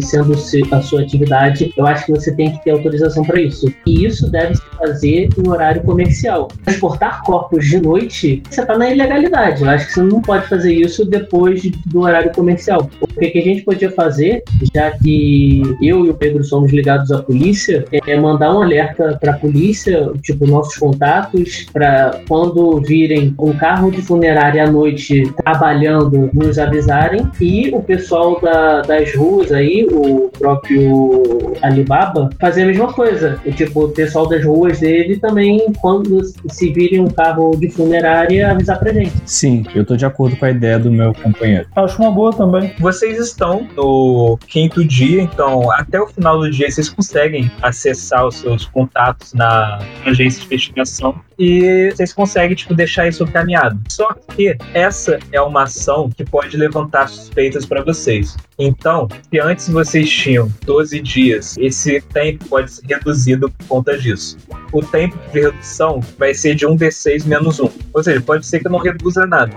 sendo 0.01 0.36
se- 0.36 0.62
a 0.70 0.80
sua 0.80 1.03
atividade, 1.03 1.72
eu 1.76 1.86
acho 1.86 2.07
que 2.07 2.12
você 2.12 2.32
tem 2.34 2.53
que 2.53 2.64
ter 2.64 2.70
autorização 2.70 3.24
para 3.24 3.40
isso. 3.40 3.66
E 3.86 4.05
isso 4.05 4.30
deve 4.30 4.55
se 4.55 4.62
fazer 4.78 5.28
em 5.38 5.48
horário 5.48 5.82
comercial. 5.82 6.48
Transportar 6.64 7.22
corpos 7.22 7.66
de 7.66 7.80
noite, 7.80 8.42
você 8.48 8.64
tá 8.64 8.76
na 8.76 8.90
ilegalidade. 8.90 9.62
Eu 9.62 9.70
acho 9.70 9.86
que 9.88 9.92
você 9.94 10.03
não 10.03 10.20
pode 10.20 10.46
fazer 10.46 10.72
isso 10.72 11.05
depois 11.05 11.62
de- 11.62 11.72
do 11.86 12.01
horário 12.01 12.32
comercial. 12.32 12.88
O 13.01 13.07
que 13.07 13.38
a 13.38 13.42
gente 13.42 13.62
podia 13.62 13.90
fazer, 13.90 14.42
já 14.74 14.90
que 14.92 15.62
eu 15.82 16.07
e 16.07 16.11
o 16.11 16.14
Pedro 16.14 16.42
somos 16.44 16.72
ligados 16.72 17.11
à 17.12 17.22
polícia, 17.22 17.84
é 18.07 18.18
mandar 18.18 18.55
um 18.57 18.62
alerta 18.62 19.18
para 19.20 19.32
a 19.32 19.36
polícia, 19.38 20.11
tipo 20.22 20.46
nossos 20.46 20.76
contatos, 20.76 21.66
para 21.72 22.20
quando 22.28 22.80
virem 22.80 23.34
um 23.38 23.53
carro 23.53 23.90
de 23.90 24.01
funerária 24.03 24.64
à 24.64 24.70
noite 24.70 25.30
trabalhando, 25.42 26.30
nos 26.32 26.59
avisarem. 26.59 27.26
E 27.40 27.70
o 27.74 27.82
pessoal 27.82 28.40
da- 28.40 28.82
das 28.82 29.14
ruas 29.14 29.39
aí, 29.53 29.86
o 29.91 30.30
próprio 30.38 31.55
Alibaba, 31.62 32.30
fazer 32.41 32.62
a 32.62 32.66
mesma 32.66 32.93
coisa. 32.93 33.41
E, 33.45 33.53
tipo, 33.53 33.84
o 33.84 33.88
pessoal 33.88 34.28
das 34.28 34.45
ruas 34.45 34.80
dele 34.80 35.18
também, 35.18 35.72
quando 35.80 36.20
se 36.49 36.72
virem 36.72 37.01
um 37.01 37.09
carro 37.09 37.57
de 37.57 37.70
funerária, 37.70 38.51
avisar 38.51 38.78
pra 38.78 38.93
gente. 38.93 39.12
Sim, 39.24 39.64
eu 39.74 39.84
tô 39.84 39.97
de 39.97 40.05
acordo 40.05 40.36
com 40.36 40.45
a 40.45 40.51
ideia 40.51 40.78
do 40.78 40.91
meu 40.91 41.14
companheiro. 41.14 41.66
Acho 41.76 42.01
uma 42.03 42.11
boa 42.11 42.32
também. 42.32 42.72
Vocês 42.78 43.18
estão 43.18 43.66
no 43.76 44.38
quinto 44.47 44.84
dia, 44.84 45.22
então 45.22 45.70
até 45.72 46.01
o 46.01 46.07
final 46.07 46.38
do 46.38 46.51
dia 46.51 46.70
vocês 46.70 46.88
conseguem 46.88 47.51
acessar 47.62 48.26
os 48.26 48.36
seus 48.36 48.66
contatos 48.66 49.32
na 49.34 49.78
agência 50.05 50.41
de 50.41 50.47
investigação 50.47 51.14
e 51.38 51.91
vocês 51.91 52.12
conseguem 52.12 52.55
tipo, 52.55 52.74
deixar 52.74 53.09
isso 53.09 53.26
caminhado. 53.26 53.80
Só 53.88 54.12
que 54.12 54.57
essa 54.74 55.18
é 55.32 55.41
uma 55.41 55.62
ação 55.62 56.11
que 56.11 56.24
pode 56.24 56.57
levantar 56.57 57.09
suspeitas 57.09 57.64
para 57.64 57.82
vocês. 57.82 58.36
Então, 58.59 59.09
se 59.31 59.39
antes 59.39 59.68
vocês 59.68 60.11
tinham 60.11 60.53
12 60.66 61.01
dias, 61.01 61.57
esse 61.57 62.01
tempo 62.01 62.45
pode 62.49 62.72
ser 62.72 62.85
reduzido 62.85 63.49
por 63.49 63.66
conta 63.66 63.97
disso. 63.97 64.37
O 64.72 64.83
tempo 64.83 65.16
de 65.33 65.41
redução 65.41 66.01
vai 66.18 66.35
ser 66.35 66.57
de 66.57 66.66
1d6 66.66 67.26
menos 67.26 67.61
1. 67.61 67.70
Ou 67.95 68.03
seja, 68.03 68.20
pode 68.20 68.45
ser 68.45 68.59
que 68.59 68.68
não 68.68 68.81
reduza 68.81 69.24
nada. 69.26 69.55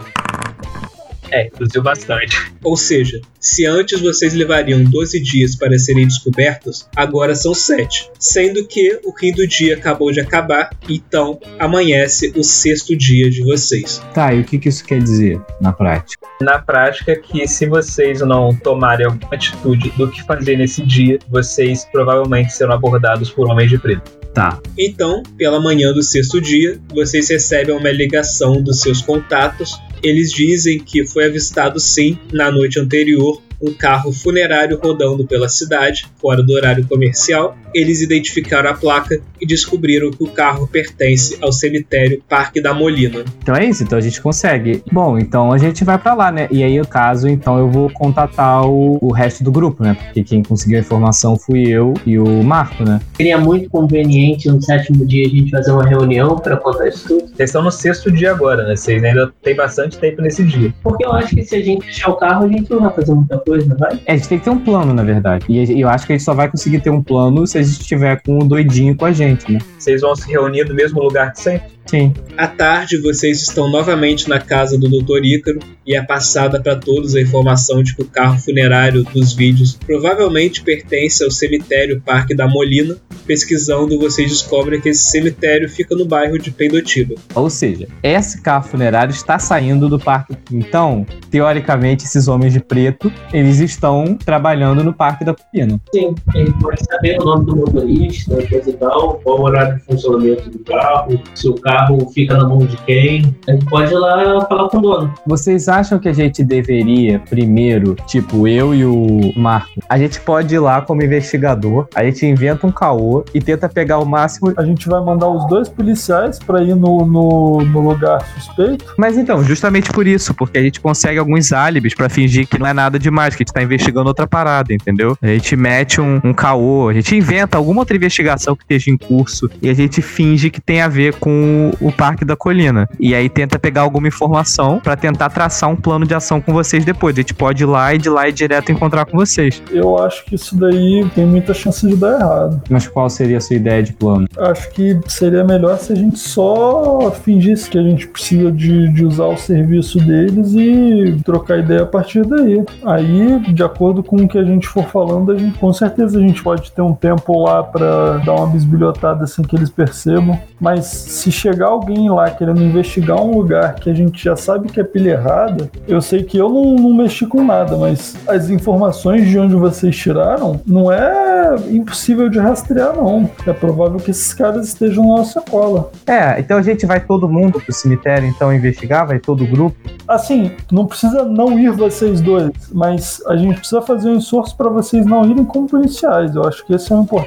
É, 1.31 1.49
reduziu 1.53 1.81
bastante. 1.81 2.53
Ou 2.63 2.77
seja, 2.77 3.19
se 3.43 3.65
antes 3.65 3.99
vocês 3.99 4.33
levariam 4.33 4.81
12 4.85 5.19
dias 5.19 5.53
para 5.53 5.77
serem 5.77 6.07
descobertos, 6.07 6.87
agora 6.95 7.35
são 7.35 7.53
7. 7.53 8.09
Sendo 8.17 8.65
que 8.65 9.01
o 9.03 9.13
quinto 9.13 9.45
dia 9.45 9.75
acabou 9.75 10.13
de 10.13 10.21
acabar, 10.21 10.69
então 10.87 11.37
amanhece 11.59 12.31
o 12.37 12.43
sexto 12.43 12.95
dia 12.95 13.29
de 13.29 13.43
vocês. 13.43 14.01
Tá, 14.13 14.33
e 14.33 14.39
o 14.39 14.45
que, 14.45 14.57
que 14.57 14.69
isso 14.69 14.85
quer 14.85 15.03
dizer 15.03 15.41
na 15.59 15.73
prática? 15.73 16.23
na 16.43 16.59
prática 16.59 17.15
que 17.15 17.47
se 17.47 17.65
vocês 17.65 18.19
não 18.21 18.53
tomarem 18.53 19.05
alguma 19.05 19.33
atitude 19.33 19.91
do 19.97 20.09
que 20.11 20.21
fazer 20.23 20.57
nesse 20.57 20.85
dia, 20.85 21.17
vocês 21.29 21.87
provavelmente 21.91 22.53
serão 22.53 22.73
abordados 22.73 23.31
por 23.31 23.49
homens 23.49 23.69
de 23.69 23.77
preto. 23.77 24.11
Tá. 24.33 24.59
Então, 24.77 25.21
pela 25.37 25.61
manhã 25.61 25.93
do 25.93 26.01
sexto 26.01 26.41
dia, 26.41 26.79
vocês 26.93 27.29
recebem 27.29 27.75
uma 27.75 27.91
ligação 27.91 28.61
dos 28.61 28.81
seus 28.81 29.01
contatos. 29.01 29.79
Eles 30.01 30.31
dizem 30.31 30.79
que 30.79 31.05
foi 31.05 31.25
avistado 31.25 31.79
sim, 31.79 32.17
na 32.31 32.51
noite 32.51 32.79
anterior, 32.79 33.32
um 33.63 33.73
carro 33.73 34.11
funerário 34.11 34.77
rodando 34.77 35.25
pela 35.25 35.47
cidade, 35.47 36.05
fora 36.17 36.43
do 36.43 36.53
horário 36.53 36.85
comercial. 36.85 37.57
Eles 37.73 38.01
identificaram 38.01 38.69
a 38.69 38.73
placa 38.73 39.21
e 39.39 39.45
descobriram 39.45 40.11
que 40.11 40.23
o 40.23 40.27
carro 40.27 40.67
pertence 40.67 41.37
ao 41.41 41.51
cemitério 41.51 42.21
Parque 42.27 42.61
da 42.61 42.73
Molina. 42.73 43.23
Então 43.41 43.55
é 43.55 43.65
isso, 43.65 43.83
então 43.83 43.97
a 43.97 44.01
gente 44.01 44.21
consegue. 44.21 44.83
Bom, 44.91 45.17
então 45.17 45.51
a 45.51 45.57
gente 45.57 45.83
vai 45.83 45.97
pra 45.97 46.13
lá, 46.13 46.31
né? 46.31 46.47
E 46.49 46.63
aí, 46.63 46.77
no 46.77 46.87
caso, 46.87 47.27
então 47.27 47.57
eu 47.57 47.69
vou 47.69 47.89
contatar 47.89 48.65
o, 48.65 48.97
o 49.01 49.11
resto 49.11 49.43
do 49.43 49.51
grupo, 49.51 49.83
né? 49.83 49.95
Porque 49.95 50.23
quem 50.23 50.43
conseguiu 50.43 50.77
a 50.77 50.81
informação 50.81 51.37
fui 51.37 51.63
eu 51.67 51.93
e 52.05 52.17
o 52.17 52.43
Marco, 52.43 52.83
né? 52.83 53.01
Seria 53.15 53.37
muito 53.37 53.69
conveniente 53.69 54.49
no 54.49 54.61
sétimo 54.61 55.05
dia 55.05 55.25
a 55.25 55.29
gente 55.29 55.51
fazer 55.51 55.71
uma 55.71 55.85
reunião 55.85 56.35
para 56.37 56.57
contar 56.57 56.87
isso 56.87 57.07
tudo. 57.07 57.27
Vocês 57.27 57.49
estão 57.49 57.63
no 57.63 57.71
sexto 57.71 58.11
dia 58.11 58.31
agora, 58.31 58.65
né? 58.67 58.75
Vocês 58.75 59.03
ainda 59.03 59.31
tem 59.41 59.55
bastante 59.55 59.97
tempo 59.97 60.21
nesse 60.21 60.43
dia. 60.43 60.73
Porque 60.81 61.05
eu 61.05 61.11
acho 61.11 61.35
que 61.35 61.43
se 61.43 61.55
a 61.55 61.61
gente 61.61 61.85
deixar 61.85 62.11
o 62.11 62.15
carro, 62.15 62.45
a 62.45 62.47
gente 62.47 62.69
não 62.69 62.81
vai 62.81 62.93
fazer 62.93 63.13
muita 63.13 63.37
coisa, 63.39 63.75
vai? 63.75 63.99
É, 64.05 64.13
a 64.13 64.15
gente 64.15 64.29
tem 64.29 64.37
que 64.37 64.45
ter 64.45 64.49
um 64.49 64.59
plano, 64.59 64.93
na 64.93 65.03
verdade. 65.03 65.45
E 65.49 65.81
eu 65.81 65.89
acho 65.89 66.05
que 66.05 66.13
a 66.13 66.17
gente 66.17 66.25
só 66.25 66.33
vai 66.33 66.49
conseguir 66.49 66.79
ter 66.79 66.89
um 66.89 67.01
plano 67.01 67.45
se 67.47 67.57
a 67.57 67.61
gente 67.61 67.62
estiver 67.69 68.21
com 68.21 68.39
o 68.39 68.47
doidinho 68.47 68.95
com 68.95 69.05
a 69.05 69.11
gente, 69.11 69.51
né? 69.51 69.59
Vocês 69.77 70.01
vão 70.01 70.15
se 70.15 70.29
reunir 70.29 70.65
no 70.65 70.73
mesmo 70.73 71.01
lugar 71.01 71.33
que 71.33 71.41
sempre. 71.41 71.73
Sim. 71.85 72.13
À 72.37 72.47
tarde, 72.47 72.97
vocês 72.97 73.41
estão 73.41 73.69
novamente 73.69 74.29
na 74.29 74.39
casa 74.39 74.77
do 74.77 74.87
Dr. 74.87 75.23
Ícaro 75.23 75.59
e 75.85 75.95
é 75.95 76.01
passada 76.01 76.61
para 76.61 76.75
todos 76.75 77.13
a 77.15 77.21
informação 77.21 77.83
de 77.83 77.95
que 77.95 78.01
o 78.01 78.05
carro 78.05 78.39
funerário 78.39 79.03
dos 79.03 79.33
vídeos 79.33 79.77
provavelmente 79.85 80.63
pertence 80.63 81.23
ao 81.23 81.29
cemitério 81.29 82.01
Parque 82.01 82.33
da 82.33 82.47
Molina. 82.47 82.95
Pesquisando, 83.25 83.99
vocês 83.99 84.29
descobrem 84.29 84.81
que 84.81 84.89
esse 84.89 85.09
cemitério 85.11 85.69
fica 85.69 85.95
no 85.95 86.05
bairro 86.05 86.37
de 86.37 86.51
Pendotiba. 86.51 87.15
Ou 87.35 87.49
seja, 87.49 87.87
esse 88.01 88.41
carro 88.41 88.67
funerário 88.67 89.11
está 89.11 89.37
saindo 89.37 89.87
do 89.87 89.99
parque. 89.99 90.35
Então, 90.51 91.05
teoricamente, 91.29 92.05
esses 92.05 92.27
homens 92.27 92.53
de 92.53 92.59
preto, 92.59 93.11
eles 93.31 93.59
estão 93.59 94.17
trabalhando 94.17 94.83
no 94.83 94.93
Parque 94.93 95.23
da 95.23 95.33
Pupina. 95.33 95.79
Sim, 95.93 96.15
a 96.33 96.37
gente 96.37 96.59
pode 96.59 96.83
saber 96.85 97.19
o 97.21 97.25
nome 97.25 97.45
do 97.45 97.52
motorista, 97.55 98.35
coisa 98.47 98.69
e 98.69 98.73
tal, 98.73 99.19
qual 99.23 99.39
o 99.39 99.43
horário 99.43 99.77
de 99.77 99.83
funcionamento 99.83 100.49
do 100.49 100.59
carro, 100.59 101.19
se 101.35 101.47
o 101.47 101.55
carro 101.55 102.09
fica 102.13 102.37
na 102.37 102.47
mão 102.47 102.59
de 102.59 102.77
quem. 102.77 103.35
A 103.47 103.51
gente 103.51 103.65
pode 103.65 103.91
ir 103.91 103.97
lá 103.97 104.45
falar 104.45 104.69
com 104.69 104.77
o 104.77 104.81
dono. 104.81 105.13
Vocês 105.25 105.67
acham 105.67 105.99
que 105.99 106.09
a 106.09 106.13
gente 106.13 106.43
deveria, 106.43 107.19
primeiro, 107.19 107.95
tipo, 108.07 108.47
eu 108.47 108.73
e 108.73 108.85
o 108.85 109.31
Marco, 109.35 109.81
a 109.89 109.97
gente 109.97 110.19
pode 110.21 110.53
ir 110.55 110.59
lá 110.59 110.81
como 110.81 111.03
investigador, 111.03 111.87
a 111.95 112.03
gente 112.03 112.25
inventa 112.25 112.65
um 112.65 112.71
caô 112.71 113.23
e 113.33 113.41
tenta 113.41 113.67
pegar 113.69 113.99
o 113.99 114.05
máximo. 114.05 114.53
A 114.57 114.63
gente 114.63 114.87
vai 114.87 115.01
mandar 115.03 115.27
os 115.27 115.47
dois 115.47 115.69
policiais 115.69 116.39
pra 116.39 116.61
ir 116.61 116.75
no, 116.75 117.05
no, 117.05 117.61
no 117.61 117.89
lugar 117.89 118.25
suspeito. 118.33 118.93
Mas 118.97 119.17
então, 119.17 119.43
justamente 119.43 119.91
por 119.91 120.07
isso, 120.07 120.33
porque 120.33 120.57
a 120.57 120.61
gente 120.61 120.79
consegue 120.79 121.19
alguns 121.19 121.51
álibis 121.51 121.93
pra 121.93 122.09
fingir 122.09 122.47
que 122.47 122.59
não 122.59 122.67
é 122.67 122.73
nada 122.73 122.99
demais, 122.99 123.35
que 123.35 123.43
a 123.43 123.45
gente 123.45 123.53
tá 123.53 123.61
investigando 123.61 124.07
outra 124.07 124.27
parada, 124.27 124.73
entendeu? 124.73 125.17
A 125.21 125.27
gente 125.27 125.55
mete 125.55 125.99
um, 125.99 126.19
um 126.23 126.33
caô, 126.33 126.89
a 126.89 126.93
gente 126.93 127.15
inventa 127.15 127.42
inventa 127.43 127.57
alguma 127.57 127.81
outra 127.81 127.95
investigação 127.95 128.55
que 128.55 128.63
esteja 128.63 128.89
em 128.89 128.97
curso 128.97 129.49
e 129.61 129.69
a 129.69 129.73
gente 129.73 130.01
finge 130.01 130.49
que 130.49 130.61
tem 130.61 130.81
a 130.81 130.87
ver 130.87 131.15
com 131.15 131.71
o 131.79 131.91
Parque 131.91 132.23
da 132.23 132.35
Colina. 132.35 132.89
E 132.99 133.13
aí 133.13 133.29
tenta 133.29 133.59
pegar 133.59 133.81
alguma 133.81 134.07
informação 134.07 134.79
pra 134.79 134.95
tentar 134.95 135.29
traçar 135.29 135.69
um 135.69 135.75
plano 135.75 136.05
de 136.05 136.13
ação 136.13 136.39
com 136.39 136.53
vocês 136.53 136.85
depois. 136.85 137.15
A 137.15 137.21
gente 137.21 137.33
pode 137.33 137.63
ir 137.63 137.65
lá 137.65 137.93
e 137.93 137.97
de 137.97 138.09
lá 138.09 138.27
ir 138.27 138.33
direto 138.33 138.71
encontrar 138.71 139.05
com 139.05 139.17
vocês. 139.17 139.61
Eu 139.71 139.97
acho 139.99 140.25
que 140.25 140.35
isso 140.35 140.57
daí 140.57 141.05
tem 141.13 141.25
muita 141.25 141.53
chance 141.53 141.85
de 141.87 141.95
dar 141.95 142.19
errado. 142.19 142.61
Mas 142.69 142.87
qual 142.87 143.09
seria 143.09 143.37
a 143.37 143.41
sua 143.41 143.55
ideia 143.55 143.83
de 143.83 143.93
plano? 143.93 144.27
Acho 144.37 144.69
que 144.71 144.99
seria 145.07 145.43
melhor 145.43 145.77
se 145.77 145.91
a 145.91 145.95
gente 145.95 146.19
só 146.19 147.11
fingisse 147.11 147.69
que 147.69 147.77
a 147.77 147.83
gente 147.83 148.07
precisa 148.07 148.51
de, 148.51 148.91
de 148.93 149.05
usar 149.05 149.25
o 149.25 149.37
serviço 149.37 149.97
deles 149.99 150.53
e 150.53 151.17
trocar 151.25 151.59
ideia 151.59 151.83
a 151.83 151.85
partir 151.85 152.25
daí. 152.25 152.63
Aí, 152.85 153.39
de 153.53 153.63
acordo 153.63 154.03
com 154.03 154.17
o 154.17 154.27
que 154.27 154.37
a 154.37 154.43
gente 154.43 154.67
for 154.67 154.85
falando, 154.85 155.31
a 155.31 155.37
gente, 155.37 155.57
com 155.57 155.73
certeza 155.73 156.17
a 156.17 156.21
gente 156.21 156.41
pode 156.41 156.71
ter 156.71 156.81
um 156.81 156.93
tempo 156.93 157.32
lá 157.41 157.63
pra 157.63 158.17
dar 158.17 158.33
uma 158.33 158.47
bisbilhotada 158.47 159.25
sem 159.27 159.43
que 159.43 159.55
eles 159.55 159.69
percebam. 159.69 160.39
Mas 160.59 160.85
se 160.85 161.31
chegar 161.31 161.67
alguém 161.67 162.09
lá 162.09 162.29
querendo 162.29 162.61
investigar 162.61 163.21
um 163.21 163.35
lugar 163.35 163.75
que 163.75 163.89
a 163.89 163.93
gente 163.93 164.23
já 164.23 164.35
sabe 164.35 164.69
que 164.69 164.79
é 164.79 164.83
pilha 164.83 165.11
errada, 165.11 165.69
eu 165.87 166.01
sei 166.01 166.23
que 166.23 166.37
eu 166.37 166.49
não, 166.49 166.75
não 166.75 166.93
mexi 166.93 167.25
com 167.25 167.43
nada, 167.43 167.77
mas 167.77 168.15
as 168.27 168.49
informações 168.49 169.27
de 169.27 169.37
onde 169.37 169.55
vocês 169.55 169.95
tiraram 169.95 170.61
não 170.65 170.91
é 170.91 171.55
impossível 171.69 172.29
de 172.29 172.39
rastrear, 172.39 172.95
não. 172.95 173.29
É 173.45 173.53
provável 173.53 173.99
que 173.99 174.11
esses 174.11 174.33
caras 174.33 174.67
estejam 174.67 175.03
na 175.03 175.17
nossa 175.17 175.41
cola. 175.41 175.91
É, 176.07 176.39
então 176.39 176.57
a 176.57 176.61
gente 176.61 176.85
vai 176.85 176.99
todo 176.99 177.27
mundo 177.27 177.59
pro 177.59 177.73
cemitério 177.73 178.27
então 178.27 178.53
investigar, 178.53 179.07
vai 179.07 179.19
todo 179.19 179.43
o 179.43 179.47
grupo. 179.47 179.75
Assim, 180.07 180.51
não 180.71 180.85
precisa 180.85 181.23
não 181.23 181.57
ir 181.57 181.71
vocês 181.71 182.21
dois, 182.21 182.51
mas 182.71 183.21
a 183.27 183.35
gente 183.35 183.57
precisa 183.57 183.81
fazer 183.81 184.09
um 184.09 184.17
esforço 184.17 184.55
para 184.55 184.69
vocês 184.69 185.05
não 185.05 185.25
irem 185.25 185.43
como 185.43 185.67
policiais. 185.67 186.35
Eu 186.35 186.43
acho 186.43 186.65
que 186.65 186.73
esse 186.73 186.91
é 186.91 186.95
o 186.95 187.01
importante. 187.01 187.22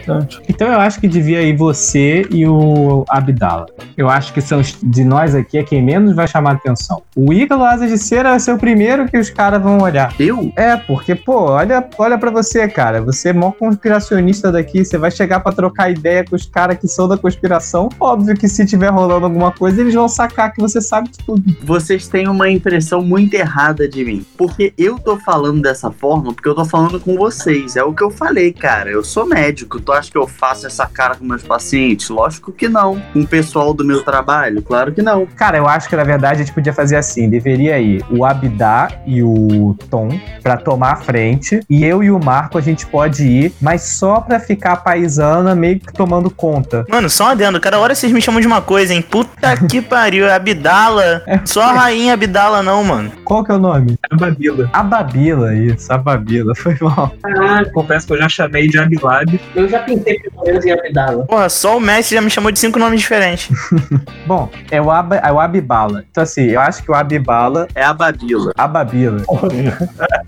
Então 0.48 0.68
eu 0.68 0.80
acho 0.80 1.00
que 1.00 1.08
devia 1.08 1.42
ir 1.42 1.56
você 1.56 2.26
e 2.30 2.46
o 2.46 3.04
Abdala. 3.08 3.66
Eu 3.96 4.08
acho 4.08 4.32
que 4.32 4.40
são 4.40 4.60
de 4.82 5.04
nós 5.04 5.34
aqui 5.34 5.58
é 5.58 5.62
quem 5.62 5.82
menos 5.82 6.14
vai 6.14 6.28
chamar 6.28 6.52
atenção. 6.52 7.02
O 7.14 7.32
Ícaro 7.32 7.62
Asa 7.62 7.86
de 7.86 7.98
Cera 7.98 8.30
vai 8.30 8.40
ser 8.40 8.52
o 8.52 8.58
primeiro 8.58 9.08
que 9.08 9.18
os 9.18 9.30
caras 9.30 9.62
vão 9.62 9.78
olhar. 9.80 10.14
Eu? 10.18 10.52
É, 10.56 10.76
porque, 10.76 11.14
pô, 11.14 11.50
olha, 11.50 11.86
olha 11.98 12.18
para 12.18 12.30
você, 12.30 12.68
cara. 12.68 13.00
Você 13.02 13.30
é 13.30 13.32
mó 13.32 13.50
conspiracionista 13.52 14.52
daqui. 14.52 14.84
Você 14.84 14.98
vai 14.98 15.10
chegar 15.10 15.40
pra 15.40 15.52
trocar 15.52 15.90
ideia 15.90 16.24
com 16.24 16.36
os 16.36 16.46
caras 16.46 16.78
que 16.78 16.88
são 16.88 17.08
da 17.08 17.16
conspiração. 17.16 17.88
Óbvio 17.98 18.36
que 18.36 18.48
se 18.48 18.66
tiver 18.66 18.88
rolando 18.88 19.26
alguma 19.26 19.52
coisa, 19.52 19.80
eles 19.80 19.94
vão 19.94 20.08
sacar 20.08 20.52
que 20.52 20.60
você 20.60 20.80
sabe 20.80 21.10
de 21.10 21.18
tudo. 21.18 21.56
Vocês 21.62 22.08
têm 22.08 22.28
uma 22.28 22.50
impressão 22.50 23.02
muito 23.02 23.34
errada 23.34 23.88
de 23.88 24.04
mim. 24.04 24.24
Porque 24.36 24.72
eu 24.76 24.98
tô 24.98 25.16
falando 25.18 25.62
dessa 25.62 25.90
forma 25.90 26.32
porque 26.32 26.48
eu 26.48 26.54
tô 26.54 26.64
falando 26.64 27.00
com 27.00 27.16
vocês. 27.16 27.76
É 27.76 27.84
o 27.84 27.92
que 27.92 28.02
eu 28.02 28.10
falei, 28.10 28.52
cara. 28.52 28.90
Eu 28.90 29.02
sou 29.02 29.26
médico. 29.26 29.75
Tu 29.80 29.92
acha 29.92 30.10
que 30.10 30.18
eu 30.18 30.26
faço 30.26 30.66
essa 30.66 30.86
cara 30.86 31.14
com 31.14 31.24
meus 31.24 31.42
pacientes? 31.42 32.08
Lógico 32.08 32.52
que 32.52 32.68
não. 32.68 33.00
Com 33.12 33.20
o 33.20 33.26
pessoal 33.26 33.72
do 33.74 33.84
meu 33.84 34.02
trabalho? 34.02 34.62
Claro 34.62 34.92
que 34.92 35.02
não. 35.02 35.26
Cara, 35.26 35.58
eu 35.58 35.66
acho 35.66 35.88
que 35.88 35.96
na 35.96 36.04
verdade 36.04 36.34
a 36.42 36.44
gente 36.44 36.52
podia 36.54 36.72
fazer 36.72 36.96
assim: 36.96 37.28
deveria 37.28 37.78
ir 37.78 38.04
o 38.10 38.24
Abdá 38.24 38.88
e 39.06 39.22
o 39.22 39.76
Tom 39.90 40.08
pra 40.42 40.56
tomar 40.56 40.92
a 40.92 40.96
frente. 40.96 41.60
E 41.68 41.84
eu 41.84 42.02
e 42.02 42.10
o 42.10 42.18
Marco 42.18 42.58
a 42.58 42.60
gente 42.60 42.86
pode 42.86 43.24
ir, 43.26 43.52
mas 43.60 43.82
só 43.82 44.20
pra 44.20 44.38
ficar 44.40 44.76
paisana, 44.78 45.54
meio 45.54 45.80
que 45.80 45.92
tomando 45.92 46.30
conta. 46.30 46.84
Mano, 46.88 47.08
só 47.10 47.24
um 47.24 47.28
adendo. 47.28 47.60
Cada 47.60 47.78
hora 47.78 47.94
vocês 47.94 48.12
me 48.12 48.20
chamam 48.20 48.40
de 48.40 48.46
uma 48.46 48.60
coisa, 48.62 48.94
hein? 48.94 49.02
Puta 49.02 49.56
que 49.68 49.80
pariu. 49.80 50.26
É 50.26 50.34
Abdala. 50.34 51.22
Só 51.44 51.62
a 51.62 51.72
rainha 51.72 52.14
Abdala, 52.14 52.62
não, 52.62 52.82
mano. 52.84 53.12
Qual 53.24 53.44
que 53.44 53.50
é 53.52 53.54
o 53.54 53.58
nome? 53.58 53.98
A 54.10 54.16
Babila. 54.16 54.68
A 54.72 54.82
Babila, 54.82 55.54
isso, 55.54 55.92
a 55.92 55.98
Babila, 55.98 56.54
foi 56.56 56.76
mal. 56.80 57.12
Caraca, 57.22 57.70
Confesso 57.72 58.06
que 58.06 58.12
eu 58.14 58.18
já 58.18 58.28
chamei 58.28 58.68
de 58.68 58.78
Abilab. 58.78 59.40
eu 59.54 59.65
já 59.68 59.80
pensei 59.80 60.18
pelo 60.20 60.44
menos 60.44 60.64
em 60.64 60.72
Abdala. 60.72 61.24
Porra, 61.26 61.48
só 61.48 61.76
o 61.76 61.80
Messi 61.80 62.14
já 62.14 62.20
me 62.20 62.30
chamou 62.30 62.50
de 62.50 62.58
cinco 62.58 62.78
nomes 62.78 63.00
diferentes. 63.00 63.48
Bom, 64.26 64.48
é 64.70 64.80
o, 64.80 64.90
Ab, 64.90 65.14
é 65.22 65.32
o 65.32 65.40
Abibala. 65.40 66.04
Então, 66.10 66.22
assim, 66.22 66.44
eu 66.44 66.60
acho 66.60 66.82
que 66.82 66.90
o 66.90 66.94
Abibala, 66.94 67.66
É 67.74 67.82
a 67.84 67.92
Babila. 67.92 68.52
a 68.56 68.66
Babila, 68.68 69.22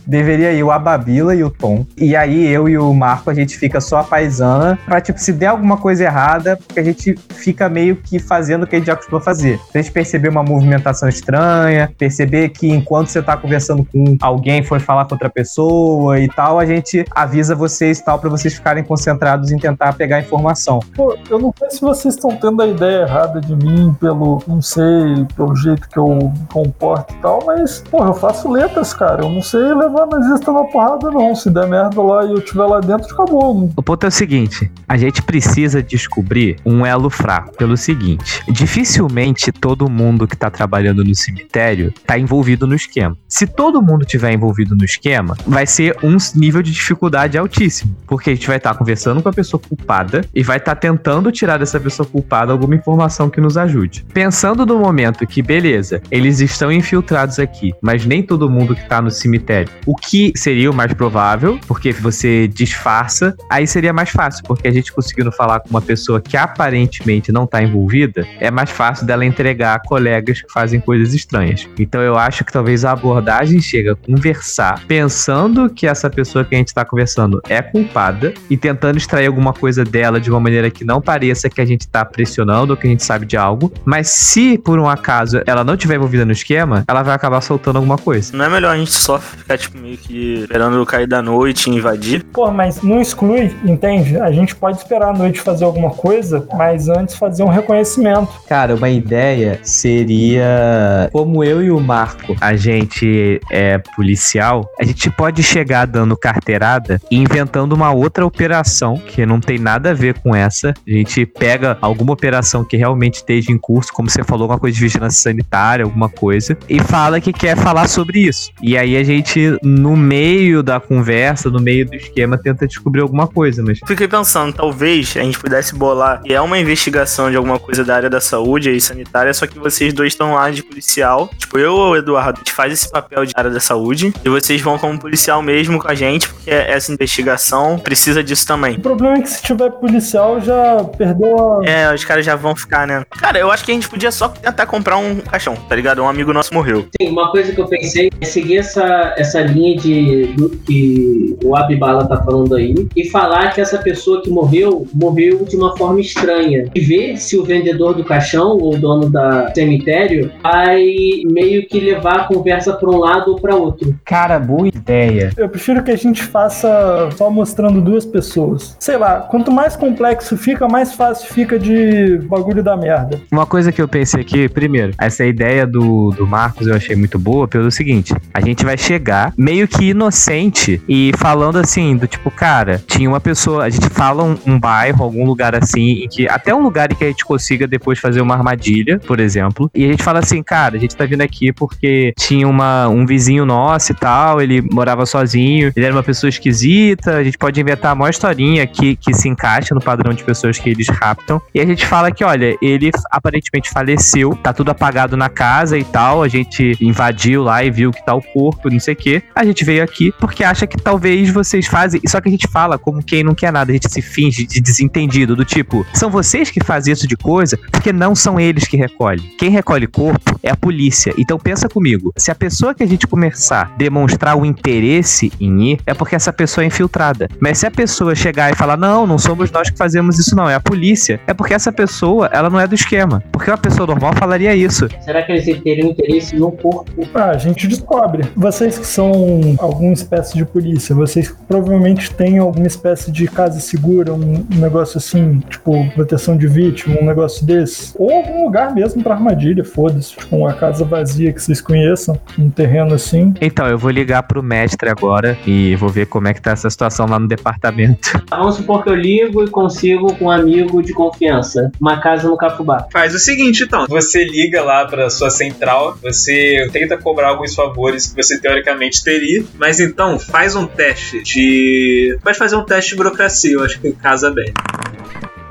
deveria 0.06 0.52
ir 0.52 0.62
o 0.62 0.70
Ababila 0.70 1.34
e 1.34 1.42
o 1.44 1.50
Tom. 1.50 1.86
E 1.96 2.14
aí 2.16 2.46
eu 2.48 2.68
e 2.68 2.78
o 2.78 2.92
Marco 2.92 3.30
a 3.30 3.34
gente 3.34 3.56
fica 3.58 3.80
só 3.80 3.98
a 3.98 4.04
paisana 4.04 4.78
pra, 4.86 5.00
tipo, 5.00 5.18
se 5.18 5.32
der 5.32 5.46
alguma 5.46 5.76
coisa 5.76 6.04
errada, 6.04 6.56
porque 6.56 6.80
a 6.80 6.84
gente 6.84 7.14
fica 7.34 7.68
meio 7.68 7.96
que 7.96 8.18
fazendo 8.18 8.62
o 8.62 8.66
que 8.66 8.76
a 8.76 8.78
gente 8.78 8.86
já 8.88 8.96
costuma 8.96 9.20
fazer. 9.20 9.58
Se 9.70 9.78
a 9.78 9.82
gente 9.82 9.92
perceber 9.92 10.28
uma 10.28 10.42
movimentação 10.42 11.08
estranha, 11.08 11.90
perceber 11.98 12.50
que 12.50 12.68
enquanto 12.68 13.08
você 13.08 13.22
tá 13.22 13.36
conversando 13.36 13.84
com 13.84 14.16
alguém 14.20 14.62
foi 14.62 14.78
falar 14.78 15.04
com 15.04 15.14
outra 15.14 15.28
pessoa 15.30 16.18
e 16.20 16.28
tal, 16.28 16.58
a 16.58 16.66
gente 16.66 17.04
avisa 17.14 17.54
vocês 17.54 17.98
e 17.98 18.04
tal 18.04 18.18
pra 18.18 18.30
vocês 18.30 18.54
ficarem 18.54 18.82
concentrados 18.84 19.27
em 19.50 19.58
tentar 19.58 19.92
pegar 19.94 20.20
informação. 20.20 20.80
Pô, 20.94 21.16
eu 21.28 21.38
não 21.38 21.52
sei 21.58 21.70
se 21.70 21.80
vocês 21.80 22.14
estão 22.14 22.30
tendo 22.36 22.62
a 22.62 22.66
ideia 22.66 23.02
errada 23.02 23.40
de 23.40 23.54
mim 23.54 23.94
pelo, 24.00 24.42
não 24.46 24.60
sei, 24.60 25.26
pelo 25.36 25.54
jeito 25.56 25.88
que 25.88 25.98
eu 25.98 26.32
comporto 26.52 27.14
e 27.14 27.16
tal, 27.18 27.42
mas, 27.46 27.82
pô, 27.90 28.04
eu 28.04 28.14
faço 28.14 28.50
letras, 28.50 28.92
cara. 28.94 29.24
Eu 29.24 29.30
não 29.30 29.42
sei 29.42 29.62
levar 29.74 30.06
nazista 30.06 30.52
na 30.52 30.64
porrada, 30.64 31.10
não. 31.10 31.34
Se 31.34 31.50
der 31.50 31.66
merda 31.66 32.02
lá 32.02 32.24
e 32.24 32.30
eu 32.30 32.38
estiver 32.38 32.64
lá 32.64 32.80
dentro, 32.80 33.12
acabou. 33.12 33.70
O 33.76 33.82
ponto 33.82 34.04
é 34.04 34.08
o 34.08 34.12
seguinte: 34.12 34.70
a 34.88 34.96
gente 34.96 35.22
precisa 35.22 35.82
descobrir 35.82 36.56
um 36.64 36.84
elo 36.84 37.10
fraco. 37.10 37.56
Pelo 37.56 37.76
seguinte: 37.76 38.42
dificilmente 38.48 39.52
todo 39.52 39.88
mundo 39.88 40.26
que 40.26 40.36
tá 40.36 40.50
trabalhando 40.50 41.04
no 41.04 41.14
cemitério 41.14 41.92
tá 42.06 42.18
envolvido 42.18 42.66
no 42.66 42.74
esquema. 42.74 43.16
Se 43.28 43.46
todo 43.46 43.82
mundo 43.82 44.04
tiver 44.04 44.32
envolvido 44.32 44.76
no 44.76 44.84
esquema, 44.84 45.36
vai 45.46 45.66
ser 45.66 45.96
um 46.02 46.16
nível 46.34 46.62
de 46.62 46.72
dificuldade 46.72 47.36
altíssimo. 47.36 47.96
Porque 48.06 48.30
a 48.30 48.34
gente 48.34 48.46
vai 48.46 48.56
estar 48.56 48.74
conversando 48.74 49.17
com 49.20 49.28
a 49.28 49.32
pessoa 49.32 49.60
culpada 49.60 50.22
e 50.34 50.42
vai 50.42 50.58
estar 50.58 50.74
tentando 50.74 51.30
tirar 51.30 51.58
dessa 51.58 51.78
pessoa 51.78 52.06
culpada 52.06 52.52
alguma 52.52 52.74
informação 52.74 53.30
que 53.30 53.40
nos 53.40 53.56
ajude. 53.56 54.04
Pensando 54.12 54.64
no 54.64 54.78
momento 54.78 55.26
que, 55.26 55.42
beleza, 55.42 56.00
eles 56.10 56.40
estão 56.40 56.70
infiltrados 56.70 57.38
aqui, 57.38 57.72
mas 57.82 58.04
nem 58.04 58.22
todo 58.22 58.48
mundo 58.48 58.74
que 58.74 58.88
tá 58.88 59.00
no 59.00 59.10
cemitério. 59.10 59.72
O 59.86 59.94
que 59.94 60.32
seria 60.36 60.70
o 60.70 60.74
mais 60.74 60.92
provável, 60.94 61.58
porque 61.66 61.92
você 61.92 62.48
disfarça, 62.48 63.36
aí 63.50 63.66
seria 63.66 63.92
mais 63.92 64.10
fácil, 64.10 64.44
porque 64.44 64.68
a 64.68 64.72
gente 64.72 64.92
conseguindo 64.92 65.32
falar 65.32 65.60
com 65.60 65.70
uma 65.70 65.82
pessoa 65.82 66.20
que 66.20 66.36
aparentemente 66.36 67.32
não 67.32 67.46
tá 67.46 67.62
envolvida, 67.62 68.26
é 68.40 68.50
mais 68.50 68.70
fácil 68.70 69.06
dela 69.06 69.24
entregar 69.24 69.80
colegas 69.82 70.42
que 70.42 70.52
fazem 70.52 70.80
coisas 70.80 71.14
estranhas. 71.14 71.68
Então 71.78 72.00
eu 72.00 72.16
acho 72.16 72.44
que 72.44 72.52
talvez 72.52 72.84
a 72.84 72.92
abordagem 72.92 73.60
chega 73.60 73.92
a 73.92 73.96
conversar, 73.96 74.84
pensando 74.86 75.70
que 75.70 75.86
essa 75.86 76.10
pessoa 76.10 76.44
que 76.44 76.54
a 76.54 76.58
gente 76.58 76.74
tá 76.74 76.84
conversando 76.84 77.40
é 77.48 77.62
culpada 77.62 78.34
e 78.50 78.56
tentando 78.56 78.98
extrair 79.08 79.26
alguma 79.26 79.54
coisa 79.54 79.84
dela 79.84 80.20
de 80.20 80.30
uma 80.30 80.38
maneira 80.38 80.70
que 80.70 80.84
não 80.84 81.00
pareça 81.00 81.48
que 81.48 81.62
a 81.62 81.64
gente 81.64 81.88
tá 81.88 82.04
pressionando 82.04 82.74
ou 82.74 82.76
que 82.76 82.86
a 82.86 82.90
gente 82.90 83.02
sabe 83.02 83.24
de 83.24 83.38
algo, 83.38 83.72
mas 83.84 84.08
se 84.08 84.58
por 84.58 84.78
um 84.78 84.86
acaso 84.86 85.40
ela 85.46 85.64
não 85.64 85.76
tiver 85.76 85.94
envolvida 85.94 86.26
no 86.26 86.32
esquema, 86.32 86.84
ela 86.86 87.02
vai 87.02 87.14
acabar 87.14 87.40
soltando 87.40 87.76
alguma 87.76 87.96
coisa. 87.96 88.36
Não 88.36 88.44
é 88.44 88.48
melhor 88.50 88.74
a 88.74 88.78
gente 88.78 88.92
só 88.92 89.18
ficar, 89.18 89.56
tipo, 89.56 89.78
meio 89.78 89.96
que 89.96 90.40
esperando 90.40 90.84
cair 90.84 91.06
da 91.06 91.22
noite 91.22 91.70
e 91.70 91.74
invadir? 91.74 92.22
Pô, 92.24 92.50
mas 92.50 92.82
não 92.82 93.00
exclui, 93.00 93.50
entende? 93.64 94.18
A 94.18 94.30
gente 94.30 94.54
pode 94.54 94.76
esperar 94.76 95.08
a 95.08 95.12
noite 95.12 95.40
fazer 95.40 95.64
alguma 95.64 95.90
coisa, 95.90 96.46
mas 96.54 96.88
antes 96.88 97.14
fazer 97.14 97.42
um 97.42 97.48
reconhecimento. 97.48 98.28
Cara, 98.46 98.74
uma 98.74 98.90
ideia 98.90 99.58
seria 99.62 101.08
como 101.12 101.42
eu 101.42 101.62
e 101.62 101.70
o 101.70 101.80
Marco, 101.80 102.36
a 102.40 102.54
gente 102.56 103.40
é 103.50 103.78
policial, 103.96 104.70
a 104.78 104.84
gente 104.84 105.10
pode 105.10 105.42
chegar 105.42 105.86
dando 105.86 106.16
carteirada 106.16 107.00
e 107.10 107.16
inventando 107.16 107.72
uma 107.72 107.90
outra 107.90 108.26
operação 108.26 108.97
que 108.98 109.24
não 109.24 109.40
tem 109.40 109.58
nada 109.58 109.90
a 109.90 109.94
ver 109.94 110.18
com 110.18 110.34
essa. 110.34 110.74
A 110.86 110.90
gente 110.90 111.24
pega 111.26 111.78
alguma 111.80 112.12
operação 112.12 112.64
que 112.64 112.76
realmente 112.76 113.16
esteja 113.16 113.52
em 113.52 113.58
curso, 113.58 113.92
como 113.92 114.08
você 114.08 114.22
falou, 114.24 114.44
alguma 114.44 114.58
coisa 114.58 114.74
de 114.74 114.80
vigilância 114.80 115.22
sanitária, 115.22 115.84
alguma 115.84 116.08
coisa, 116.08 116.56
e 116.68 116.80
fala 116.80 117.20
que 117.20 117.32
quer 117.32 117.56
falar 117.56 117.88
sobre 117.88 118.20
isso. 118.20 118.50
E 118.62 118.76
aí 118.76 118.96
a 118.96 119.04
gente, 119.04 119.56
no 119.62 119.96
meio 119.96 120.62
da 120.62 120.80
conversa, 120.80 121.50
no 121.50 121.60
meio 121.60 121.86
do 121.86 121.94
esquema, 121.94 122.38
tenta 122.38 122.66
descobrir 122.66 123.00
alguma 123.00 123.26
coisa, 123.26 123.62
mas 123.62 123.78
Fiquei 123.86 124.08
pensando, 124.08 124.52
talvez 124.52 125.16
a 125.16 125.22
gente 125.22 125.38
pudesse 125.38 125.74
bolar 125.74 126.22
que 126.22 126.32
é 126.32 126.40
uma 126.40 126.58
investigação 126.58 127.30
de 127.30 127.36
alguma 127.36 127.58
coisa 127.58 127.84
da 127.84 127.96
área 127.96 128.10
da 128.10 128.20
saúde 128.20 128.70
e 128.70 128.80
sanitária, 128.80 129.32
só 129.32 129.46
que 129.46 129.58
vocês 129.58 129.92
dois 129.92 130.12
estão 130.12 130.34
lá 130.34 130.50
de 130.50 130.62
policial. 130.62 131.30
Tipo, 131.38 131.58
eu 131.58 131.72
ou 131.72 131.92
o 131.92 131.96
Eduardo, 131.96 132.38
a 132.38 132.38
gente 132.38 132.52
faz 132.52 132.72
esse 132.72 132.90
papel 132.90 133.24
de 133.24 133.32
área 133.36 133.50
da 133.50 133.60
saúde 133.60 134.12
e 134.24 134.28
vocês 134.28 134.60
vão 134.60 134.78
como 134.78 134.98
policial 134.98 135.42
mesmo 135.42 135.78
com 135.78 135.88
a 135.88 135.94
gente, 135.94 136.28
porque 136.28 136.50
essa 136.50 136.92
investigação 136.92 137.78
precisa 137.78 138.22
disso 138.22 138.46
também. 138.46 138.78
O 138.88 138.96
problema 138.96 139.18
é 139.18 139.20
que 139.20 139.28
se 139.28 139.42
tiver 139.42 139.70
policial 139.72 140.40
já 140.40 140.82
perdeu 140.96 141.60
a. 141.60 141.68
É, 141.68 141.94
os 141.94 142.06
caras 142.06 142.24
já 142.24 142.34
vão 142.34 142.56
ficar, 142.56 142.86
né? 142.86 143.04
Cara, 143.10 143.38
eu 143.38 143.50
acho 143.50 143.62
que 143.62 143.70
a 143.70 143.74
gente 143.74 143.86
podia 143.86 144.10
só 144.10 144.28
tentar 144.28 144.64
comprar 144.64 144.96
um 144.96 145.16
caixão, 145.16 145.54
tá 145.54 145.76
ligado? 145.76 146.02
Um 146.02 146.08
amigo 146.08 146.32
nosso 146.32 146.54
morreu. 146.54 146.86
Sim, 146.98 147.10
uma 147.10 147.30
coisa 147.30 147.52
que 147.52 147.60
eu 147.60 147.66
pensei 147.66 148.10
é 148.18 148.24
seguir 148.24 148.56
essa, 148.56 149.14
essa 149.18 149.42
linha 149.42 149.76
de 149.76 150.28
do 150.28 150.48
que 150.48 151.36
o 151.44 151.54
Abibala 151.54 152.06
tá 152.06 152.16
falando 152.16 152.56
aí 152.56 152.74
e 152.96 153.10
falar 153.10 153.52
que 153.52 153.60
essa 153.60 153.76
pessoa 153.76 154.22
que 154.22 154.30
morreu 154.30 154.86
morreu 154.94 155.44
de 155.44 155.54
uma 155.54 155.76
forma 155.76 156.00
estranha 156.00 156.70
e 156.74 156.80
ver 156.80 157.18
se 157.18 157.36
o 157.36 157.44
vendedor 157.44 157.92
do 157.92 158.02
caixão 158.02 158.56
ou 158.56 158.74
o 158.74 158.78
dono 158.78 159.10
da 159.10 159.52
cemitério 159.54 160.32
vai 160.42 160.82
meio 161.26 161.66
que 161.68 161.78
levar 161.78 162.20
a 162.20 162.24
conversa 162.24 162.72
para 162.72 162.88
um 162.88 162.96
lado 162.96 163.32
ou 163.32 163.36
para 163.38 163.54
outro. 163.54 163.94
Cara, 164.02 164.38
boa 164.38 164.66
ideia. 164.66 165.30
Eu 165.36 165.50
prefiro 165.50 165.82
que 165.82 165.90
a 165.90 165.96
gente 165.96 166.22
faça 166.22 167.10
só 167.14 167.28
mostrando 167.28 167.82
duas 167.82 168.06
pessoas. 168.06 168.77
Sei 168.78 168.96
lá, 168.96 169.20
quanto 169.20 169.50
mais 169.50 169.74
complexo 169.74 170.36
fica, 170.36 170.68
mais 170.68 170.92
fácil 170.92 171.32
fica 171.32 171.58
de 171.58 172.18
bagulho 172.28 172.62
da 172.62 172.76
merda. 172.76 173.20
Uma 173.30 173.44
coisa 173.44 173.72
que 173.72 173.82
eu 173.82 173.88
pensei 173.88 174.20
aqui, 174.20 174.48
primeiro, 174.48 174.92
essa 174.98 175.24
ideia 175.24 175.66
do, 175.66 176.10
do 176.10 176.26
Marcos 176.26 176.66
eu 176.66 176.74
achei 176.74 176.94
muito 176.94 177.18
boa 177.18 177.48
pelo 177.48 177.70
seguinte: 177.70 178.14
a 178.32 178.40
gente 178.40 178.64
vai 178.64 178.78
chegar 178.78 179.32
meio 179.36 179.66
que 179.66 179.90
inocente 179.90 180.80
e 180.88 181.12
falando 181.16 181.58
assim, 181.58 181.96
do 181.96 182.06
tipo, 182.06 182.30
cara, 182.30 182.80
tinha 182.86 183.08
uma 183.08 183.20
pessoa, 183.20 183.64
a 183.64 183.70
gente 183.70 183.88
fala 183.88 184.22
um, 184.22 184.38
um 184.46 184.60
bairro, 184.60 185.02
algum 185.02 185.24
lugar 185.24 185.54
assim, 185.56 186.04
em 186.04 186.08
que 186.08 186.28
até 186.28 186.54
um 186.54 186.62
lugar 186.62 186.92
em 186.92 186.94
que 186.94 187.04
a 187.04 187.08
gente 187.08 187.24
consiga 187.24 187.66
depois 187.66 187.98
fazer 187.98 188.20
uma 188.20 188.34
armadilha, 188.34 189.00
por 189.00 189.18
exemplo, 189.18 189.70
e 189.74 189.84
a 189.84 189.88
gente 189.88 190.02
fala 190.02 190.20
assim, 190.20 190.42
cara, 190.42 190.76
a 190.76 190.78
gente 190.78 190.94
tá 190.94 191.04
vindo 191.04 191.22
aqui 191.22 191.52
porque 191.52 192.12
tinha 192.16 192.46
uma, 192.46 192.88
um 192.88 193.04
vizinho 193.04 193.44
nosso 193.44 193.92
e 193.92 193.94
tal, 193.94 194.40
ele 194.40 194.62
morava 194.62 195.04
sozinho, 195.04 195.72
ele 195.74 195.84
era 195.84 195.94
uma 195.94 196.02
pessoa 196.02 196.28
esquisita, 196.28 197.16
a 197.16 197.24
gente 197.24 197.36
pode 197.36 197.60
inventar 197.60 197.92
a 197.92 197.94
maior 197.94 198.10
historinha 198.10 198.57
que, 198.66 198.96
que 198.96 199.14
se 199.14 199.28
encaixa 199.28 199.74
no 199.74 199.80
padrão 199.80 200.12
de 200.12 200.24
pessoas 200.24 200.58
que 200.58 200.70
eles 200.70 200.88
raptam, 200.88 201.40
e 201.54 201.60
a 201.60 201.66
gente 201.66 201.86
fala 201.86 202.10
que, 202.10 202.24
olha, 202.24 202.56
ele 202.60 202.90
aparentemente 203.10 203.70
faleceu, 203.70 204.36
tá 204.42 204.52
tudo 204.52 204.70
apagado 204.70 205.16
na 205.16 205.28
casa 205.28 205.78
e 205.78 205.84
tal, 205.84 206.22
a 206.22 206.28
gente 206.28 206.76
invadiu 206.80 207.42
lá 207.42 207.64
e 207.64 207.70
viu 207.70 207.90
que 207.90 208.04
tá 208.04 208.14
o 208.14 208.22
corpo, 208.22 208.70
não 208.70 208.80
sei 208.80 208.94
o 208.94 208.96
que. 208.96 209.22
A 209.34 209.44
gente 209.44 209.64
veio 209.64 209.82
aqui 209.82 210.12
porque 210.18 210.44
acha 210.44 210.66
que 210.66 210.76
talvez 210.76 211.30
vocês 211.30 211.66
fazem. 211.66 212.00
Só 212.06 212.20
que 212.20 212.28
a 212.28 212.32
gente 212.32 212.48
fala 212.48 212.78
como 212.78 213.02
quem 213.02 213.22
não 213.22 213.34
quer 213.34 213.52
nada, 213.52 213.70
a 213.70 213.74
gente 213.74 213.90
se 213.90 214.02
finge 214.02 214.46
de 214.46 214.60
desentendido, 214.60 215.36
do 215.36 215.44
tipo, 215.44 215.86
são 215.94 216.10
vocês 216.10 216.50
que 216.50 216.62
fazem 216.62 216.92
isso 216.92 217.06
de 217.06 217.16
coisa, 217.16 217.58
porque 217.70 217.92
não 217.92 218.14
são 218.14 218.38
eles 218.38 218.66
que 218.66 218.76
recolhem. 218.76 219.24
Quem 219.38 219.50
recolhe 219.50 219.86
corpo 219.86 220.38
é 220.42 220.50
a 220.50 220.56
polícia. 220.56 221.14
Então 221.18 221.38
pensa 221.38 221.68
comigo, 221.68 222.12
se 222.16 222.30
a 222.30 222.34
pessoa 222.34 222.74
que 222.74 222.82
a 222.82 222.86
gente 222.86 223.06
começar 223.06 223.58
a 223.58 223.76
demonstrar 223.76 224.36
o 224.36 224.44
interesse 224.44 225.32
em 225.40 225.72
ir, 225.72 225.80
é 225.86 225.94
porque 225.94 226.14
essa 226.14 226.32
pessoa 226.32 226.64
é 226.64 226.66
infiltrada. 226.66 227.28
Mas 227.40 227.58
se 227.58 227.66
a 227.66 227.70
pessoa 227.70 228.14
chegar 228.14 228.47
e 228.50 228.56
falar, 228.56 228.76
não, 228.76 229.06
não 229.06 229.18
somos 229.18 229.50
nós 229.50 229.70
que 229.70 229.76
fazemos 229.76 230.18
isso, 230.18 230.34
não, 230.36 230.48
é 230.48 230.54
a 230.54 230.60
polícia, 230.60 231.20
é 231.26 231.34
porque 231.34 231.54
essa 231.54 231.72
pessoa, 231.72 232.28
ela 232.32 232.50
não 232.50 232.60
é 232.60 232.66
do 232.66 232.74
esquema. 232.74 233.22
Porque 233.32 233.50
uma 233.50 233.58
pessoa 233.58 233.86
normal 233.86 234.12
falaria 234.14 234.54
isso. 234.54 234.88
Será 235.00 235.22
que 235.22 235.32
eles 235.32 235.62
teriam 235.62 235.90
interesse 235.90 236.36
no 236.36 236.52
corpo? 236.52 237.08
Ah, 237.14 237.30
a 237.30 237.38
gente 237.38 237.66
descobre. 237.66 238.24
Vocês 238.36 238.78
que 238.78 238.86
são 238.86 239.12
alguma 239.58 239.92
espécie 239.92 240.36
de 240.36 240.44
polícia, 240.44 240.94
vocês 240.94 241.34
provavelmente 241.46 242.12
têm 242.14 242.38
alguma 242.38 242.66
espécie 242.66 243.10
de 243.10 243.26
casa 243.26 243.60
segura, 243.60 244.12
um, 244.12 244.46
um 244.52 244.58
negócio 244.58 244.98
assim, 244.98 245.40
tipo, 245.48 245.88
proteção 245.94 246.36
de 246.36 246.46
vítima, 246.46 246.96
um 247.00 247.04
negócio 247.04 247.44
desse. 247.44 247.92
Ou 247.96 248.10
algum 248.10 248.44
lugar 248.44 248.74
mesmo 248.74 249.02
pra 249.02 249.14
armadilha, 249.14 249.64
foda-se. 249.64 250.16
Tipo, 250.16 250.36
uma 250.36 250.52
casa 250.52 250.84
vazia 250.84 251.32
que 251.32 251.42
vocês 251.42 251.60
conheçam, 251.60 252.18
um 252.38 252.50
terreno 252.50 252.94
assim. 252.94 253.34
Então, 253.40 253.66
eu 253.66 253.78
vou 253.78 253.90
ligar 253.90 254.22
pro 254.22 254.42
mestre 254.42 254.88
agora 254.88 255.36
e 255.46 255.76
vou 255.76 255.88
ver 255.88 256.06
como 256.06 256.28
é 256.28 256.34
que 256.34 256.40
tá 256.40 256.52
essa 256.52 256.68
situação 256.70 257.06
lá 257.06 257.18
no 257.18 257.28
departamento. 257.28 258.22
Vamos 258.38 258.54
supor 258.54 258.84
que 258.84 258.88
eu 258.88 258.94
ligo 258.94 259.42
e 259.42 259.50
consigo 259.50 260.14
com 260.14 260.26
um 260.26 260.30
amigo 260.30 260.80
de 260.80 260.92
confiança. 260.92 261.72
Uma 261.80 262.00
casa 262.00 262.28
no 262.28 262.36
Cafubá. 262.36 262.86
Faz 262.92 263.14
o 263.14 263.18
seguinte, 263.18 263.64
então. 263.64 263.86
Você 263.88 264.24
liga 264.24 264.62
lá 264.62 264.86
pra 264.86 265.10
sua 265.10 265.28
central, 265.28 265.98
você 266.00 266.68
tenta 266.72 266.96
cobrar 266.96 267.30
alguns 267.30 267.54
favores 267.54 268.06
que 268.06 268.16
você 268.22 268.40
teoricamente 268.40 269.02
teria, 269.02 269.44
mas 269.58 269.80
então 269.80 270.18
faz 270.18 270.54
um 270.54 270.66
teste 270.66 271.22
de. 271.22 272.16
Pode 272.22 272.38
fazer 272.38 272.54
um 272.54 272.64
teste 272.64 272.92
de 272.92 272.96
burocracia, 272.96 273.54
eu 273.54 273.64
acho 273.64 273.80
que 273.80 273.92
casa 273.92 274.30
bem. 274.30 274.52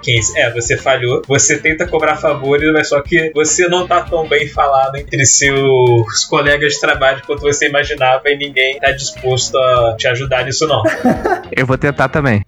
15. 0.01 0.39
É, 0.39 0.53
você 0.53 0.77
falhou. 0.77 1.21
Você 1.27 1.57
tenta 1.57 1.85
cobrar 1.85 2.15
favores, 2.15 2.71
mas 2.71 2.87
só 2.87 3.01
que 3.01 3.29
você 3.33 3.67
não 3.67 3.85
tá 3.85 4.01
tão 4.01 4.27
bem 4.27 4.47
falado 4.47 4.95
entre 4.95 5.25
seus 5.25 6.23
colegas 6.25 6.73
de 6.73 6.79
trabalho 6.79 7.21
quanto 7.25 7.41
você 7.41 7.67
imaginava 7.67 8.29
e 8.29 8.37
ninguém 8.37 8.79
tá 8.79 8.91
disposto 8.91 9.57
a 9.57 9.95
te 9.97 10.07
ajudar 10.07 10.45
nisso, 10.45 10.65
não. 10.65 10.81
Eu 11.51 11.65
vou 11.65 11.77
tentar 11.77 12.07
também. 12.07 12.43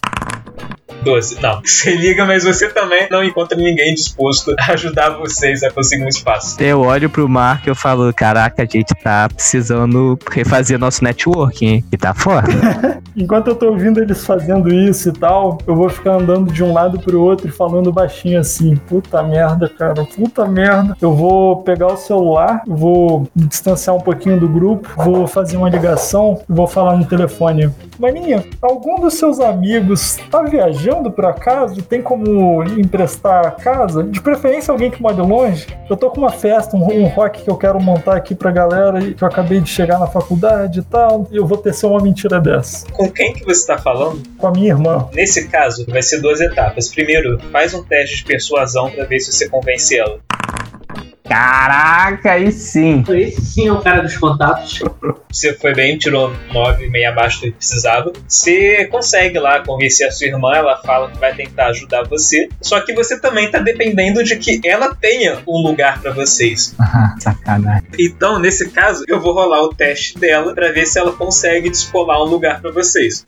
12. 1.03 1.41
Não. 1.41 1.61
Você 1.63 1.95
liga, 1.95 2.25
mas 2.25 2.43
você 2.43 2.69
também 2.69 3.07
não 3.09 3.23
encontra 3.23 3.57
ninguém 3.57 3.93
disposto 3.93 4.53
a 4.59 4.73
ajudar 4.73 5.11
vocês 5.11 5.63
a 5.63 5.71
conseguir 5.71 6.03
um 6.03 6.07
espaço. 6.07 6.61
Eu 6.61 6.81
olho 6.81 7.09
pro 7.09 7.27
Mark 7.27 7.65
e 7.65 7.69
eu 7.69 7.75
falo, 7.75 8.13
caraca, 8.13 8.63
a 8.63 8.65
gente 8.65 8.93
tá 9.01 9.29
precisando 9.29 10.17
refazer 10.29 10.77
nosso 10.77 11.03
networking, 11.03 11.65
hein? 11.67 11.85
E 11.91 11.97
tá 11.97 12.13
foda. 12.13 12.47
Enquanto 13.15 13.47
eu 13.47 13.55
tô 13.55 13.67
ouvindo 13.67 14.01
eles 14.01 14.25
fazendo 14.25 14.73
isso 14.73 15.09
e 15.09 15.13
tal, 15.13 15.57
eu 15.65 15.75
vou 15.75 15.89
ficar 15.89 16.13
andando 16.13 16.51
de 16.51 16.63
um 16.63 16.73
lado 16.73 16.99
pro 16.99 17.21
outro 17.21 17.47
e 17.47 17.51
falando 17.51 17.91
baixinho 17.91 18.39
assim: 18.39 18.75
puta 18.75 19.21
merda, 19.23 19.69
cara, 19.69 20.05
puta 20.05 20.45
merda. 20.45 20.95
Eu 21.01 21.13
vou 21.13 21.63
pegar 21.63 21.87
o 21.87 21.97
celular, 21.97 22.61
vou 22.67 23.27
me 23.35 23.47
distanciar 23.47 23.95
um 23.95 24.01
pouquinho 24.01 24.39
do 24.39 24.47
grupo, 24.47 24.89
vou 24.97 25.27
fazer 25.27 25.57
uma 25.57 25.69
ligação 25.69 26.41
e 26.49 26.53
vou 26.53 26.67
falar 26.67 26.97
no 26.97 27.05
telefone: 27.05 27.69
Maninha, 27.97 28.43
algum 28.61 28.99
dos 28.99 29.15
seus 29.15 29.39
amigos 29.39 30.17
tá 30.29 30.41
viajando 30.43 30.88
por 31.11 31.25
acaso? 31.25 31.81
Tem 31.81 32.01
como 32.01 32.63
emprestar 32.63 33.45
a 33.45 33.51
casa? 33.51 34.03
De 34.03 34.21
preferência 34.21 34.71
alguém 34.71 34.89
que 34.89 35.01
mora 35.01 35.21
longe? 35.21 35.67
Eu 35.89 35.95
tô 35.95 36.09
com 36.09 36.19
uma 36.21 36.31
festa, 36.31 36.75
um, 36.75 36.83
um 36.83 37.05
rock 37.07 37.43
que 37.43 37.49
eu 37.49 37.57
quero 37.57 37.79
montar 37.79 38.15
aqui 38.15 38.35
pra 38.35 38.51
galera 38.51 38.99
e 39.03 39.13
que 39.13 39.23
eu 39.23 39.27
acabei 39.27 39.59
de 39.59 39.69
chegar 39.69 39.99
na 39.99 40.07
faculdade 40.07 40.79
e 40.79 40.83
tal. 40.83 41.27
E 41.31 41.37
eu 41.37 41.45
vou 41.45 41.57
tecer 41.57 41.87
uma 41.87 42.01
mentira 42.01 42.39
dessa. 42.39 42.85
Com 42.91 43.09
quem 43.09 43.33
que 43.33 43.45
você 43.45 43.65
tá 43.65 43.77
falando? 43.77 44.21
Com 44.37 44.47
a 44.47 44.51
minha 44.51 44.69
irmã. 44.69 45.07
Nesse 45.13 45.47
caso, 45.47 45.85
vai 45.87 46.01
ser 46.01 46.21
duas 46.21 46.41
etapas. 46.41 46.89
Primeiro, 46.89 47.39
faz 47.51 47.73
um 47.73 47.83
teste 47.83 48.17
de 48.17 48.23
persuasão 48.25 48.89
pra 48.91 49.05
ver 49.05 49.19
se 49.19 49.31
você 49.31 49.49
convence 49.49 49.97
ela. 49.97 50.19
Caraca, 51.29 52.31
aí 52.31 52.51
sim. 52.51 53.03
Esse 53.07 53.45
sim 53.45 53.67
é 53.67 53.71
o 53.71 53.79
cara 53.79 54.01
dos 54.01 54.17
contatos. 54.17 54.81
Você 55.31 55.53
foi 55.53 55.75
bem, 55.75 55.95
tirou 55.95 56.33
9, 56.51 56.89
meio 56.89 57.07
abaixo 57.07 57.41
do 57.41 57.43
que 57.43 57.51
precisava. 57.51 58.11
Você 58.27 58.87
consegue 58.87 59.37
lá 59.37 59.59
convencer 59.63 60.07
a 60.07 60.11
sua 60.11 60.25
irmã, 60.25 60.55
ela 60.55 60.77
fala 60.77 61.11
que 61.11 61.19
vai 61.19 61.35
tentar 61.35 61.67
ajudar 61.67 62.03
você. 62.07 62.49
Só 62.59 62.81
que 62.81 62.93
você 62.93 63.19
também 63.19 63.51
tá 63.51 63.59
dependendo 63.59 64.23
de 64.23 64.37
que 64.37 64.59
ela 64.65 64.95
tenha 64.95 65.37
um 65.47 65.61
lugar 65.61 66.01
pra 66.01 66.11
vocês. 66.11 66.75
Ah, 66.91 67.15
sacanagem. 67.19 67.87
Então, 67.99 68.39
nesse 68.39 68.71
caso, 68.71 69.03
eu 69.07 69.21
vou 69.21 69.31
rolar 69.31 69.61
o 69.61 69.71
teste 69.71 70.17
dela 70.17 70.55
pra 70.55 70.71
ver 70.71 70.87
se 70.87 70.97
ela 70.97 71.11
consegue 71.11 71.69
descolar 71.69 72.19
um 72.23 72.25
lugar 72.25 72.59
pra 72.59 72.71
vocês. 72.71 73.23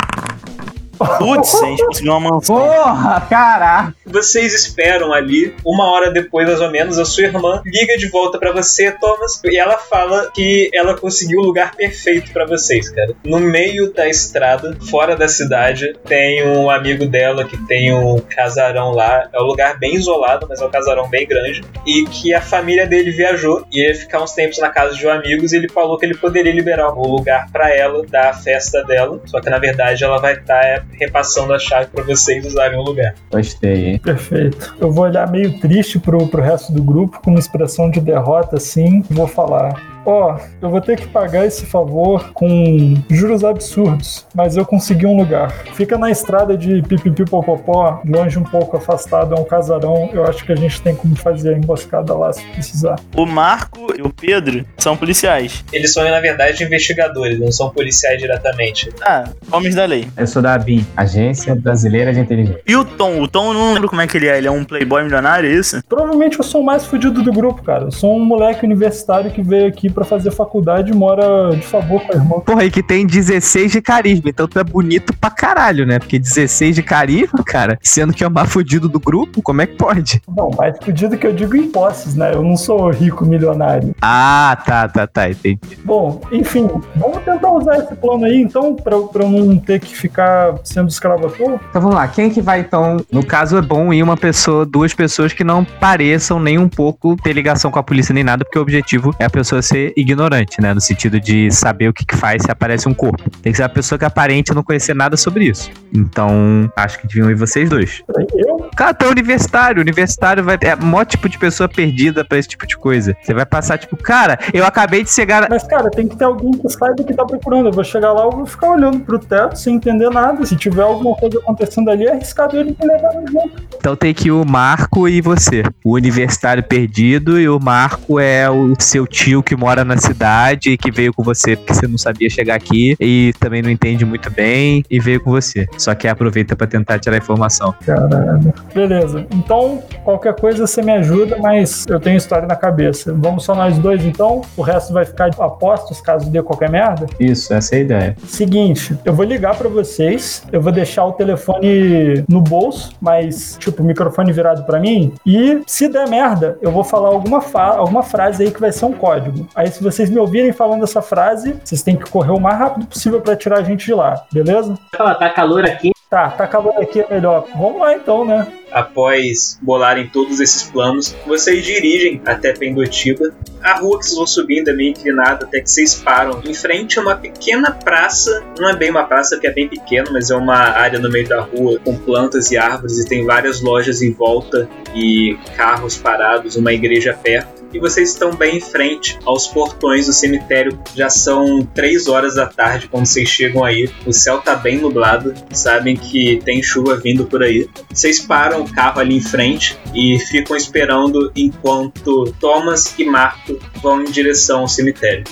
Putz, 1.17 1.61
a 1.61 1.65
gente 1.65 1.85
conseguiu 1.85 2.13
uma 2.13 2.31
mansão. 2.31 2.57
Porra, 2.57 3.21
caraca. 3.29 3.95
Vocês 4.05 4.53
esperam 4.53 5.13
ali, 5.13 5.55
uma 5.65 5.91
hora 5.91 6.11
depois, 6.11 6.47
mais 6.47 6.61
ou 6.61 6.71
menos, 6.71 6.99
a 6.99 7.05
sua 7.05 7.23
irmã 7.23 7.61
liga 7.65 7.97
de 7.97 8.07
volta 8.09 8.37
pra 8.37 8.51
você, 8.51 8.91
Thomas, 8.91 9.41
e 9.43 9.57
ela 9.57 9.77
fala 9.77 10.31
que 10.33 10.69
ela 10.73 10.97
conseguiu 10.97 11.39
o 11.39 11.43
lugar 11.43 11.75
perfeito 11.75 12.31
pra 12.31 12.45
vocês, 12.45 12.89
cara. 12.89 13.13
No 13.23 13.39
meio 13.39 13.93
da 13.93 14.07
estrada, 14.07 14.77
fora 14.89 15.15
da 15.15 15.27
cidade, 15.27 15.95
tem 16.05 16.45
um 16.47 16.69
amigo 16.69 17.05
dela 17.05 17.45
que 17.45 17.57
tem 17.65 17.93
um 17.93 18.19
casarão 18.19 18.91
lá. 18.91 19.29
É 19.33 19.39
um 19.39 19.45
lugar 19.45 19.77
bem 19.77 19.95
isolado, 19.95 20.45
mas 20.49 20.61
é 20.61 20.65
um 20.65 20.71
casarão 20.71 21.09
bem 21.09 21.27
grande. 21.27 21.63
E 21.85 22.03
que 22.05 22.33
a 22.33 22.41
família 22.41 22.85
dele 22.87 23.11
viajou 23.11 23.65
e 23.71 23.81
ia 23.81 23.95
ficar 23.95 24.21
uns 24.21 24.33
tempos 24.33 24.59
na 24.59 24.69
casa 24.69 24.95
de 24.95 25.05
um 25.05 25.11
amigos. 25.11 25.53
E 25.53 25.57
ele 25.57 25.69
falou 25.69 25.97
que 25.97 26.05
ele 26.05 26.17
poderia 26.17 26.53
liberar 26.53 26.93
um 26.93 27.07
lugar 27.07 27.49
pra 27.51 27.73
ela, 27.75 28.05
da 28.05 28.33
festa 28.33 28.83
dela. 28.83 29.19
Só 29.25 29.39
que 29.39 29.49
na 29.49 29.57
verdade 29.57 30.03
ela 30.03 30.17
vai 30.17 30.33
estar 30.33 30.85
repassando 30.99 31.53
a 31.53 31.59
chave 31.59 31.88
pra 31.88 32.03
vocês 32.03 32.45
usarem 32.45 32.77
o 32.77 32.84
lugar. 32.84 33.15
Gostei, 33.31 33.89
hein? 33.89 33.99
Perfeito. 33.99 34.76
Eu 34.80 34.91
vou 34.91 35.05
olhar 35.05 35.30
meio 35.30 35.59
triste 35.59 35.99
pro, 35.99 36.27
pro 36.27 36.41
resto 36.41 36.72
do 36.72 36.81
grupo, 36.81 37.22
com 37.22 37.31
uma 37.31 37.39
expressão 37.39 37.89
de 37.89 37.99
derrota 37.99 38.57
assim. 38.57 39.03
Vou 39.09 39.27
falar. 39.27 40.00
Ó, 40.05 40.37
eu 40.61 40.69
vou 40.69 40.81
ter 40.81 40.97
que 40.97 41.07
pagar 41.07 41.45
esse 41.45 41.65
favor 41.65 42.31
com 42.33 42.95
juros 43.09 43.43
absurdos, 43.43 44.25
mas 44.33 44.57
eu 44.57 44.65
consegui 44.65 45.05
um 45.05 45.15
lugar. 45.15 45.51
Fica 45.73 45.97
na 45.97 46.09
estrada 46.09 46.57
de 46.57 46.81
Pipipipopopó, 46.81 48.01
longe 48.05 48.39
um 48.39 48.43
pouco 48.43 48.77
afastado, 48.77 49.35
é 49.35 49.39
um 49.39 49.43
casarão. 49.43 50.09
Eu 50.11 50.25
acho 50.25 50.43
que 50.43 50.51
a 50.51 50.55
gente 50.55 50.81
tem 50.81 50.95
como 50.95 51.15
fazer 51.15 51.53
a 51.53 51.57
emboscada 51.57 52.13
lá 52.15 52.33
se 52.33 52.43
precisar. 52.47 52.99
O 53.15 53.25
Marco 53.25 53.93
e 53.97 54.01
o 54.01 54.09
Pedro 54.11 54.65
são 54.77 54.97
policiais. 54.97 55.63
Eles 55.71 55.93
são, 55.93 56.03
na 56.03 56.19
verdade, 56.19 56.63
investigadores, 56.63 57.39
não 57.39 57.51
são 57.51 57.69
policiais 57.69 58.19
diretamente. 58.19 58.89
Ah, 59.01 59.25
homens 59.51 59.75
da 59.75 59.85
lei. 59.85 60.07
Eu 60.17 60.27
sou 60.27 60.41
da 60.41 60.57
BIM. 60.57 60.71
ABI, 60.71 60.85
Agência 60.95 61.55
Brasileira 61.55 62.13
de 62.13 62.19
Inteligência. 62.19 62.61
E 62.65 62.75
o 62.75 62.85
Tom? 62.85 63.21
O 63.21 63.27
Tom, 63.27 63.47
eu 63.49 63.53
não 63.53 63.73
lembro 63.73 63.89
como 63.89 64.01
é 64.01 64.07
que 64.07 64.17
ele 64.17 64.27
é. 64.27 64.37
Ele 64.37 64.47
é 64.47 64.51
um 64.51 64.63
playboy 64.63 65.03
milionário, 65.03 65.49
é 65.49 65.53
isso? 65.53 65.83
Provavelmente 65.87 66.39
eu 66.39 66.43
sou 66.43 66.61
o 66.61 66.65
mais 66.65 66.85
fudido 66.85 67.21
do 67.21 67.31
grupo, 67.31 67.61
cara. 67.63 67.85
Eu 67.85 67.91
sou 67.91 68.15
um 68.15 68.23
moleque 68.23 68.65
universitário 68.65 69.31
que 69.31 69.41
veio 69.41 69.67
aqui 69.67 69.89
pra 69.91 70.05
fazer 70.05 70.31
faculdade 70.31 70.91
e 70.91 70.95
mora 70.95 71.49
de 71.55 71.65
favor 71.65 72.01
com 72.01 72.13
a 72.13 72.15
irmã. 72.15 72.39
Porra, 72.39 72.65
e 72.65 72.72
que 72.72 72.84
tem 72.84 73.05
16 73.05 73.72
de 73.72 73.81
carisma, 73.81 74.30
então 74.30 74.47
tu 74.47 74.59
é 74.59 74.63
bonito 74.63 75.13
pra 75.18 75.30
caralho, 75.30 75.85
né? 75.85 75.99
Porque 75.99 76.18
16 76.18 76.76
de 76.76 76.84
carisma, 76.84 77.43
cara, 77.45 77.77
sendo 77.81 78.13
que 78.13 78.23
é 78.23 78.27
o 78.27 78.31
mais 78.31 78.51
fudido 78.51 78.88
do 78.88 78.99
grupo, 78.99 79.41
como 79.41 79.61
é 79.61 79.68
que 79.68 79.76
pode? 79.76 80.22
Não, 80.35 80.49
mais 80.57 80.77
fudido 80.84 81.18
que 81.18 81.27
eu 81.27 81.34
digo 81.34 81.55
em 81.55 81.69
posses, 81.69 82.15
né? 82.15 82.34
Eu 82.34 82.43
não 82.43 82.57
sou 82.57 82.89
rico 82.89 83.26
milionário. 83.26 83.95
Ah, 84.01 84.57
tá, 84.65 84.88
tá, 84.88 85.07
tá, 85.07 85.30
entendi. 85.30 85.59
Bom, 85.84 86.22
enfim, 86.31 86.69
vamos 86.95 87.19
tentar 87.23 87.51
usar 87.51 87.77
esse 87.77 87.95
plano 87.95 88.26
aí, 88.26 88.41
então, 88.41 88.76
pra, 88.76 88.99
pra 88.99 89.23
eu 89.23 89.30
não 89.30 89.57
ter 89.57 89.80
que 89.80 89.95
ficar 89.95 90.55
sendo 90.63 90.89
escravo 90.89 91.27
à 91.27 91.30
toa. 91.30 91.59
Então 91.69 91.81
vamos 91.81 91.95
lá, 91.95 92.07
quem 92.07 92.30
que 92.30 92.41
vai 92.41 92.61
então? 92.61 92.97
No 93.11 93.26
caso 93.26 93.57
é 93.57 93.61
bom 93.61 93.93
ir 93.93 94.03
uma 94.03 94.18
pessoa, 94.18 94.65
duas 94.65 94.93
pessoas 94.93 95.34
que 95.34 95.43
não 95.43 95.63
pareçam 95.63 96.39
nem 96.39 96.57
um 96.57 96.69
pouco 96.69 97.15
ter 97.15 97.34
ligação 97.34 97.72
com 97.72 97.80
a 97.80 97.84
polícia 97.84 98.13
nem 98.13 98.23
nada, 98.23 98.43
porque 98.45 98.59
o 98.59 98.61
objetivo 98.61 99.13
é 99.19 99.26
a 99.26 99.30
pessoa 99.30 99.61
ser 99.61 99.80
ignorante, 99.95 100.61
né? 100.61 100.73
No 100.73 100.81
sentido 100.81 101.19
de 101.19 101.51
saber 101.51 101.89
o 101.89 101.93
que, 101.93 102.05
que 102.05 102.15
faz 102.15 102.43
se 102.43 102.51
aparece 102.51 102.87
um 102.87 102.93
corpo. 102.93 103.29
Tem 103.41 103.51
que 103.51 103.57
ser 103.57 103.63
uma 103.63 103.69
pessoa 103.69 103.97
que 103.97 104.05
aparente 104.05 104.53
não 104.53 104.63
conhecer 104.63 104.93
nada 104.93 105.17
sobre 105.17 105.45
isso. 105.45 105.69
Então, 105.93 106.71
acho 106.75 106.99
que 106.99 107.07
deviam 107.07 107.29
ir 107.29 107.35
vocês 107.35 107.69
dois. 107.69 108.03
Eu? 108.35 108.50
É 108.81 109.07
universitário. 109.07 109.81
Universitário 109.81 110.43
vai, 110.43 110.57
é 110.61 110.75
o 110.75 110.83
maior 110.83 111.05
tipo 111.05 111.29
de 111.29 111.37
pessoa 111.37 111.69
perdida 111.69 112.25
pra 112.25 112.37
esse 112.37 112.49
tipo 112.49 112.65
de 112.65 112.75
coisa. 112.75 113.15
Você 113.21 113.33
vai 113.33 113.45
passar, 113.45 113.77
tipo, 113.77 113.95
cara, 113.95 114.39
eu 114.53 114.65
acabei 114.65 115.03
de 115.03 115.11
chegar. 115.11 115.47
Mas, 115.49 115.63
cara, 115.63 115.89
tem 115.91 116.07
que 116.07 116.15
ter 116.15 116.25
alguém 116.25 116.51
que 116.51 116.69
saiba 116.69 116.95
o 116.99 117.05
que 117.05 117.13
tá 117.13 117.25
procurando. 117.25 117.67
Eu 117.67 117.71
vou 117.71 117.83
chegar 117.83 118.11
lá, 118.11 118.23
eu 118.23 118.31
vou 118.31 118.45
ficar 118.45 118.71
olhando 118.71 118.99
pro 119.01 119.19
teto 119.19 119.55
sem 119.55 119.75
entender 119.75 120.09
nada. 120.09 120.43
Se 120.45 120.55
tiver 120.55 120.81
alguma 120.81 121.15
coisa 121.15 121.37
acontecendo 121.39 121.89
ali, 121.89 122.05
é 122.05 122.13
arriscado 122.13 122.57
ele 122.57 122.75
me 122.79 122.87
levar 122.87 123.11
junto. 123.27 123.51
Então 123.77 123.95
tem 123.95 124.13
que 124.13 124.31
o 124.31 124.43
Marco 124.45 125.07
e 125.07 125.21
você. 125.21 125.63
O 125.83 125.93
universitário 125.93 126.63
perdido 126.63 127.39
e 127.39 127.47
o 127.47 127.59
Marco 127.59 128.19
é 128.19 128.49
o 128.49 128.73
seu 128.79 129.05
tio 129.05 129.43
que 129.43 129.55
mora 129.55 129.83
na 129.83 129.97
cidade 129.97 130.71
e 130.71 130.77
que 130.77 130.91
veio 130.91 131.13
com 131.13 131.23
você 131.23 131.55
porque 131.55 131.73
você 131.73 131.87
não 131.87 131.97
sabia 131.97 132.29
chegar 132.29 132.55
aqui 132.55 132.95
e 132.99 133.33
também 133.39 133.61
não 133.61 133.69
entende 133.69 134.05
muito 134.05 134.29
bem 134.29 134.83
e 134.89 134.99
veio 134.99 135.19
com 135.19 135.31
você. 135.31 135.67
Só 135.77 135.93
que 135.95 136.07
aproveita 136.07 136.55
pra 136.55 136.67
tentar 136.67 136.99
tirar 136.99 137.17
informação. 137.17 137.73
Caralho. 137.85 138.53
Beleza. 138.73 139.26
Então, 139.31 139.81
qualquer 140.03 140.35
coisa 140.35 140.65
você 140.65 140.81
me 140.81 140.91
ajuda, 140.91 141.38
mas 141.38 141.85
eu 141.88 141.99
tenho 141.99 142.18
história 142.18 142.48
na 142.48 142.56
cabeça. 142.56 143.14
Vamos 143.15 143.43
só 143.43 143.56
nós 143.56 143.77
dois, 143.77 144.03
então. 144.06 144.41
O 144.56 144.61
resto 144.61 144.93
vai 144.93 145.06
ficar 145.06 145.30
a 145.39 145.49
postos 145.49 146.02
caso 146.02 146.30
dê 146.30 146.41
qualquer 146.41 146.69
merda. 146.69 147.06
Isso, 147.19 147.53
essa 147.53 147.76
é 147.76 147.77
a 147.80 147.81
ideia. 147.81 148.15
Seguinte, 148.26 148.98
eu 149.06 149.14
vou 149.14 149.26
ligar 149.26 149.56
pra 149.56 149.69
vocês, 149.69 150.43
eu 150.52 150.61
vou 150.61 150.72
deixar 150.72 151.06
o 151.06 151.14
telefone 151.14 152.23
no 152.27 152.41
bolso, 152.41 152.91
mas 153.02 153.57
tipo, 153.60 153.81
o 153.81 153.85
microfone 153.85 154.31
virado 154.31 154.64
pra 154.64 154.80
mim, 154.80 155.14
e 155.26 155.61
se 155.65 155.88
der 155.88 156.07
merda, 156.07 156.57
eu 156.61 156.72
vou 156.72 156.84
falar 156.84 157.10
alguma, 157.10 157.41
fa 157.41 157.77
alguma 157.77 158.03
frase 158.03 158.43
aí 158.43 158.52
que 158.52 158.60
vai 158.60 158.72
ser 158.72 158.85
um 158.85 158.93
código. 158.93 159.48
Aí 159.56 159.68
se 159.69 159.84
vocês 159.84 160.10
me 160.10 160.19
ouvirem 160.19 160.52
falando 160.52 160.84
essa 160.84 161.02
frase, 161.02 161.56
vocês 161.64 161.81
têm 161.81 161.95
que 161.95 162.10
correr 162.10 162.31
o 162.31 162.39
mais 162.39 162.57
rápido 162.57 162.85
possível 162.85 163.22
pra 163.22 163.35
tirar 163.35 163.60
a 163.60 163.64
gente 163.64 163.85
de 163.85 163.93
lá, 163.93 164.23
beleza? 164.31 164.77
Tá 164.91 165.30
calor 165.30 165.65
aqui. 165.65 165.91
Tá, 166.11 166.29
tá 166.29 166.43
acabando 166.43 166.81
aqui 166.81 166.99
é 166.99 167.07
melhor. 167.09 167.47
Vamos 167.55 167.79
lá 167.79 167.95
então, 167.95 168.25
né? 168.25 168.45
Após 168.69 169.57
bolarem 169.61 170.09
todos 170.09 170.41
esses 170.41 170.61
planos, 170.63 171.15
vocês 171.25 171.63
dirigem 171.63 172.21
até 172.25 172.51
Pendotiba. 172.51 173.33
A 173.63 173.79
rua 173.79 173.97
que 173.97 174.03
vocês 174.03 174.17
vão 174.17 174.27
subindo 174.27 174.67
é 174.67 174.73
meio 174.73 174.89
inclinada 174.89 175.45
até 175.45 175.61
que 175.61 175.71
vocês 175.71 175.95
param 175.95 176.41
em 176.43 176.53
frente 176.53 176.99
a 176.99 177.01
uma 177.01 177.15
pequena 177.15 177.71
praça. 177.71 178.43
Não 178.59 178.67
é 178.67 178.75
bem 178.75 178.91
uma 178.91 179.05
praça 179.05 179.39
que 179.39 179.47
é 179.47 179.53
bem 179.53 179.69
pequena, 179.69 180.11
mas 180.11 180.29
é 180.29 180.35
uma 180.35 180.57
área 180.57 180.99
no 180.99 181.09
meio 181.09 181.29
da 181.29 181.39
rua 181.39 181.79
com 181.79 181.97
plantas 181.97 182.51
e 182.51 182.57
árvores 182.57 182.99
e 182.99 183.07
tem 183.07 183.25
várias 183.25 183.61
lojas 183.61 184.01
em 184.01 184.11
volta 184.11 184.67
e 184.93 185.39
carros 185.55 185.97
parados, 185.97 186.57
uma 186.57 186.73
igreja 186.73 187.13
perto. 187.13 187.60
E 187.73 187.80
vocês 187.80 188.10
estão 188.10 188.35
bem 188.35 188.57
em 188.57 188.61
frente 188.61 189.18
aos 189.26 189.48
portões 189.48 190.07
do 190.07 190.14
cemitério. 190.14 190.77
Já 190.95 191.10
são 191.10 191.61
três 191.73 192.07
horas 192.07 192.35
da 192.35 192.45
tarde 192.45 192.88
quando 192.88 193.06
vocês 193.06 193.30
chegam 193.30 193.64
aí. 193.64 193.89
O 194.06 194.11
céu 194.11 194.41
tá 194.41 194.56
bem 194.56 194.77
nublado. 194.77 195.34
Sabem 195.52 195.95
que 195.95 196.41
tem 196.43 196.61
chuva 196.61 196.98
vindo 196.98 197.26
por 197.26 197.41
aí. 197.43 197.69
Vocês 197.89 198.19
param 198.19 198.61
o 198.61 198.72
carro 198.72 198.99
ali 198.99 199.15
em 199.15 199.22
frente 199.22 199.77
e 199.93 200.19
ficam 200.19 200.56
esperando 200.56 201.31
enquanto 201.35 202.34
Thomas 202.39 202.93
e 202.98 203.06
Marco 203.06 203.57
vão 203.81 204.02
em 204.02 204.11
direção 204.11 204.61
ao 204.61 204.68
cemitério. 204.68 205.23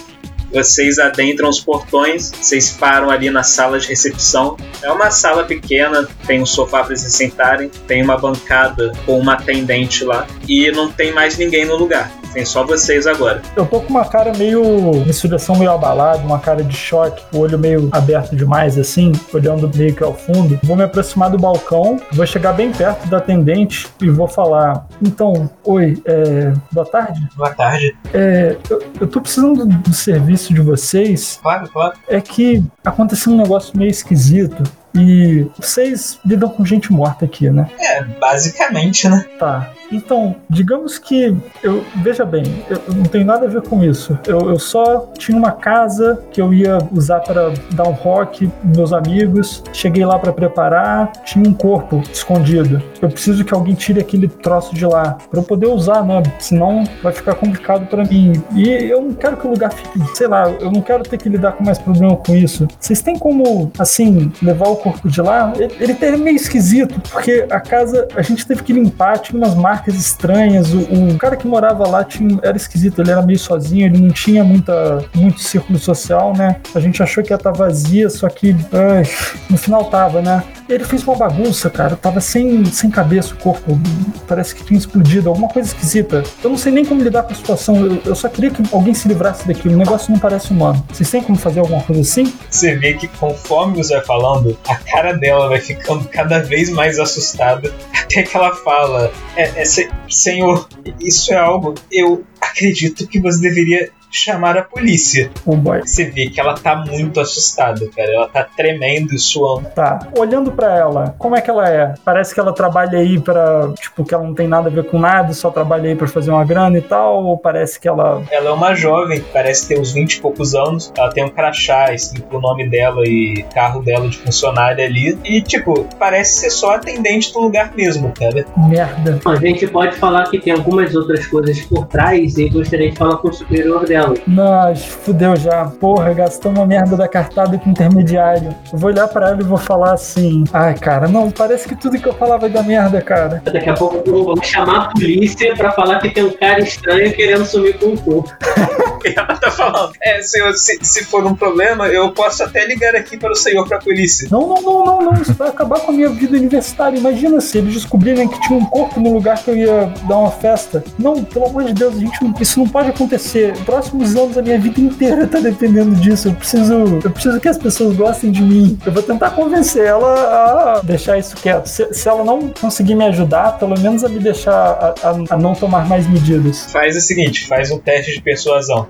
Vocês 0.52 0.98
adentram 0.98 1.48
os 1.48 1.60
portões, 1.60 2.32
vocês 2.32 2.72
param 2.72 3.12
ali 3.12 3.30
na 3.30 3.44
sala 3.44 3.80
de 3.80 3.88
recepção. 3.88 4.58
É 4.82 4.92
uma 4.92 5.12
sala 5.12 5.44
pequena, 5.44 6.08
tem 6.26 6.42
um 6.42 6.46
sofá 6.46 6.84
para 6.84 6.96
se 6.96 7.10
sentarem, 7.12 7.70
tem 7.88 8.02
uma 8.02 8.18
bancada 8.18 8.92
com 9.06 9.20
uma 9.20 9.34
atendente 9.34 10.04
lá 10.04 10.26
e 10.48 10.72
não 10.72 10.92
tem 10.92 11.14
mais 11.14 11.38
ninguém 11.38 11.66
no 11.66 11.76
lugar. 11.76 12.19
Tem 12.34 12.46
só 12.46 12.66
vocês 12.66 13.08
agora. 13.08 13.42
Eu 13.56 13.66
tô 13.66 13.82
com 13.82 13.90
uma 13.90 14.06
cara 14.06 14.32
meio. 14.38 14.62
uma 14.62 15.10
expressão 15.10 15.56
meio 15.56 15.72
abalada, 15.72 16.20
uma 16.20 16.40
cara 16.40 16.64
de 16.64 16.76
choque, 16.76 17.24
o 17.34 17.40
olho 17.40 17.58
meio 17.58 17.90
aberto 17.92 18.36
demais, 18.36 18.78
assim, 18.78 19.12
olhando 19.34 19.70
meio 19.76 19.94
que 19.94 20.04
ao 20.04 20.14
fundo. 20.14 20.60
Vou 20.64 20.76
me 20.76 20.84
aproximar 20.84 21.30
do 21.30 21.38
balcão, 21.38 22.00
vou 22.12 22.26
chegar 22.26 22.54
bem 22.54 22.72
perto 22.72 23.08
da 23.08 23.18
atendente 23.18 23.88
e 24.02 24.10
vou 24.10 24.28
falar: 24.28 24.88
Então, 25.02 25.50
oi, 25.64 26.02
é, 26.06 26.54
boa 26.72 26.86
tarde. 26.86 27.28
Boa 27.36 27.54
tarde. 27.54 27.96
É, 28.14 28.56
eu, 28.70 28.82
eu 29.02 29.08
tô 29.08 29.22
precisando 29.22 29.66
do, 29.66 29.78
do 29.78 29.94
serviço 29.94 30.54
de 30.54 30.62
vocês. 30.62 31.40
Claro, 31.42 31.70
claro. 31.70 31.94
É 32.08 32.22
que 32.22 32.64
aconteceu 32.84 33.34
um 33.34 33.38
negócio 33.38 33.78
meio 33.78 33.90
esquisito. 33.90 34.64
E 34.96 35.48
vocês 35.58 36.20
lidam 36.26 36.50
com 36.50 36.66
gente 36.66 36.92
morta 36.92 37.26
aqui, 37.26 37.50
né? 37.50 37.70
É, 37.80 38.04
basicamente, 38.04 39.08
né? 39.08 39.26
Tá. 39.38 39.72
Então, 39.92 40.36
digamos 40.50 41.00
que 41.00 41.36
eu 41.64 41.84
veja 42.04 42.24
bem, 42.24 42.44
eu 42.70 42.80
não 42.94 43.04
tenho 43.04 43.26
nada 43.26 43.46
a 43.46 43.50
ver 43.50 43.62
com 43.62 43.84
isso. 43.84 44.18
Eu, 44.28 44.50
eu 44.50 44.60
só 44.60 45.12
tinha 45.18 45.38
uma 45.38 45.52
casa 45.52 46.22
que 46.32 46.42
eu 46.42 46.54
ia 46.54 46.78
usar 46.92 47.22
para 47.22 47.52
dar 47.72 47.88
um 47.88 47.92
rock 47.92 48.50
meus 48.64 48.94
amigos. 48.94 49.64
Cheguei 49.74 50.06
lá 50.06 50.20
para 50.20 50.32
preparar, 50.32 51.12
tinha 51.24 51.48
um 51.48 51.54
corpo 51.54 52.02
escondido. 52.12 52.82
Eu 53.02 53.10
preciso 53.10 53.44
que 53.44 53.54
alguém 53.54 53.74
tire 53.74 54.00
aquele 54.00 54.28
troço 54.28 54.76
de 54.76 54.86
lá 54.86 55.18
para 55.30 55.40
eu 55.40 55.44
poder 55.44 55.68
usar, 55.68 56.04
né? 56.04 56.22
Senão 56.38 56.84
vai 57.02 57.12
ficar 57.12 57.36
complicado 57.36 57.88
para 57.88 58.04
mim. 58.06 58.34
E 58.56 58.70
eu 58.70 59.02
não 59.02 59.14
quero 59.14 59.38
que 59.38 59.48
o 59.48 59.50
lugar 59.50 59.74
fique, 59.74 60.00
sei 60.16 60.28
lá, 60.28 60.50
eu 60.50 60.72
não 60.72 60.82
quero 60.82 61.04
ter 61.04 61.18
que 61.18 61.30
lidar 61.30 61.54
com 61.54 61.64
mais 61.64 61.80
problema 61.80 62.16
com 62.16 62.36
isso. 62.36 62.68
Vocês 62.80 63.02
têm 63.02 63.18
como, 63.18 63.72
assim, 63.80 64.32
levar 64.42 64.68
o 64.68 64.76
corpo 64.80 65.08
de 65.08 65.22
lá? 65.22 65.54
Ele, 65.56 65.74
ele 65.80 65.94
tá 65.94 66.18
meio 66.18 66.36
esquisito 66.36 67.00
porque 67.12 67.46
a 67.50 67.60
casa 67.60 68.08
a 68.16 68.22
gente 68.22 68.46
teve 68.46 68.64
que 68.64 68.74
limpar, 68.74 69.20
tinha 69.20 69.38
umas 69.38 69.56
marcas 69.56 69.96
estranhas. 69.96 70.74
O, 70.74 70.80
o 70.80 71.18
cara 71.18 71.36
que 71.36 71.48
morava 71.48 71.88
lá 71.88 72.04
tinha, 72.04 72.40
era 72.44 72.58
esquisito, 72.58 73.02
ele 73.02 73.12
era 73.12 73.22
meio 73.22 73.40
sozinho, 73.40 73.86
ele 73.86 74.00
não 74.00 74.10
tinha 74.10 74.44
muita, 74.44 75.04
muito 75.16 75.40
círculo 75.40 75.78
social, 75.78 76.34
né? 76.36 76.58
A 76.74 76.80
gente 76.80 77.02
achou 77.02 77.24
que 77.24 77.32
ia 77.32 77.36
estar 77.36 77.52
vazia, 77.52 78.10
só 78.10 78.28
que 78.30 78.56
ai, 78.72 79.04
no 79.50 79.58
final 79.58 79.86
tava, 79.86 80.22
né? 80.22 80.44
Ele 80.70 80.84
fez 80.84 81.04
uma 81.04 81.16
bagunça, 81.16 81.68
cara. 81.68 81.96
Tava 81.96 82.22
sem, 82.22 82.64
sem 82.66 82.92
cabeça 82.92 83.34
o 83.34 83.38
corpo. 83.38 83.80
Parece 84.28 84.54
que 84.54 84.64
tinha 84.64 84.78
explodido, 84.78 85.28
alguma 85.28 85.48
coisa 85.48 85.68
esquisita. 85.68 86.24
Eu 86.44 86.50
não 86.52 86.58
sei 86.58 86.72
nem 86.72 86.86
como 86.86 87.02
lidar 87.02 87.24
com 87.24 87.34
a 87.34 87.36
situação. 87.36 87.76
Eu, 87.84 88.02
eu 88.06 88.16
só 88.16 88.30
queria 88.30 88.52
que 88.52 88.62
alguém 88.72 88.94
se 88.94 89.08
livrasse 89.08 89.48
daquilo. 89.48 89.74
O 89.74 89.78
negócio 89.78 90.12
não 90.12 90.20
parece 90.20 90.52
humano. 90.52 90.86
Vocês 90.92 91.10
têm 91.10 91.24
como 91.24 91.38
fazer 91.38 91.60
alguma 91.60 91.82
coisa 91.82 92.02
assim? 92.02 92.32
Você 92.50 92.76
vê 92.76 92.94
que 92.94 93.08
conforme 93.08 93.78
você 93.78 93.96
vai 93.96 94.06
falando, 94.06 94.56
a 94.70 94.76
cara 94.76 95.14
dela 95.14 95.50
vai 95.50 95.60
ficando 95.60 96.08
cada 96.08 96.40
vez 96.40 96.70
mais 96.70 97.00
assustada. 97.00 97.74
Até 98.04 98.24
que 98.24 98.36
ela 98.38 98.56
fala: 98.56 99.12
é, 99.36 99.62
é, 99.62 99.66
se- 99.66 99.90
Senhor, 100.10 100.68
isso 101.00 101.34
é 101.34 101.38
algo. 101.38 101.74
Eu 101.92 102.24
acredito 102.40 103.08
que 103.08 103.20
você 103.20 103.42
deveria 103.42 103.90
chamar 104.12 104.58
a 104.58 104.64
polícia. 104.64 105.30
Boy. 105.46 105.82
Você 105.82 106.06
vê 106.06 106.28
que 106.28 106.40
ela 106.40 106.54
tá 106.54 106.76
muito 106.76 107.20
assustada, 107.20 107.88
cara. 107.96 108.12
Ela 108.12 108.28
tá 108.28 108.44
tremendo 108.44 109.14
e 109.14 109.20
suando. 109.20 109.70
Tá. 109.70 110.00
Olhando 110.18 110.52
pra 110.52 110.76
ela, 110.76 111.16
como 111.18 111.36
é 111.36 111.42
que 111.42 111.50
ela 111.50 111.70
é? 111.70 111.94
Parece 112.04 112.34
que 112.34 112.40
ela 112.40 112.54
trabalha 112.54 113.00
aí 113.00 113.20
pra. 113.20 113.72
Tipo, 113.80 114.04
que 114.04 114.14
ela 114.14 114.24
não 114.24 114.34
tem 114.34 114.48
nada 114.48 114.70
a 114.70 114.72
ver 114.72 114.86
com 114.86 115.00
nada, 115.00 115.34
só 115.34 115.50
trabalha 115.50 115.90
aí 115.90 115.96
pra 115.96 116.08
fazer 116.08 116.32
uma 116.32 116.46
grana 116.46 116.78
e 116.78 116.82
tal? 116.82 117.24
Ou 117.24 117.38
parece 117.38 117.80
que 117.80 117.88
ela. 117.88 118.22
Ela 118.32 118.50
é 118.50 118.54
uma 118.54 118.74
jovem, 118.74 119.24
parece 119.34 119.68
ter 119.68 119.80
uns 119.80 119.92
20 119.92 120.14
e 120.14 120.22
poucos 120.22 120.56
anos. 120.56 120.92
Ela 120.98 121.10
tem 121.10 121.24
um 121.24 121.30
crachá 121.30 121.94
escrito 121.94 122.38
o 122.38 122.42
nome 122.42 122.68
dela 122.68 123.02
e 123.06 123.46
carro 123.54 123.82
dela 123.82 124.08
de 124.08 124.18
funcionária 124.18 124.86
ali. 124.86 125.18
E, 125.24 125.42
tipo, 125.42 125.86
parece 125.98 126.40
ser 126.40 126.50
só 126.50 126.76
atendente 126.76 127.34
do 127.34 127.40
lugar 127.40 127.74
mesmo, 127.76 128.12
cara. 128.14 128.46
Merda. 128.58 129.20
A 129.26 129.36
gente 129.36 129.68
pode 129.68 129.96
falar 129.98 130.30
que 130.30 130.40
tem 130.40 130.54
algumas 130.54 130.96
outras 130.96 131.26
coisas 131.28 131.60
por 131.62 131.86
trás 131.88 132.38
e 132.38 132.50
gostaria 132.50 132.92
de 132.92 132.98
falar 132.98 133.18
com 133.18 133.30
o 133.30 133.34
superior 133.34 133.86
dela. 133.86 133.99
Mas 134.28 134.86
fudeu 134.86 135.36
já. 135.36 135.66
Porra, 135.66 136.14
gastou 136.14 136.52
uma 136.52 136.66
merda 136.66 136.96
da 136.96 137.08
cartada 137.08 137.58
com 137.58 137.70
intermediário. 137.70 138.56
Eu 138.72 138.78
vou 138.80 138.90
olhar 138.90 139.08
pra 139.08 139.30
ela 139.30 139.42
e 139.42 139.44
vou 139.44 139.58
falar 139.58 139.94
assim: 139.94 140.44
Ai, 140.54 140.76
cara, 140.76 141.08
não, 141.08 141.32
parece 141.32 141.68
que 141.68 141.76
tudo 141.76 142.00
que 142.00 142.08
eu 142.08 142.14
falava 142.14 142.46
é 142.46 142.50
da 142.50 142.64
merda, 142.64 143.02
cara. 143.02 143.42
Daqui 143.44 143.70
a 143.70 143.74
pouco 143.74 144.04
vamos 144.06 144.46
chamar 144.46 144.78
a 144.78 144.92
polícia 144.92 145.56
pra 145.56 145.72
falar 145.72 146.00
que 146.00 146.10
tem 146.10 146.24
um 146.24 146.32
cara 146.32 146.60
estranho 146.60 147.12
querendo 147.14 147.46
sumir 147.46 147.78
com 147.80 147.88
o 147.88 147.98
corpo. 147.98 148.34
Ela 149.16 149.36
tá 149.38 149.52
falando: 149.52 149.94
É, 150.02 150.22
senhor, 150.22 150.54
se, 150.54 150.80
se 150.82 151.04
for 151.06 151.26
um 151.26 151.36
problema, 151.36 151.88
eu 151.88 152.12
posso 152.12 152.44
até 152.44 152.66
ligar 152.66 152.96
aqui 152.96 153.18
para 153.18 153.32
o 153.32 153.36
senhor 153.36 153.68
pra 153.68 153.80
polícia. 153.80 154.28
Não, 154.32 154.42
não, 154.48 154.62
não, 154.62 154.86
não, 154.86 155.02
não. 155.02 155.14
Isso 155.22 155.34
vai 155.34 155.50
acabar 155.50 155.80
com 155.82 155.92
a 155.92 155.94
minha 155.96 156.10
vida 156.10 156.38
universitária. 156.38 156.98
Imagina 156.98 157.40
se 157.42 157.58
eles 157.58 157.74
descobrirem 157.74 158.28
que 158.28 158.40
tinha 158.42 158.58
um 158.60 158.66
corpo 158.66 159.00
no 159.00 159.14
lugar 159.14 159.38
que 159.44 159.50
eu 159.52 159.58
ia 159.58 159.94
dar 160.08 160.18
uma 160.18 160.32
festa. 160.32 160.84
Não, 160.98 161.24
pelo 161.24 161.46
amor 161.48 161.64
de 161.66 161.74
Deus, 161.74 161.96
a 161.96 162.00
gente, 162.00 162.18
isso 162.42 162.60
não 162.60 162.68
pode 162.68 162.90
acontecer. 162.90 163.54
Próximos 163.66 164.16
anos, 164.16 164.38
a 164.38 164.42
minha 164.42 164.60
vida 164.60 164.80
inteira 164.80 165.28
tá 165.28 165.40
dependendo 165.40 165.96
disso. 165.96 166.28
Eu 166.30 166.34
preciso, 166.34 166.74
eu 167.04 167.12
preciso 167.12 167.40
que 167.40 167.48
as 167.48 167.58
pessoas 167.58 167.96
gostem 167.96 168.32
de 168.32 168.42
mim. 168.42 168.78
Eu 168.86 168.92
vou 168.92 169.04
tentar 169.04 169.32
convencer 169.32 169.86
ela 169.86 170.78
a 170.78 170.82
deixar 170.82 171.18
isso 171.18 171.36
quieto. 171.36 171.68
Se, 171.68 171.94
se 171.94 172.08
ela 172.10 172.24
não 172.24 172.50
conseguir 172.60 172.96
me 172.96 173.06
ajudar, 173.06 173.58
pelo 173.58 173.78
menos 173.80 174.04
a 174.04 174.10
me 174.10 174.20
deixar 174.20 174.52
a, 174.54 174.94
a- 175.04 175.36
a 175.36 175.38
não 175.38 175.54
tomar 175.54 175.88
mais 175.88 176.08
medidas. 176.08 176.72
Faz 176.72 176.96
o 176.96 177.02
seguinte: 177.02 177.48
faz 177.48 177.72
um 177.72 177.78
teste 177.80 178.14
de 178.14 178.22
persuasão. 178.22 178.88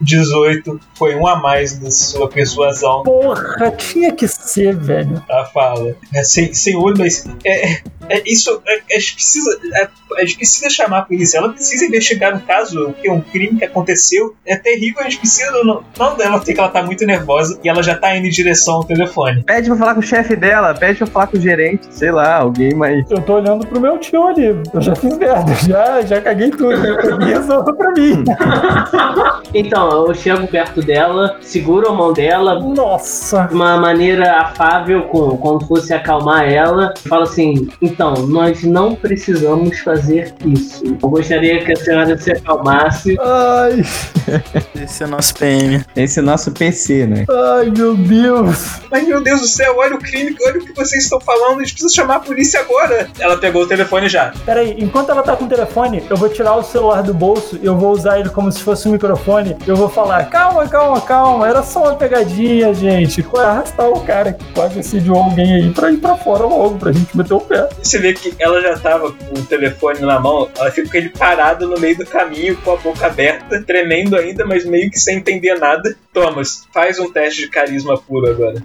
18 0.00 0.80
foi 0.94 1.16
um 1.16 1.26
a 1.26 1.36
mais 1.36 1.78
da 1.78 1.90
sua 1.90 2.28
persuasão. 2.28 3.02
Porra, 3.02 3.70
tinha 3.72 4.12
que 4.12 4.28
ser, 4.28 4.76
velho. 4.76 5.22
Ela 5.28 5.44
fala. 5.46 5.96
É, 6.14 6.22
sem, 6.22 6.54
sem 6.54 6.76
olho, 6.76 6.96
mas. 6.98 7.26
É, 7.44 7.82
é, 8.08 8.18
é 8.18 8.22
isso. 8.26 8.60
É, 8.66 8.96
a, 8.96 8.98
gente 8.98 9.14
precisa, 9.14 9.60
é, 9.74 9.88
a 10.16 10.20
gente 10.20 10.36
precisa 10.36 10.70
chamar 10.70 10.98
a 10.98 11.02
polícia. 11.02 11.38
Ela 11.38 11.50
precisa 11.50 11.84
investigar 11.84 12.34
um 12.34 12.40
caso, 12.40 12.94
que 13.00 13.08
é 13.08 13.12
um 13.12 13.20
crime 13.20 13.58
que 13.58 13.64
aconteceu. 13.64 14.34
É 14.46 14.56
terrível, 14.56 15.00
a 15.00 15.04
gente 15.04 15.18
precisa. 15.18 15.50
Não, 15.64 15.82
não 15.98 16.16
dela 16.16 16.40
ter 16.40 16.54
que 16.54 16.60
ela 16.60 16.68
tá 16.68 16.82
muito 16.82 17.04
nervosa 17.04 17.58
e 17.62 17.68
ela 17.68 17.82
já 17.82 17.94
tá 17.94 18.16
indo 18.16 18.26
em 18.26 18.30
direção 18.30 18.76
ao 18.76 18.84
telefone. 18.84 19.42
Pede 19.44 19.68
pra 19.68 19.76
falar 19.76 19.94
com 19.94 20.00
o 20.00 20.02
chefe 20.02 20.36
dela, 20.36 20.74
pede 20.74 20.98
pra 20.98 21.06
falar 21.06 21.26
com 21.26 21.36
o 21.36 21.40
gerente, 21.40 21.86
sei 21.90 22.10
lá, 22.10 22.36
alguém 22.36 22.74
mais. 22.74 23.08
Eu 23.10 23.20
tô 23.20 23.34
olhando 23.34 23.66
pro 23.66 23.80
meu 23.80 23.98
tio 23.98 24.26
ali. 24.26 24.56
Eu 24.72 24.80
já 24.80 24.94
fiz 24.94 25.16
merda, 25.16 25.54
já, 25.66 26.02
já 26.02 26.20
caguei 26.20 26.50
tudo. 26.50 26.76
Resolva 27.24 27.72
pra 27.72 27.92
mim. 27.92 28.24
Então, 29.54 30.06
eu 30.06 30.14
chego 30.14 30.46
perto 30.46 30.82
dela, 30.82 31.36
seguro 31.40 31.88
a 31.88 31.92
mão 31.92 32.12
dela, 32.12 32.60
Nossa. 32.60 33.46
de 33.46 33.54
uma 33.54 33.78
maneira 33.78 34.40
afável, 34.42 35.04
com, 35.04 35.36
como 35.38 35.60
se 35.60 35.68
fosse 35.68 35.94
acalmar 35.94 36.44
ela. 36.50 36.92
Falo 37.08 37.22
assim: 37.22 37.68
então, 37.98 38.14
nós 38.28 38.62
não 38.62 38.94
precisamos 38.94 39.80
fazer 39.80 40.32
isso. 40.46 40.84
Eu 41.02 41.08
gostaria 41.08 41.64
que 41.64 41.72
a 41.72 41.76
senhora 41.76 42.16
se 42.16 42.30
acalmasse. 42.30 43.16
Ai, 43.20 43.82
Esse 44.80 45.02
é 45.02 45.06
o 45.06 45.08
nosso 45.08 45.34
PM. 45.34 45.84
Esse 45.96 46.18
é 46.20 46.22
nosso 46.22 46.52
PC, 46.52 47.06
né? 47.06 47.26
ai, 47.28 47.70
meu 47.70 47.96
Deus. 47.96 48.80
Mas 48.90 49.06
meu 49.06 49.20
Deus 49.22 49.40
do 49.40 49.46
céu, 49.46 49.76
olha 49.78 49.96
o 49.96 49.98
crime, 49.98 50.36
olha 50.46 50.60
o 50.60 50.64
que 50.64 50.72
vocês 50.74 51.04
estão 51.04 51.20
falando, 51.20 51.56
a 51.56 51.64
gente 51.64 51.72
precisa 51.72 51.92
chamar 51.92 52.16
a 52.16 52.20
polícia 52.20 52.60
agora. 52.60 53.08
Ela 53.18 53.36
pegou 53.36 53.62
o 53.62 53.66
telefone 53.66 54.08
já. 54.08 54.32
Pera 54.44 54.60
aí, 54.60 54.76
enquanto 54.78 55.10
ela 55.10 55.22
tá 55.22 55.36
com 55.36 55.44
o 55.44 55.48
telefone, 55.48 56.02
eu 56.08 56.16
vou 56.16 56.28
tirar 56.28 56.54
o 56.54 56.62
celular 56.62 57.02
do 57.02 57.14
bolso 57.14 57.58
e 57.60 57.66
eu 57.66 57.76
vou 57.76 57.90
usar 57.90 58.20
ele 58.20 58.28
como 58.28 58.50
se 58.52 58.60
fosse 58.60 58.88
um 58.88 58.92
microfone. 58.92 59.56
Eu 59.66 59.76
vou 59.76 59.88
falar: 59.88 60.24
calma, 60.26 60.68
calma, 60.68 61.00
calma. 61.00 61.48
Era 61.48 61.62
só 61.62 61.82
uma 61.82 61.94
pegadinha, 61.94 62.72
gente. 62.72 63.26
Arrastar 63.38 63.88
o 63.88 64.00
cara 64.00 64.32
que 64.32 64.44
quase 64.52 64.80
assediou 64.80 65.16
alguém 65.16 65.54
aí 65.54 65.70
pra 65.70 65.90
ir 65.90 65.98
pra 65.98 66.16
fora 66.16 66.44
logo, 66.44 66.76
pra 66.76 66.92
gente 66.92 67.16
meter 67.16 67.34
o 67.34 67.40
pé. 67.40 67.68
Você 67.88 67.98
vê 67.98 68.12
que 68.12 68.34
ela 68.38 68.60
já 68.60 68.78
tava 68.78 69.10
com 69.10 69.34
o 69.34 69.46
telefone 69.46 70.00
na 70.00 70.20
mão, 70.20 70.50
ela 70.58 70.70
fica 70.70 70.98
ele 70.98 71.08
parado 71.08 71.66
no 71.66 71.80
meio 71.80 71.96
do 71.96 72.04
caminho, 72.04 72.54
com 72.58 72.72
a 72.72 72.76
boca 72.76 73.06
aberta, 73.06 73.62
tremendo 73.62 74.14
ainda, 74.14 74.44
mas 74.44 74.66
meio 74.66 74.90
que 74.90 75.00
sem 75.00 75.16
entender 75.16 75.54
nada. 75.58 75.96
Thomas, 76.12 76.68
faz 76.70 76.98
um 76.98 77.10
teste 77.10 77.40
de 77.40 77.48
carisma 77.48 77.96
puro 77.96 78.28
agora. 78.28 78.62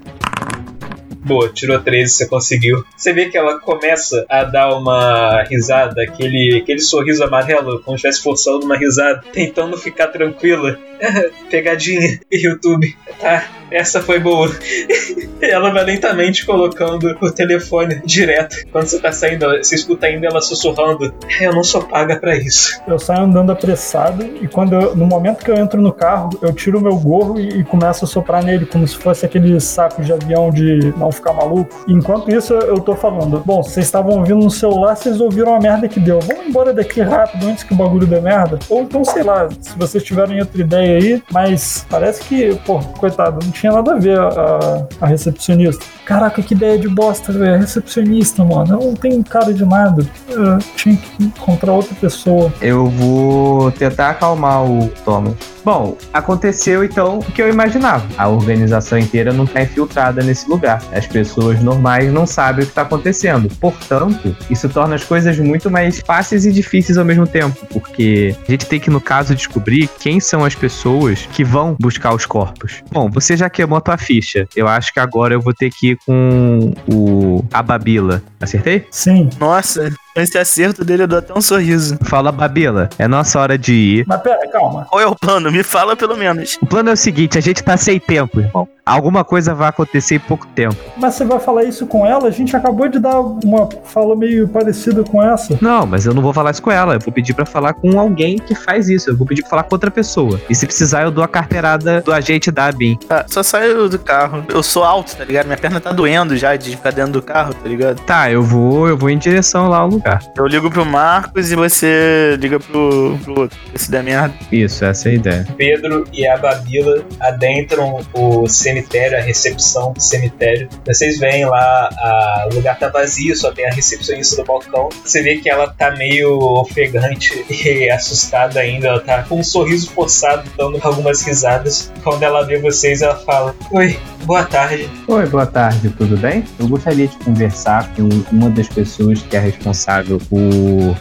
Boa, 1.26 1.48
tirou 1.48 1.80
13, 1.80 2.12
você 2.12 2.28
conseguiu. 2.28 2.84
Você 2.98 3.14
vê 3.14 3.30
que 3.30 3.38
ela 3.38 3.58
começa 3.58 4.26
a 4.28 4.44
dar 4.44 4.76
uma 4.76 5.42
risada, 5.44 6.04
aquele, 6.04 6.58
aquele 6.62 6.82
sorriso 6.82 7.24
amarelo, 7.24 7.82
como 7.82 7.98
se 7.98 8.06
estivesse 8.06 8.22
forçando 8.22 8.66
uma 8.66 8.76
risada, 8.76 9.24
tentando 9.32 9.78
ficar 9.78 10.08
tranquila. 10.08 10.78
Pegadinha, 11.50 12.20
YouTube. 12.32 12.96
Tá, 13.20 13.46
essa 13.72 14.02
foi 14.02 14.20
boa. 14.20 14.50
ela 15.42 15.72
vai 15.72 15.84
lentamente 15.84 16.46
colocando 16.46 17.18
o 17.22 17.32
telefone 17.32 18.02
direto. 18.06 18.56
Quando 18.72 18.88
você 18.88 19.00
tá 19.00 19.12
saindo, 19.12 19.46
você 19.58 19.76
escuta 19.76 20.08
ainda 20.08 20.28
ela 20.28 20.42
sussurrando: 20.42 21.14
"É, 21.40 21.46
Eu 21.48 21.54
não 21.54 21.64
sou 21.64 21.84
paga 21.84 22.16
pra 22.18 22.36
isso. 22.36 22.82
Eu 22.88 22.98
saio 23.00 23.22
andando 23.24 23.52
apressado 23.52 24.24
e 24.42 24.48
quando 24.48 24.74
eu- 24.74 24.96
no 24.96 25.06
momento 25.06 25.44
que 25.44 25.52
eu 25.52 25.56
entro 25.56 25.82
no 25.82 25.92
carro, 25.92 26.30
eu 26.42 26.54
tiro 26.54 26.80
meu 26.82 26.96
gorro 26.98 27.40
e, 27.40 27.60
e 27.60 27.64
começo 27.64 28.06
a 28.06 28.08
soprar 28.08 28.44
nele 28.44 28.66
como 28.66 28.88
se 28.88 28.96
fosse 28.98 29.26
aquele 29.26 29.60
saco 29.60 30.02
de 30.02 30.12
avião 30.14 30.50
de 30.50 30.94
não 30.98 31.12
ficar 31.12 31.34
maluco. 31.34 31.84
Enquanto 31.88 32.32
isso, 32.32 32.54
eu 32.54 32.80
tô 32.80 32.96
falando: 32.96 33.42
Bom, 33.46 33.62
vocês 33.62 33.86
estavam 33.86 34.18
ouvindo 34.20 34.40
no 34.44 34.50
celular, 34.52 34.96
vocês 34.96 35.20
ouviram 35.20 35.56
a 35.56 35.60
merda 35.60 35.88
que 35.88 36.00
deu. 36.00 36.20
Vamos 36.22 36.48
embora 36.48 36.74
daqui 36.74 37.02
rápido 37.02 37.48
antes 37.48 37.64
que 37.64 37.74
o 37.74 37.76
bagulho 37.78 38.08
dê 38.08 38.20
merda. 38.20 38.58
Ou 38.70 38.82
então, 38.82 39.04
sei 39.04 39.24
lá, 39.24 39.48
se 39.60 39.78
vocês 39.78 40.04
tiverem 40.04 40.40
outra 40.40 40.62
ideia 40.62 40.93
aí, 40.94 41.24
mas 41.32 41.86
parece 41.90 42.24
que, 42.24 42.56
pô, 42.66 42.80
coitado, 43.00 43.40
não 43.44 43.52
tinha 43.52 43.72
nada 43.72 43.94
a 43.94 44.00
ver 44.00 44.20
a, 44.20 44.28
a- 44.28 44.86
a 45.02 45.06
recepcionista. 45.08 45.84
Caraca, 46.06 46.42
que 46.42 46.54
ideia 46.54 46.78
de 46.78 46.88
bosta, 46.90 47.32
velho. 47.32 47.56
A 47.56 47.58
recepcionista, 47.58 48.44
mano. 48.44 48.74
Eu 48.82 48.88
não 48.88 48.94
tenho 48.94 49.24
cara 49.24 49.54
de 49.54 49.66
nada. 49.66 50.06
Eu 50.30 50.58
tinha 50.76 50.96
que 50.98 51.24
encontrar 51.24 51.72
outra 51.74 51.96
pessoa. 51.96 52.52
Eu 52.62 52.88
vou 52.88 53.72
tentar 53.72 54.10
acalmar 54.12 54.64
o 54.64 54.88
Thomas. 55.06 55.34
Bom, 55.64 55.98
aconteceu 56.12 56.84
então 56.84 57.20
o 57.20 57.32
que 57.32 57.42
eu 57.42 57.50
imaginava. 57.50 58.06
A 58.18 58.28
organização 58.28 58.98
inteira 58.98 59.32
não 59.32 59.46
está 59.46 59.62
infiltrada 59.62 60.22
nesse 60.22 60.50
lugar. 60.50 60.84
As 60.92 61.08
pessoas 61.08 61.62
normais 61.62 62.12
não 62.12 62.26
sabem 62.26 62.64
o 62.64 62.66
que 62.66 62.72
está 62.72 62.82
acontecendo. 62.82 63.50
Portanto, 63.60 64.36
isso 64.50 64.68
torna 64.70 64.96
as 64.96 65.04
coisas 65.04 65.38
muito 65.40 65.72
mais 65.72 66.00
fáceis 66.00 66.46
e 66.46 66.52
difíceis 66.52 66.98
ao 66.98 67.06
mesmo 67.06 67.26
tempo. 67.26 67.66
Porque 67.72 68.36
a 68.48 68.52
gente 68.52 68.66
tem 68.66 68.80
que, 68.80 68.90
no 68.90 69.00
caso, 69.00 69.34
descobrir 69.34 69.90
quem 70.00 70.20
são 70.20 70.44
as 70.44 70.56
pessoas 70.56 71.28
que 71.32 71.44
vão 71.44 71.76
buscar 71.80 72.14
os 72.14 72.26
corpos. 72.26 72.84
Bom, 72.92 73.10
você 73.10 73.38
já 73.38 73.50
queimou 73.50 73.78
a 73.78 73.82
tua 73.82 73.98
ficha. 73.98 74.48
Eu 74.56 74.68
acho 74.68 74.94
que 74.94 75.00
agora 75.00 75.34
eu 75.34 75.42
vou 75.42 75.54
ter 75.54 75.70
que 75.70 75.92
ir 75.92 75.98
com 76.06 76.74
o 76.88 77.44
a 77.52 77.62
Babila. 77.62 78.22
Acertei? 78.40 78.86
Sim. 78.92 79.30
Nossa, 79.40 79.92
esse 80.16 80.38
acerto 80.38 80.86
dele 80.86 81.04
eu 81.04 81.08
dou 81.08 81.20
até 81.20 81.34
um 81.34 81.42
sorriso. 81.42 81.98
Fala, 82.04 82.32
Babila. 82.32 82.90
É 82.98 83.08
nossa 83.08 83.40
hora 83.40 83.58
de 83.58 83.74
ir. 83.74 84.06
Mas 84.08 84.22
pera, 84.22 84.48
calma. 84.50 84.86
Qual 84.90 85.02
é 85.02 85.08
o 85.08 85.16
plano? 85.16 85.52
Me 85.52 85.64
fala 85.64 85.96
pelo 85.96 86.16
menos. 86.16 86.58
O 86.62 86.66
plano 86.66 86.90
é 86.90 86.94
o 86.94 86.98
seguinte, 86.98 87.38
a 87.38 87.42
gente 87.42 87.64
tá 87.64 87.76
sem 87.78 88.00
tempo, 88.00 88.40
irmão. 88.40 88.68
Alguma 88.86 89.24
coisa 89.24 89.56
vai 89.56 89.70
acontecer 89.70 90.16
em 90.16 90.20
pouco 90.20 90.46
tempo. 90.48 90.76
Mas 90.98 91.16
você 91.16 91.24
vai 91.24 91.40
falar 91.40 91.64
isso 91.64 91.88
com 91.88 92.06
ela? 92.06 92.28
A 92.28 92.32
gente 92.32 92.54
acabou 92.54 92.90
de 92.90 93.00
dar 93.00 93.18
uma 93.22 93.70
fala 93.86 94.14
meio 94.14 94.46
parecida 94.46 95.06
com 95.06 95.24
essa. 95.24 95.58
Não, 95.62 95.86
mas 95.86 96.06
eu 96.06 96.14
não 96.14 96.22
vou 96.22 96.34
falar 96.34 96.52
isso 96.52 96.62
com 96.62 96.70
ela. 96.70 96.96
Eu 96.96 97.00
vou 97.00 97.14
pedir 97.14 97.34
pra 97.34 97.46
falar 97.46 97.74
com 97.76 97.98
alguém 97.98 98.38
que 98.38 98.54
faz 98.54 98.90
isso. 98.90 99.10
Eu 99.10 99.16
vou 99.16 99.26
pedir 99.26 99.42
pra 99.44 99.52
falar 99.52 99.64
com 99.64 99.76
outra 99.76 99.90
pessoa. 99.90 100.40
E 100.50 100.56
se 100.56 100.66
precisar, 100.66 101.04
eu 101.04 101.12
dou 101.12 101.24
a 101.24 101.30
carteirada 101.30 102.02
do 102.02 102.12
agente 102.12 102.52
da 102.52 102.66
ABIN. 102.66 102.98
Tá, 103.08 103.24
só 103.26 103.42
saio 103.42 103.88
do 103.88 103.98
carro. 103.98 104.46
Eu 104.50 104.62
sou 104.62 104.84
alto, 104.84 105.16
tá 105.16 105.24
ligado? 105.24 105.46
Minha 105.46 105.58
perna 105.58 105.80
tá 105.80 105.94
doendo 105.94 106.36
já 106.36 106.54
de 106.58 106.72
ficar 106.72 106.92
dentro 106.92 107.14
do 107.14 107.22
carro, 107.22 107.54
tá 107.54 107.70
ligado? 107.70 108.02
Tá, 108.02 108.30
eu 108.30 108.44
vou, 108.44 108.90
eu 108.90 108.98
vou 108.98 109.10
em 109.10 109.18
direção 109.18 109.70
lá 109.70 109.78
ao 109.78 109.88
lugar. 109.88 110.20
Eu 110.36 110.46
ligo 110.46 110.70
pro 110.70 110.86
Marcos 110.86 111.54
e 111.54 111.56
você 111.56 112.38
liga 112.38 112.60
pro, 112.60 113.18
pro 113.24 113.40
outro. 113.44 113.58
Se 113.76 113.90
der 113.90 114.04
merda. 114.04 114.34
Isso, 114.52 114.84
essa 114.84 115.08
é 115.08 115.12
a 115.14 115.16
ideia. 115.16 115.48
Pedro 115.56 116.04
e 116.12 116.28
a 116.28 116.38
Babila 116.38 117.02
adentram 117.22 118.02
o 118.14 118.46
cemitério, 118.74 119.18
a 119.18 119.22
recepção 119.22 119.94
do 119.94 120.02
cemitério. 120.02 120.68
Vocês 120.86 121.20
veem 121.20 121.46
lá, 121.46 121.90
a- 121.92 122.48
o 122.52 122.56
lugar 122.56 122.78
tá 122.78 122.90
vazio, 122.90 123.36
só 123.36 123.52
tem 123.52 123.66
a 123.66 123.70
recepcionista 123.72 124.38
do 124.38 124.46
balcão. 124.46 124.90
Você 125.04 125.22
vê 125.22 125.38
que 125.38 125.50
ela 125.50 125.68
tá 125.68 125.92
meio 125.92 126.38
ofegante 126.40 127.46
e 127.50 127.90
assustada 127.90 128.60
ainda. 128.60 128.88
Ela 128.88 129.00
tá 129.00 129.24
com 129.24 129.40
um 129.40 129.44
sorriso 129.44 129.90
forçado, 129.92 130.50
dando 130.58 130.80
algumas 130.82 131.22
risadas. 131.24 131.92
Quando 132.04 132.24
ela 132.24 132.46
vê 132.46 132.58
vocês, 132.60 133.02
ela 133.02 133.16
fala: 133.16 133.56
Oi, 133.72 133.98
boa 134.24 134.44
tarde. 134.44 134.90
Oi, 135.08 135.26
boa 135.28 135.46
tarde, 135.46 135.90
tudo 135.98 136.18
bem? 136.18 136.44
Eu 136.60 136.68
gostaria 136.68 137.08
de 137.08 137.16
conversar 137.18 137.90
com 137.96 138.08
uma 138.32 138.50
das 138.50 138.68
pessoas 138.68 139.22
que 139.22 139.36
é 139.36 139.40
responsável 139.40 140.20
por 140.30 140.40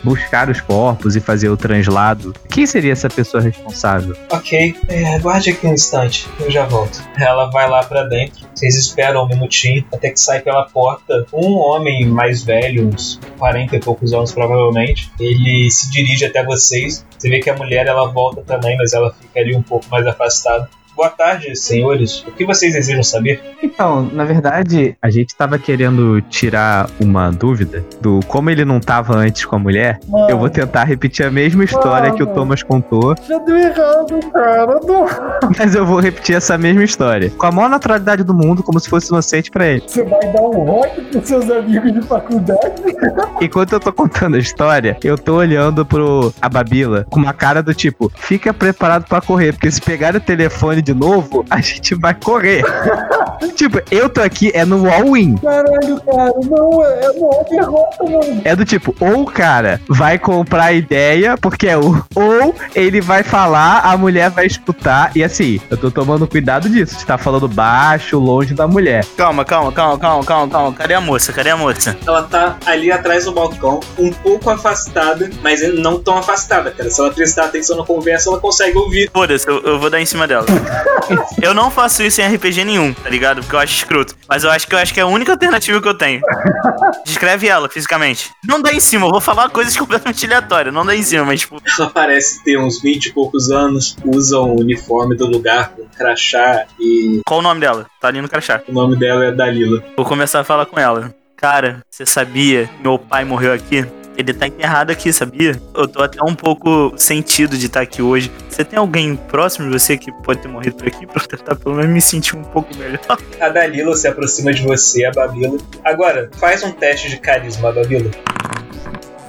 buscar 0.04 0.48
os 0.50 0.60
corpos 0.60 1.16
e 1.16 1.20
fazer 1.20 1.48
o 1.48 1.56
translado. 1.56 2.34
Quem 2.48 2.66
seria 2.66 2.92
essa 2.92 3.08
pessoa 3.08 3.42
responsável? 3.42 4.14
Ok, 4.30 4.74
é, 4.88 5.14
aguarde 5.14 5.50
aqui 5.50 5.66
um 5.66 5.72
instante, 5.74 6.28
eu 6.40 6.50
já 6.50 6.64
volto. 6.66 7.02
Ela 7.18 7.50
vai 7.50 7.61
lá 7.66 7.82
pra 7.84 8.04
dentro, 8.04 8.46
vocês 8.54 8.76
esperam 8.76 9.24
um 9.24 9.28
minutinho, 9.28 9.84
até 9.92 10.10
que 10.10 10.20
sai 10.20 10.40
pela 10.40 10.64
porta 10.64 11.26
um 11.32 11.56
homem 11.56 12.06
mais 12.06 12.42
velho, 12.42 12.88
uns 12.88 13.20
40 13.38 13.76
e 13.76 13.80
poucos 13.80 14.12
anos 14.12 14.32
provavelmente. 14.32 15.10
Ele 15.18 15.70
se 15.70 15.90
dirige 15.90 16.24
até 16.24 16.44
vocês. 16.44 17.04
Você 17.16 17.28
vê 17.28 17.40
que 17.40 17.50
a 17.50 17.56
mulher 17.56 17.86
ela 17.86 18.08
volta 18.08 18.42
também, 18.42 18.76
mas 18.76 18.92
ela 18.92 19.12
fica 19.12 19.40
ali 19.40 19.54
um 19.54 19.62
pouco 19.62 19.86
mais 19.90 20.06
afastada. 20.06 20.68
Boa 20.94 21.08
tarde, 21.08 21.56
senhores. 21.56 22.22
O 22.26 22.32
que 22.32 22.44
vocês 22.44 22.74
desejam 22.74 23.02
saber? 23.02 23.40
Então, 23.62 24.10
na 24.12 24.24
verdade, 24.24 24.94
a 25.00 25.10
gente 25.10 25.34
tava 25.34 25.58
querendo 25.58 26.20
tirar 26.22 26.88
uma 27.00 27.30
dúvida 27.30 27.84
do 28.00 28.20
como 28.26 28.50
ele 28.50 28.64
não 28.64 28.78
tava 28.78 29.14
antes 29.14 29.44
com 29.46 29.56
a 29.56 29.58
mulher. 29.58 29.98
Mano, 30.06 30.28
Eu 30.28 30.38
vou 30.38 30.50
tentar 30.50 30.84
repetir 30.84 31.24
a 31.24 31.30
mesma 31.30 31.64
história 31.64 32.12
que 32.12 32.22
o 32.22 32.26
Thomas 32.26 32.62
contou, 32.62 33.14
Já 33.26 33.38
deu 33.38 33.56
errado, 33.56 34.20
cara. 34.32 34.80
Não. 34.84 35.06
mas 35.58 35.74
eu 35.74 35.86
vou 35.86 35.98
repetir 35.98 36.36
essa 36.36 36.58
mesma 36.58 36.84
história. 36.84 37.30
Com 37.30 37.46
a 37.46 37.52
maior 37.52 37.70
naturalidade 37.70 38.22
do 38.22 38.34
mundo, 38.34 38.62
como 38.62 38.78
se 38.78 38.88
fosse 38.88 39.08
inocente 39.08 39.50
pra 39.50 39.66
ele. 39.66 39.82
Você 39.86 40.04
vai 40.04 40.20
dar 40.32 40.42
um 40.42 40.64
rock 40.64 41.00
pros 41.00 41.26
seus 41.26 41.50
amigos 41.50 41.92
de 41.92 42.02
faculdade? 42.02 42.60
Enquanto 43.40 43.72
eu 43.72 43.80
tô 43.80 43.92
contando 43.92 44.36
a 44.36 44.38
história, 44.38 44.96
eu 45.02 45.16
tô 45.16 45.36
olhando 45.36 45.86
pro 45.86 46.32
a 46.40 46.48
Babila 46.48 47.06
com 47.08 47.18
uma 47.18 47.32
cara 47.32 47.62
do 47.62 47.74
tipo, 47.74 48.12
fica 48.14 48.52
preparado 48.52 49.06
pra 49.08 49.20
correr, 49.20 49.52
porque 49.52 49.70
se 49.70 49.80
pegar 49.80 50.14
o 50.14 50.20
telefone 50.20 50.81
de 50.82 50.94
novo, 50.94 51.44
a 51.48 51.60
gente 51.60 51.94
vai 51.94 52.14
correr. 52.14 52.62
tipo, 53.54 53.80
eu 53.90 54.08
tô 54.08 54.20
aqui, 54.20 54.50
é 54.54 54.64
no 54.64 54.90
all-in. 54.90 55.36
Caralho, 55.36 56.00
cara. 56.00 56.32
Não, 56.44 56.84
é, 56.84 57.06
é 57.06 57.44
derrota, 57.50 58.04
mano. 58.04 58.42
É 58.44 58.56
do 58.56 58.64
tipo, 58.64 58.94
ou 59.00 59.22
o 59.22 59.26
cara 59.26 59.80
vai 59.88 60.18
comprar 60.18 60.64
a 60.64 60.72
ideia, 60.72 61.36
porque 61.36 61.68
é 61.68 61.76
o. 61.76 62.02
Ou 62.14 62.54
ele 62.74 63.00
vai 63.00 63.22
falar, 63.22 63.80
a 63.80 63.96
mulher 63.96 64.30
vai 64.30 64.46
escutar. 64.46 65.12
E 65.14 65.22
assim, 65.22 65.60
eu 65.70 65.76
tô 65.76 65.90
tomando 65.90 66.26
cuidado 66.26 66.68
disso. 66.68 66.98
Você 66.98 67.06
tá 67.06 67.18
falando 67.18 67.48
baixo, 67.48 68.18
longe 68.18 68.54
da 68.54 68.66
mulher. 68.66 69.04
Calma, 69.16 69.44
calma, 69.44 69.72
calma, 69.72 69.98
calma, 69.98 70.24
calma, 70.24 70.52
calma. 70.52 70.72
Cadê 70.72 70.94
a 70.94 71.00
moça? 71.00 71.32
Cadê 71.32 71.50
a 71.50 71.56
moça? 71.56 71.96
Ela 72.06 72.22
tá 72.24 72.56
ali 72.66 72.90
atrás 72.90 73.24
do 73.24 73.32
balcão, 73.32 73.80
um 73.98 74.12
pouco 74.12 74.50
afastada, 74.50 75.30
mas 75.42 75.62
não 75.74 75.98
tão 75.98 76.18
afastada, 76.18 76.70
cara. 76.70 76.90
Se 76.90 77.00
ela 77.00 77.10
prestar 77.10 77.46
atenção 77.46 77.76
na 77.76 77.84
conversa, 77.84 78.30
ela 78.30 78.40
consegue 78.40 78.76
ouvir. 78.76 79.10
Foda-se, 79.12 79.48
eu, 79.48 79.62
eu 79.62 79.78
vou 79.78 79.90
dar 79.90 80.00
em 80.00 80.06
cima 80.06 80.26
dela. 80.26 80.46
eu 81.42 81.54
não 81.54 81.70
faço 81.70 82.02
isso 82.02 82.20
em 82.20 82.34
RPG 82.34 82.64
nenhum, 82.64 82.92
tá 82.92 83.08
ligado? 83.08 83.40
Porque 83.40 83.54
eu 83.54 83.60
acho 83.60 83.74
escroto. 83.74 84.16
Mas 84.28 84.44
eu 84.44 84.50
acho 84.50 84.66
que 84.66 84.74
eu 84.74 84.78
acho 84.78 84.92
que 84.94 85.00
é 85.00 85.02
a 85.02 85.06
única 85.06 85.32
alternativa 85.32 85.80
que 85.80 85.88
eu 85.88 85.94
tenho. 85.94 86.20
Descreve 87.04 87.48
ela 87.48 87.68
fisicamente. 87.68 88.30
Não 88.46 88.60
dá 88.60 88.72
em 88.72 88.80
cima, 88.80 89.06
eu 89.06 89.10
vou 89.10 89.20
falar 89.20 89.48
coisas 89.50 89.76
completamente 89.76 90.24
aleatórias. 90.26 90.74
Não 90.74 90.84
dá 90.84 90.94
em 90.94 91.02
cima, 91.02 91.24
mas 91.24 91.40
tipo. 91.40 91.60
Ela 91.78 91.90
parece 91.90 92.42
ter 92.44 92.58
uns 92.58 92.80
20 92.80 93.06
e 93.06 93.12
poucos 93.12 93.50
anos, 93.50 93.96
usa 94.04 94.38
o 94.38 94.60
uniforme 94.60 95.16
do 95.16 95.26
lugar 95.26 95.70
com 95.70 95.84
crachá 95.86 96.64
e 96.78 97.20
Qual 97.26 97.40
o 97.40 97.42
nome 97.42 97.60
dela? 97.60 97.86
Tá 98.00 98.08
ali 98.08 98.20
no 98.20 98.28
crachá. 98.28 98.62
o 98.68 98.72
nome 98.72 98.96
dela 98.96 99.24
é 99.24 99.32
Dalila. 99.32 99.82
Vou 99.96 100.06
começar 100.06 100.40
a 100.40 100.44
falar 100.44 100.66
com 100.66 100.78
ela. 100.78 101.14
Cara, 101.36 101.80
você 101.90 102.06
sabia 102.06 102.66
que 102.66 102.82
meu 102.82 102.98
pai 102.98 103.24
morreu 103.24 103.52
aqui? 103.52 103.84
Ele 104.16 104.32
tá 104.32 104.46
enterrado 104.46 104.90
aqui, 104.90 105.12
sabia? 105.12 105.60
Eu 105.74 105.88
tô 105.88 106.02
até 106.02 106.22
um 106.22 106.34
pouco 106.34 106.92
sentido 106.96 107.56
de 107.56 107.66
estar 107.66 107.80
aqui 107.80 108.02
hoje. 108.02 108.30
Você 108.48 108.64
tem 108.64 108.78
alguém 108.78 109.16
próximo 109.16 109.70
de 109.70 109.78
você 109.78 109.96
que 109.96 110.12
pode 110.22 110.40
ter 110.40 110.48
morrido 110.48 110.76
por 110.76 110.86
aqui? 110.86 111.06
Pra 111.12 111.22
eu 111.22 111.28
tentar 111.28 111.56
pelo 111.56 111.76
menos 111.76 111.90
me 111.90 112.00
sentir 112.00 112.36
um 112.36 112.42
pouco 112.42 112.74
melhor. 112.76 113.00
A 113.40 113.48
Dalila 113.48 113.94
se 113.94 114.06
aproxima 114.08 114.52
de 114.52 114.62
você, 114.62 115.04
a 115.04 115.10
Babila. 115.10 115.58
Agora, 115.84 116.30
faz 116.38 116.62
um 116.62 116.72
teste 116.72 117.08
de 117.08 117.18
carisma, 117.18 117.72
Babila. 117.72 118.10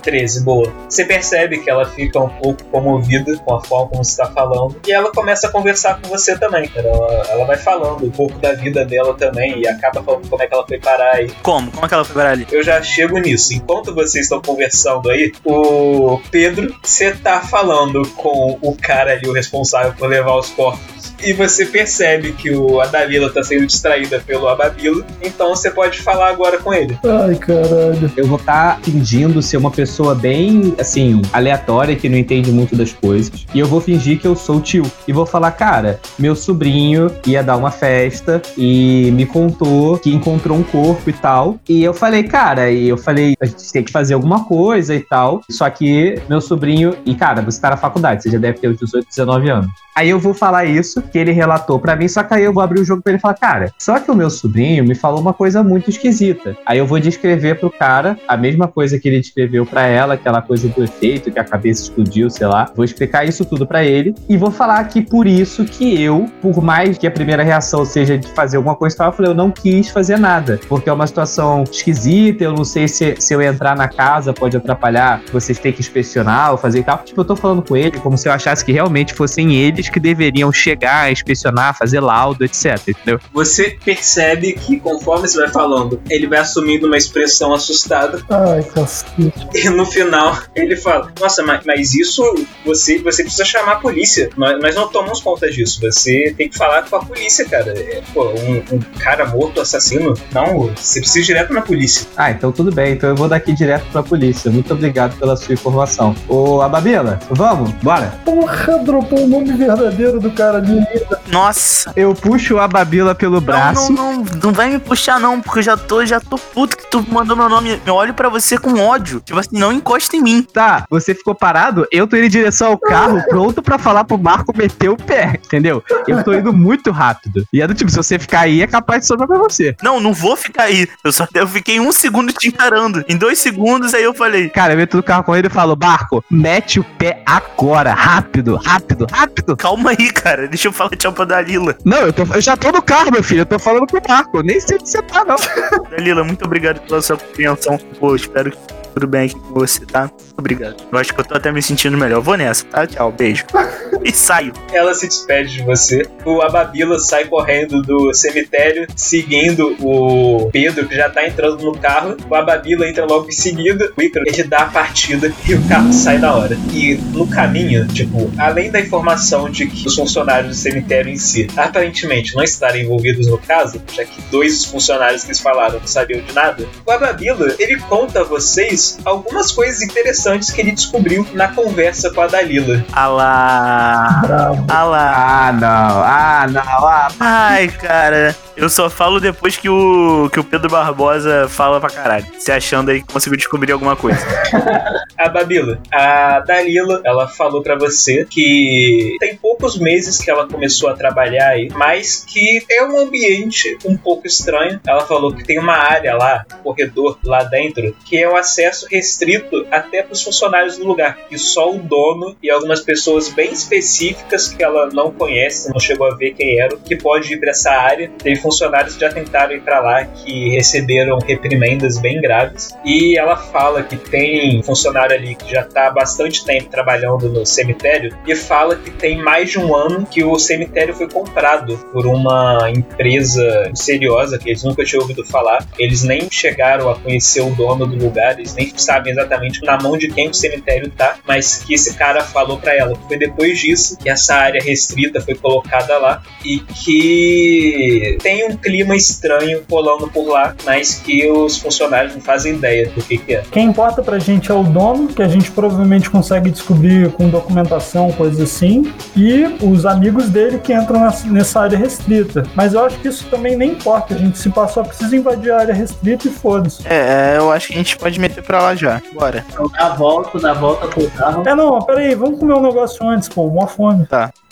13, 0.04 0.44
boa. 0.44 0.72
Você 0.88 1.06
percebe 1.06 1.60
que 1.60 1.70
ela 1.70 1.86
fica 1.86 2.20
um 2.20 2.30
pouco 2.30 2.64
comovida 2.66 3.36
com 3.38 3.56
a 3.56 3.64
forma 3.64 3.90
como 3.90 4.04
você 4.04 4.18
tá 4.18 4.30
falando. 4.30 4.80
E 4.88 4.92
ela 4.92 5.12
começa 5.12 5.48
a 5.48 5.52
conversar 5.52 6.00
com 6.02 6.10
você 6.10 6.38
também, 6.38 6.68
cara. 6.68 6.88
Ela, 6.88 7.28
ela 7.30 7.46
vai 7.46 7.58
falando 7.58 8.06
um 8.06 8.12
pouco 8.12 8.38
da 8.40 8.54
vida 8.54 8.86
dela 8.86 9.14
também 9.14 9.60
e 9.60 9.68
acaba 9.68 10.04
falando 10.04 10.30
como 10.30 10.44
é 10.44 10.48
que 10.48 10.54
ela 10.54 10.68
foi 10.68 10.80
parar 10.80 11.16
aí. 11.16 11.32
Como? 11.42 11.72
Como 11.72 11.86
é 11.86 11.88
que 11.88 11.94
ela 11.94 12.06
foi 12.06 12.16
parar 12.16 12.32
ali? 12.32 12.48
Eu 12.52 12.64
já 12.64 12.82
chego 12.82 13.18
nisso. 13.18 13.54
Enquanto 13.54 13.94
vocês 13.94 14.26
estão 14.26 14.42
conversando 14.42 15.10
aí, 15.10 15.32
o 15.46 16.20
Pedro, 16.30 16.76
você 16.84 17.14
tá 17.14 17.42
falando 17.42 18.08
com 18.10 18.58
o 18.62 18.76
cara 18.76 19.14
ali, 19.14 19.28
o 19.28 19.34
responsável 19.34 19.94
por 19.94 20.10
levar 20.10 20.36
os 20.36 20.50
corpos. 20.50 21.03
E 21.24 21.32
você 21.32 21.66
percebe 21.66 22.34
que 22.34 22.52
o, 22.52 22.82
a 22.82 22.86
Dalila 22.86 23.32
tá 23.32 23.41
sendo 23.41 23.66
distraída 23.66 24.20
pelo 24.20 24.50
Ababilo. 24.50 25.06
Então 25.22 25.56
você 25.56 25.72
pode 25.72 26.02
falar 26.02 26.30
agora 26.30 26.58
com 26.58 26.74
ele. 26.74 27.00
Ai, 27.04 27.36
caralho. 27.36 28.12
Eu 28.18 28.28
vou 28.28 28.38
estar 28.38 28.80
fingindo 28.82 29.41
ser 29.41 29.56
uma 29.56 29.72
pessoa 29.72 30.14
bem, 30.14 30.76
assim, 30.78 31.22
aleatória, 31.32 31.95
que 31.95 32.10
não 32.10 32.18
entende 32.18 32.52
muito 32.52 32.76
das 32.76 32.91
coisas. 32.91 33.45
E 33.54 33.60
eu 33.60 33.68
vou 33.68 33.80
fingir 33.80 34.20
que 34.20 34.28
eu 34.28 34.36
sou 34.36 34.58
o 34.58 34.62
tio. 34.62 34.84
E 35.08 35.14
vou 35.14 35.26
falar, 35.26 35.52
cara, 35.52 35.98
meu 36.20 36.36
sobrinho 36.36 37.10
ia 37.26 37.41
dar 37.41 37.56
uma 37.56 37.72
festa 37.72 38.41
e 38.58 39.10
me 39.12 39.26
contou 39.26 39.98
que 39.98 40.14
encontrou 40.14 40.58
um 40.58 40.64
corpo 40.64 41.10
e 41.10 41.14
tal. 41.14 41.58
E 41.70 41.84
eu 41.84 41.94
falei, 41.94 42.24
cara, 42.24 42.70
e 42.70 42.90
eu 42.90 42.98
falei, 42.98 43.36
a 43.40 43.45
gente 43.45 43.72
tem 43.72 43.84
que 43.84 43.94
fazer 43.94 44.14
alguma 44.14 44.44
coisa 44.44 44.94
e 44.94 45.00
tal. 45.00 45.41
Só 45.50 45.70
que 45.70 46.22
meu 46.28 46.41
sobrinho. 46.41 46.98
E, 47.06 47.16
cara, 47.16 47.41
você 47.41 47.62
tá 47.62 47.70
na 47.70 47.78
faculdade, 47.78 48.24
você 48.24 48.30
já 48.30 48.38
deve 48.38 48.60
ter 48.60 48.68
uns 48.68 48.78
18, 48.78 49.08
19 49.08 49.50
anos. 49.50 49.72
Aí 49.95 50.10
eu 50.10 50.20
vou 50.20 50.34
falar 50.34 50.66
isso, 50.66 51.02
que 51.14 51.19
ele 51.19 51.31
relatou 51.31 51.80
pra 51.80 51.95
mim, 51.95 52.07
só 52.07 52.23
que 52.23 52.34
aí 52.34 52.44
eu 52.44 52.52
vou 52.52 52.64
abrir 52.64 52.81
o 52.81 52.84
jogo 52.84 53.03
pra 53.03 53.14
ele 53.14 53.19
falar, 53.19 53.35
cara, 53.35 53.72
só 53.77 53.99
que 53.99 54.10
o 54.10 54.15
meu 54.15 54.31
sobrinho 54.31 54.84
me 54.84 54.95
falou 54.95 55.22
uma 55.22 55.31
coisa 55.31 55.61
muito 55.61 55.91
esquisita. 55.91 56.57
Aí 56.65 56.80
eu 56.80 56.88
vou 56.88 56.99
descrever 56.99 57.60
pro 57.60 57.69
cara 57.69 58.18
a 58.27 58.35
mesma 58.35 58.68
coisa 58.68 58.98
que 58.98 59.07
ele 59.07 59.19
descreveu 59.19 59.64
pra 59.64 59.84
ela, 59.84 60.15
aquela 60.15 60.41
coisa 60.41 60.68
do 60.68 60.84
efeito, 60.84 61.31
que 61.31 61.38
a 61.38 61.44
cabeça 61.44 61.84
explodiu, 61.84 62.31
sei 62.31 62.48
lá. 62.48 62.72
Vou 62.76 62.84
explicar 62.84 63.26
isso 63.26 63.45
tudo 63.45 63.68
pra 63.68 63.84
ele 63.84 64.15
e 64.27 64.35
vou 64.35 64.49
falar 64.49 64.84
que 64.85 65.03
por 65.03 65.27
isso 65.27 65.65
que 65.65 66.02
eu, 66.02 66.26
por 66.41 66.64
mais 66.64 66.98
que 66.98 67.06
a 67.06 67.11
primeira 67.11 67.44
reação 67.44 67.85
seja 67.85 68.18
de 68.18 68.27
fazer 68.30 68.57
alguma 68.57 68.76
coisa 68.76 69.03
eu 69.03 69.11
falei, 69.11 69.31
eu 69.31 69.35
não 69.35 69.52
quis 69.52 69.90
fazer 69.90 70.18
nada, 70.18 70.60
porque 70.68 70.90
é 70.90 70.94
uma 70.94 71.06
situação 71.06 71.64
esquisita, 71.69 72.44
eu 72.44 72.53
não 72.53 72.65
sei 72.65 72.88
se, 72.88 73.15
se 73.19 73.34
eu 73.35 73.41
entrar 73.41 73.76
na 73.76 73.88
casa 73.88 74.34
pode 74.34 74.57
atrapalhar, 74.57 75.22
vocês 75.31 75.60
têm 75.60 75.72
que 75.72 75.81
inspecionar 75.81 76.52
ou 76.52 76.57
fazer 76.57 76.80
e 76.80 76.84
tal. 76.84 76.98
Tipo, 76.99 77.22
eu 77.22 77.26
tô 77.26 77.35
falando 77.35 77.61
com 77.61 77.77
ele 77.77 77.99
como 77.99 78.18
se 78.18 78.27
eu 78.27 78.31
achasse 78.31 78.65
que 78.65 78.72
realmente 78.72 79.14
fossem 79.14 79.53
eles 79.53 79.90
que 79.90 79.99
deveriam 79.99 80.52
chegar, 80.52 81.03
inspecionar, 81.12 81.78
fazer 81.78 82.00
laudo, 82.00 82.44
etc, 82.44 82.80
entendeu? 82.88 83.20
Você 83.34 83.78
percebe 83.84 84.54
que 84.54 84.80
conforme 84.80 85.28
você 85.28 85.38
vai 85.38 85.50
falando, 85.50 86.02
ele 86.10 86.28
vai 86.28 86.40
assumindo 86.40 86.88
uma 86.88 86.98
expressão 86.98 87.54
assustada 87.54 88.22
Ai, 88.30 88.64
cacete. 88.64 89.48
e 89.54 89.70
no 89.70 89.86
final 89.86 90.38
ele 90.56 90.76
fala: 90.76 91.12
Nossa, 91.20 91.44
mas, 91.44 91.62
mas 91.66 91.94
isso 91.94 92.24
você, 92.66 93.00
você 93.00 93.24
precisa 93.24 93.46
chamar 93.46 93.74
a 93.74 93.76
polícia. 93.78 94.30
Nós, 94.38 94.60
nós 94.62 94.76
não 94.76 94.88
tomamos 94.88 95.22
conta 95.22 95.50
disso. 95.50 95.80
Você 95.82 96.34
tem 96.38 96.50
que 96.50 96.58
falar 96.58 96.84
com 96.84 96.96
a 96.96 97.06
polícia, 97.06 97.46
cara. 97.48 97.72
É, 97.78 98.02
pô, 98.14 98.30
um, 98.30 98.76
um 98.76 98.80
cara 99.00 99.26
morto, 99.28 99.62
assassino. 99.62 100.14
Não, 100.32 100.68
você 100.76 101.00
precisa 101.00 101.20
ir 101.20 101.24
direto 101.24 101.54
na 101.54 101.62
polícia. 101.62 102.08
Ah, 102.16 102.32
então 102.32 102.52
tudo 102.52 102.72
bem, 102.72 102.94
então 102.94 103.10
eu 103.10 103.16
vou 103.16 103.28
daqui 103.28 103.54
direto 103.54 103.86
pra 103.92 104.04
polícia. 104.04 104.52
Muito 104.52 104.74
obrigado 104.74 105.18
pela 105.18 105.36
sua 105.36 105.54
informação. 105.54 106.16
Ô, 106.28 106.62
Ababila, 106.62 107.20
vamos? 107.30 107.72
Bora. 107.82 108.14
Porra, 108.26 108.78
dropou 108.80 109.24
o 109.24 109.28
nome 109.28 109.54
verdadeiro 109.54 110.20
do 110.20 110.32
cara 110.32 110.58
ali. 110.58 110.82
Nossa. 111.27 111.91
Eu 111.95 112.14
puxo 112.14 112.60
a 112.60 112.68
Babila 112.68 113.15
pelo 113.15 113.41
braço. 113.41 113.91
Não, 113.91 114.14
não, 114.14 114.23
não, 114.23 114.39
não 114.43 114.53
vai 114.53 114.69
me 114.69 114.80
puxar 114.80 115.19
não, 115.19 115.41
porque 115.41 115.60
eu 115.60 115.64
já 115.64 115.77
tô, 115.77 116.05
já 116.05 116.19
tô 116.19 116.38
puto 116.38 116.77
que 116.77 116.89
tu 116.89 117.05
mandou 117.10 117.35
meu 117.35 117.49
nome. 117.49 117.81
Eu 117.85 117.95
olho 117.95 118.14
pra 118.14 118.30
você 118.30 118.57
com 118.57 118.80
ódio. 118.80 119.19
Tipo 119.19 119.39
assim, 119.39 119.57
não 119.57 119.72
encosta 119.72 120.15
em 120.15 120.22
mim. 120.22 120.43
Tá, 120.43 120.85
você 120.89 121.15
ficou 121.15 121.34
parado, 121.34 121.88
eu 121.91 122.07
tô 122.07 122.15
indo 122.18 122.26
em 122.26 122.30
direção 122.30 122.69
ao 122.69 122.77
carro, 122.77 123.23
pronto 123.30 123.61
pra 123.61 123.77
falar 123.77 124.03
pro 124.03 124.18
Marco 124.18 124.55
meter 124.55 124.89
o 124.89 124.97
pé, 124.97 125.39
entendeu? 125.43 125.84
Eu 126.07 126.23
tô 126.23 126.34
indo 126.34 126.53
muito 126.53 126.91
rápido. 126.91 127.45
E 127.51 127.61
é 127.61 127.68
do 127.68 127.73
tipo, 127.73 127.89
se 127.89 127.97
você 127.97 128.19
ficar 128.19 128.41
aí, 128.41 128.61
é 128.61 128.68
capaz 128.68 129.01
de 129.01 129.07
sobrar 129.07 129.27
pra 129.27 129.38
você. 129.38 129.76
Não, 129.81 129.99
não 129.99 130.14
vou 130.14 130.35
ficar 130.35 130.64
aí. 130.64 130.88
Eu 131.03 131.11
só 131.11 131.27
eu 131.34 131.47
fiquei 131.47 131.80
um 131.80 131.91
segundo 131.91 132.31
te 132.31 132.47
encarando. 132.47 133.03
Em 133.07 133.18
dois 133.18 133.39
segundos, 133.39 133.93
aí 133.93 134.03
eu 134.03 134.14
falei. 134.14 134.49
Cara, 134.49 134.73
eu 134.73 134.80
entro 134.80 134.97
no 134.97 135.03
carro 135.03 135.23
com 135.23 135.35
ele 135.35 135.47
e 135.47 135.49
falo, 135.49 135.77
Marco, 135.80 136.23
mete 136.30 136.80
o 136.80 136.84
pé 136.84 137.23
agora, 137.26 137.93
rápido, 137.93 138.55
rápido, 138.55 139.07
rápido. 139.11 139.57
Calma 139.57 139.91
aí, 139.91 140.11
cara. 140.11 140.47
Deixa 140.47 140.68
eu 140.68 140.73
falar 140.78 140.90
tchau 140.98 141.14
pra 141.14 141.26
Dalila. 141.26 141.76
Não, 141.86 141.98
eu, 142.00 142.14
tô- 142.14 142.24
eu 142.34 142.41
já 142.41 142.58
tô 142.58 142.72
no 142.72 142.82
carro, 142.82 143.12
meu 143.12 143.24
filho, 143.24 143.41
eu 143.41 143.45
tô 143.45 143.58
falando 143.60 143.86
pro 143.88 144.02
Marco, 144.08 144.38
eu 144.38 144.44
nem 144.44 144.60
sei 144.60 144.78
onde 144.78 144.90
você 144.90 145.02
tá, 145.04 145.24
não. 145.24 145.36
Dalila, 145.91 146.24
muito 146.24 146.44
obrigado 146.45 146.80
pela 146.82 147.02
sua 147.02 147.18
compreensão. 147.18 147.78
Pô, 148.00 148.16
espero 148.16 148.52
que 148.52 148.58
tudo 148.94 149.07
bem 149.07 149.26
aqui 149.26 149.36
com 149.36 149.53
você, 149.53 149.86
tá? 149.86 150.10
Obrigado. 150.38 150.84
Eu 150.91 150.99
acho 150.99 151.14
que 151.14 151.20
eu 151.20 151.26
tô 151.26 151.36
até 151.36 151.52
me 151.52 151.61
sentindo 151.61 151.98
melhor. 151.98 152.22
Vou 152.22 152.38
nessa, 152.38 152.65
tá? 152.65 152.86
Tchau, 152.86 153.11
beijo. 153.11 153.45
e 154.03 154.11
saio. 154.11 154.53
Ela 154.72 154.94
se 154.94 155.07
despede 155.07 155.53
de 155.53 155.64
você. 155.64 156.06
O 156.26 156.41
Ababila 156.41 156.99
sai 156.99 157.26
correndo 157.26 157.82
do 157.82 158.14
cemitério, 158.14 158.88
seguindo 158.95 159.76
o 159.80 160.49
Pedro, 160.52 160.88
que 160.88 160.95
já 160.95 161.10
tá 161.10 161.26
entrando 161.26 161.64
no 161.64 161.78
carro. 161.78 162.15
O 162.30 162.36
Ababila 162.36 162.88
entra 162.88 163.06
logo 163.06 163.28
em 163.28 163.32
seguida. 163.32 163.91
O 163.98 164.02
Ícaro, 164.02 164.26
ele 164.28 164.44
dá 164.44 164.60
a 164.60 164.65
partida 164.65 165.34
e 165.48 165.56
o 165.56 165.68
carro 165.68 165.91
sai 165.91 166.20
da 166.20 166.36
hora. 166.36 166.57
E 166.72 166.95
no 166.95 167.28
caminho, 167.28 167.88
tipo, 167.88 168.32
além 168.38 168.70
da 168.70 168.80
informação 168.80 169.49
de 169.49 169.68
que 169.68 169.88
os 169.88 169.95
funcionários 169.95 170.49
do 170.49 170.56
cemitério 170.56 171.11
em 171.11 171.18
si 171.18 171.48
aparentemente 171.56 172.36
não 172.36 172.44
estarem 172.44 172.84
envolvidos 172.84 173.28
no 173.28 173.38
caso, 173.38 173.82
já 173.94 174.06
que 174.06 174.22
dois 174.30 174.57
dos 174.57 174.65
funcionários 174.65 175.24
que 175.24 175.30
eles 175.30 175.40
falaram 175.40 175.80
não 175.80 175.88
sabiam 175.88 176.22
de 176.22 176.34
nada, 176.34 176.68
o 176.86 176.91
Ababila, 176.91 177.56
ele 177.57 177.80
conta 177.82 178.22
a 178.22 178.24
vocês 178.24 178.82
algumas 179.05 179.51
coisas 179.51 179.81
interessantes 179.81 180.51
que 180.51 180.61
ele 180.61 180.72
descobriu 180.72 181.26
na 181.34 181.47
conversa 181.47 182.11
com 182.11 182.22
a 182.22 182.27
Dalila. 182.27 182.84
Alá. 182.91 184.22
Bravo. 184.26 184.65
Alá. 184.69 185.14
Ah, 185.15 185.51
não, 185.53 185.69
ah, 185.69 186.47
não, 186.49 186.88
ah. 186.88 187.07
Ai, 187.19 187.68
cara. 187.68 188.35
Eu 188.55 188.69
só 188.69 188.88
falo 188.88 189.19
depois 189.19 189.57
que 189.57 189.68
o, 189.68 190.30
que 190.31 190.39
o 190.39 190.43
Pedro 190.43 190.69
Barbosa 190.69 191.47
fala 191.49 191.80
pra 191.80 191.89
caralho. 191.89 192.26
Se 192.38 192.51
achando 192.51 192.91
aí 192.91 193.01
que 193.01 193.11
conseguiu 193.11 193.38
descobrir 193.38 193.72
alguma 193.72 193.95
coisa. 193.95 194.19
A 195.18 195.30
Babila, 195.30 195.80
a 195.91 196.39
Dalila, 196.39 196.99
ela 197.05 197.27
falou 197.27 197.61
pra 197.61 197.77
você 197.77 198.26
que 198.26 199.15
tem 199.19 199.38
pouco 199.38 199.53
poucos 199.64 199.77
meses 199.80 200.19
que 200.19 200.30
ela 200.30 200.45
começou 200.45 200.89
a 200.89 200.93
trabalhar 200.93 201.49
aí, 201.49 201.69
mas 201.73 202.26
que 202.27 202.65
é 202.69 202.84
um 202.84 202.99
ambiente 202.99 203.77
um 203.85 203.95
pouco 203.95 204.27
estranho. 204.27 204.80
Ela 204.85 205.05
falou 205.05 205.34
que 205.34 205.43
tem 205.43 205.57
uma 205.57 205.76
área 205.76 206.15
lá, 206.15 206.45
um 206.60 206.64
corredor 206.64 207.18
lá 207.23 207.43
dentro, 207.43 207.95
que 208.05 208.18
é 208.18 208.27
o 208.27 208.35
acesso 208.35 208.73
restrito 208.90 209.66
até 209.70 210.02
para 210.02 210.14
os 210.14 210.22
funcionários 210.22 210.78
do 210.78 210.86
lugar, 210.86 211.20
e 211.30 211.38
só 211.38 211.72
o 211.72 211.80
dono 211.80 212.36
e 212.41 212.50
algumas 212.50 212.82
pessoas 212.82 213.30
bem 213.30 213.52
específicas 213.52 214.48
que 214.48 214.64
ela 214.64 214.90
não 214.91 215.12
conhece, 215.12 215.70
não 215.72 215.80
chegou 215.80 216.08
a 216.08 216.16
ver 216.16 216.34
quem 216.34 216.60
eram, 216.60 216.78
que 216.78 216.95
pode 216.95 217.34
ir 217.34 217.40
para 217.40 217.52
essa 217.52 217.72
área. 217.72 218.10
Teve 218.22 218.40
funcionários 218.40 218.95
que 218.95 219.02
já 219.02 219.12
tentaram 219.12 219.54
ir 219.54 219.62
para 219.62 219.80
lá 219.80 220.06
que 220.06 220.50
receberam 220.50 221.20
reprimendas 221.20 222.00
bem 222.00 222.20
graves. 222.22 222.70
E 222.84 223.18
ela 223.18 223.36
fala 223.36 223.84
que 223.84 223.95
tem 223.98 224.62
funcionário 224.64 225.16
ali 225.16 225.36
que 225.36 225.52
já 225.52 225.62
está 225.62 225.88
há 225.88 225.91
bastante 225.91 226.44
tempo 226.45 226.70
trabalhando 226.70 227.30
no 227.30 227.45
cemitério 227.45 228.16
e 228.26 228.36
fala 228.36 228.76
que 228.76 228.91
tem 228.91 229.22
mais 229.22 229.52
de 229.52 229.60
um 229.60 229.76
ano 229.76 230.06
que 230.06 230.24
o 230.24 230.38
cemitério 230.40 230.94
foi 230.94 231.10
comprado 231.10 231.78
por 231.91 232.06
uma 232.06 232.70
empresa 232.70 233.70
misteriosa 233.70 234.38
que 234.38 234.50
eles 234.50 234.64
nunca 234.64 234.84
tinham 234.84 235.02
ouvido 235.02 235.26
falar. 235.26 235.68
Eles 235.78 236.04
nem 236.04 236.30
chegaram 236.30 236.90
a 236.90 236.95
conhecer 236.95 237.41
o 237.41 237.50
dono 237.52 237.86
do 237.86 238.04
lugar, 238.04 238.40
eles 238.40 238.56
nem 238.56 238.62
sabem 238.76 239.11
exatamente 239.14 239.64
na 239.64 239.77
mão 239.81 239.98
de 239.98 240.07
quem 240.10 240.30
o 240.30 240.34
cemitério 240.34 240.90
tá, 240.91 241.15
mas 241.27 241.64
que 241.65 241.73
esse 241.73 241.94
cara 241.95 242.22
falou 242.23 242.57
para 242.57 242.76
ela 242.76 242.94
foi 243.07 243.18
depois 243.18 243.60
disso 243.60 243.98
que 243.98 244.10
essa 244.10 244.35
área 244.35 244.61
restrita 244.64 245.22
foi 245.22 245.35
colocada 245.35 245.98
lá 245.98 246.22
e 246.45 246.60
que 246.60 248.18
tem 248.22 248.48
um 248.49 248.56
clima 248.57 248.95
estranho 248.95 249.64
rolando 249.69 250.07
por 250.10 250.27
lá, 250.27 250.56
mas 250.65 250.95
que 250.95 251.30
os 251.30 251.57
funcionários 251.57 252.14
não 252.14 252.22
fazem 252.22 252.56
ideia 252.56 252.90
do 252.90 253.02
que, 253.02 253.18
que 253.18 253.35
é. 253.35 253.44
Quem 253.52 253.65
importa 253.68 254.02
pra 254.02 254.19
gente 254.19 254.52
é 254.52 254.53
o 254.53 254.64
dono, 254.64 255.07
que 255.07 255.22
a 255.22 255.27
gente 255.27 255.52
provavelmente 255.52 256.10
consegue 256.10 256.49
descobrir 256.49 257.11
com 257.14 257.30
documentação, 257.30 258.11
coisas 258.11 258.40
assim, 258.41 258.94
e 259.15 259.45
os 259.61 259.85
amigos 259.85 260.30
dele 260.30 260.60
que 260.60 260.73
entram 260.73 260.99
nessa- 261.30 261.64
área 261.64 261.77
restrita. 261.77 262.44
Mas 262.56 262.73
eu 262.73 262.84
acho 262.84 262.98
que 262.99 263.07
isso 263.07 263.26
também 263.30 263.56
nem 263.56 263.72
importa, 263.72 264.15
a 264.15 264.18
gente 264.18 264.38
se 264.38 264.49
passar 264.49 264.73
só 264.73 264.84
precisa 264.84 265.15
invadir 265.15 265.52
a 265.52 265.60
área 265.60 265.73
restrita 265.73 266.27
e 266.27 266.31
foda-se. 266.31 266.81
É, 266.88 267.35
é, 267.35 267.38
eu 267.38 267.52
acho 267.52 267.68
que 267.68 267.73
a 267.73 267.77
gente 267.77 267.95
pode 267.95 268.19
meter 268.19 268.44
pra 268.44 268.53
lá 268.60 268.76
já. 268.76 269.02
Bora. 269.14 269.46
Então 269.50 269.68
dá 269.70 269.86
a 269.86 269.90
volta, 269.90 270.40
dá 270.40 270.52
a 270.52 270.54
volta 270.54 270.88
com 270.88 271.02
o 271.02 271.12
carro. 271.12 271.44
É, 271.46 271.56
não, 271.56 271.82
peraí, 271.82 272.16
vamos 272.16 272.40
comer 272.40 272.54
um 272.54 272.62
negócio 272.62 273.08
antes, 273.08 273.30
pô, 273.30 273.44
uma 273.44 273.68
fome. 273.68 274.08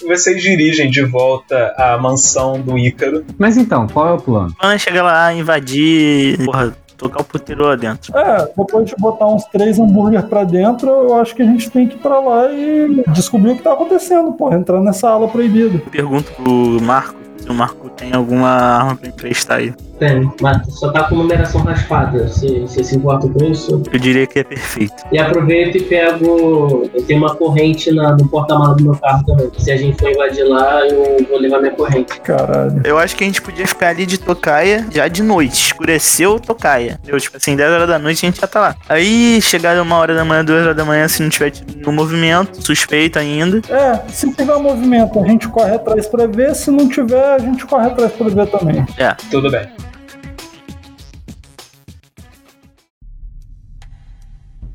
Vocês 0.06 0.42
dirigem 0.42 0.90
de 0.90 1.04
volta 1.04 1.74
à 1.78 1.98
mansão 1.98 2.60
do 2.60 2.78
Ícaro. 2.78 3.26
Mas 3.38 3.58
então, 3.58 3.88
qual 3.88 4.08
é 4.10 4.12
o 4.14 4.18
plano? 4.18 4.54
Quando 4.60 4.80
chegar 4.80 5.04
lá, 5.04 5.34
invadir. 5.34 6.44
Porra, 6.46 6.76
tocar 6.98 7.22
o 7.22 7.24
puteiro 7.24 7.66
lá 7.66 7.76
dentro. 7.76 8.16
É, 8.16 8.48
depois 8.56 8.86
de 8.86 8.96
botar 8.98 9.28
uns 9.28 9.44
três 9.46 9.80
hambúrguer 9.80 10.24
pra 10.24 10.44
dentro, 10.44 10.90
eu 10.90 11.20
acho 11.20 11.36
que 11.36 11.42
a 11.42 11.46
gente 11.46 11.70
tem 11.70 11.88
que 11.88 11.96
ir 11.96 12.00
pra 12.00 12.20
lá 12.20 12.52
e 12.52 13.04
descobrir 13.08 13.52
o 13.52 13.56
que 13.58 13.64
tá 13.64 13.74
acontecendo, 13.74 14.32
pô, 14.34 14.54
entrar 14.54 14.80
nessa 14.82 15.10
ala 15.10 15.28
proibida. 15.28 15.80
Pergunto 15.92 16.32
pro 16.34 16.82
Marco 16.82 17.20
se 17.38 17.50
o 17.50 17.54
Marco 17.54 17.90
tem 17.90 18.14
alguma 18.14 18.50
arma 18.50 18.96
pra 18.96 19.10
emprestar 19.10 19.58
aí. 19.58 19.74
Tem, 20.02 20.28
mas 20.42 20.66
só 20.74 20.92
tá 20.92 21.04
com 21.04 21.14
numeração 21.14 21.62
raspada. 21.62 22.28
Você 22.28 22.62
você 22.62 22.84
se 22.84 22.96
importa 22.96 23.30
com 23.30 23.46
isso? 23.46 23.84
Eu 23.94 24.00
diria 24.00 24.26
que 24.26 24.40
é 24.40 24.44
perfeito. 24.44 24.96
E 25.12 25.20
aproveito 25.20 25.76
e 25.76 25.84
pego. 25.84 26.90
Eu 26.92 27.04
tenho 27.04 27.20
uma 27.20 27.36
corrente 27.36 27.92
na, 27.92 28.14
no 28.18 28.28
porta-malas 28.28 28.78
do 28.78 28.84
meu 28.84 28.96
carro 28.96 29.24
também. 29.24 29.52
Se 29.60 29.70
a 29.70 29.78
gente 29.78 30.00
for 30.00 30.10
invadir 30.10 30.44
lá, 30.44 30.88
eu 30.88 31.24
vou 31.30 31.38
levar 31.38 31.60
minha 31.60 31.74
corrente. 31.74 32.20
Caralho. 32.22 32.82
Eu 32.84 32.98
acho 32.98 33.16
que 33.16 33.24
a 33.24 33.28
gente 33.28 33.44
podia 33.44 33.68
ficar 33.68 33.90
ali 33.90 34.08
de 34.08 34.18
tocaia 34.18 34.88
já 34.90 35.08
de 35.08 35.22
noite. 35.22 35.68
Escureceu 35.68 36.40
tocaia. 36.40 36.98
Entendeu? 37.04 37.20
Tipo 37.20 37.38
assim, 37.38 37.56
10 37.56 37.72
horas 37.72 37.88
da 37.88 38.00
noite 38.00 38.26
a 38.26 38.30
gente 38.30 38.42
já 38.42 38.48
tá 38.48 38.60
lá. 38.60 38.76
Aí, 38.90 39.40
chegar 39.40 39.80
uma 39.80 39.98
hora 39.98 40.16
da 40.16 40.26
manhã, 40.26 40.44
2 40.44 40.64
horas 40.64 40.76
da 40.76 40.84
manhã, 40.84 41.08
se 41.08 41.22
não 41.22 41.30
tiver 41.30 41.54
no 41.76 41.92
movimento, 41.92 42.60
suspeito 42.66 43.20
ainda. 43.20 43.62
É, 43.70 44.02
se 44.10 44.32
tiver 44.34 44.58
movimento, 44.58 45.20
a 45.20 45.28
gente 45.28 45.48
corre 45.48 45.76
atrás 45.76 46.08
pra 46.08 46.26
ver, 46.26 46.56
se 46.56 46.72
não 46.72 46.90
tiver, 46.90 47.36
a 47.36 47.38
gente 47.38 47.64
corre 47.68 47.86
atrás 47.86 48.12
pra 48.14 48.30
ver 48.30 48.48
também. 48.48 48.84
Tudo 49.30 49.52
bem. 49.52 49.91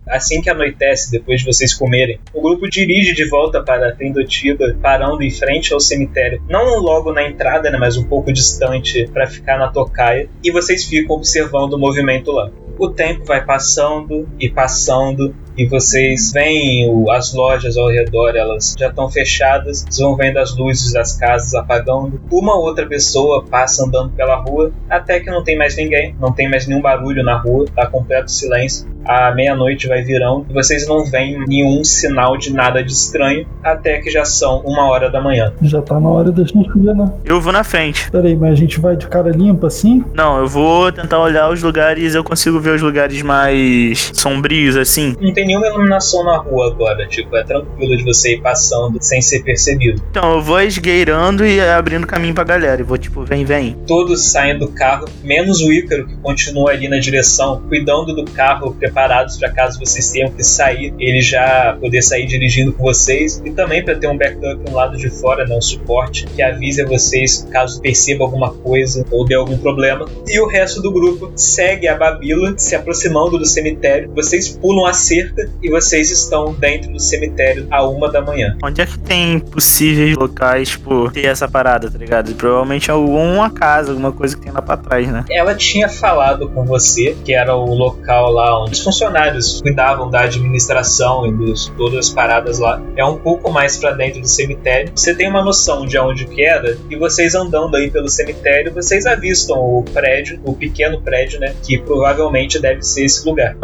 Assim 0.08 0.40
que 0.40 0.48
anoitece, 0.48 1.10
depois 1.10 1.40
de 1.40 1.46
vocês 1.46 1.74
comerem, 1.74 2.20
o 2.32 2.40
grupo 2.40 2.68
dirige 2.68 3.12
de 3.12 3.28
volta 3.28 3.62
para 3.62 3.88
a 3.88 3.92
Trindotiba, 3.92 4.76
parando 4.80 5.22
em 5.22 5.30
frente 5.30 5.72
ao 5.72 5.80
cemitério. 5.80 6.42
Não 6.48 6.78
logo 6.78 7.12
na 7.12 7.28
entrada, 7.28 7.70
né, 7.70 7.76
mas 7.76 7.96
um 7.96 8.04
pouco 8.04 8.32
distante 8.32 9.08
para 9.12 9.26
ficar 9.26 9.58
na 9.58 9.68
tocaia. 9.68 10.28
E 10.44 10.52
vocês 10.52 10.84
ficam 10.84 11.16
observando 11.16 11.72
o 11.72 11.78
movimento 11.78 12.30
lá. 12.30 12.50
O 12.78 12.88
tempo 12.88 13.24
vai 13.24 13.44
passando 13.44 14.28
e 14.38 14.48
passando 14.48 15.34
e 15.56 15.66
vocês 15.66 16.32
veem 16.32 16.88
o- 16.90 17.10
as 17.10 17.32
lojas 17.34 17.76
ao 17.76 17.88
redor, 17.88 18.36
elas 18.36 18.74
já 18.78 18.88
estão 18.88 19.10
fechadas, 19.10 19.80
vocês 19.88 19.98
vão 19.98 20.16
vendo 20.16 20.38
as 20.38 20.56
luzes 20.56 20.92
das 20.92 21.16
casas 21.16 21.54
apagando. 21.54 22.20
Uma 22.30 22.56
outra 22.58 22.86
pessoa 22.86 23.44
passa 23.44 23.84
andando 23.84 24.10
pela 24.10 24.36
rua, 24.36 24.72
até 24.88 25.20
que 25.20 25.30
não 25.30 25.42
tem 25.42 25.56
mais 25.56 25.76
ninguém, 25.76 26.14
não 26.20 26.32
tem 26.32 26.48
mais 26.48 26.66
nenhum 26.66 26.80
barulho 26.80 27.22
na 27.24 27.36
rua, 27.38 27.66
tá 27.74 27.86
completo 27.86 28.30
silêncio. 28.30 28.86
A 29.04 29.32
meia-noite 29.32 29.86
vai 29.86 30.02
virando 30.02 30.44
e 30.50 30.52
vocês 30.52 30.88
não 30.88 31.04
veem 31.04 31.38
nenhum 31.46 31.84
sinal 31.84 32.36
de 32.36 32.52
nada 32.52 32.82
de 32.82 32.90
estranho, 32.90 33.46
até 33.62 34.00
que 34.00 34.10
já 34.10 34.24
são 34.24 34.60
uma 34.64 34.88
hora 34.90 35.08
da 35.08 35.20
manhã. 35.20 35.52
Já 35.62 35.80
tá 35.80 36.00
na 36.00 36.08
hora 36.08 36.32
da 36.32 36.42
gente 36.42 36.68
ver, 36.76 36.92
né? 36.92 37.12
Eu 37.24 37.40
vou 37.40 37.52
na 37.52 37.62
frente. 37.62 38.10
Peraí, 38.10 38.34
mas 38.34 38.50
a 38.52 38.54
gente 38.56 38.80
vai 38.80 38.96
de 38.96 39.06
cara 39.06 39.30
limpa 39.30 39.68
assim? 39.68 40.04
Não, 40.12 40.38
eu 40.40 40.48
vou 40.48 40.90
tentar 40.90 41.20
olhar 41.20 41.48
os 41.52 41.62
lugares, 41.62 42.16
eu 42.16 42.24
consigo 42.24 42.58
ver 42.58 42.70
os 42.74 42.82
lugares 42.82 43.22
mais 43.22 44.10
sombrios, 44.12 44.76
assim. 44.76 45.14
Não 45.20 45.32
tem 45.32 45.45
nenhuma 45.46 45.66
iluminação 45.66 46.24
na 46.24 46.36
rua 46.36 46.68
agora, 46.68 47.06
tipo, 47.06 47.34
é 47.36 47.44
tranquilo 47.44 47.96
de 47.96 48.04
você 48.04 48.34
ir 48.34 48.40
passando 48.40 48.98
sem 49.00 49.20
ser 49.22 49.42
percebido. 49.42 50.02
Então, 50.10 50.34
eu 50.34 50.42
vou 50.42 50.60
esgueirando 50.60 51.46
e 51.46 51.60
abrindo 51.60 52.06
caminho 52.06 52.34
pra 52.34 52.44
galera. 52.44 52.80
E 52.80 52.84
vou 52.84 52.98
tipo, 52.98 53.24
vem, 53.24 53.44
vem. 53.44 53.76
Todos 53.86 54.30
saem 54.30 54.58
do 54.58 54.68
carro, 54.68 55.06
menos 55.22 55.60
o 55.60 55.72
Ícaro, 55.72 56.06
que 56.06 56.16
continua 56.16 56.72
ali 56.72 56.88
na 56.88 56.98
direção, 56.98 57.62
cuidando 57.68 58.14
do 58.14 58.24
carro, 58.24 58.74
preparados 58.74 59.36
para 59.36 59.50
caso 59.50 59.78
vocês 59.78 60.10
tenham 60.10 60.30
que 60.30 60.42
sair, 60.42 60.94
ele 60.98 61.20
já 61.20 61.76
poder 61.80 62.02
sair 62.02 62.26
dirigindo 62.26 62.72
com 62.72 62.82
vocês. 62.82 63.42
E 63.44 63.50
também 63.50 63.84
para 63.84 63.94
ter 63.96 64.08
um 64.08 64.16
backup 64.16 64.68
no 64.68 64.76
lado 64.76 64.96
de 64.96 65.08
fora, 65.08 65.46
né, 65.46 65.56
um 65.56 65.60
suporte 65.60 66.26
que 66.26 66.42
avise 66.42 66.82
a 66.82 66.86
vocês 66.86 67.46
caso 67.50 67.80
perceba 67.80 68.24
alguma 68.24 68.52
coisa 68.52 69.04
ou 69.10 69.24
dê 69.24 69.34
algum 69.34 69.56
problema. 69.58 70.06
E 70.26 70.38
o 70.40 70.46
resto 70.46 70.82
do 70.82 70.92
grupo 70.92 71.32
segue 71.36 71.88
a 71.88 71.94
Babila, 71.94 72.54
se 72.56 72.74
aproximando 72.74 73.38
do 73.38 73.46
cemitério. 73.46 74.10
Vocês 74.14 74.48
pulam 74.48 74.86
a 74.86 74.92
cerca 74.92 75.35
e 75.62 75.70
vocês 75.70 76.10
estão 76.10 76.52
dentro 76.54 76.92
do 76.92 77.00
cemitério 77.00 77.66
a 77.70 77.86
uma 77.86 78.10
da 78.10 78.20
manhã. 78.20 78.56
Onde 78.62 78.80
é 78.80 78.86
que 78.86 78.98
tem 78.98 79.38
possíveis 79.38 80.16
locais, 80.16 80.70
tipo, 80.70 81.10
ter 81.10 81.26
essa 81.26 81.48
parada, 81.48 81.90
tá 81.90 81.98
ligado? 81.98 82.34
Provavelmente 82.34 82.90
alguma 82.90 83.50
casa, 83.50 83.90
alguma 83.90 84.12
coisa 84.12 84.36
que 84.36 84.42
tem 84.42 84.52
lá 84.52 84.62
pra 84.62 84.76
trás, 84.76 85.08
né? 85.08 85.24
Ela 85.30 85.54
tinha 85.54 85.88
falado 85.88 86.48
com 86.48 86.64
você 86.64 87.16
que 87.24 87.32
era 87.32 87.54
o 87.54 87.74
local 87.74 88.30
lá 88.32 88.62
onde 88.62 88.72
os 88.72 88.80
funcionários 88.80 89.60
cuidavam 89.60 90.10
da 90.10 90.22
administração 90.22 91.26
e 91.26 91.32
dos 91.32 91.72
todas 91.76 92.06
as 92.06 92.10
paradas 92.10 92.58
lá. 92.58 92.80
É 92.96 93.04
um 93.04 93.18
pouco 93.18 93.50
mais 93.50 93.76
pra 93.76 93.92
dentro 93.92 94.20
do 94.20 94.28
cemitério. 94.28 94.92
Você 94.94 95.14
tem 95.14 95.28
uma 95.28 95.42
noção 95.42 95.86
de 95.86 95.98
onde 95.98 96.26
que 96.26 96.42
era 96.42 96.76
e 96.90 96.96
vocês 96.96 97.34
andando 97.34 97.76
aí 97.76 97.90
pelo 97.90 98.08
cemitério, 98.08 98.72
vocês 98.72 99.06
avistam 99.06 99.58
o 99.58 99.82
prédio, 99.82 100.40
o 100.44 100.54
pequeno 100.54 101.00
prédio, 101.00 101.40
né, 101.40 101.54
que 101.62 101.78
provavelmente 101.78 102.58
deve 102.58 102.82
ser 102.82 103.04
esse 103.04 103.26
lugar. 103.26 103.56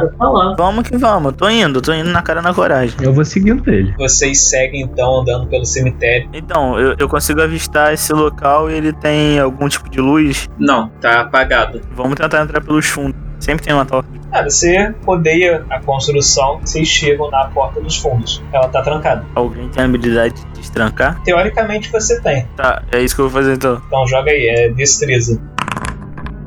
Vamos 0.57 0.89
que 0.89 0.97
vamos, 0.97 1.35
tô 1.37 1.49
indo, 1.49 1.62
tô 1.71 1.93
indo 1.93 2.11
na 2.11 2.23
cara 2.23 2.43
na 2.43 2.53
coragem. 2.53 2.97
Eu 3.01 3.13
vou 3.13 3.25
seguindo 3.25 3.69
ele. 3.71 3.95
Vocês 3.97 4.41
seguem 4.41 4.83
então 4.83 5.21
andando 5.21 5.47
pelo 5.47 5.65
cemitério. 5.65 6.29
Então, 6.33 6.79
eu, 6.79 6.97
eu 6.99 7.09
consigo 7.09 7.41
avistar 7.43 7.93
esse 7.93 8.13
local 8.13 8.71
e 8.71 8.75
ele 8.75 8.93
tem 8.93 9.39
algum 9.39 9.69
tipo 9.69 9.89
de 9.89 10.01
luz. 10.01 10.49
Não, 10.59 10.89
tá 11.01 11.21
apagado. 11.21 11.81
Vamos 11.95 12.15
tentar 12.15 12.43
entrar 12.43 12.61
pelos 12.61 12.87
fundos. 12.87 13.21
Sempre 13.39 13.65
tem 13.65 13.75
uma 13.75 13.85
toca. 13.85 14.09
Ah, 14.31 14.43
você 14.45 14.95
rodeia 15.05 15.65
a 15.69 15.79
construção, 15.81 16.61
vocês 16.61 16.89
chegam 16.89 17.31
na 17.31 17.49
porta 17.49 17.81
dos 17.81 17.99
fundos. 17.99 18.43
Ela 18.53 18.69
tá 18.69 18.81
trancada. 18.81 19.27
Alguém 19.35 19.69
tem 19.69 19.83
a 19.83 19.87
habilidade 19.87 20.35
de 20.35 20.61
destrancar? 20.61 21.23
Teoricamente 21.23 21.91
você 21.91 22.21
tem. 22.21 22.47
Tá, 22.57 22.83
é 22.93 23.01
isso 23.01 23.15
que 23.15 23.21
eu 23.21 23.29
vou 23.29 23.43
fazer 23.43 23.55
então. 23.55 23.83
Então 23.87 24.07
joga 24.07 24.31
aí, 24.31 24.47
é 24.47 24.69
destreza. 24.71 25.39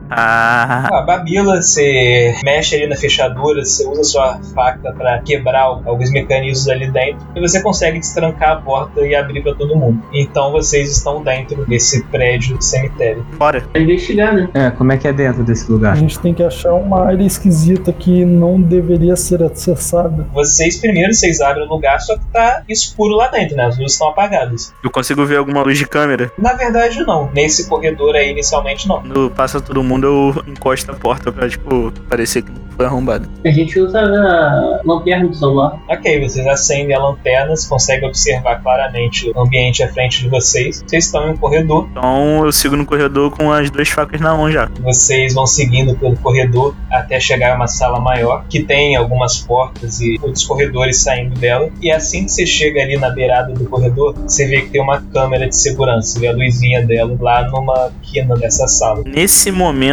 Ah, 0.09 0.89
Ah, 0.91 1.01
Babila, 1.01 1.61
você 1.61 2.33
mexe 2.43 2.75
ali 2.75 2.87
na 2.87 2.95
fechadura, 2.95 3.63
você 3.63 3.87
usa 3.87 4.03
sua 4.03 4.39
faca 4.53 4.91
pra 4.93 5.19
quebrar 5.19 5.63
alguns 5.63 6.11
mecanismos 6.11 6.67
ali 6.69 6.89
dentro 6.91 7.25
e 7.35 7.39
você 7.41 7.61
consegue 7.61 7.99
destrancar 7.99 8.51
a 8.51 8.55
porta 8.57 9.01
e 9.01 9.15
abrir 9.15 9.41
pra 9.41 9.53
todo 9.55 9.75
mundo. 9.75 10.01
Então 10.13 10.51
vocês 10.51 10.91
estão 10.91 11.23
dentro 11.23 11.65
desse 11.65 12.03
prédio 12.05 12.61
cemitério. 12.61 13.25
bora. 13.37 13.61
Pra 13.71 13.81
investigar, 13.81 14.33
né? 14.33 14.49
É, 14.53 14.69
como 14.71 14.91
é 14.91 14.97
que 14.97 15.07
é 15.07 15.13
dentro 15.13 15.43
desse 15.43 15.65
A 15.69 15.73
lugar? 15.73 15.95
gente 15.97 16.19
tem 16.19 16.33
que 16.33 16.43
achar 16.43 16.73
uma 16.73 17.05
área 17.05 17.23
esquisita 17.23 17.91
que 17.91 18.23
não 18.25 18.61
deveria 18.61 19.15
ser 19.15 19.41
acessada. 19.43 20.27
Vocês 20.33 20.77
primeiro 20.77 21.13
vocês 21.13 21.41
abrem 21.41 21.65
o 21.65 21.69
lugar, 21.69 21.99
só 21.99 22.15
que 22.17 22.25
tá 22.27 22.63
escuro 22.69 23.15
lá 23.15 23.27
dentro, 23.29 23.55
né? 23.55 23.65
As 23.65 23.77
luzes 23.77 23.93
estão 23.93 24.09
apagadas. 24.09 24.73
Eu 24.83 24.89
consigo 24.91 25.25
ver 25.25 25.37
alguma 25.37 25.61
luz 25.63 25.77
de 25.77 25.87
câmera? 25.87 26.31
Na 26.37 26.53
verdade 26.53 26.99
não, 27.05 27.29
nesse 27.33 27.67
corredor 27.67 28.15
aí 28.15 28.29
inicialmente 28.31 28.87
não. 28.87 29.01
Quando 29.01 29.31
passa 29.31 29.59
todo 29.59 29.83
mundo, 29.83 29.94
eu 30.03 30.43
encosto 30.47 30.91
a 30.91 30.95
porta 30.95 31.31
pra, 31.31 31.47
tipo, 31.47 31.91
parecer 32.09 32.41
que 32.43 32.51
foi 32.75 32.85
arrombada. 32.85 33.27
A 33.45 33.49
gente 33.49 33.79
usa 33.79 33.99
a 34.01 34.81
lanterna 34.83 35.27
do 35.29 35.33
celular. 35.35 35.79
Ok, 35.89 36.19
vocês 36.27 36.45
acendem 36.45 36.93
a 36.95 36.99
lanterna, 36.99 37.55
você 37.55 37.69
consegue 37.69 38.05
observar 38.05 38.61
claramente 38.61 39.31
o 39.33 39.39
ambiente 39.39 39.81
à 39.81 39.87
frente 39.87 40.21
de 40.23 40.29
vocês. 40.29 40.83
Vocês 40.85 41.05
estão 41.05 41.27
em 41.29 41.31
um 41.31 41.37
corredor, 41.37 41.87
Então 41.91 42.45
eu 42.45 42.51
sigo 42.51 42.75
no 42.75 42.85
corredor 42.85 43.31
com 43.31 43.51
as 43.51 43.69
duas 43.69 43.87
facas 43.87 44.19
na 44.19 44.35
mão 44.35 44.51
já. 44.51 44.69
vocês 44.81 45.33
vão 45.33 45.47
seguindo 45.47 45.95
pelo 45.95 46.17
corredor 46.17 46.75
até 46.91 47.17
chegar 47.19 47.53
a 47.53 47.55
uma 47.55 47.67
sala 47.67 47.99
maior, 47.99 48.43
que 48.49 48.61
tem 48.63 48.95
algumas 48.95 49.37
portas 49.39 50.01
e 50.01 50.19
outros 50.21 50.45
corredores 50.45 50.97
saindo 51.01 51.39
dela. 51.39 51.69
E 51.81 51.89
assim 51.91 52.25
que 52.25 52.31
você 52.31 52.45
chega 52.45 52.81
ali 52.81 52.97
na 52.97 53.09
beirada 53.09 53.53
do 53.53 53.65
corredor, 53.65 54.13
você 54.19 54.45
vê 54.47 54.61
que 54.61 54.69
tem 54.71 54.81
uma 54.81 55.01
câmera 55.01 55.47
de 55.47 55.55
segurança, 55.55 56.19
vê 56.19 56.27
a 56.27 56.33
luzinha 56.33 56.85
dela 56.85 57.15
lá 57.21 57.47
numa 57.47 57.91
quina 58.01 58.35
dessa 58.35 58.67
sala. 58.67 59.01
Nesse 59.05 59.49
momento, 59.51 59.84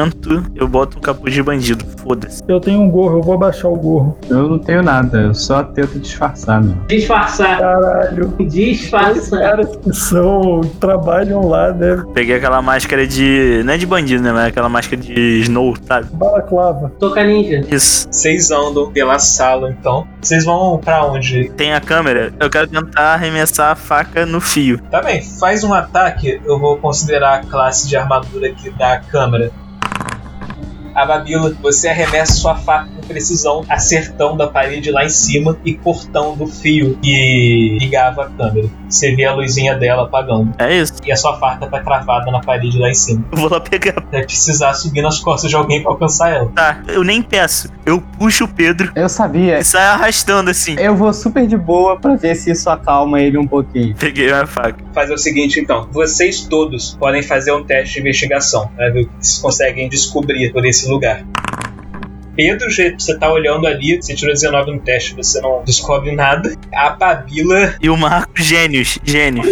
eu 0.54 0.68
boto 0.68 0.98
um 0.98 1.00
capuz 1.00 1.32
de 1.34 1.42
bandido. 1.42 1.84
Foda-se. 2.02 2.42
Eu 2.48 2.60
tenho 2.60 2.80
um 2.80 2.90
gorro, 2.90 3.18
eu 3.18 3.22
vou 3.22 3.34
abaixar 3.34 3.70
o 3.70 3.76
gorro. 3.76 4.18
Eu 4.28 4.48
não 4.48 4.58
tenho 4.58 4.82
nada, 4.82 5.20
eu 5.20 5.34
só 5.34 5.62
tento 5.62 5.98
disfarçar, 5.98 6.62
meu. 6.62 6.74
Disfarçar. 6.88 7.58
Caralho. 7.58 8.34
Os 8.38 8.52
Disfarçar. 8.52 9.40
caras 9.40 9.76
que 9.76 9.92
são, 9.92 10.60
trabalham 10.80 11.46
lá, 11.46 11.72
né? 11.72 12.02
Peguei 12.14 12.36
aquela 12.36 12.60
máscara 12.62 13.06
de. 13.06 13.62
Não 13.64 13.72
é 13.74 13.78
de 13.78 13.86
bandido, 13.86 14.22
né? 14.22 14.32
Mas 14.32 14.46
aquela 14.46 14.68
máscara 14.68 15.00
de 15.00 15.40
Snow, 15.42 15.74
sabe? 15.86 16.06
Balaclava. 16.12 16.90
Toca 16.98 17.22
ninja. 17.24 17.64
Isso. 17.70 18.06
Vocês 18.10 18.50
andam 18.50 18.90
pela 18.90 19.18
sala, 19.18 19.70
então. 19.70 20.06
Vocês 20.20 20.44
vão 20.44 20.78
pra 20.78 21.04
onde? 21.04 21.50
Tem 21.50 21.72
a 21.74 21.80
câmera. 21.80 22.32
Eu 22.40 22.50
quero 22.50 22.66
tentar 22.66 23.14
arremessar 23.14 23.70
a 23.72 23.74
faca 23.74 24.26
no 24.26 24.40
fio. 24.40 24.78
Tá 24.90 25.00
bem, 25.00 25.22
faz 25.22 25.64
um 25.64 25.72
ataque. 25.72 26.40
Eu 26.44 26.58
vou 26.58 26.76
considerar 26.76 27.34
a 27.40 27.40
classe 27.44 27.88
de 27.88 27.96
armadura 27.96 28.48
aqui 28.48 28.70
da 28.70 28.98
câmera. 28.98 29.50
A 30.94 31.06
Babila, 31.06 31.50
você 31.60 31.88
arremessa 31.88 32.34
sua 32.34 32.54
faca 32.56 32.90
precisão, 33.12 33.64
acertando 33.68 34.42
a 34.42 34.48
parede 34.48 34.90
lá 34.90 35.04
em 35.04 35.08
cima 35.08 35.56
e 35.64 35.74
cortando 35.74 36.42
o 36.42 36.46
fio 36.46 36.98
que 37.02 37.76
ligava 37.80 38.24
a 38.24 38.28
câmera. 38.30 38.68
Você 38.88 39.14
vê 39.14 39.24
a 39.24 39.34
luzinha 39.34 39.74
dela 39.76 40.02
apagando. 40.04 40.52
É 40.58 40.76
isso. 40.76 40.94
E 41.04 41.12
a 41.12 41.16
sua 41.16 41.38
faca 41.38 41.66
tá 41.66 41.80
cravada 41.80 42.30
na 42.30 42.40
parede 42.40 42.78
lá 42.78 42.88
em 42.90 42.94
cima. 42.94 43.24
Eu 43.32 43.38
vou 43.38 43.50
lá 43.50 43.60
pegar. 43.60 43.94
Vai 44.10 44.24
precisar 44.24 44.74
subir 44.74 45.02
nas 45.02 45.18
costas 45.20 45.50
de 45.50 45.56
alguém 45.56 45.82
pra 45.82 45.92
alcançar 45.92 46.30
ela. 46.32 46.50
Tá, 46.54 46.82
eu 46.88 47.02
nem 47.04 47.22
peço. 47.22 47.68
Eu 47.84 48.00
puxo 48.18 48.44
o 48.44 48.48
Pedro 48.48 48.92
Eu 48.94 49.08
sabia. 49.08 49.58
e 49.58 49.64
saio 49.64 49.90
arrastando 49.90 50.50
assim. 50.50 50.76
Eu 50.78 50.94
vou 50.96 51.12
super 51.12 51.46
de 51.46 51.56
boa 51.56 51.98
pra 51.98 52.14
ver 52.16 52.34
se 52.36 52.50
isso 52.50 52.68
acalma 52.70 53.20
ele 53.20 53.38
um 53.38 53.46
pouquinho. 53.46 53.94
Peguei 53.96 54.30
a 54.32 54.46
faca. 54.46 54.78
Fazer 54.94 55.14
o 55.14 55.18
seguinte 55.18 55.58
então: 55.60 55.88
vocês 55.90 56.42
todos 56.42 56.96
podem 56.98 57.22
fazer 57.22 57.52
um 57.52 57.64
teste 57.64 57.94
de 57.94 58.00
investigação 58.00 58.68
pra 58.76 58.90
ver 58.90 59.02
o 59.02 59.06
que 59.06 59.12
vocês 59.20 59.38
conseguem 59.38 59.88
descobrir 59.88 60.52
por 60.52 60.64
esse 60.64 60.88
lugar. 60.88 61.24
Pedro, 62.34 62.68
você 62.70 63.18
tá 63.18 63.30
olhando 63.30 63.66
ali, 63.66 64.00
você 64.00 64.14
tirou 64.14 64.34
19 64.34 64.72
no 64.72 64.80
teste, 64.80 65.14
você 65.14 65.40
não 65.40 65.62
descobre 65.64 66.12
nada. 66.12 66.54
A 66.74 66.90
Babila, 66.90 67.74
E 67.80 67.90
o 67.90 67.96
Marco, 67.96 68.32
gênios, 68.36 68.98
gênios. 69.04 69.46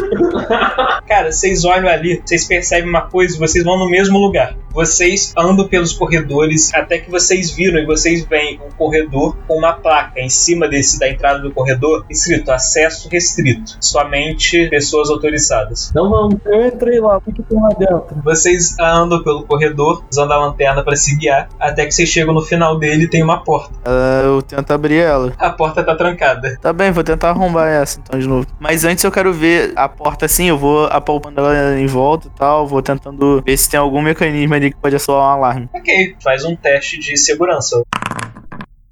cara, 1.07 1.31
vocês 1.31 1.65
olham 1.65 1.89
ali, 1.89 2.21
vocês 2.25 2.47
percebem 2.47 2.89
uma 2.89 3.03
coisa, 3.03 3.39
vocês 3.39 3.65
vão 3.65 3.79
no 3.79 3.89
mesmo 3.89 4.19
lugar. 4.19 4.57
Vocês 4.73 5.33
andam 5.37 5.67
pelos 5.67 5.93
corredores 5.93 6.73
até 6.73 6.99
que 6.99 7.11
vocês 7.11 7.51
viram 7.51 7.81
e 7.81 7.85
vocês 7.85 8.25
veem 8.25 8.61
um 8.65 8.71
corredor 8.71 9.37
com 9.49 9.59
uma 9.59 9.73
placa 9.73 10.21
em 10.21 10.29
cima 10.29 10.69
desse 10.69 10.99
da 10.99 11.09
entrada 11.09 11.41
do 11.41 11.51
corredor 11.51 12.07
escrito 12.09 12.51
acesso 12.53 13.09
restrito, 13.09 13.77
somente 13.81 14.69
pessoas 14.69 15.11
autorizadas. 15.11 15.91
Então 15.91 16.09
vamos. 16.09 16.37
Eu 16.47 16.67
entrei 16.67 17.01
lá, 17.01 17.17
o 17.17 17.21
que, 17.21 17.33
que 17.33 17.43
tem 17.43 17.61
lá 17.61 17.71
dentro? 17.71 18.07
Vocês 18.25 18.79
andam 18.79 19.23
pelo 19.25 19.43
corredor, 19.43 20.05
usando 20.11 20.33
a 20.33 20.39
lanterna 20.39 20.85
para 20.85 20.95
se 20.95 21.17
guiar, 21.17 21.49
até 21.59 21.85
que 21.85 21.93
vocês 21.93 22.09
chegam 22.09 22.33
no 22.33 22.43
final 22.43 22.70
dele 22.79 23.05
e 23.05 23.09
tem 23.09 23.23
uma 23.23 23.43
porta. 23.43 23.75
Ah, 23.85 24.23
eu 24.25 24.43
tento 24.43 24.71
abrir 24.73 24.99
ela. 24.99 25.33
A 25.39 25.51
porta 25.51 25.83
tá 25.83 25.95
trancada. 25.95 26.59
Tá 26.61 26.73
bem, 26.73 26.91
vou 26.91 27.05
tentar 27.05 27.31
arrombar 27.31 27.69
essa 27.69 28.01
então 28.01 28.19
de 28.19 28.29
novo. 28.29 28.47
Mas 28.59 28.85
antes 28.85 29.05
eu 29.05 29.13
quero 29.13 29.33
ver 29.33 29.73
a 29.77 29.89
porta 29.89 30.27
assim, 30.27 30.47
eu 30.47 30.59
vou 30.59 30.87
apalpando 30.87 31.41
ela 31.41 31.79
em 31.79 31.87
volta 31.87 32.29
e 32.29 32.31
tal, 32.31 32.67
vou 32.67 32.83
tentando 32.83 33.43
ver 33.45 33.57
se 33.57 33.71
tem 33.71 33.79
algum 33.79 34.03
mecanismo 34.03 34.55
ali 34.55 34.71
que 34.71 34.77
pode 34.77 34.99
soar 34.99 35.21
um 35.21 35.39
alarme. 35.39 35.69
Ok, 35.75 36.17
faz 36.23 36.45
um 36.45 36.55
teste 36.55 36.99
de 36.99 37.17
segurança. 37.17 37.83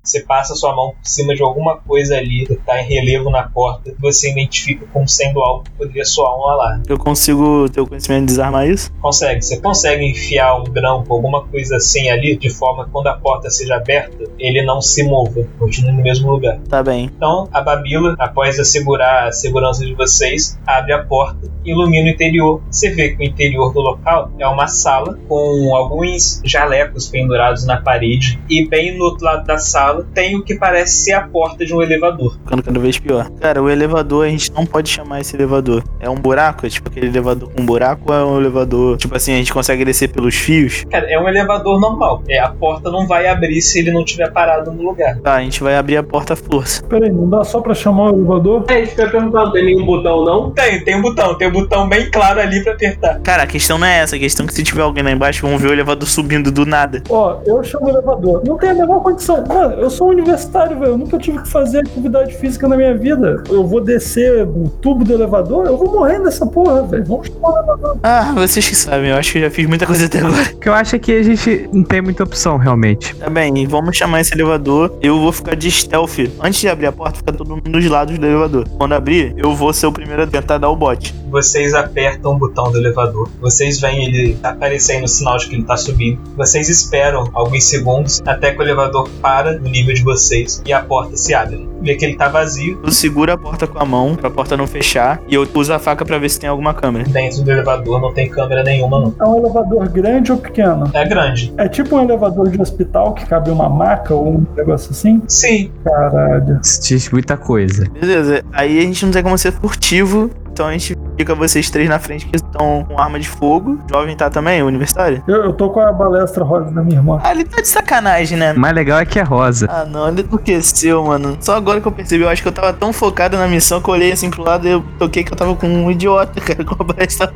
Você 0.09 0.21
passa 0.21 0.55
sua 0.55 0.75
mão 0.75 0.93
por 0.93 1.07
cima 1.07 1.35
de 1.35 1.43
alguma 1.43 1.77
coisa 1.77 2.17
ali 2.17 2.47
que 2.47 2.55
tá 2.57 2.81
em 2.81 2.87
relevo 2.87 3.29
na 3.29 3.43
porta 3.43 3.91
que 3.91 4.01
você 4.01 4.31
identifica 4.31 4.87
como 4.91 5.07
sendo 5.07 5.43
algo 5.43 5.65
que 5.65 5.71
poderia 5.73 6.05
soar 6.07 6.35
um 6.35 6.49
alarme. 6.49 6.85
Eu 6.89 6.97
consigo 6.97 7.69
ter 7.69 7.83
o 7.83 7.87
conhecimento 7.87 8.21
de 8.21 8.27
desarmar 8.29 8.67
isso? 8.67 8.91
Consegue, 9.03 9.43
você 9.43 9.61
consegue 9.61 10.07
enfiar 10.07 10.63
um 10.63 10.65
grampo, 10.65 11.13
alguma 11.13 11.45
coisa 11.45 11.77
assim 11.77 12.09
ali, 12.09 12.39
de 12.39 12.49
forma 12.49 12.87
que 12.87 12.91
quando 12.91 13.09
a 13.09 13.19
porta 13.19 13.51
seja 13.51 13.77
aberta, 13.77 14.25
ele 14.39 14.63
não 14.63 14.81
se 14.81 15.05
mova, 15.05 15.47
continue 15.59 15.93
no 15.93 16.03
mesmo 16.03 16.31
lugar. 16.31 16.59
Tá 16.71 16.83
bem. 16.83 17.11
Então, 17.15 17.47
a 17.53 17.61
Babila, 17.61 18.15
após 18.19 18.59
assegurar 18.59 19.29
a 19.29 19.33
segurança 19.33 19.85
de 19.85 19.95
vocês, 19.95 20.59
abre 20.67 20.95
a 20.95 21.05
porta 21.05 21.51
e 21.67 21.71
ilumina 21.71 22.07
o 22.07 22.13
interior. 22.13 22.63
Você 22.71 22.89
vê 22.91 23.11
que 23.11 23.23
o 23.23 23.27
interior 23.27 23.75
do 23.75 23.81
local 23.81 24.31
é 24.39 24.47
uma 24.47 24.69
sala 24.69 25.19
com 25.29 25.77
alguns 25.77 26.41
jalecos 26.47 27.09
pendurados 27.09 27.67
na 27.67 27.83
parede 27.83 28.41
e 28.49 28.67
bem 28.67 28.97
no 28.97 29.05
outro 29.05 29.27
lado 29.27 29.45
da 29.45 29.59
sala 29.59 29.98
tem 30.05 30.37
o 30.37 30.43
que 30.43 30.55
parece 30.55 31.05
ser 31.05 31.13
a 31.13 31.23
porta 31.23 31.65
de 31.65 31.75
um 31.75 31.83
elevador. 31.83 32.39
Ficando 32.45 32.63
cada 32.63 32.79
vez 32.79 32.99
pior. 32.99 33.31
Cara, 33.41 33.63
o 33.63 33.69
elevador 33.69 34.27
a 34.27 34.29
gente 34.29 34.53
não 34.53 34.67
pode 34.67 34.89
chamar 34.89 35.21
esse 35.21 35.35
elevador. 35.37 35.83
É 36.01 36.09
um 36.09 36.17
buraco? 36.17 36.67
É 36.67 36.69
tipo 36.69 36.89
aquele 36.89 37.07
elevador 37.07 37.51
com 37.51 37.63
um 37.63 37.67
buraco 37.67 38.13
ou 38.13 38.15
é 38.15 38.25
um 38.25 38.39
elevador. 38.39 38.97
Tipo 38.97 39.17
assim, 39.17 39.33
a 39.33 39.37
gente 39.37 39.53
consegue 39.53 39.85
descer 39.85 40.09
pelos 40.09 40.35
fios? 40.35 40.85
Cara, 40.91 41.11
é 41.11 41.19
um 41.19 41.29
elevador 41.29 41.81
normal. 41.81 42.23
É, 42.29 42.39
a 42.39 42.51
porta 42.51 42.91
não 42.91 43.07
vai 43.07 43.27
abrir 43.27 43.61
se 43.61 43.79
ele 43.79 43.91
não 43.91 44.03
estiver 44.03 44.31
parado 44.33 44.71
no 44.73 44.83
lugar. 44.83 45.19
Tá, 45.21 45.35
a 45.35 45.41
gente 45.41 45.63
vai 45.63 45.77
abrir 45.77 45.97
a 45.97 46.03
porta 46.03 46.35
à 46.35 46.37
força. 46.37 46.83
Peraí, 46.85 47.11
não 47.11 47.29
dá 47.29 47.45
só 47.45 47.61
pra 47.61 47.75
chamar 47.75 48.13
o 48.13 48.17
elevador? 48.17 48.65
É 48.69 48.81
isso 48.83 48.95
que 48.95 49.01
eu 49.01 49.07
ia 49.07 49.11
perguntar, 49.11 49.45
não 49.47 49.53
tem 49.53 49.65
nenhum 49.65 49.85
botão 49.85 50.19
não? 50.25 50.51
Tem, 50.51 50.83
tem 50.83 50.97
um 50.97 51.03
botão, 51.03 51.35
tem 51.37 51.49
um 51.49 51.53
botão 51.53 51.89
bem 51.89 52.11
claro 52.11 52.41
ali 52.41 52.63
pra 52.63 52.73
apertar. 52.73 53.21
Cara, 53.21 53.43
a 53.43 53.47
questão 53.47 53.79
não 53.79 53.87
é 53.87 53.99
essa. 53.99 54.17
A 54.17 54.19
questão 54.19 54.45
é 54.45 54.49
que 54.49 54.55
se 54.55 54.63
tiver 54.63 54.83
alguém 54.83 55.03
lá 55.03 55.11
embaixo, 55.11 55.47
vão 55.47 55.59
ver 55.59 55.69
o 55.69 55.73
elevador 55.73 56.09
subindo 56.09 56.51
do 56.51 56.65
nada. 56.65 57.03
Ó, 57.09 57.39
eu 57.47 57.63
chamo 57.63 57.87
o 57.87 57.91
elevador. 57.91 58.43
Não 58.47 58.57
tem 58.57 58.71
a 58.71 58.75
menor 58.75 59.01
condição. 59.01 59.45
Mano, 59.47 59.78
eu 59.81 59.91
sou 59.91 60.09
um 60.09 60.11
universitário, 60.11 60.79
velho. 60.79 60.93
Eu 60.93 60.99
nunca 60.99 61.19
tive 61.19 61.39
que 61.41 61.49
fazer 61.49 61.81
atividade 61.81 62.35
física 62.37 62.69
na 62.69 62.77
minha 62.77 62.97
vida. 62.97 63.43
Eu 63.49 63.67
vou 63.67 63.81
descer 63.81 64.47
o 64.47 64.69
tubo 64.69 65.05
do 65.05 65.13
elevador, 65.13 65.67
eu 65.67 65.77
vou 65.77 65.93
morrer 65.93 66.19
nessa 66.19 66.47
porra, 66.47 66.83
velho. 66.83 67.05
Vamos 67.05 67.29
chamar 67.29 67.49
o 67.49 67.57
elevador. 67.59 67.99
Ah, 68.03 68.33
vocês 68.35 68.69
que 68.69 68.75
sabem. 68.75 69.11
Eu 69.11 69.17
acho 69.17 69.33
que 69.33 69.39
eu 69.39 69.43
já 69.43 69.51
fiz 69.51 69.67
muita 69.67 69.87
coisa 69.87 70.07
até 70.07 70.19
agora. 70.19 70.43
O 70.55 70.59
que 70.59 70.69
eu 70.69 70.75
acho 70.75 70.97
é 70.97 70.99
que 70.99 71.13
a 71.13 71.23
gente 71.23 71.69
não 71.73 71.83
tem 71.83 72.01
muita 72.01 72.25
opção, 72.25 72.57
realmente. 72.57 73.15
Tá 73.17 73.31
bem, 73.31 73.67
vamos 73.67 73.97
chamar 73.97 74.21
esse 74.21 74.35
elevador. 74.35 74.97
Eu 75.01 75.19
vou 75.19 75.33
ficar 75.33 75.55
de 75.55 75.71
stealth. 75.71 76.19
Antes 76.41 76.61
de 76.61 76.69
abrir 76.69 76.87
a 76.87 76.93
porta, 76.93 77.19
fica 77.19 77.33
todo 77.33 77.51
mundo 77.51 77.71
dos 77.71 77.85
lados 77.87 78.19
do 78.19 78.27
elevador. 78.27 78.69
Quando 78.77 78.93
abrir, 78.93 79.35
eu 79.37 79.55
vou 79.55 79.73
ser 79.73 79.87
o 79.87 79.93
primeiro 79.93 80.23
a 80.23 80.27
tentar 80.27 80.59
dar 80.59 80.69
o 80.69 80.77
bote. 80.77 81.15
Vocês 81.31 81.75
apertam 81.75 82.33
o 82.33 82.39
botão 82.39 82.71
do 82.71 82.79
elevador. 82.79 83.29
Vocês 83.41 83.81
veem 83.81 84.07
ele 84.07 84.39
aparecendo 84.43 85.05
o 85.05 85.09
sinal 85.09 85.37
de 85.37 85.49
que 85.49 85.55
ele 85.57 85.65
tá 85.65 85.77
subindo. 85.77 86.21
Vocês 86.37 86.69
esperam 86.69 87.29
alguns 87.35 87.65
segundos 87.65 88.23
até 88.27 88.53
que 88.53 88.59
o 88.59 88.63
elevador 88.63 89.09
para 89.21 89.59
no 89.69 89.73
nível 89.73 89.95
de 89.95 90.03
vocês 90.03 90.63
e 90.67 90.73
a 90.73 90.81
porta 90.81 91.17
se 91.17 91.35
abre. 91.35 91.69
Vê 91.81 91.95
que 91.95 92.05
ele 92.05 92.17
tá 92.17 92.29
vazio. 92.29 92.81
Eu 92.83 92.91
seguro 92.91 93.33
a 93.33 93.37
porta 93.37 93.67
com 93.67 93.79
a 93.79 93.85
mão, 93.85 94.17
pra 94.17 94.31
porta 94.31 94.57
não 94.57 94.67
fechar. 94.67 95.21
E 95.29 95.35
eu 95.35 95.47
uso 95.55 95.73
a 95.73 95.79
faca 95.79 96.05
pra 96.05 96.19
ver 96.19 96.29
se 96.29 96.41
tem 96.41 96.49
alguma 96.49 96.75
câmera. 96.75 97.09
Dentro 97.09 97.43
do 97.43 97.51
elevador 97.51 98.01
não 98.01 98.13
tem 98.13 98.29
câmera 98.29 98.63
nenhuma, 98.63 99.01
não. 99.01 99.15
É 99.21 99.29
um 99.29 99.39
elevador 99.39 99.89
grande 99.89 100.33
ou 100.33 100.39
pequeno? 100.39 100.91
É 100.93 101.05
grande. 101.05 101.53
É 101.57 101.69
tipo 101.69 101.97
um 101.97 102.03
elevador 102.03 102.49
de 102.49 102.61
hospital 102.61 103.15
que 103.15 103.27
cabe 103.27 103.51
uma 103.51 103.69
maca 103.69 104.15
ou 104.15 104.39
um 104.39 104.47
negócio 104.57 104.91
assim? 104.91 105.23
Sim, 105.29 105.71
Caralho. 105.85 106.59
Isso 106.63 106.81
diz 106.83 107.11
muita 107.11 107.37
coisa. 107.37 107.87
Beleza, 107.91 108.43
aí 108.53 108.79
a 108.79 108.83
gente 108.83 109.05
não 109.05 109.13
tem 109.13 109.23
como 109.23 109.37
ser 109.39 109.53
furtivo. 109.53 110.31
Então 110.51 110.67
a 110.67 110.73
gente 110.73 110.97
fica 111.19 111.35
vocês 111.35 111.69
três 111.69 111.89
na 111.89 111.99
frente 111.99 112.27
que 112.27 112.37
estão 112.37 112.85
com 112.89 112.99
arma 112.99 113.19
de 113.19 113.29
fogo. 113.29 113.79
O 113.85 113.93
jovem 113.93 114.17
tá 114.17 114.31
também, 114.31 114.63
o 114.63 114.67
universitário? 114.67 115.23
Eu, 115.27 115.45
eu 115.45 115.53
tô 115.53 115.69
com 115.71 115.81
a 115.81 115.91
balestra 115.91 116.45
rosa 116.45 116.71
da 116.71 116.83
minha 116.83 116.99
irmã. 116.99 117.21
Ah, 117.25 117.33
ele 117.33 117.45
tá 117.45 117.61
de 117.61 117.67
sacanagem, 117.67 118.39
né? 118.39 118.53
O 118.53 118.61
mais 118.61 118.75
legal 118.75 119.01
é 119.01 119.05
que 119.05 119.19
é 119.19 119.23
rosa. 119.23 119.67
Ah, 119.69 119.85
não, 119.85 120.09
ele 120.09 120.23
enlouqueceu, 120.23 121.03
mano. 121.05 121.37
Só 121.41 121.57
agora 121.57 121.81
que 121.81 121.89
eu 121.89 121.93
percebi, 121.93 122.23
eu 122.23 122.29
acho 122.29 122.41
que 122.41 122.49
eu 122.49 122.53
tava 122.53 122.73
tão 122.73 122.93
focado 122.93 123.37
na 123.37 123.49
missão 123.49 123.81
que 123.81 123.91
eu 123.91 123.95
olhei 123.95 124.13
assim 124.13 124.31
pro 124.31 124.45
lado 124.45 124.69
e 124.69 124.71
eu 124.71 124.85
toquei 124.99 125.25
que 125.25 125.33
eu 125.33 125.37
tava 125.37 125.57
com 125.57 125.67
um 125.67 125.91
idiota, 125.91 126.39
cara, 126.41 126.65
com 126.65 126.81
a 126.81 126.87
balestra. 126.87 127.33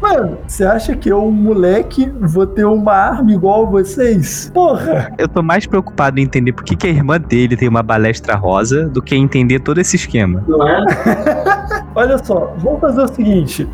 Mano, 0.00 0.38
você 0.46 0.64
acha 0.64 0.96
que 0.96 1.10
eu, 1.10 1.22
um 1.22 1.30
moleque, 1.30 2.10
vou 2.20 2.46
ter 2.46 2.64
uma 2.64 2.94
arma 2.94 3.30
igual 3.32 3.70
vocês? 3.70 4.50
Porra! 4.54 5.12
Eu 5.18 5.28
tô 5.28 5.42
mais 5.42 5.66
preocupado 5.66 6.18
em 6.18 6.22
entender 6.22 6.52
por 6.52 6.64
que, 6.64 6.74
que 6.74 6.86
a 6.86 6.90
irmã 6.90 7.20
dele 7.20 7.56
tem 7.56 7.68
uma 7.68 7.82
balestra 7.82 8.34
rosa 8.34 8.88
do 8.88 9.02
que 9.02 9.14
entender 9.14 9.60
todo 9.60 9.78
esse 9.78 9.96
esquema. 9.96 10.42
Não 10.48 10.66
é? 10.66 10.84
Olha 11.96 12.22
só, 12.22 12.54
vamos 12.58 12.80
fazer 12.80 13.02
o 13.02 13.08
seguinte: 13.08 13.25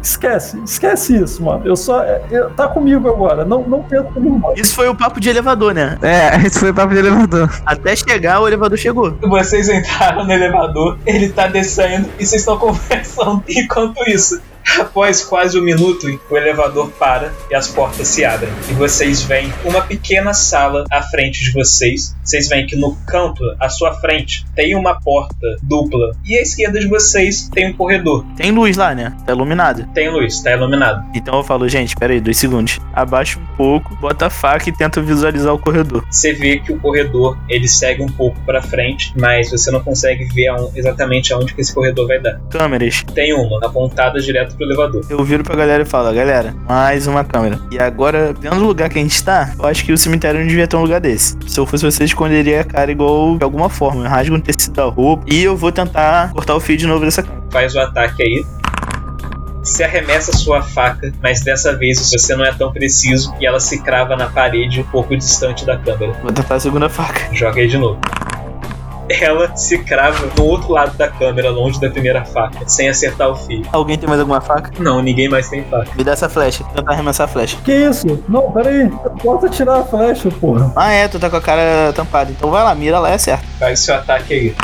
esquece, 0.02 0.58
esquece 0.64 1.16
isso, 1.16 1.42
mano. 1.42 1.62
Eu 1.64 1.76
só. 1.76 2.02
eu- 2.30 2.50
tá 2.50 2.68
comigo 2.68 3.08
agora, 3.08 3.44
não, 3.44 3.62
não 3.62 3.82
pensa 3.82 4.04
comigo. 4.04 4.52
Isso 4.56 4.74
foi 4.74 4.88
o 4.88 4.94
papo 4.94 5.20
de 5.20 5.28
elevador, 5.28 5.74
né? 5.74 5.98
É, 6.02 6.36
esse 6.46 6.58
foi 6.58 6.70
o 6.70 6.74
papo 6.74 6.92
de 6.92 6.98
elevador. 7.00 7.50
Até 7.66 7.94
chegar, 7.96 8.40
o 8.40 8.48
elevador 8.48 8.78
chegou. 8.78 9.12
vocês 9.22 9.68
entraram 9.68 10.24
no 10.24 10.32
elevador, 10.32 10.98
ele 11.06 11.28
tá 11.28 11.46
descendo 11.46 12.08
e 12.18 12.26
vocês 12.26 12.42
estão 12.42 12.56
conversando. 12.56 13.42
Enquanto 13.48 13.98
isso, 14.08 14.40
Após 14.78 15.22
quase 15.22 15.59
um 15.59 15.62
minuto, 15.62 16.06
o 16.30 16.36
elevador 16.36 16.90
para 16.93 17.32
e 17.51 17.55
as 17.55 17.68
portas 17.68 18.09
se 18.09 18.24
abrem. 18.24 18.51
E 18.70 18.74
vocês 18.74 19.22
veem 19.22 19.52
uma 19.64 19.82
pequena 19.82 20.32
sala 20.32 20.84
à 20.90 21.02
frente 21.02 21.43
de 21.43 21.52
vocês. 21.52 22.16
Vocês 22.24 22.48
veem 22.48 22.66
que 22.66 22.76
no 22.76 22.97
canto, 23.06 23.43
à 23.60 23.68
sua 23.68 23.94
frente, 23.94 24.44
tem 24.55 24.74
uma 24.74 25.01
porta 25.01 25.56
dupla. 25.62 26.12
E 26.24 26.36
à 26.36 26.43
esquerda 26.43 26.80
de 26.80 26.89
vocês 26.89 27.48
tem 27.52 27.70
um 27.70 27.72
corredor. 27.72 28.24
Tem 28.36 28.51
luz 28.51 28.76
lá, 28.76 28.94
né? 28.94 29.14
Tá 29.26 29.32
iluminado. 29.32 29.86
Tem 29.93 30.10
luz, 30.10 30.40
tá 30.40 30.52
iluminado. 30.52 31.05
Então 31.14 31.36
eu 31.36 31.44
falo, 31.44 31.68
gente, 31.68 31.94
pera 31.97 32.12
aí, 32.12 32.20
dois 32.20 32.36
segundos. 32.36 32.80
Abaixa 32.93 33.39
um 33.39 33.56
pouco, 33.56 33.94
bota 33.97 34.26
a 34.26 34.30
faca 34.30 34.68
e 34.68 34.72
tenta 34.72 35.01
visualizar 35.01 35.52
o 35.52 35.59
corredor. 35.59 36.05
Você 36.10 36.32
vê 36.32 36.59
que 36.59 36.72
o 36.72 36.78
corredor 36.78 37.39
ele 37.48 37.68
segue 37.68 38.02
um 38.02 38.09
pouco 38.09 38.39
para 38.44 38.62
frente, 38.62 39.12
mas 39.18 39.51
você 39.51 39.70
não 39.70 39.80
consegue 39.80 40.24
ver 40.24 40.52
exatamente 40.74 41.32
aonde 41.32 41.55
que 41.55 41.60
esse 41.60 41.74
corredor 41.74 42.06
vai 42.06 42.20
dar. 42.20 42.40
Câmeras. 42.51 43.02
Tem 43.14 43.32
uma 43.32 43.59
apontada 43.64 44.20
direto 44.20 44.51
pro 44.52 44.66
elevador. 44.66 45.02
Eu 45.08 45.22
viro 45.24 45.42
pra 45.42 45.54
galera 45.54 45.82
e 45.82 45.86
falo, 45.86 46.12
galera, 46.12 46.54
mais 46.68 47.06
uma 47.06 47.24
câmera. 47.24 47.60
E 47.70 47.78
agora, 47.78 48.32
dentro 48.32 48.58
do 48.58 48.66
lugar 48.66 48.88
que 48.88 48.98
a 48.98 49.02
gente 49.02 49.22
tá, 49.22 49.52
eu 49.58 49.66
acho 49.66 49.84
que 49.84 49.92
o 49.92 49.98
cemitério 49.98 50.40
não 50.40 50.46
devia 50.46 50.66
ter 50.66 50.76
um 50.76 50.82
lugar 50.82 51.00
desse. 51.00 51.36
Se 51.46 51.58
eu 51.58 51.66
fosse 51.66 51.84
você, 51.84 52.04
esconderia 52.04 52.60
a 52.60 52.64
cara 52.64 52.90
igual 52.90 53.36
de 53.36 53.44
alguma 53.44 53.68
forma. 53.68 54.08
Rasga 54.08 54.34
um 54.34 54.40
tecido 54.40 54.74
da 54.74 54.84
roupa 54.84 55.24
e 55.26 55.42
eu 55.42 55.56
vou 55.56 55.72
tentar 55.72 56.30
cortar 56.32 56.54
o 56.54 56.60
fio 56.60 56.76
de 56.76 56.86
novo 56.86 57.04
dessa 57.04 57.22
câmera. 57.22 57.42
Faz 57.50 57.74
o 57.74 57.80
ataque 57.80 58.22
aí. 58.22 58.44
Você 59.62 59.84
arremessa 59.84 60.32
sua 60.32 60.60
faca, 60.60 61.12
mas 61.22 61.40
dessa 61.40 61.76
vez 61.76 62.10
você 62.10 62.34
não 62.34 62.44
é 62.44 62.52
tão 62.52 62.72
preciso 62.72 63.32
e 63.40 63.46
ela 63.46 63.60
se 63.60 63.80
crava 63.80 64.16
na 64.16 64.28
parede 64.28 64.80
um 64.80 64.84
pouco 64.84 65.16
distante 65.16 65.64
da 65.64 65.78
câmera. 65.78 66.12
Vou 66.20 66.32
tentar 66.32 66.56
a 66.56 66.60
segunda 66.60 66.88
faca. 66.88 67.32
Joga 67.32 67.60
aí 67.60 67.68
de 67.68 67.78
novo. 67.78 68.00
Ela 69.08 69.54
se 69.56 69.78
crava 69.78 70.26
no 70.36 70.44
outro 70.44 70.72
lado 70.72 70.96
da 70.96 71.08
câmera, 71.08 71.50
longe 71.50 71.80
da 71.80 71.90
primeira 71.90 72.24
faca, 72.24 72.60
sem 72.66 72.88
acertar 72.88 73.30
o 73.30 73.36
fio. 73.36 73.62
Alguém 73.72 73.98
tem 73.98 74.08
mais 74.08 74.20
alguma 74.20 74.40
faca? 74.40 74.70
Não, 74.78 75.02
ninguém 75.02 75.28
mais 75.28 75.48
tem 75.48 75.64
faca. 75.64 75.90
Me 75.94 76.04
dá 76.04 76.12
essa 76.12 76.28
flecha. 76.28 76.64
Vou 76.64 76.72
tentar 76.74 76.92
arremessar 76.92 77.24
a 77.24 77.28
flecha. 77.28 77.56
Que 77.64 77.72
isso? 77.72 78.22
Não, 78.28 78.50
peraí. 78.52 78.90
Eu 79.04 79.10
posso 79.22 79.46
atirar 79.46 79.80
a 79.80 79.84
flecha, 79.84 80.30
porra. 80.30 80.72
Ah, 80.76 80.92
é, 80.92 81.08
tu 81.08 81.18
tá 81.18 81.28
com 81.28 81.36
a 81.36 81.40
cara 81.40 81.92
tampada. 81.94 82.30
Então 82.30 82.50
vai 82.50 82.62
lá, 82.62 82.74
mira 82.74 82.98
lá 82.98 83.10
e 83.10 83.14
acerta. 83.14 83.44
Faz 83.58 83.80
seu 83.80 83.94
ataque 83.94 84.32
aí. 84.34 84.54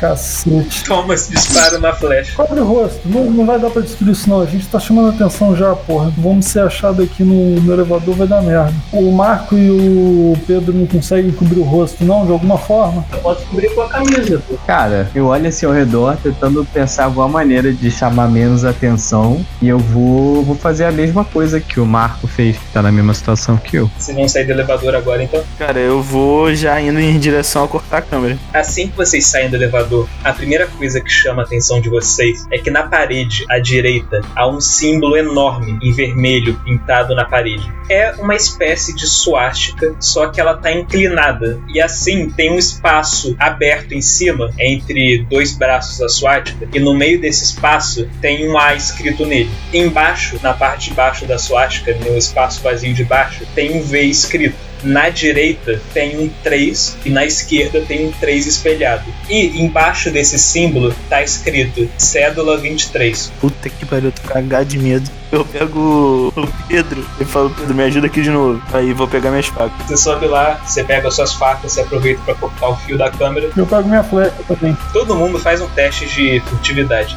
Cacete. 0.00 0.84
Toma 0.84 1.14
esse 1.14 1.30
disparo 1.30 1.78
na 1.78 1.92
flecha. 1.92 2.32
Cobre 2.34 2.60
o 2.60 2.64
rosto. 2.64 3.00
Não, 3.04 3.30
não 3.30 3.44
vai 3.44 3.58
dar 3.58 3.68
pra 3.68 3.82
destruir 3.82 4.12
isso, 4.12 4.28
não. 4.28 4.40
A 4.40 4.46
gente 4.46 4.66
tá 4.66 4.80
chamando 4.80 5.10
atenção 5.10 5.54
já, 5.54 5.74
porra. 5.74 6.10
Vamos 6.16 6.46
ser 6.46 6.60
achados 6.60 7.04
aqui 7.04 7.22
no, 7.22 7.60
no 7.60 7.72
elevador, 7.72 8.14
vai 8.14 8.26
dar 8.26 8.40
merda. 8.40 8.72
O 8.92 9.12
Marco 9.12 9.56
e 9.56 9.70
o 9.70 10.36
Pedro 10.46 10.72
não 10.72 10.86
conseguem 10.86 11.30
cobrir 11.30 11.60
o 11.60 11.64
rosto, 11.64 12.02
não, 12.04 12.24
de 12.24 12.32
alguma 12.32 12.56
forma. 12.56 13.04
Eu 13.12 13.18
posso 13.18 13.44
cobrir 13.46 13.74
com 13.74 13.82
a 13.82 13.88
camisa, 13.88 14.42
pô. 14.48 14.54
Cara, 14.66 15.10
eu 15.14 15.26
olho 15.26 15.48
assim 15.48 15.66
ao 15.66 15.72
redor, 15.72 16.16
tentando 16.22 16.64
pensar 16.64 17.04
alguma 17.04 17.28
maneira 17.28 17.72
de 17.72 17.90
chamar 17.90 18.28
menos 18.28 18.64
atenção. 18.64 19.44
E 19.60 19.68
eu 19.68 19.78
vou, 19.78 20.42
vou 20.42 20.56
fazer 20.56 20.84
a 20.84 20.92
mesma 20.92 21.24
coisa 21.24 21.60
que 21.60 21.78
o 21.78 21.84
Marco 21.84 22.26
fez, 22.26 22.56
que 22.56 22.72
tá 22.72 22.80
na 22.80 22.90
mesma 22.90 23.12
situação 23.12 23.56
que 23.56 23.76
eu. 23.76 23.90
Vocês 23.98 24.16
vão 24.16 24.26
sair 24.28 24.44
do 24.44 24.52
elevador 24.52 24.94
agora, 24.94 25.22
então. 25.22 25.42
Cara, 25.58 25.78
eu 25.78 26.02
vou 26.02 26.54
já 26.54 26.80
indo 26.80 26.98
em 26.98 27.18
direção 27.18 27.64
a 27.64 27.68
cortar 27.68 27.98
a 27.98 28.02
câmera. 28.02 28.38
Assim 28.54 28.88
que 28.88 28.96
vocês 28.96 29.26
saem 29.26 29.50
do 29.50 29.56
elevador, 29.56 29.89
a 30.22 30.32
primeira 30.32 30.66
coisa 30.66 31.00
que 31.00 31.10
chama 31.10 31.42
a 31.42 31.44
atenção 31.44 31.80
de 31.80 31.88
vocês 31.88 32.46
é 32.50 32.58
que 32.58 32.70
na 32.70 32.84
parede 32.84 33.44
à 33.48 33.58
direita 33.58 34.20
há 34.34 34.48
um 34.48 34.60
símbolo 34.60 35.16
enorme 35.16 35.78
em 35.82 35.92
vermelho 35.92 36.54
pintado 36.64 37.14
na 37.14 37.24
parede. 37.24 37.70
É 37.88 38.12
uma 38.18 38.36
espécie 38.36 38.94
de 38.94 39.06
suástica, 39.06 39.96
só 39.98 40.28
que 40.28 40.40
ela 40.40 40.52
está 40.52 40.72
inclinada. 40.72 41.60
E 41.68 41.80
assim 41.80 42.30
tem 42.30 42.52
um 42.52 42.58
espaço 42.58 43.34
aberto 43.38 43.92
em 43.92 44.00
cima, 44.00 44.50
entre 44.58 45.26
dois 45.28 45.56
braços 45.56 45.98
da 45.98 46.08
suástica, 46.08 46.68
e 46.72 46.78
no 46.78 46.94
meio 46.94 47.20
desse 47.20 47.44
espaço 47.44 48.08
tem 48.20 48.48
um 48.48 48.56
A 48.56 48.74
escrito 48.74 49.26
nele. 49.26 49.50
Embaixo, 49.72 50.38
na 50.42 50.54
parte 50.54 50.90
de 50.90 50.94
baixo 50.94 51.26
da 51.26 51.38
suástica, 51.38 51.94
no 51.94 52.16
espaço 52.16 52.62
vazio 52.62 52.94
de 52.94 53.04
baixo, 53.04 53.44
tem 53.54 53.76
um 53.76 53.82
V 53.82 54.02
escrito. 54.02 54.69
Na 54.82 55.08
direita 55.08 55.80
tem 55.92 56.18
um 56.18 56.30
3 56.42 56.96
e 57.04 57.10
na 57.10 57.24
esquerda 57.24 57.80
tem 57.82 58.06
um 58.06 58.12
3 58.12 58.46
espelhado. 58.46 59.04
E 59.28 59.60
embaixo 59.62 60.10
desse 60.10 60.38
símbolo 60.38 60.94
tá 61.08 61.22
escrito 61.22 61.88
Cédula 61.98 62.56
23. 62.56 63.32
Puta 63.40 63.68
que 63.68 63.84
pariu, 63.84 64.06
eu 64.08 64.12
tô 64.12 64.22
cagado 64.28 64.64
de 64.64 64.78
medo. 64.78 65.10
Eu 65.30 65.44
pego 65.44 66.32
o 66.36 66.48
Pedro 66.66 67.06
e 67.20 67.24
falo, 67.24 67.50
Pedro, 67.50 67.74
me 67.74 67.84
ajuda 67.84 68.08
aqui 68.08 68.20
de 68.20 68.30
novo. 68.30 68.60
Aí 68.72 68.92
vou 68.92 69.06
pegar 69.06 69.30
minhas 69.30 69.46
facas. 69.46 69.86
Você 69.86 69.96
sobe 69.96 70.26
lá, 70.26 70.60
você 70.64 70.82
pega 70.82 71.06
as 71.06 71.14
suas 71.14 71.34
facas, 71.34 71.72
você 71.72 71.82
aproveita 71.82 72.20
para 72.24 72.34
cortar 72.34 72.68
o 72.68 72.76
fio 72.76 72.98
da 72.98 73.10
câmera. 73.10 73.50
Eu 73.56 73.66
pego 73.66 73.88
minha 73.88 74.02
flecha 74.02 74.34
também. 74.48 74.76
Todo 74.92 75.14
mundo 75.14 75.38
faz 75.38 75.60
um 75.60 75.68
teste 75.68 76.06
de 76.06 76.40
furtividade. 76.40 77.16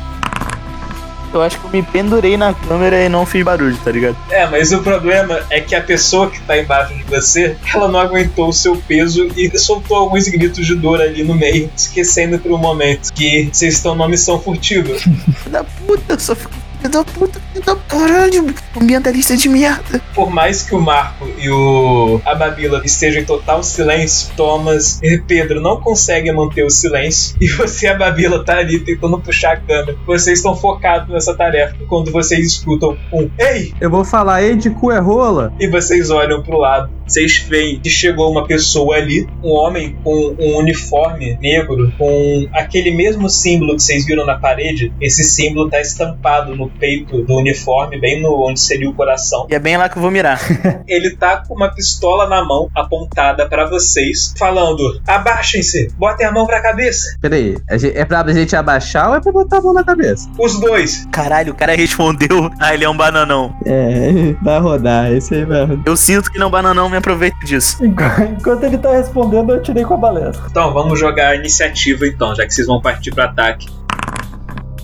Eu 1.34 1.41
acho 1.41 1.60
que 1.60 1.65
eu 1.65 1.72
me 1.72 1.81
pendurei 1.81 2.38
na 2.38 2.53
câmera 2.53 3.03
e 3.03 3.10
não 3.10 3.26
fiz 3.26 3.43
barulho, 3.43 3.77
tá 3.84 3.91
ligado? 3.91 4.15
É, 4.30 4.45
mas 4.45 4.72
o 4.72 4.81
problema 4.81 5.41
é 5.49 5.60
que 5.60 5.76
a 5.76 5.81
pessoa 5.81 6.30
que 6.30 6.39
tá 6.41 6.57
embaixo 6.57 6.93
de 6.93 7.03
você, 7.03 7.55
ela 7.73 7.88
não 7.88 7.99
aguentou 7.99 8.49
o 8.49 8.53
seu 8.53 8.76
peso 8.76 9.27
e 9.35 9.57
soltou 9.57 9.97
alguns 9.97 10.27
gritos 10.27 10.65
de 10.65 10.76
dor 10.76 11.01
ali 11.01 11.23
no 11.23 11.34
meio, 11.34 11.69
esquecendo 11.76 12.38
por 12.38 12.51
um 12.51 12.57
momento 12.57 13.11
que 13.14 13.49
vocês 13.51 13.76
estão 13.76 13.95
numa 13.95 14.07
missão 14.07 14.39
furtiva. 14.39 14.93
Da 15.47 15.64
puta, 15.64 16.14
eu 16.14 16.19
só 16.19 16.35
fico. 16.35 16.62
Filho 16.84 16.91
da 16.91 17.03
puta, 17.05 17.39
filho 17.53 17.65
da 17.65 17.76
caralho, 17.88 18.53
ambientalista 18.76 19.38
de 19.38 19.47
merda. 19.47 20.01
Por 20.14 20.30
mais 20.30 20.64
que 20.64 20.76
o 20.76 20.81
Marco 20.81 21.26
e 21.38 21.49
o 21.49 22.19
a 22.26 22.35
Babila 22.35 22.81
estejam 22.84 23.22
em 23.22 23.26
total 23.26 23.64
silêncio, 23.64 24.34
Thomas 24.35 25.01
e 25.01 25.18
Pedro 25.18 25.61
não 25.61 25.80
conseguem 25.80 26.34
manter 26.34 26.65
o 26.65 26.69
silêncio 26.69 27.38
e 27.39 27.47
você 27.47 27.85
e 27.85 27.89
a 27.89 27.97
Babila 27.97 28.43
tá 28.43 28.57
ali 28.57 28.80
tentando 28.80 29.18
puxar 29.22 29.53
a 29.53 29.57
câmera. 29.57 29.97
Vocês 30.05 30.39
estão 30.39 30.57
focados 30.57 31.07
nessa 31.07 31.34
tarefa 31.34 31.73
quando 31.88 32.11
vocês 32.11 32.45
escutam 32.45 32.97
um 33.14 33.30
Ei! 33.39 33.73
Eu 33.80 33.89
vou 33.89 34.03
falar, 34.03 34.43
ei, 34.43 34.57
de 34.57 34.69
cu 34.69 34.91
é 34.91 34.99
rola? 34.99 35.53
E 35.61 35.68
vocês 35.68 36.10
olham 36.10 36.43
pro 36.43 36.57
lado. 36.57 36.89
Vocês 37.06 37.38
veem 37.50 37.80
que 37.80 37.90
chegou 37.90 38.32
uma 38.32 38.46
pessoa 38.46 38.96
ali, 38.96 39.28
um 39.44 39.52
homem 39.52 39.96
com 40.04 40.36
um 40.40 40.58
uniforme 40.58 41.38
negro, 41.42 41.92
com 41.98 42.48
aquele 42.54 42.92
mesmo 42.92 43.30
símbolo 43.30 43.76
que 43.76 43.84
vocês 43.84 44.06
viram 44.06 44.26
na 44.26 44.38
parede. 44.38 44.94
Esse 45.00 45.24
símbolo 45.24 45.70
tá 45.70 45.80
estampado 45.82 46.56
no 46.56 46.70
peito 46.70 47.22
do 47.24 47.36
uniforme, 47.36 48.00
bem 48.00 48.22
no 48.22 48.34
onde 48.48 48.60
seria 48.60 48.90
o 48.90 48.94
coração. 48.94 49.48
E 49.50 49.56
é 49.56 49.60
bem 49.60 49.78
lá 49.78 49.90
que 49.90 49.98
eu 49.98 50.02
vou 50.02 50.12
mirar. 50.12 50.40
Ele 50.88 51.16
tá 51.16 51.44
com 51.46 51.54
uma 51.54 51.74
pistola 51.74 52.28
na 52.28 52.44
mão, 52.44 52.70
apontada 52.76 53.48
pra 53.48 53.70
vocês, 53.70 54.34
falando: 54.38 55.02
Abaixem-se, 55.08 55.90
botem 55.98 56.26
a 56.26 56.32
mão 56.32 56.46
pra 56.46 56.62
cabeça. 56.62 57.18
Peraí, 57.22 57.56
é 57.68 58.06
pra 58.06 58.34
gente 58.34 58.56
abaixar 58.56 59.10
ou 59.10 59.16
é 59.16 59.22
pra 59.22 59.32
botar 59.32 59.58
a 59.58 59.62
mão 59.62 59.74
na 59.74 59.84
cabeça? 59.84 60.30
Os 60.40 60.60
dois. 60.60 61.08
Caralho, 61.12 61.54
o 61.54 61.56
cara 61.56 61.76
respondeu. 61.78 62.50
Ah, 62.60 62.74
ele 62.74 62.84
é 62.84 62.90
um 62.90 62.96
bananão. 62.96 63.56
É, 63.66 64.34
vai 64.42 64.60
rodar, 64.60 65.12
esse 65.12 65.36
aí 65.36 65.46
vai 65.46 65.66
rodar. 65.66 65.84
Eu 65.86 65.98
sinto 65.98 66.32
que 66.32 66.40
não 66.40 66.50
bananão 66.50 66.90
me 66.94 66.98
aproveita 66.99 67.38
disso. 67.45 67.84
Enqu- 67.84 68.03
Enquanto 68.40 68.64
ele 68.64 68.78
tá 68.78 68.91
respondendo, 68.91 69.52
eu 69.52 69.57
atirei 69.57 69.84
com 69.84 69.95
a 69.95 69.98
balestra. 69.98 70.45
Então 70.49 70.72
vamos 70.74 70.99
jogar 70.99 71.30
a 71.30 71.36
iniciativa, 71.36 72.07
então, 72.07 72.34
já 72.36 72.45
que 72.45 72.53
vocês 72.53 72.68
vão 72.68 72.82
partir 72.82 73.11
pro 73.11 73.24
ataque. 73.24 73.68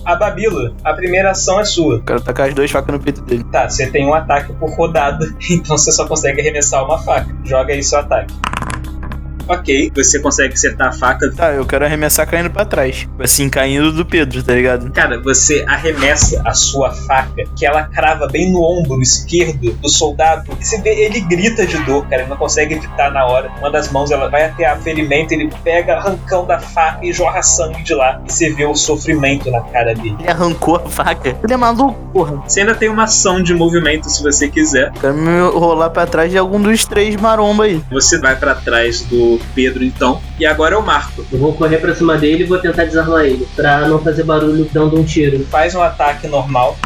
A 0.04 0.16
Babila, 0.16 0.72
a 0.82 0.92
primeira 0.94 1.30
ação 1.30 1.60
é 1.60 1.64
sua. 1.64 1.96
Eu 1.96 2.02
quero 2.02 2.20
tacar 2.22 2.48
as 2.48 2.54
duas 2.54 2.70
facas 2.70 2.92
no 2.92 2.98
peito 3.00 3.20
dele. 3.22 3.44
Tá, 3.52 3.68
você 3.68 3.86
tem 3.86 4.06
um 4.06 4.14
ataque 4.14 4.52
por 4.54 4.70
rodada, 4.74 5.26
então 5.50 5.76
você 5.76 5.92
só 5.92 6.06
consegue 6.06 6.40
arremessar 6.40 6.84
uma 6.84 6.98
faca. 6.98 7.28
Joga 7.44 7.72
aí 7.74 7.82
seu 7.82 7.98
ataque. 7.98 8.34
Ok, 9.50 9.90
você 9.96 10.20
consegue 10.20 10.54
acertar 10.54 10.88
a 10.88 10.92
faca. 10.92 11.28
Tá, 11.32 11.52
eu 11.52 11.66
quero 11.66 11.84
arremessar 11.84 12.24
caindo 12.24 12.48
pra 12.50 12.64
trás. 12.64 13.08
Assim, 13.18 13.50
caindo 13.50 13.90
do 13.90 14.06
Pedro, 14.06 14.40
tá 14.44 14.54
ligado? 14.54 14.92
Cara, 14.92 15.20
você 15.20 15.64
arremessa 15.66 16.40
a 16.46 16.54
sua 16.54 16.92
faca, 16.92 17.42
que 17.56 17.66
ela 17.66 17.82
crava 17.82 18.28
bem 18.28 18.52
no 18.52 18.62
ombro 18.62 19.02
esquerdo 19.02 19.72
do 19.72 19.88
soldado. 19.88 20.56
E 20.60 20.64
você 20.64 20.80
vê, 20.80 20.90
ele 20.90 21.20
grita 21.22 21.66
de 21.66 21.76
dor, 21.78 22.06
cara, 22.06 22.22
ele 22.22 22.30
não 22.30 22.36
consegue 22.36 22.74
evitar 22.74 23.10
na 23.10 23.26
hora. 23.26 23.50
Uma 23.58 23.72
das 23.72 23.90
mãos 23.90 24.12
ela 24.12 24.28
vai 24.28 24.44
até 24.44 24.66
a 24.66 24.76
ferimento, 24.76 25.32
ele 25.32 25.50
pega 25.64 25.96
arrancão 25.96 26.46
da 26.46 26.60
faca 26.60 27.04
e 27.04 27.12
jorra 27.12 27.42
sangue 27.42 27.82
de 27.82 27.92
lá. 27.92 28.22
E 28.24 28.32
você 28.32 28.50
vê 28.50 28.64
o 28.64 28.76
sofrimento 28.76 29.50
na 29.50 29.62
cara 29.62 29.96
dele. 29.96 30.14
Ele 30.20 30.30
arrancou 30.30 30.76
a 30.76 30.88
faca. 30.88 31.36
Ele 31.42 31.52
é 31.52 31.56
maluco, 31.56 31.98
porra. 32.12 32.36
Você 32.46 32.60
ainda 32.60 32.76
tem 32.76 32.88
uma 32.88 33.02
ação 33.04 33.42
de 33.42 33.52
movimento 33.52 34.08
se 34.08 34.22
você 34.22 34.48
quiser. 34.48 34.92
Quero 34.92 35.14
me 35.14 35.40
rolar 35.50 35.90
pra 35.90 36.06
trás 36.06 36.30
de 36.30 36.38
algum 36.38 36.60
dos 36.62 36.84
três 36.84 37.16
maromba 37.16 37.64
aí. 37.64 37.82
Você 37.90 38.16
vai 38.16 38.36
pra 38.36 38.54
trás 38.54 39.00
do 39.00 39.39
Pedro 39.54 39.84
então. 39.84 40.20
E 40.38 40.46
agora 40.46 40.74
é 40.74 40.78
o 40.78 40.82
Marco. 40.82 41.24
Eu 41.30 41.38
vou 41.38 41.54
correr 41.54 41.78
pra 41.78 41.94
cima 41.94 42.16
dele 42.16 42.44
e 42.44 42.46
vou 42.46 42.58
tentar 42.58 42.84
desarmar 42.84 43.24
ele, 43.24 43.46
pra 43.54 43.88
não 43.88 43.98
fazer 43.98 44.24
barulho 44.24 44.68
dando 44.72 44.98
um 44.98 45.04
tiro. 45.04 45.44
Faz 45.46 45.74
um 45.74 45.82
ataque 45.82 46.26
normal. 46.26 46.76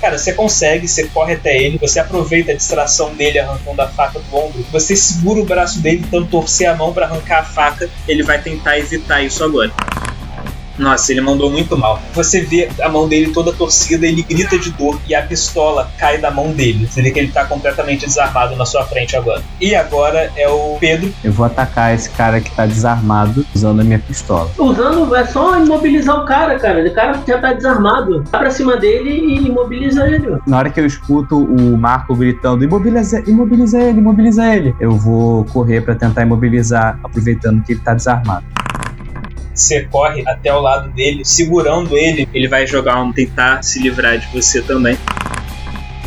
Cara, 0.00 0.16
você 0.16 0.32
consegue, 0.32 0.86
você 0.86 1.08
corre 1.08 1.34
até 1.34 1.60
ele, 1.60 1.76
você 1.76 1.98
aproveita 1.98 2.52
a 2.52 2.54
distração 2.54 3.12
dele 3.14 3.40
arrancando 3.40 3.82
a 3.82 3.88
faca 3.88 4.20
do 4.20 4.36
ombro, 4.36 4.64
você 4.70 4.94
segura 4.94 5.40
o 5.40 5.44
braço 5.44 5.80
dele, 5.80 6.02
tentando 6.02 6.26
torcer 6.26 6.68
a 6.68 6.76
mão 6.76 6.92
pra 6.92 7.06
arrancar 7.06 7.40
a 7.40 7.44
faca, 7.44 7.90
ele 8.06 8.22
vai 8.22 8.40
tentar 8.40 8.78
evitar 8.78 9.22
isso 9.22 9.42
agora. 9.42 9.72
Nossa, 10.78 11.12
ele 11.12 11.20
mandou 11.20 11.50
muito 11.50 11.76
mal. 11.76 12.00
Você 12.14 12.40
vê 12.40 12.68
a 12.80 12.88
mão 12.88 13.08
dele 13.08 13.32
toda 13.32 13.52
torcida, 13.52 14.06
ele 14.06 14.22
grita 14.22 14.58
de 14.58 14.70
dor 14.70 14.98
e 15.08 15.14
a 15.14 15.22
pistola 15.22 15.90
cai 15.98 16.18
da 16.18 16.30
mão 16.30 16.52
dele. 16.52 16.86
Você 16.86 17.02
vê 17.02 17.10
que 17.10 17.18
ele 17.18 17.32
tá 17.32 17.44
completamente 17.44 18.06
desarmado 18.06 18.56
na 18.56 18.64
sua 18.64 18.84
frente 18.84 19.16
agora. 19.16 19.42
E 19.60 19.74
agora 19.74 20.30
é 20.36 20.48
o 20.48 20.76
Pedro. 20.78 21.12
Eu 21.22 21.32
vou 21.32 21.46
atacar 21.46 21.94
esse 21.94 22.10
cara 22.10 22.40
que 22.40 22.50
tá 22.50 22.66
desarmado 22.66 23.44
usando 23.54 23.80
a 23.80 23.84
minha 23.84 23.98
pistola. 23.98 24.50
Usando, 24.58 25.14
é 25.14 25.26
só 25.26 25.58
imobilizar 25.58 26.22
o 26.22 26.24
cara, 26.24 26.58
cara. 26.58 26.86
O 26.86 26.94
cara 26.94 27.20
já 27.26 27.38
tá 27.38 27.52
desarmado. 27.52 28.24
Vai 28.30 28.40
pra 28.40 28.50
cima 28.50 28.76
dele 28.76 29.10
e 29.10 29.46
imobiliza 29.46 30.06
ele. 30.06 30.38
Na 30.46 30.58
hora 30.58 30.70
que 30.70 30.80
eu 30.80 30.86
escuto 30.86 31.38
o 31.38 31.76
Marco 31.76 32.14
gritando: 32.14 32.62
imobiliza, 32.64 33.22
imobiliza 33.26 33.80
ele, 33.80 33.98
imobiliza 33.98 34.54
ele, 34.54 34.74
eu 34.80 34.92
vou 34.92 35.44
correr 35.46 35.80
pra 35.80 35.94
tentar 35.94 36.22
imobilizar, 36.22 36.98
aproveitando 37.02 37.62
que 37.62 37.72
ele 37.72 37.80
tá 37.80 37.94
desarmado. 37.94 38.44
Você 39.58 39.82
corre 39.82 40.22
até 40.26 40.54
o 40.54 40.60
lado 40.60 40.90
dele, 40.90 41.24
segurando 41.24 41.98
ele. 41.98 42.28
Ele 42.32 42.46
vai 42.46 42.64
jogar 42.64 43.02
um 43.02 43.12
tentar 43.12 43.62
se 43.62 43.80
livrar 43.80 44.16
de 44.16 44.26
você 44.28 44.62
também. 44.62 44.96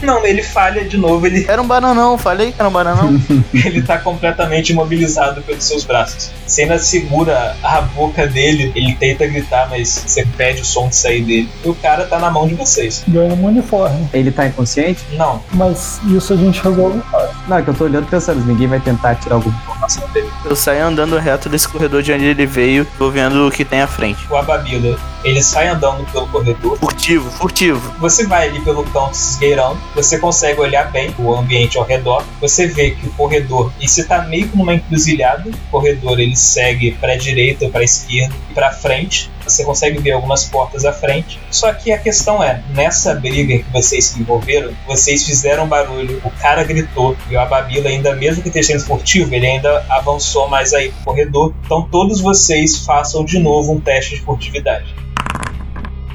Não, 0.02 0.26
ele 0.26 0.44
falha 0.44 0.84
de 0.84 0.98
novo, 0.98 1.26
ele, 1.26 1.46
Era 1.48 1.62
um 1.62 1.68
bananão, 1.68 2.18
falei 2.18 2.52
que 2.52 2.60
era 2.60 2.68
um 2.68 2.72
bananão. 2.72 3.22
ele 3.54 3.82
tá 3.82 3.98
completamente 3.98 4.72
imobilizado 4.72 5.42
pelos 5.42 5.64
seus 5.64 5.84
braços. 5.84 6.32
Você 6.46 6.64
ainda 6.64 6.80
segura 6.80 7.56
a 7.64 7.82
boca 7.82 8.28
dele, 8.28 8.72
ele 8.76 8.94
tenta 8.96 9.26
gritar, 9.28 9.70
mas 9.70 10.04
você 10.06 10.26
pede 10.38 10.62
o 10.62 10.66
som 10.66 10.90
de 10.90 10.96
sair 10.96 11.24
dele. 11.24 11.50
E 11.64 11.70
o 11.70 11.76
cara 11.76 12.06
tá 12.06 12.20
na 12.20 12.30
mão 12.30 12.48
de 12.48 12.56
vocês. 12.56 13.04
Ganha 13.08 13.34
um 13.34 13.46
uniforme. 13.46 14.10
Ele 14.14 14.32
tá 14.32 14.48
inconsciente? 14.48 15.02
Não, 15.14 15.42
Mas 15.54 16.00
isso 16.08 16.34
a 16.34 16.36
gente 16.36 16.62
resolve 16.62 17.00
fácil. 17.12 17.36
Não, 17.48 17.58
é 17.58 17.62
que 17.62 17.70
eu 17.70 17.74
tô 17.74 17.84
olhando 17.86 18.08
pensando, 18.08 18.46
ninguém 18.46 18.68
vai 18.68 18.80
tentar 18.80 19.16
tirar 19.16 19.36
alguma 19.36 19.56
informação 19.62 20.08
dele. 20.10 20.30
Eu 20.46 20.56
saio 20.56 20.86
andando 20.86 21.18
reto 21.18 21.48
desse 21.50 21.68
corredor 21.68 22.02
de 22.02 22.12
onde 22.12 22.26
ele 22.26 22.46
veio, 22.46 22.86
tô 22.98 23.10
vendo 23.10 23.48
o 23.48 23.52
que 23.52 23.64
tem 23.64 23.82
à 23.82 23.88
frente. 23.88 24.20
o 24.30 24.36
Ababila, 24.36 24.98
ele 25.24 25.42
sai 25.42 25.68
andando 25.68 26.10
pelo 26.12 26.28
corredor. 26.28 26.78
Furtivo, 26.78 27.30
furtivo. 27.32 27.94
Você 28.00 28.26
vai 28.26 28.50
ali 28.50 28.62
pelo 28.62 28.84
canto 28.86 29.16
se 29.16 29.34
esgueirando, 29.34 29.80
você 29.96 30.18
consegue 30.20 30.60
olhar 30.60 30.92
bem 30.92 31.14
o 31.18 31.34
ambiente 31.34 31.78
ao 31.78 31.84
redor, 31.84 32.24
você 32.40 32.68
vê 32.68 32.92
que 32.92 33.08
o 33.08 33.14
corredor, 33.14 33.72
e 33.80 33.88
você 33.88 34.04
tá 34.04 34.24
meio 34.24 34.48
que 34.48 34.58
numa 34.58 34.74
encruzilhada, 34.74 35.50
o 35.50 35.72
corredor 35.72 36.20
ele 36.20 36.36
segue 36.36 36.92
pra 36.94 37.16
direita, 37.16 37.70
pra 37.70 37.84
esquerda 37.84 38.34
e 38.50 38.54
pra 38.54 38.72
frente. 38.72 39.30
Você 39.44 39.64
consegue 39.66 39.98
ver 39.98 40.12
algumas 40.12 40.46
portas 40.46 40.86
à 40.86 40.94
frente. 40.94 41.40
Só 41.50 41.74
que 41.74 41.92
a 41.92 41.98
questão 41.98 42.44
é, 42.44 42.64
nessa 42.76 43.16
briga 43.16 43.58
que 43.58 43.72
vocês 43.72 44.06
se 44.06 44.20
envolveram, 44.20 44.72
vocês 44.88 45.26
fizeram 45.26 45.68
barulho, 45.68 46.22
o 46.24 46.30
cara 46.30 46.64
gritou, 46.64 47.18
e 47.30 47.36
o 47.36 47.40
Ababila 47.40 47.90
ainda, 47.90 48.16
mesmo 48.16 48.44
que 48.44 48.50
esteja 48.50 48.74
sendo 48.74 48.86
furtivo, 48.86 49.34
ele 49.34 49.48
ainda 49.48 49.84
avançou 49.90 50.48
mais 50.48 50.74
aí 50.74 50.92
pro 50.92 51.06
corredor. 51.06 51.54
Então 51.66 51.88
todos 51.90 52.22
vocês 52.22 52.86
façam 52.86 53.26
de 53.26 53.40
novo 53.40 53.74
um 53.74 53.80
teste 53.80 54.16
de 54.16 54.22
furtividade. 54.22 54.94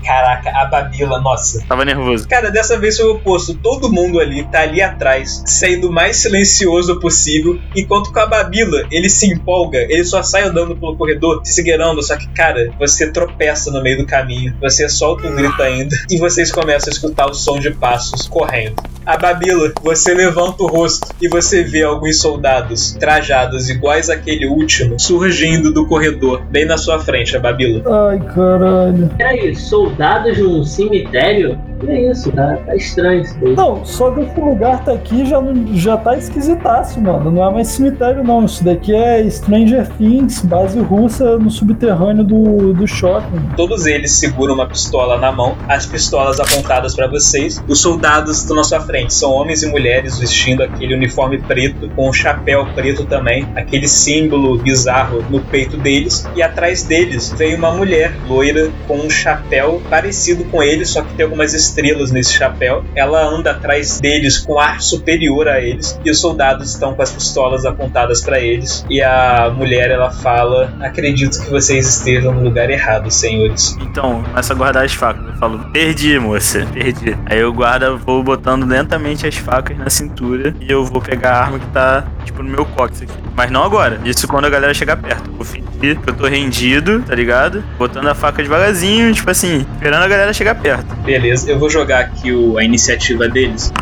Caraca, 0.06 0.50
a 0.50 0.66
Babila, 0.66 1.20
nossa, 1.20 1.64
Tava 1.66 1.84
nervoso. 1.84 2.28
Cara, 2.28 2.50
dessa 2.50 2.78
vez 2.78 2.96
foi 2.96 3.06
o 3.06 3.14
oposto. 3.14 3.54
Todo 3.54 3.92
mundo 3.92 4.20
ali 4.20 4.44
tá 4.44 4.60
ali 4.60 4.80
atrás, 4.80 5.42
saindo 5.44 5.88
o 5.88 5.92
mais 5.92 6.18
silencioso 6.18 7.00
possível, 7.00 7.58
enquanto 7.74 8.12
com 8.12 8.20
a 8.20 8.26
Babila, 8.26 8.86
ele 8.90 9.10
se 9.10 9.26
empolga, 9.26 9.78
ele 9.78 10.04
só 10.04 10.22
sai 10.22 10.42
andando 10.42 10.76
pelo 10.76 10.96
corredor, 10.96 11.40
se 11.44 11.54
seguirando, 11.54 12.02
só 12.02 12.16
que, 12.16 12.28
cara, 12.28 12.72
você 12.78 13.10
tropeça 13.10 13.70
no 13.70 13.82
meio 13.82 13.98
do 13.98 14.06
caminho, 14.06 14.54
você 14.60 14.88
solta 14.88 15.26
um 15.26 15.34
grito 15.34 15.60
ainda, 15.60 15.96
e 16.08 16.18
vocês 16.18 16.52
começam 16.52 16.90
a 16.90 16.94
escutar 16.94 17.26
o 17.26 17.34
som 17.34 17.58
de 17.58 17.72
passos 17.72 18.28
correndo. 18.28 18.76
A 19.04 19.16
Babila, 19.16 19.72
você 19.82 20.12
levanta 20.12 20.64
o 20.64 20.66
rosto 20.66 21.14
e 21.22 21.28
você 21.28 21.62
vê 21.62 21.84
alguns 21.84 22.18
soldados 22.18 22.92
trajados 22.98 23.70
iguais 23.70 24.10
àquele 24.10 24.48
último 24.48 24.98
surgindo 24.98 25.72
do 25.72 25.86
corredor, 25.86 26.42
bem 26.50 26.64
na 26.64 26.76
sua 26.76 26.98
frente, 26.98 27.36
a 27.36 27.40
Babila. 27.40 27.82
Ai, 28.08 28.18
caralho. 28.34 29.08
Peraí, 29.16 29.54
soldados 29.96 30.38
num 30.38 30.62
cemitério? 30.62 31.58
Que 31.80 31.90
é 31.90 32.10
isso, 32.10 32.32
tá, 32.32 32.56
tá 32.64 32.74
estranho 32.74 33.22
isso 33.22 33.36
daí. 33.40 33.54
Não, 33.54 33.84
só 33.84 34.10
desse 34.10 34.40
lugar 34.40 34.82
tá 34.84 34.92
aqui 34.92 35.26
já, 35.26 35.38
já 35.74 35.96
tá 35.96 36.16
esquisitaço, 36.16 37.00
mano. 37.00 37.30
Não 37.30 37.46
é 37.46 37.52
mais 37.52 37.68
cemitério, 37.68 38.24
não. 38.24 38.44
Isso 38.44 38.64
daqui 38.64 38.94
é 38.94 39.28
Stranger 39.28 39.86
Things, 39.98 40.42
base 40.42 40.78
russa 40.80 41.38
no 41.38 41.50
subterrâneo 41.50 42.24
do, 42.24 42.72
do 42.72 42.86
shopping. 42.86 43.40
Todos 43.56 43.86
eles 43.86 44.12
seguram 44.12 44.54
uma 44.54 44.66
pistola 44.66 45.18
na 45.18 45.30
mão, 45.30 45.56
as 45.68 45.84
pistolas 45.86 46.40
apontadas 46.40 46.94
para 46.94 47.06
vocês. 47.08 47.62
Os 47.68 47.80
soldados 47.80 48.40
estão 48.40 48.56
na 48.56 48.64
sua 48.64 48.80
frente, 48.80 49.12
são 49.12 49.30
homens 49.32 49.62
e 49.62 49.66
mulheres 49.66 50.18
vestindo 50.18 50.62
aquele 50.62 50.94
uniforme 50.94 51.38
preto, 51.38 51.90
com 51.90 52.08
um 52.08 52.12
chapéu 52.12 52.66
preto 52.74 53.04
também, 53.04 53.46
aquele 53.54 53.86
símbolo 53.86 54.58
bizarro 54.58 55.22
no 55.28 55.40
peito 55.40 55.76
deles. 55.76 56.26
E 56.34 56.42
atrás 56.42 56.84
deles 56.84 57.32
vem 57.36 57.54
uma 57.54 57.70
mulher 57.70 58.14
loira 58.26 58.70
com 58.88 58.96
um 58.96 59.10
chapéu 59.10 59.80
parecido 59.90 60.44
com 60.46 60.62
eles, 60.62 60.90
só 60.90 61.02
que 61.02 61.14
tem 61.14 61.24
algumas 61.24 61.52
estrelas 61.52 61.75
nesse 62.12 62.32
chapéu. 62.32 62.84
Ela 62.94 63.24
anda 63.24 63.50
atrás 63.50 64.00
deles 64.00 64.38
com 64.38 64.58
ar 64.58 64.80
superior 64.80 65.48
a 65.48 65.60
eles, 65.60 65.98
e 66.04 66.10
os 66.10 66.18
soldados 66.18 66.70
estão 66.70 66.94
com 66.94 67.02
as 67.02 67.10
pistolas 67.10 67.64
apontadas 67.64 68.20
para 68.20 68.40
eles. 68.40 68.84
E 68.88 69.02
a 69.02 69.52
mulher 69.54 69.90
ela 69.90 70.10
fala: 70.10 70.72
Acredito 70.80 71.40
que 71.42 71.50
vocês 71.50 71.86
estejam 71.86 72.32
no 72.32 72.42
lugar 72.42 72.70
errado, 72.70 73.10
senhores. 73.10 73.76
Então, 73.80 74.22
começa 74.22 74.52
a 74.52 74.56
guardar 74.56 74.84
as 74.84 74.92
facas. 74.92 75.26
Eu 75.26 75.34
falo, 75.34 75.58
perdi, 75.72 76.18
moça, 76.18 76.66
perdi. 76.72 77.16
Aí 77.26 77.40
eu 77.40 77.52
guardo, 77.52 77.98
vou 77.98 78.22
botando 78.22 78.64
lentamente 78.64 79.26
as 79.26 79.36
facas 79.36 79.76
na 79.76 79.90
cintura 79.90 80.54
e 80.60 80.70
eu 80.70 80.84
vou 80.84 81.00
pegar 81.00 81.32
a 81.32 81.44
arma 81.44 81.58
que 81.58 81.66
tá, 81.68 82.04
tipo, 82.24 82.42
no 82.42 82.50
meu 82.50 82.64
cóccix 82.64 83.02
aqui. 83.02 83.26
Mas 83.34 83.50
não 83.50 83.62
agora. 83.62 84.00
Isso 84.04 84.26
quando 84.26 84.46
a 84.46 84.50
galera 84.50 84.72
chegar 84.72 84.96
perto. 84.96 85.30
Vou 85.30 85.44
fingir 85.44 85.98
que 86.00 86.10
eu 86.10 86.14
tô 86.14 86.26
rendido, 86.26 87.02
tá 87.02 87.14
ligado? 87.14 87.62
Botando 87.78 88.08
a 88.08 88.14
faca 88.14 88.42
devagarzinho, 88.42 89.12
tipo 89.12 89.30
assim, 89.30 89.66
esperando 89.74 90.02
a 90.02 90.08
galera 90.08 90.32
chegar 90.32 90.54
perto. 90.54 90.94
Beleza, 91.04 91.50
eu 91.50 91.55
vou 91.58 91.70
jogar 91.70 92.00
aqui 92.00 92.32
o- 92.32 92.58
a 92.58 92.64
iniciativa 92.64 93.28
deles. 93.28 93.72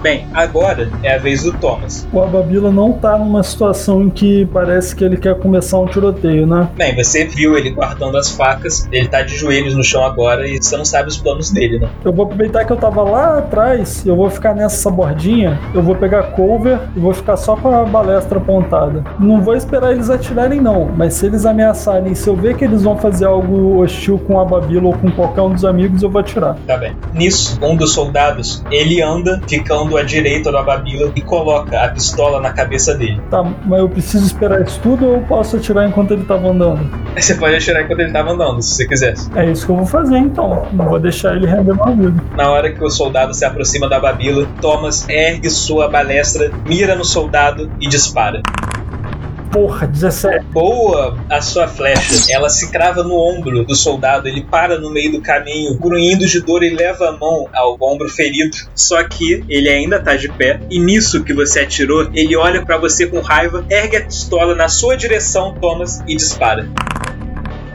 Bem, 0.00 0.26
agora 0.32 0.88
é 1.02 1.14
a 1.14 1.18
vez 1.18 1.42
do 1.42 1.52
Thomas. 1.52 2.06
O 2.12 2.20
Ababila 2.20 2.70
não 2.70 2.92
tá 2.92 3.18
numa 3.18 3.42
situação 3.42 4.02
em 4.02 4.10
que 4.10 4.46
parece 4.46 4.94
que 4.94 5.04
ele 5.04 5.16
quer 5.16 5.36
começar 5.38 5.78
um 5.78 5.86
tiroteio, 5.86 6.46
né? 6.46 6.68
Bem, 6.76 6.94
você 6.94 7.24
viu 7.24 7.58
ele 7.58 7.70
guardando 7.70 8.16
as 8.16 8.30
facas, 8.30 8.88
ele 8.92 9.08
tá 9.08 9.22
de 9.22 9.36
joelhos 9.36 9.74
no 9.74 9.82
chão 9.82 10.04
agora 10.04 10.46
e 10.48 10.56
você 10.62 10.76
não 10.76 10.84
sabe 10.84 11.08
os 11.08 11.18
planos 11.18 11.50
dele, 11.50 11.80
né? 11.80 11.88
Eu 12.04 12.12
vou 12.12 12.26
aproveitar 12.26 12.64
que 12.64 12.72
eu 12.72 12.76
tava 12.76 13.02
lá 13.02 13.38
atrás, 13.38 14.06
eu 14.06 14.14
vou 14.14 14.30
ficar 14.30 14.54
nessa 14.54 14.88
bordinha, 14.90 15.58
eu 15.74 15.82
vou 15.82 15.96
pegar 15.96 16.22
cover 16.34 16.78
e 16.94 17.00
vou 17.00 17.12
ficar 17.12 17.36
só 17.36 17.56
com 17.56 17.68
a 17.68 17.84
balestra 17.84 18.38
apontada. 18.38 19.02
Não 19.18 19.42
vou 19.42 19.56
esperar 19.56 19.92
eles 19.92 20.10
atirarem 20.10 20.60
não, 20.60 20.88
mas 20.96 21.14
se 21.14 21.26
eles 21.26 21.44
ameaçarem, 21.44 22.14
se 22.14 22.28
eu 22.28 22.36
ver 22.36 22.56
que 22.56 22.64
eles 22.64 22.82
vão 22.82 22.96
fazer 22.96 23.24
algo 23.24 23.80
hostil 23.82 24.18
com 24.18 24.40
a 24.40 24.44
Babila 24.44 24.86
ou 24.86 24.92
com 24.92 25.10
qualquer 25.10 25.42
um 25.42 25.52
dos 25.52 25.64
amigos, 25.64 26.02
eu 26.02 26.10
vou 26.10 26.20
atirar. 26.20 26.56
Tá 26.66 26.76
bem. 26.76 26.94
Nisso, 27.12 27.58
um 27.62 27.74
dos 27.74 27.92
soldados, 27.92 28.62
ele 28.70 29.02
anda 29.02 29.40
ficando 29.48 29.87
à 29.96 30.02
direita 30.02 30.50
do 30.50 30.58
Ababila 30.58 31.12
e 31.14 31.20
coloca 31.20 31.82
a 31.82 31.88
pistola 31.88 32.40
na 32.40 32.52
cabeça 32.52 32.94
dele. 32.94 33.20
Tá, 33.30 33.42
mas 33.42 33.80
eu 33.80 33.88
preciso 33.88 34.26
esperar 34.26 34.62
isso 34.62 34.80
tudo 34.80 35.06
ou 35.06 35.14
eu 35.14 35.20
posso 35.22 35.56
atirar 35.56 35.88
enquanto 35.88 36.12
ele 36.12 36.24
tava 36.24 36.48
andando? 36.48 36.88
Aí 37.14 37.22
você 37.22 37.34
pode 37.34 37.54
atirar 37.54 37.82
enquanto 37.82 38.00
ele 38.00 38.12
tava 38.12 38.32
andando, 38.32 38.62
se 38.62 38.74
você 38.74 38.86
quisesse. 38.86 39.30
É 39.34 39.46
isso 39.50 39.66
que 39.66 39.72
eu 39.72 39.76
vou 39.76 39.86
fazer 39.86 40.18
então. 40.18 40.66
Não 40.72 40.88
vou 40.88 40.98
deixar 40.98 41.36
ele 41.36 41.46
render 41.46 41.72
uma 41.72 41.90
vida. 41.92 42.22
Na 42.36 42.50
hora 42.50 42.72
que 42.72 42.82
o 42.84 42.90
soldado 42.90 43.32
se 43.34 43.44
aproxima 43.44 43.88
da 43.88 43.98
Babila, 43.98 44.46
Thomas 44.60 45.08
ergue 45.08 45.48
sua 45.50 45.88
balestra, 45.88 46.50
mira 46.66 46.94
no 46.94 47.04
soldado 47.04 47.70
e 47.80 47.88
dispara. 47.88 48.42
Porra, 49.50 49.86
17. 49.86 50.44
Boa 50.46 51.18
a 51.30 51.40
sua 51.40 51.66
flecha. 51.66 52.32
Ela 52.32 52.48
se 52.48 52.70
crava 52.70 53.02
no 53.02 53.14
ombro 53.14 53.64
do 53.64 53.74
soldado. 53.74 54.28
Ele 54.28 54.44
para 54.44 54.78
no 54.78 54.90
meio 54.90 55.12
do 55.12 55.20
caminho, 55.20 55.74
grunhindo 55.74 56.26
de 56.26 56.40
dor 56.40 56.62
e 56.62 56.70
leva 56.70 57.08
a 57.08 57.12
mão 57.12 57.48
ao 57.52 57.76
ombro 57.80 58.08
ferido. 58.08 58.56
Só 58.74 59.02
que 59.04 59.44
ele 59.48 59.68
ainda 59.68 60.00
tá 60.00 60.16
de 60.16 60.28
pé. 60.28 60.60
E 60.70 60.78
nisso 60.78 61.24
que 61.24 61.32
você 61.32 61.60
atirou, 61.60 62.08
ele 62.14 62.36
olha 62.36 62.64
pra 62.64 62.76
você 62.76 63.06
com 63.06 63.20
raiva, 63.20 63.64
ergue 63.70 63.96
a 63.96 64.04
pistola 64.04 64.54
na 64.54 64.68
sua 64.68 64.96
direção, 64.96 65.54
Thomas, 65.54 66.00
e 66.06 66.14
dispara. 66.14 66.68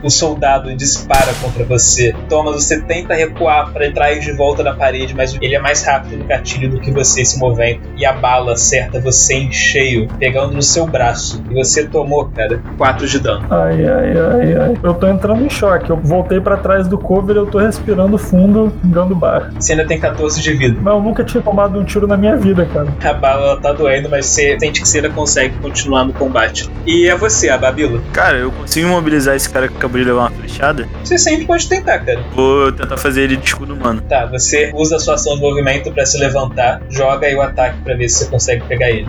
O 0.04 0.10
soldado 0.10 0.76
dispara 0.76 1.34
contra 1.42 1.64
você. 1.64 2.14
Thomas, 2.28 2.56
você 2.56 2.82
tenta 2.82 3.14
recuar 3.14 3.72
para 3.72 3.90
trás 3.92 4.24
de 4.24 4.34
volta 4.34 4.62
da 4.62 4.74
parede, 4.74 5.16
mas 5.16 5.38
ele 5.42 5.56
é 5.56 5.60
mais 5.60 5.84
rápido 5.84 6.18
no 6.18 6.26
gatilho 6.26 6.70
do 6.70 6.80
que 6.80 6.92
você 6.92 7.24
se 7.24 7.40
movendo. 7.40 7.80
E 7.96 8.06
a 8.06 8.12
bala 8.12 8.54
acerta 8.54 9.00
você 9.00 9.36
em 9.36 9.52
cheio, 9.52 10.10
pegando 10.20 10.54
no 10.54 10.62
seu 10.62 10.86
braço. 10.86 11.42
E 11.50 11.54
você 11.54 11.86
tomou, 11.88 12.26
cara, 12.26 12.62
4 12.78 13.08
de 13.08 13.20
dano. 13.20 13.48
Ai, 13.50 13.86
ai, 13.86 14.12
ai, 14.12 14.58
ai. 14.58 14.78
Eu 14.84 14.94
tô 14.94 15.08
entrando 15.08 15.46
em 15.46 15.50
choque. 15.50 15.90
Eu 15.90 15.98
voltei 15.98 16.42
pra 16.42 16.58
trás 16.58 16.88
do 16.88 16.98
cover 16.98 17.38
e 17.38 17.40
eu 17.40 17.46
tô 17.46 17.60
respirando 17.60 18.18
fundo, 18.18 18.74
dando 18.84 19.16
bar. 19.16 19.54
Você 19.58 19.72
ainda 19.72 19.86
tem 19.86 20.00
14 20.00 20.42
de 20.42 20.54
vida. 20.54 20.78
Mas 20.82 20.94
eu 20.94 21.02
nunca 21.02 21.24
tinha 21.24 21.42
tomado 21.42 21.80
um 21.80 21.86
tiro 21.86 22.08
na 22.08 22.18
minha 22.18 22.36
vida, 22.36 22.66
cara. 22.66 22.94
A 23.02 23.14
bala 23.14 23.46
ela 23.46 23.62
tá 23.62 23.72
doendo, 23.72 24.10
mas 24.10 24.26
você 24.26 24.58
sente 24.60 24.82
que 24.82 24.88
você 24.88 24.98
ainda 24.98 25.10
consegue 25.10 25.56
continuar 25.60 26.04
no 26.04 26.12
combate. 26.12 26.70
E 26.86 27.08
é 27.08 27.16
você, 27.16 27.50
a 27.50 27.58
Babila. 27.58 28.02
Cara, 28.12 28.38
eu 28.38 28.52
consigo 28.52 28.88
imobilizar 28.88 29.36
esse 29.36 29.50
cara 29.50 29.68
que 29.70 29.78
acabou 29.78 29.93
de 30.00 30.06
levar 30.06 30.22
uma 30.22 30.32
flechada? 30.32 30.88
Você 31.04 31.18
sempre 31.18 31.46
pode 31.46 31.68
tentar, 31.68 32.00
cara. 32.00 32.24
Vou 32.34 32.72
tentar 32.72 32.98
fazer 32.98 33.24
ele 33.24 33.38
de 33.38 33.46
escudo 33.46 33.74
humano. 33.74 34.02
Tá, 34.02 34.26
você 34.26 34.72
usa 34.74 34.96
a 34.96 35.00
sua 35.00 35.16
ação 35.16 35.36
de 35.36 35.42
movimento 35.42 35.92
pra 35.92 36.06
se 36.06 36.18
levantar, 36.18 36.82
joga 36.90 37.28
aí 37.28 37.36
o 37.36 37.42
ataque 37.42 37.80
pra 37.82 37.96
ver 37.96 38.10
se 38.10 38.20
você 38.20 38.30
consegue 38.30 38.64
pegar 38.66 38.90
ele. 38.90 39.08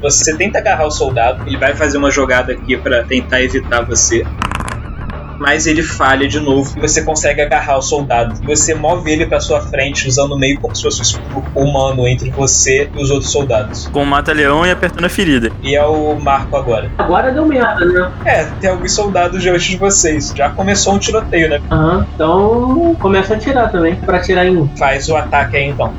Você 0.00 0.36
tenta 0.36 0.58
agarrar 0.58 0.86
o 0.86 0.90
soldado, 0.90 1.46
ele 1.46 1.56
vai 1.56 1.74
fazer 1.74 1.96
uma 1.96 2.10
jogada 2.10 2.52
aqui 2.52 2.76
pra 2.76 3.04
tentar 3.04 3.40
evitar 3.40 3.82
você. 3.82 4.26
Mas 5.42 5.66
ele 5.66 5.82
falha 5.82 6.28
de 6.28 6.38
novo 6.38 6.72
e 6.78 6.80
você 6.80 7.02
consegue 7.02 7.42
agarrar 7.42 7.76
o 7.76 7.82
soldado. 7.82 8.40
Você 8.44 8.74
move 8.74 9.10
ele 9.10 9.26
para 9.26 9.40
sua 9.40 9.60
frente, 9.60 10.06
usando 10.06 10.38
meio 10.38 10.60
como 10.60 10.74
se 10.74 10.82
fosse 10.82 11.00
um 11.00 11.02
escudo 11.02 11.44
humano 11.56 12.06
entre 12.06 12.30
você 12.30 12.88
e 12.94 13.02
os 13.02 13.10
outros 13.10 13.32
soldados. 13.32 13.88
Com 13.88 14.04
o 14.04 14.06
mata-leão 14.06 14.64
e 14.64 14.70
apertando 14.70 15.04
a 15.04 15.08
ferida. 15.08 15.50
E 15.60 15.74
é 15.74 15.84
o 15.84 16.14
Marco 16.14 16.56
agora. 16.56 16.90
Agora 16.96 17.32
deu 17.32 17.44
merda, 17.44 17.84
né? 17.84 18.12
É, 18.24 18.44
tem 18.60 18.70
alguns 18.70 18.92
soldados 18.92 19.42
diante 19.42 19.70
de 19.70 19.76
vocês. 19.76 20.32
Já 20.34 20.50
começou 20.50 20.94
um 20.94 20.98
tiroteio, 20.98 21.50
né? 21.50 21.60
Aham. 21.70 22.06
Então 22.14 22.96
começa 23.00 23.34
a 23.34 23.36
atirar 23.36 23.72
também. 23.72 23.96
Pra 23.96 24.18
atirar 24.18 24.46
em 24.46 24.56
um. 24.56 24.68
Faz 24.76 25.08
o 25.08 25.16
ataque 25.16 25.56
aí 25.56 25.64
então. 25.64 25.92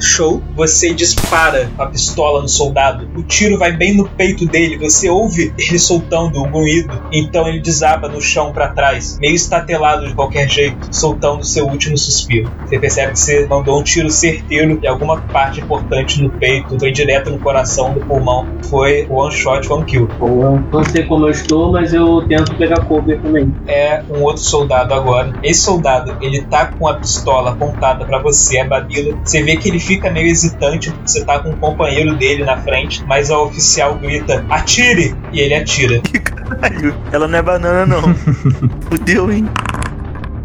Show, 0.00 0.42
você 0.54 0.92
dispara 0.94 1.70
a 1.78 1.86
pistola 1.86 2.42
no 2.42 2.48
soldado. 2.48 3.08
O 3.16 3.22
tiro 3.22 3.58
vai 3.58 3.72
bem 3.72 3.96
no 3.96 4.08
peito 4.08 4.46
dele. 4.46 4.78
Você 4.78 5.08
ouve 5.08 5.52
ele 5.58 5.78
soltando 5.78 6.40
o 6.40 6.48
grunhido. 6.48 7.00
Então 7.12 7.46
ele 7.48 7.60
desaba 7.60 8.08
no 8.08 8.20
chão 8.20 8.52
para 8.52 8.68
trás, 8.68 9.18
meio 9.20 9.34
estatelado 9.34 10.06
de 10.06 10.14
qualquer 10.14 10.48
jeito, 10.48 10.88
soltando 10.90 11.44
seu 11.44 11.66
último 11.66 11.96
suspiro. 11.96 12.50
Você 12.66 12.78
percebe 12.78 13.12
que 13.12 13.18
você 13.18 13.46
mandou 13.46 13.78
um 13.80 13.82
tiro 13.82 14.10
certeiro 14.10 14.78
e 14.82 14.86
alguma 14.86 15.20
parte 15.20 15.60
importante 15.60 16.22
no 16.22 16.30
peito, 16.30 16.78
foi 16.78 16.92
direto 16.92 17.30
no 17.30 17.38
coração 17.38 17.92
do 17.92 18.00
pulmão. 18.00 18.46
Foi 18.68 19.06
one 19.08 19.32
shot, 19.32 19.70
one 19.70 19.84
kill. 19.84 20.06
Boa. 20.18 20.62
Não 20.72 20.84
sei 20.84 21.04
como 21.04 21.26
eu 21.26 21.30
estou, 21.30 21.72
mas 21.72 21.92
eu 21.92 22.26
tento 22.28 22.54
pegar 22.56 22.84
cover 22.84 23.20
também. 23.20 23.54
é 23.66 24.02
um 24.10 24.22
outro 24.22 24.42
soldado 24.42 24.94
agora. 24.94 25.32
Esse 25.42 25.60
soldado, 25.60 26.16
ele 26.20 26.42
tá 26.42 26.66
com 26.66 26.86
a 26.86 26.94
pistola 26.94 27.50
apontada 27.50 28.04
pra 28.04 28.18
você, 28.18 28.58
a 28.58 28.64
Babila. 28.64 29.18
Você 29.24 29.42
vê 29.42 29.56
que 29.56 29.68
ele 29.68 29.80
fica 29.88 30.10
meio 30.10 30.28
hesitante 30.28 30.90
porque 30.90 31.08
você 31.08 31.24
tá 31.24 31.38
com 31.38 31.48
um 31.48 31.56
companheiro 31.56 32.14
dele 32.14 32.44
na 32.44 32.58
frente, 32.58 33.02
mas 33.06 33.30
a 33.30 33.40
oficial 33.40 33.96
grita: 33.96 34.44
"Atire!" 34.50 35.16
e 35.32 35.40
ele 35.40 35.54
atira. 35.54 36.02
Caralho, 36.22 36.94
ela 37.10 37.26
não 37.26 37.38
é 37.38 37.42
banana, 37.42 37.86
não. 37.86 38.14
Fudeu, 38.90 39.32
hein? 39.32 39.48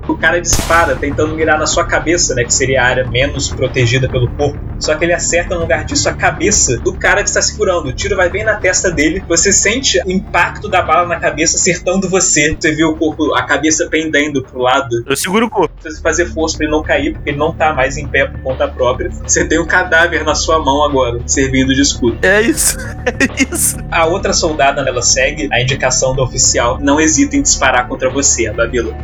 O 0.08 0.18
cara 0.18 0.40
dispara 0.40 0.96
tentando 0.96 1.36
mirar 1.36 1.58
na 1.58 1.66
sua 1.66 1.86
cabeça, 1.86 2.36
né, 2.36 2.44
que 2.44 2.54
seria 2.54 2.84
a 2.84 2.86
área 2.86 3.08
menos 3.08 3.50
protegida 3.50 4.10
pelo 4.10 4.30
corpo. 4.32 4.60
Só 4.80 4.96
que 4.96 5.06
ele 5.06 5.14
acerta 5.14 5.56
no 5.56 5.62
lugar 5.62 5.86
disso 5.86 6.10
a 6.10 6.14
cabeça 6.14 6.78
do 6.78 6.94
cara 6.94 7.24
que 7.24 7.30
está 7.30 7.42
segurando. 7.42 7.88
O 7.88 7.94
tiro 7.94 8.16
vai 8.16 8.30
bem 8.30 8.44
na 8.44 8.56
testa 8.56 8.92
dele. 8.92 9.24
Você 9.30 9.52
sente 9.52 10.02
o 10.06 10.12
impacto 10.12 10.68
da 10.68 10.82
bala 10.82 11.08
na 11.08 11.20
cabeça 11.20 11.56
acertando 11.56 12.10
você. 12.10 12.56
Você 12.60 12.76
vê 12.76 12.84
o 12.84 12.96
corpo, 12.96 13.34
a 13.34 13.44
cabeça 13.44 13.88
pendendo 13.90 14.44
pro 14.44 14.60
lado. 14.60 15.04
Eu 15.08 15.16
seguro 15.16 15.46
o 15.46 15.50
corpo. 15.50 15.74
precisa 15.82 16.02
fazer 16.02 16.26
força 16.26 16.58
pra 16.58 16.66
ele 16.66 16.76
não 16.76 16.84
cair, 16.84 17.14
porque 17.14 17.30
ele 17.30 17.38
não 17.38 17.54
tá 17.54 17.74
mais 17.74 17.98
em 17.98 18.08
pé 18.08 18.26
por 18.26 18.42
conta 18.42 18.68
própria. 18.68 19.10
Você 19.10 19.46
tem 19.46 19.60
um 19.60 19.66
cadáver 19.66 20.24
na 20.26 20.36
sua 20.36 20.60
mão 20.60 20.84
agora, 20.84 21.20
servindo 21.26 21.74
de 21.74 21.82
escudo. 21.82 22.18
É 22.22 22.42
isso. 22.42 22.78
É 23.04 23.54
isso. 23.54 23.78
A 23.92 24.06
outra 24.06 24.34
soldada, 24.34 24.82
ela 24.82 25.02
segue 25.02 25.48
a 25.52 25.62
indicação 25.62 26.16
do 26.16 26.24
oficial, 26.24 26.80
não 26.82 27.00
hesita 27.00 27.36
em 27.36 27.42
disparar 27.42 27.88
contra 27.88 28.10
você, 28.10 28.48
a 28.48 28.54
Babila. 28.54 28.96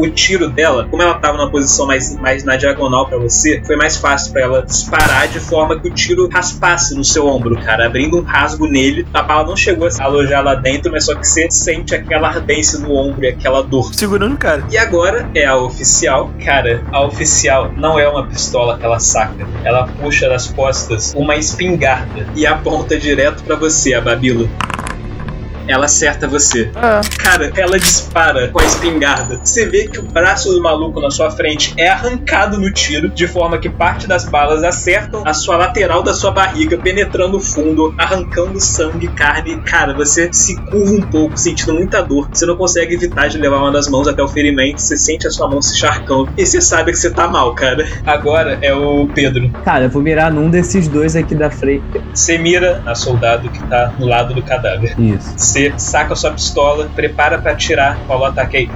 O 0.00 0.08
tiro 0.08 0.48
dela, 0.48 0.86
como 0.88 1.02
ela 1.02 1.12
tava 1.12 1.36
numa 1.36 1.50
posição 1.50 1.86
mais, 1.86 2.16
mais 2.16 2.42
na 2.42 2.56
diagonal 2.56 3.06
pra 3.06 3.18
você, 3.18 3.62
foi 3.66 3.76
mais 3.76 3.98
fácil 3.98 4.32
pra 4.32 4.40
ela 4.40 4.62
disparar 4.62 5.28
de 5.28 5.38
forma 5.38 5.78
que 5.78 5.88
o 5.88 5.90
tiro 5.92 6.26
raspasse 6.32 6.94
no 6.94 7.04
seu 7.04 7.26
ombro, 7.26 7.54
cara, 7.62 7.84
abrindo 7.84 8.16
um 8.16 8.22
rasgo 8.22 8.66
nele. 8.66 9.06
A 9.12 9.22
bala 9.22 9.46
não 9.46 9.54
chegou 9.54 9.86
a 9.86 10.02
alojar 10.02 10.42
lá 10.42 10.54
dentro, 10.54 10.90
mas 10.90 11.04
só 11.04 11.14
que 11.14 11.28
você 11.28 11.50
sente 11.50 11.94
aquela 11.94 12.28
ardência 12.28 12.78
no 12.78 12.94
ombro 12.94 13.22
e 13.24 13.28
aquela 13.28 13.62
dor. 13.62 13.92
Segurando 13.92 14.36
o 14.36 14.38
cara. 14.38 14.64
E 14.70 14.78
agora 14.78 15.28
é 15.34 15.44
a 15.44 15.58
oficial. 15.58 16.30
Cara, 16.42 16.82
a 16.90 17.04
oficial 17.04 17.70
não 17.76 17.98
é 17.98 18.08
uma 18.08 18.26
pistola 18.26 18.78
que 18.78 18.84
ela 18.86 18.98
saca. 18.98 19.46
Ela 19.64 19.86
puxa 20.00 20.30
das 20.30 20.46
costas 20.46 21.12
uma 21.14 21.36
espingarda 21.36 22.26
e 22.34 22.46
aponta 22.46 22.98
direto 22.98 23.42
pra 23.42 23.54
você, 23.54 23.92
a 23.92 24.00
Babila. 24.00 24.48
Ela 25.70 25.86
acerta 25.86 26.26
você. 26.26 26.70
Ah. 26.74 27.00
Cara, 27.18 27.52
ela 27.56 27.78
dispara 27.78 28.48
com 28.48 28.60
a 28.60 28.64
espingarda. 28.64 29.40
Você 29.42 29.66
vê 29.66 29.86
que 29.86 30.00
o 30.00 30.02
braço 30.02 30.52
do 30.52 30.62
maluco 30.62 31.00
na 31.00 31.10
sua 31.10 31.30
frente 31.30 31.72
é 31.76 31.88
arrancado 31.88 32.58
no 32.58 32.72
tiro, 32.72 33.08
de 33.08 33.26
forma 33.26 33.58
que 33.58 33.68
parte 33.68 34.06
das 34.06 34.24
balas 34.24 34.64
acertam 34.64 35.22
a 35.24 35.32
sua 35.32 35.56
lateral 35.56 36.02
da 36.02 36.12
sua 36.12 36.30
barriga, 36.30 36.76
penetrando 36.76 37.36
o 37.36 37.40
fundo, 37.40 37.94
arrancando 37.96 38.60
sangue, 38.60 39.08
carne. 39.08 39.60
Cara, 39.62 39.94
você 39.94 40.28
se 40.32 40.56
curva 40.56 40.92
um 40.92 41.02
pouco, 41.02 41.36
sentindo 41.36 41.74
muita 41.74 42.02
dor. 42.02 42.28
Você 42.32 42.46
não 42.46 42.56
consegue 42.56 42.94
evitar 42.94 43.28
de 43.28 43.38
levar 43.38 43.58
uma 43.58 43.72
das 43.72 43.88
mãos 43.88 44.08
até 44.08 44.22
o 44.22 44.28
ferimento. 44.28 44.80
Você 44.80 44.96
sente 44.96 45.26
a 45.26 45.30
sua 45.30 45.48
mão 45.48 45.62
se 45.62 45.78
charcando. 45.78 46.28
E 46.36 46.44
você 46.44 46.60
sabe 46.60 46.90
que 46.92 46.98
você 46.98 47.10
tá 47.10 47.28
mal, 47.28 47.54
cara. 47.54 47.86
Agora 48.04 48.58
é 48.62 48.74
o 48.74 49.06
Pedro. 49.14 49.50
Cara, 49.64 49.84
eu 49.84 49.90
vou 49.90 50.02
mirar 50.02 50.32
num 50.32 50.50
desses 50.50 50.88
dois 50.88 51.14
aqui 51.14 51.34
da 51.34 51.50
frente. 51.50 51.84
Você 52.12 52.38
mira 52.38 52.82
a 52.86 52.94
soldado 52.94 53.48
que 53.48 53.62
tá 53.64 53.92
no 53.98 54.06
lado 54.06 54.34
do 54.34 54.42
cadáver. 54.42 54.94
Isso. 54.98 55.32
Você 55.36 55.59
saca 55.76 56.14
sua 56.14 56.32
pistola, 56.32 56.88
prepara 56.94 57.38
pra 57.38 57.52
atirar. 57.52 57.98
Qual 58.06 58.20
o 58.20 58.24
ataque 58.24 58.56
aí? 58.56 58.70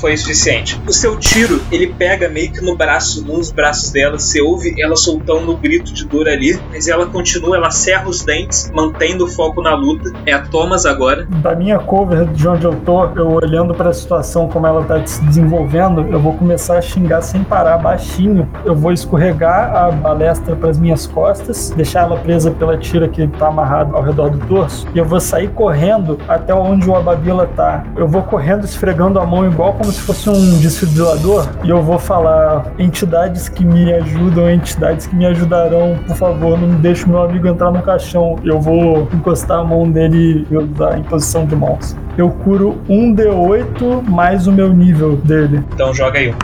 Foi 0.00 0.16
suficiente. 0.16 0.80
O 0.88 0.92
seu 0.92 1.16
tiro, 1.18 1.60
ele 1.70 1.88
pega 1.88 2.28
meio 2.28 2.50
que 2.50 2.64
no 2.64 2.74
braço, 2.74 3.22
num 3.26 3.34
dos 3.34 3.52
braços 3.52 3.90
dela. 3.90 4.18
Você 4.18 4.40
ouve 4.40 4.74
ela 4.80 4.96
soltando 4.96 5.52
um 5.52 5.56
grito 5.56 5.92
de 5.92 6.06
dor 6.06 6.26
ali, 6.26 6.58
mas 6.70 6.88
ela 6.88 7.06
continua, 7.06 7.56
ela 7.56 7.70
cerra 7.70 8.08
os 8.08 8.24
dentes, 8.24 8.70
mantendo 8.74 9.24
o 9.24 9.28
foco 9.28 9.60
na 9.60 9.74
luta. 9.74 10.10
É 10.24 10.32
a 10.32 10.40
Thomas 10.40 10.86
agora. 10.86 11.26
Da 11.42 11.54
minha 11.54 11.78
cover 11.78 12.24
de 12.26 12.48
onde 12.48 12.64
eu 12.64 12.74
tô, 12.76 13.04
eu 13.08 13.30
olhando 13.30 13.74
pra 13.74 13.92
situação 13.92 14.48
como 14.48 14.66
ela 14.66 14.82
tá 14.84 15.04
se 15.06 15.22
desenvolvendo, 15.24 16.06
eu 16.10 16.18
vou 16.18 16.32
começar 16.34 16.78
a 16.78 16.82
xingar 16.82 17.20
sem 17.20 17.44
parar, 17.44 17.78
baixinho. 17.78 18.48
Eu 18.64 18.74
vou 18.74 18.92
escorregar 18.92 19.74
a 19.74 19.90
balestra 19.90 20.56
pras 20.56 20.78
minhas 20.78 21.06
costas, 21.06 21.70
deixar 21.76 22.04
ela 22.04 22.16
presa 22.16 22.50
pela 22.50 22.78
tira 22.78 23.06
que 23.06 23.26
tá 23.28 23.48
amarrada 23.48 23.94
ao 23.94 24.02
redor 24.02 24.30
do 24.30 24.38
torso, 24.46 24.86
e 24.94 24.98
eu 24.98 25.04
vou 25.04 25.20
sair 25.20 25.48
correndo 25.48 26.18
até 26.26 26.54
onde 26.54 26.88
o 26.88 26.96
Ababila 26.96 27.46
tá. 27.54 27.84
Eu 27.96 28.08
vou 28.08 28.22
correndo 28.22 28.64
esfregando 28.64 29.18
a 29.18 29.26
mão 29.26 29.46
igual 29.46 29.74
como 29.74 29.89
se 29.90 30.00
fosse 30.00 30.28
um 30.28 30.58
desfibrilador, 30.58 31.48
e 31.64 31.70
eu 31.70 31.82
vou 31.82 31.98
falar 31.98 32.72
entidades 32.78 33.48
que 33.48 33.64
me 33.64 33.92
ajudam, 33.92 34.50
entidades 34.50 35.06
que 35.06 35.14
me 35.14 35.26
ajudarão, 35.26 35.98
por 36.06 36.16
favor, 36.16 36.58
não 36.58 36.80
deixe 36.80 37.08
meu 37.08 37.22
amigo 37.22 37.48
entrar 37.48 37.70
no 37.70 37.82
caixão. 37.82 38.36
Eu 38.44 38.60
vou 38.60 39.08
encostar 39.14 39.60
a 39.60 39.64
mão 39.64 39.90
dele 39.90 40.46
e 40.50 40.56
usar 40.56 40.98
em 40.98 41.02
posição 41.02 41.46
de 41.46 41.56
mãos. 41.56 41.96
Eu 42.16 42.30
curo 42.30 42.80
um 42.88 43.14
D8 43.14 44.08
mais 44.08 44.46
o 44.46 44.52
meu 44.52 44.72
nível 44.72 45.16
dele. 45.16 45.62
Então 45.72 45.94
joga 45.94 46.18
aí. 46.18 46.34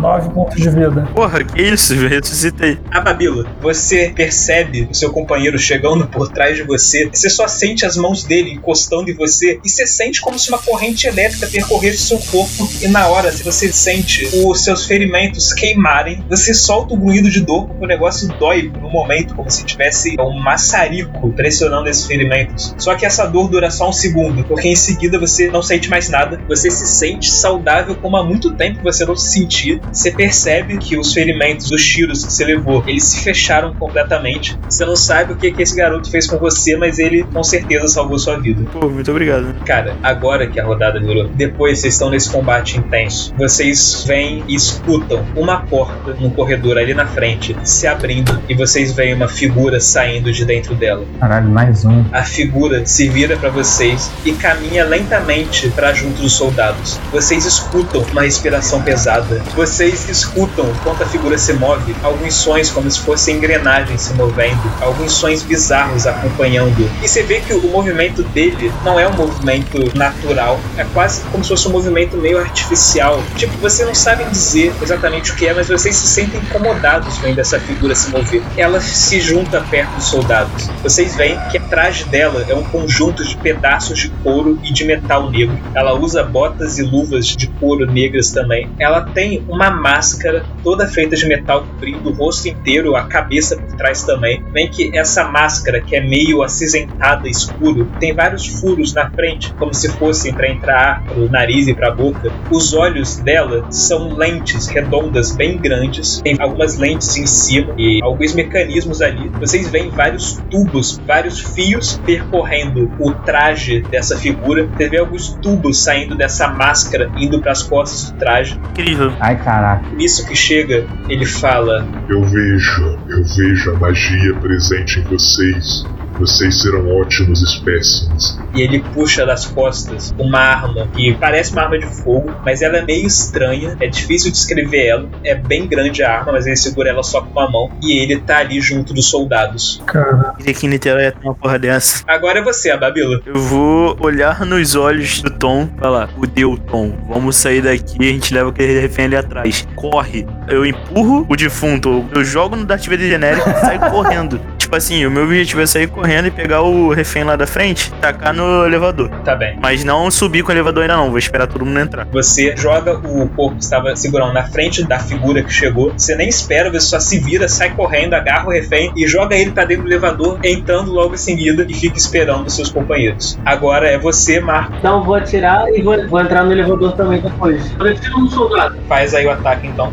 9 0.00 0.30
pontos 0.30 0.60
de 0.60 0.70
vida. 0.70 1.08
Porra, 1.14 1.44
que 1.44 1.62
isso? 1.62 1.94
Eu 1.94 2.08
ressuscitei. 2.08 2.78
A 2.90 3.00
Babila, 3.00 3.46
você 3.60 4.12
percebe 4.14 4.88
o 4.90 4.94
seu 4.94 5.12
companheiro 5.12 5.58
chegando 5.58 6.06
por 6.08 6.28
trás 6.28 6.56
de 6.56 6.62
você. 6.62 7.08
Você 7.12 7.30
só 7.30 7.46
sente 7.46 7.84
as 7.84 7.96
mãos 7.96 8.24
dele 8.24 8.50
encostando 8.50 9.10
em 9.10 9.14
você 9.14 9.60
e 9.64 9.68
você 9.68 9.86
sente 9.86 10.20
como 10.20 10.38
se 10.38 10.48
uma 10.48 10.58
corrente 10.58 11.06
elétrica 11.06 11.46
percorresse 11.46 11.98
seu 11.98 12.18
corpo. 12.18 12.68
E 12.80 12.88
na 12.88 13.06
hora, 13.08 13.30
se 13.30 13.42
você 13.42 13.72
sente 13.72 14.28
os 14.44 14.64
seus 14.64 14.86
ferimentos 14.86 15.52
queimarem, 15.52 16.24
você 16.28 16.54
solta 16.54 16.94
o 16.94 16.96
grunhido 16.96 17.30
de 17.30 17.40
dor 17.40 17.66
porque 17.66 17.84
o 17.84 17.88
negócio 17.88 18.28
dói 18.38 18.70
no 18.80 18.88
momento, 18.90 19.34
como 19.34 19.50
se 19.50 19.64
tivesse 19.64 20.16
um 20.18 20.38
maçarico 20.40 21.32
pressionando 21.32 21.88
esses 21.88 22.06
ferimentos. 22.06 22.74
Só 22.78 22.94
que 22.94 23.04
essa 23.04 23.26
dor 23.26 23.48
dura 23.48 23.70
só 23.70 23.88
um 23.88 23.92
segundo, 23.92 24.44
porque 24.44 24.68
em 24.68 24.76
seguida 24.76 25.18
você 25.18 25.48
não 25.48 25.62
sente 25.62 25.88
mais 25.88 26.08
nada. 26.08 26.40
Você 26.48 26.70
se 26.70 26.86
sente 26.86 27.30
saudável 27.30 27.94
como 27.96 28.16
há 28.16 28.24
muito 28.24 28.52
tempo 28.54 28.78
que 28.78 28.84
você 28.84 29.04
não 29.04 29.16
se 29.16 29.30
sentia. 29.30 29.80
Você 29.92 30.10
percebe 30.10 30.78
que 30.78 30.96
os 30.96 31.12
ferimentos, 31.12 31.70
os 31.70 31.84
tiros 31.84 32.24
que 32.24 32.32
você 32.32 32.44
levou, 32.44 32.82
eles 32.86 33.04
se 33.04 33.22
fecharam 33.22 33.74
completamente. 33.74 34.58
Você 34.68 34.84
não 34.84 34.96
sabe 34.96 35.32
o 35.32 35.36
que, 35.36 35.50
que 35.50 35.62
esse 35.62 35.76
garoto 35.76 36.10
fez 36.10 36.26
com 36.26 36.38
você, 36.38 36.76
mas 36.76 36.98
ele 36.98 37.24
com 37.24 37.42
certeza 37.42 37.88
salvou 37.88 38.18
sua 38.18 38.38
vida. 38.38 38.64
Pô, 38.72 38.88
muito 38.88 39.10
obrigado. 39.10 39.52
Cara, 39.64 39.96
agora 40.02 40.46
que 40.46 40.60
a 40.60 40.64
rodada 40.64 41.00
virou, 41.00 41.28
depois 41.28 41.80
vocês 41.80 41.94
estão 41.94 42.10
nesse 42.10 42.30
combate 42.30 42.78
intenso, 42.78 43.34
vocês 43.36 44.04
vêm 44.06 44.44
e 44.46 44.54
escutam 44.54 45.24
uma 45.34 45.62
porta 45.62 46.14
no 46.14 46.30
corredor 46.30 46.78
ali 46.78 46.94
na 46.94 47.06
frente 47.06 47.56
se 47.64 47.86
abrindo 47.86 48.40
e 48.48 48.54
vocês 48.54 48.92
veem 48.92 49.14
uma 49.14 49.28
figura 49.28 49.80
saindo 49.80 50.32
de 50.32 50.44
dentro 50.44 50.74
dela. 50.74 51.04
Caralho, 51.18 51.48
mais 51.48 51.84
um. 51.84 52.04
A 52.12 52.22
figura 52.22 52.86
se 52.86 53.08
vira 53.08 53.36
pra 53.36 53.50
vocês 53.50 54.10
e 54.24 54.32
caminha 54.32 54.84
lentamente 54.84 55.68
para 55.70 55.92
junto 55.92 56.20
dos 56.22 56.32
soldados. 56.32 56.98
Vocês 57.10 57.44
escutam 57.44 58.02
uma 58.12 58.22
respiração 58.22 58.82
pesada. 58.82 59.42
Vocês 59.54 59.69
escutam, 59.78 60.68
enquanto 60.70 61.02
a 61.02 61.06
figura 61.06 61.38
se 61.38 61.52
move, 61.52 61.94
alguns 62.02 62.34
sons 62.34 62.70
como 62.70 62.90
se 62.90 63.00
fossem 63.00 63.36
engrenagens 63.36 64.00
se 64.02 64.14
movendo, 64.14 64.60
alguns 64.80 65.12
sons 65.12 65.42
bizarros 65.42 66.06
acompanhando. 66.06 66.90
E 67.02 67.08
você 67.08 67.22
vê 67.22 67.40
que 67.40 67.52
o 67.52 67.68
movimento 67.68 68.22
dele 68.22 68.72
não 68.84 68.98
é 68.98 69.06
um 69.06 69.12
movimento 69.12 69.96
natural, 69.96 70.58
é 70.76 70.84
quase 70.92 71.22
como 71.30 71.44
se 71.44 71.50
fosse 71.50 71.68
um 71.68 71.72
movimento 71.72 72.16
meio 72.16 72.38
artificial. 72.38 73.22
Tipo, 73.36 73.56
você 73.58 73.84
não 73.84 73.94
sabe 73.94 74.24
dizer 74.24 74.72
exatamente 74.82 75.32
o 75.32 75.36
que 75.36 75.46
é, 75.46 75.54
mas 75.54 75.68
vocês 75.68 75.94
se 75.94 76.08
sentem 76.08 76.40
incomodados 76.40 77.18
vendo 77.18 77.38
essa 77.38 77.60
figura 77.60 77.94
se 77.94 78.10
mover. 78.10 78.42
Ela 78.56 78.80
se 78.80 79.20
junta 79.20 79.60
perto 79.60 79.94
dos 79.96 80.06
soldados. 80.06 80.68
Vocês 80.82 81.14
veem 81.16 81.38
que 81.50 81.58
atrás 81.58 82.04
dela 82.04 82.44
é 82.48 82.54
um 82.54 82.64
conjunto 82.64 83.24
de 83.24 83.36
pedaços 83.36 83.98
de 83.98 84.08
couro 84.22 84.58
e 84.62 84.72
de 84.72 84.84
metal 84.84 85.30
negro. 85.30 85.58
Ela 85.74 85.94
usa 85.94 86.22
botas 86.22 86.78
e 86.78 86.82
luvas 86.82 87.26
de 87.26 87.46
couro 87.46 87.86
negras 87.86 88.30
também. 88.30 88.68
Ela 88.78 89.02
tem 89.02 89.44
uma 89.48 89.59
uma 89.60 89.70
máscara 89.70 90.42
toda 90.64 90.88
feita 90.88 91.14
de 91.14 91.26
metal 91.26 91.66
cobrindo 91.66 92.08
o 92.08 92.14
rosto 92.14 92.48
inteiro, 92.48 92.96
a 92.96 93.04
cabeça 93.04 93.58
por 93.58 93.76
trás 93.76 94.02
também. 94.02 94.42
Vem 94.52 94.70
que 94.70 94.96
essa 94.96 95.24
máscara, 95.24 95.82
que 95.82 95.94
é 95.94 96.00
meio 96.00 96.42
acinzentada, 96.42 97.28
escuro, 97.28 97.86
tem 98.00 98.14
vários 98.14 98.46
furos 98.46 98.94
na 98.94 99.10
frente, 99.10 99.52
como 99.58 99.74
se 99.74 99.90
fossem 99.92 100.32
para 100.32 100.48
entrar 100.48 101.04
pro 101.04 101.30
nariz 101.30 101.68
e 101.68 101.74
pra 101.74 101.90
boca. 101.90 102.32
Os 102.50 102.72
olhos 102.72 103.18
dela 103.18 103.70
são 103.70 104.14
lentes 104.14 104.66
redondas 104.68 105.36
bem 105.36 105.58
grandes, 105.58 106.20
tem 106.22 106.36
algumas 106.40 106.78
lentes 106.78 107.14
em 107.18 107.26
cima 107.26 107.74
e 107.76 108.00
alguns 108.02 108.32
mecanismos 108.32 109.02
ali. 109.02 109.28
Vocês 109.38 109.68
veem 109.68 109.90
vários 109.90 110.40
tubos, 110.50 110.98
vários 111.06 111.38
fios 111.38 112.00
percorrendo 112.06 112.90
o 112.98 113.12
traje 113.12 113.82
dessa 113.82 114.16
figura. 114.16 114.66
Você 114.66 114.88
vê 114.88 114.98
alguns 114.98 115.34
tubos 115.34 115.82
saindo 115.82 116.16
dessa 116.16 116.48
máscara, 116.48 117.10
indo 117.18 117.40
para 117.40 117.52
as 117.52 117.62
costas 117.62 118.10
do 118.10 118.18
traje. 118.18 118.58
Incrível. 118.70 119.12
Ai, 119.20 119.36
caraca. 119.50 119.96
Nisso 119.96 120.24
que 120.26 120.36
chega, 120.36 120.86
ele 121.08 121.26
fala: 121.26 121.86
Eu 122.08 122.22
vejo, 122.22 122.98
eu 123.08 123.24
vejo 123.24 123.72
a 123.72 123.76
magia 123.76 124.34
presente 124.36 125.00
em 125.00 125.02
vocês. 125.02 125.84
Vocês 126.20 126.60
serão 126.60 126.86
ótimos 127.00 127.42
espécimes. 127.42 128.38
e 128.54 128.60
ele 128.60 128.80
puxa 128.94 129.24
das 129.24 129.46
costas 129.46 130.14
uma 130.18 130.38
arma 130.38 130.86
que 130.94 131.14
parece 131.14 131.52
uma 131.52 131.62
arma 131.62 131.78
de 131.78 131.86
fogo, 131.86 132.30
mas 132.44 132.60
ela 132.60 132.76
é 132.76 132.82
meio 132.84 133.06
estranha, 133.06 133.74
é 133.80 133.86
difícil 133.86 134.30
descrever 134.30 134.86
ela. 134.86 135.08
É 135.24 135.34
bem 135.34 135.66
grande 135.66 136.02
a 136.02 136.18
arma, 136.18 136.32
mas 136.32 136.46
ele 136.46 136.56
segura 136.56 136.90
ela 136.90 137.02
só 137.02 137.22
com 137.22 137.30
uma 137.30 137.50
mão 137.50 137.70
e 137.82 137.98
ele 137.98 138.20
tá 138.20 138.38
ali 138.38 138.60
junto 138.60 138.92
dos 138.92 139.06
soldados. 139.08 139.82
Cara, 139.86 140.34
Queria 140.36 140.52
que 140.52 140.66
em 140.66 140.68
Niterói 140.68 141.04
ia 141.04 141.12
ter 141.12 141.24
uma 141.24 141.34
porra 141.34 141.58
dessa. 141.58 142.04
Agora 142.06 142.40
é 142.40 142.42
você, 142.42 142.70
a 142.70 142.76
Babila. 142.76 143.20
Eu 143.24 143.34
vou 143.40 143.96
olhar 144.00 144.44
nos 144.44 144.74
olhos 144.74 145.22
do 145.22 145.30
Tom 145.30 145.70
e 145.74 145.80
falar: 145.80 146.08
Fudeu, 146.08 146.58
Tom. 146.70 146.92
Vamos 147.08 147.36
sair 147.36 147.62
daqui 147.62 147.96
a 148.00 148.12
gente 148.12 148.34
leva 148.34 148.50
aquele 148.50 148.78
refém 148.78 149.06
ali 149.06 149.16
atrás. 149.16 149.66
Corre. 149.74 150.26
Eu 150.48 150.66
empurro 150.66 151.24
o 151.28 151.34
defunto, 151.36 152.04
eu 152.12 152.22
jogo 152.24 152.56
no 152.56 152.64
Darth 152.66 152.84
Vader 152.86 153.08
genérico 153.08 153.48
e 153.48 153.54
saio 153.60 153.80
correndo. 153.90 154.38
Tipo 154.58 154.76
assim, 154.76 155.06
o 155.06 155.10
meu 155.10 155.24
objetivo 155.24 155.62
é 155.62 155.66
sair 155.66 155.86
correndo 155.86 156.09
e 156.28 156.30
pegar 156.30 156.62
o 156.62 156.92
refém 156.92 157.24
lá 157.24 157.36
da 157.36 157.46
frente, 157.46 157.92
tacar 158.00 158.34
no 158.34 158.66
elevador. 158.66 159.08
Tá 159.24 159.34
bem. 159.34 159.58
Mas 159.60 159.84
não 159.84 160.10
subir 160.10 160.42
com 160.42 160.50
o 160.50 160.52
elevador 160.52 160.82
ainda 160.82 160.96
não, 160.96 161.08
vou 161.08 161.18
esperar 161.18 161.46
todo 161.46 161.64
mundo 161.64 161.78
entrar. 161.78 162.06
Você 162.12 162.54
joga 162.56 162.94
o 162.94 163.28
corpo 163.28 163.56
que 163.56 163.64
estava 163.64 163.94
segurando 163.96 164.32
na 164.32 164.44
frente 164.44 164.82
da 164.84 164.98
figura 164.98 165.42
que 165.42 165.52
chegou. 165.52 165.92
Você 165.96 166.14
nem 166.14 166.28
espera, 166.28 166.70
você 166.70 166.80
só 166.80 167.00
se 167.00 167.18
vira, 167.18 167.48
sai 167.48 167.70
correndo, 167.70 168.14
agarra 168.14 168.48
o 168.48 168.50
refém 168.50 168.92
e 168.96 169.06
joga 169.06 169.36
ele 169.36 169.52
pra 169.52 169.64
dentro 169.64 169.84
do 169.84 169.90
elevador, 169.90 170.38
entrando 170.44 170.92
logo 170.92 171.14
em 171.14 171.18
seguida 171.18 171.66
e 171.68 171.74
fica 171.74 171.96
esperando 171.96 172.46
os 172.46 172.54
seus 172.54 172.70
companheiros. 172.70 173.38
Agora 173.44 173.88
é 173.88 173.98
você, 173.98 174.40
Marco. 174.40 174.74
Então 174.78 175.02
vou 175.02 175.14
atirar 175.14 175.68
e 175.68 175.82
vou, 175.82 176.08
vou 176.08 176.20
entrar 176.20 176.44
no 176.44 176.52
elevador 176.52 176.92
também 176.92 177.20
depois. 177.20 177.72
Atiro 177.80 178.20
no 178.20 178.30
soldado. 178.30 178.76
Faz 178.88 179.14
aí 179.14 179.26
o 179.26 179.30
ataque 179.30 179.66
então. 179.66 179.92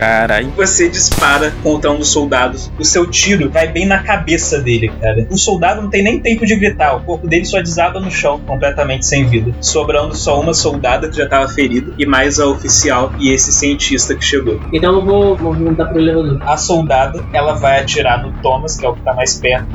Caralho. 0.00 0.48
Você 0.56 0.88
dispara 0.88 1.52
contra 1.62 1.90
um 1.90 1.98
dos 1.98 2.08
soldados. 2.08 2.72
O 2.78 2.84
seu 2.86 3.06
tiro 3.06 3.50
vai 3.50 3.68
bem 3.68 3.84
na 3.84 4.02
cabeça 4.02 4.58
dele, 4.58 4.90
cara. 4.98 5.26
O 5.28 5.36
soldado 5.36 5.82
não 5.82 5.90
tem 5.90 6.02
nem 6.02 6.18
tempo 6.18 6.46
de 6.46 6.56
gritar. 6.56 6.96
O 6.96 7.02
corpo 7.02 7.28
dele 7.28 7.44
só 7.44 7.60
desaba 7.60 8.00
no 8.00 8.10
chão, 8.10 8.40
completamente 8.46 9.04
sem 9.04 9.26
vida. 9.26 9.52
Sobrando 9.60 10.16
só 10.16 10.40
uma 10.40 10.54
soldada 10.54 11.10
que 11.10 11.18
já 11.18 11.24
estava 11.24 11.46
ferida, 11.48 11.92
e 11.98 12.06
mais 12.06 12.40
a 12.40 12.46
oficial 12.46 13.12
e 13.18 13.30
esse 13.30 13.52
cientista 13.52 14.14
que 14.14 14.24
chegou. 14.24 14.58
Então 14.72 14.94
eu 14.94 15.04
vou 15.04 15.38
movimentar 15.38 15.90
pro 15.90 16.00
elevador. 16.00 16.40
A 16.48 16.56
soldada, 16.56 17.22
ela 17.34 17.52
vai 17.52 17.80
atirar 17.80 18.22
no 18.22 18.32
Thomas, 18.40 18.78
que 18.78 18.86
é 18.86 18.88
o 18.88 18.94
que 18.94 19.02
tá 19.02 19.12
mais 19.12 19.34
perto. 19.34 19.68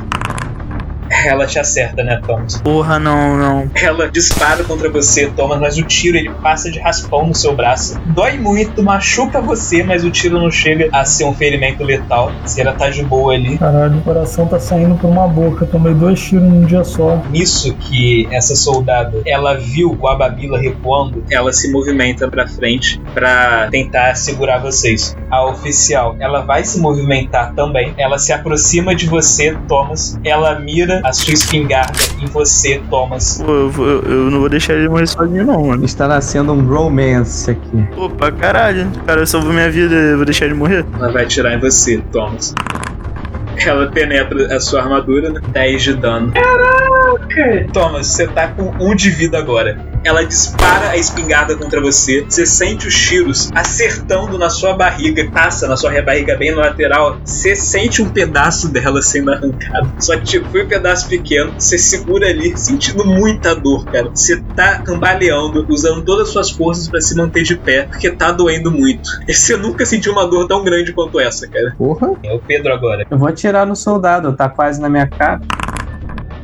Ela 1.26 1.46
te 1.46 1.58
acerta, 1.58 2.02
né, 2.02 2.20
Thomas? 2.24 2.60
Porra, 2.60 2.98
não, 2.98 3.36
não. 3.36 3.70
Ela 3.74 4.08
dispara 4.08 4.64
contra 4.64 4.88
você, 4.90 5.26
Thomas, 5.28 5.60
mas 5.60 5.78
o 5.78 5.82
tiro 5.82 6.16
ele 6.16 6.30
passa 6.42 6.70
de 6.70 6.78
raspão 6.78 7.26
no 7.26 7.34
seu 7.34 7.54
braço. 7.54 8.00
Dói 8.06 8.38
muito, 8.38 8.82
machuca 8.82 9.40
você, 9.40 9.82
mas 9.82 10.04
o 10.04 10.10
tiro 10.10 10.38
não 10.40 10.50
chega 10.50 10.88
a 10.92 11.04
ser 11.04 11.24
um 11.24 11.34
ferimento 11.34 11.82
letal. 11.82 12.32
Se 12.44 12.60
ela 12.60 12.72
tá 12.72 12.90
de 12.90 13.02
boa 13.02 13.34
ali. 13.34 13.58
caralho, 13.58 13.98
o 13.98 14.02
coração 14.02 14.46
tá 14.46 14.58
saindo 14.58 14.94
por 14.96 15.08
uma 15.08 15.26
boca. 15.28 15.66
Tomei 15.66 15.94
dois 15.94 16.20
tiros 16.20 16.44
num 16.44 16.64
dia 16.64 16.84
só. 16.84 17.22
Nisso 17.30 17.74
que 17.74 18.28
essa 18.30 18.54
soldada, 18.54 19.20
ela 19.24 19.54
viu 19.54 19.96
o 19.98 20.08
Ababila 20.08 20.58
recuando, 20.58 21.24
ela 21.30 21.52
se 21.52 21.70
movimenta 21.70 22.28
pra 22.28 22.46
frente 22.46 23.00
pra 23.14 23.68
tentar 23.70 24.14
segurar 24.14 24.58
vocês. 24.58 25.16
A 25.30 25.44
oficial, 25.44 26.16
ela 26.18 26.40
vai 26.40 26.64
se 26.64 26.78
movimentar 26.80 27.54
também. 27.54 27.94
Ela 27.96 28.18
se 28.18 28.32
aproxima 28.32 28.94
de 28.94 29.06
você, 29.06 29.56
Thomas. 29.68 30.18
Ela 30.24 30.58
mira 30.58 30.95
a 31.04 31.12
sua 31.12 31.32
espingarda 31.34 31.98
em 32.20 32.26
você, 32.26 32.80
Thomas. 32.90 33.42
Pô, 33.44 33.50
eu, 33.52 33.70
vou- 33.70 33.86
eu 33.86 34.30
não 34.30 34.40
vou 34.40 34.48
deixar 34.48 34.74
ele 34.74 34.88
morrer 34.88 35.06
sozinho, 35.06 35.44
não, 35.44 35.66
mano. 35.66 35.84
Está 35.84 36.06
nascendo 36.08 36.52
um 36.52 36.64
romance 36.66 37.50
aqui. 37.50 37.86
Pô, 37.94 38.08
pra 38.10 38.30
caralho. 38.32 38.88
O 38.96 39.04
cara 39.04 39.24
salvou 39.26 39.52
minha 39.52 39.70
vida, 39.70 39.94
eu 39.94 40.16
vou 40.16 40.24
deixar 40.24 40.44
ele 40.46 40.54
morrer? 40.54 40.84
Ela 40.98 41.10
vai 41.12 41.24
atirar 41.24 41.52
em 41.54 41.60
você, 41.60 41.98
Thomas. 42.12 42.54
Ela 43.64 43.86
penetra 43.90 44.54
a 44.54 44.60
sua 44.60 44.82
armadura, 44.82 45.30
né? 45.30 45.40
10 45.48 45.82
de 45.82 45.94
dano. 45.94 46.30
Caraca! 46.32 47.66
Thomas, 47.72 48.06
você 48.06 48.26
tá 48.26 48.48
com 48.48 48.70
1 48.78 48.94
de 48.94 49.10
vida 49.10 49.38
agora. 49.38 49.78
Ela 50.06 50.24
dispara 50.24 50.90
a 50.90 50.96
espingarda 50.96 51.56
contra 51.56 51.80
você. 51.80 52.24
Você 52.28 52.46
sente 52.46 52.86
os 52.86 52.94
tiros 52.94 53.50
acertando 53.52 54.38
na 54.38 54.48
sua 54.48 54.72
barriga, 54.72 55.28
passa 55.32 55.66
na 55.66 55.76
sua 55.76 56.00
barriga 56.00 56.36
bem 56.36 56.52
no 56.52 56.60
lateral. 56.60 57.18
Você 57.24 57.56
sente 57.56 58.00
um 58.00 58.08
pedaço 58.08 58.68
dela 58.68 59.02
sendo 59.02 59.32
arrancado. 59.32 59.90
Só 59.98 60.16
que 60.16 60.24
tipo, 60.24 60.48
foi 60.48 60.64
um 60.64 60.68
pedaço 60.68 61.08
pequeno. 61.08 61.52
Você 61.58 61.76
segura 61.76 62.28
ali, 62.28 62.56
sentindo 62.56 63.04
muita 63.04 63.52
dor, 63.56 63.84
cara. 63.86 64.08
Você 64.14 64.40
tá 64.54 64.78
cambaleando, 64.78 65.66
usando 65.68 66.04
todas 66.04 66.28
as 66.28 66.32
suas 66.32 66.50
forças 66.52 66.88
pra 66.88 67.00
se 67.00 67.16
manter 67.16 67.42
de 67.42 67.56
pé, 67.56 67.82
porque 67.82 68.08
tá 68.08 68.30
doendo 68.30 68.70
muito. 68.70 69.10
E 69.26 69.34
você 69.34 69.56
nunca 69.56 69.84
sentiu 69.84 70.12
uma 70.12 70.24
dor 70.24 70.46
tão 70.46 70.62
grande 70.62 70.92
quanto 70.92 71.18
essa, 71.18 71.48
cara. 71.48 71.74
Porra. 71.76 72.12
É 72.22 72.32
o 72.32 72.38
Pedro 72.38 72.72
agora. 72.72 73.04
Eu 73.10 73.18
vou 73.18 73.28
atirar 73.28 73.66
no 73.66 73.74
soldado, 73.74 74.32
tá 74.34 74.48
quase 74.48 74.80
na 74.80 74.88
minha 74.88 75.08
cara. 75.08 75.40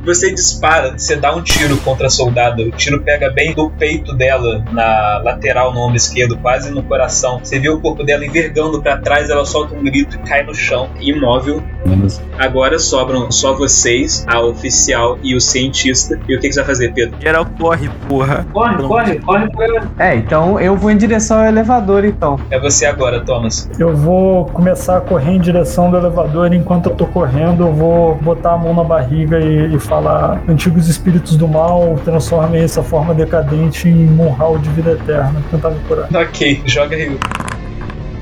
Você 0.05 0.33
dispara, 0.33 0.99
você 0.99 1.15
dá 1.17 1.35
um 1.35 1.43
tiro 1.43 1.77
contra 1.79 2.09
a 2.09 2.11
soldada. 2.11 2.63
O 2.63 2.71
tiro 2.71 3.01
pega 3.03 3.31
bem 3.31 3.55
do 3.55 3.71
peito 3.71 4.15
dela, 4.15 4.65
na 4.73 5.21
lateral, 5.25 5.73
no 5.73 5.81
ombro 5.81 5.97
esquerdo, 5.97 6.37
quase 6.39 6.71
no 6.73 6.83
coração. 6.83 7.39
Você 7.39 7.59
vê 7.59 7.69
o 7.69 7.81
corpo 7.81 8.03
dela 8.03 8.25
envergando 8.25 8.83
pra 8.83 8.97
trás, 8.97 9.31
ela 9.31 9.45
solta 9.45 9.75
um 9.75 9.83
grito 9.83 10.17
e 10.17 10.19
cai 10.21 10.43
no 10.43 10.55
chão, 10.55 10.89
imóvel. 11.01 11.63
Menos. 11.87 12.21
Agora 12.39 12.79
sobram 12.79 13.31
só 13.31 13.55
vocês, 13.55 14.25
a 14.29 14.41
oficial 14.41 15.19
e 15.23 15.35
o 15.35 15.41
cientista. 15.41 16.19
E 16.29 16.37
o 16.37 16.41
que, 16.41 16.49
que 16.49 16.53
você 16.53 16.61
vai 16.61 16.67
fazer, 16.67 16.93
Pedro? 16.93 17.17
Geral 17.21 17.47
corre, 17.59 17.89
porra. 18.09 18.47
Corre, 18.53 18.83
corre, 18.83 19.19
corre 19.21 19.51
pra. 19.51 19.83
É, 19.99 20.17
então 20.17 20.59
eu 20.61 20.77
vou 20.77 20.91
em 20.91 20.97
direção 20.97 21.39
ao 21.41 21.47
elevador, 21.47 22.05
então. 22.05 22.39
É 22.51 22.59
você 22.59 22.87
agora, 22.87 23.21
Thomas. 23.25 23.71
Eu 23.79 23.95
vou 23.95 24.47
começar 24.47 24.99
a 24.99 25.01
correr 25.01 25.33
em 25.33 25.41
direção 25.41 25.91
do 25.91 25.97
elevador. 25.97 26.53
Enquanto 26.53 26.91
eu 26.91 26.95
tô 26.95 27.07
correndo, 27.07 27.67
eu 27.67 27.73
vou 27.73 28.15
botar 28.17 28.55
a 28.55 28.59
mão 28.59 28.75
na 28.75 28.85
barriga 28.85 29.39
e, 29.39 29.75
e 29.75 29.79
falar: 29.93 30.43
Antigos 30.49 30.89
espíritos 30.89 31.37
do 31.37 31.47
mal, 31.47 31.99
transformem 32.05 32.63
essa 32.63 32.83
forma 32.83 33.13
decadente 33.15 33.89
em 33.89 34.09
um 34.19 34.29
hall 34.31 34.59
de 34.59 34.69
vida 34.71 34.93
eterna. 34.93 35.43
Tentar 35.51 35.71
me 35.71 35.81
curar. 35.81 36.09
Ok, 36.15 36.63
joga 36.65 36.97
aí. 36.97 37.19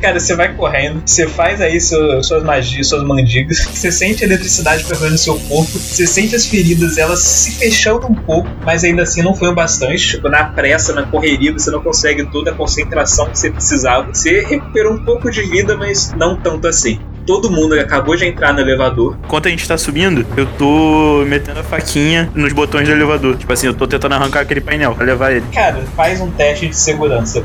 Cara, 0.00 0.18
você 0.18 0.34
vai 0.34 0.54
correndo, 0.54 1.02
você 1.04 1.28
faz 1.28 1.60
aí 1.60 1.78
seu- 1.78 2.22
suas 2.22 2.42
magias, 2.42 2.88
suas 2.88 3.02
mandigas, 3.06 3.58
você 3.70 3.92
sente 3.92 4.24
a 4.24 4.26
eletricidade 4.26 4.82
percorrendo 4.84 5.18
seu 5.18 5.38
corpo, 5.40 5.78
você 5.78 6.06
sente 6.06 6.34
as 6.34 6.46
feridas, 6.46 6.96
elas 6.96 7.18
se 7.20 7.52
fechando 7.58 8.06
um 8.06 8.14
pouco, 8.14 8.48
mas 8.64 8.82
ainda 8.82 9.02
assim 9.02 9.20
não 9.22 9.34
foi 9.34 9.48
o 9.50 9.54
bastante. 9.54 10.08
Tipo, 10.08 10.30
na 10.30 10.44
pressa, 10.44 10.94
na 10.94 11.02
correria, 11.02 11.52
você 11.52 11.70
não 11.70 11.82
consegue 11.82 12.24
toda 12.32 12.50
a 12.50 12.54
concentração 12.54 13.26
que 13.28 13.38
você 13.38 13.50
precisava. 13.50 14.08
Você 14.10 14.40
recuperou 14.40 14.94
um 14.94 15.04
pouco 15.04 15.30
de 15.30 15.42
vida, 15.42 15.76
mas 15.76 16.14
não 16.16 16.34
tanto 16.34 16.66
assim. 16.66 16.98
Todo 17.30 17.48
mundo 17.48 17.78
acabou 17.78 18.16
de 18.16 18.26
entrar 18.26 18.52
no 18.52 18.58
elevador. 18.58 19.16
Enquanto 19.24 19.46
a 19.46 19.50
gente 19.52 19.66
tá 19.66 19.78
subindo, 19.78 20.26
eu 20.36 20.46
tô 20.58 21.24
metendo 21.28 21.60
a 21.60 21.62
faquinha 21.62 22.28
nos 22.34 22.52
botões 22.52 22.88
do 22.88 22.92
elevador. 22.92 23.36
Tipo 23.36 23.52
assim, 23.52 23.68
eu 23.68 23.72
tô 23.72 23.86
tentando 23.86 24.16
arrancar 24.16 24.40
aquele 24.40 24.60
painel 24.60 24.96
pra 24.96 25.06
levar 25.06 25.30
ele. 25.30 25.44
Cara, 25.54 25.80
faz 25.94 26.20
um 26.20 26.28
teste 26.28 26.66
de 26.66 26.74
segurança. 26.74 27.44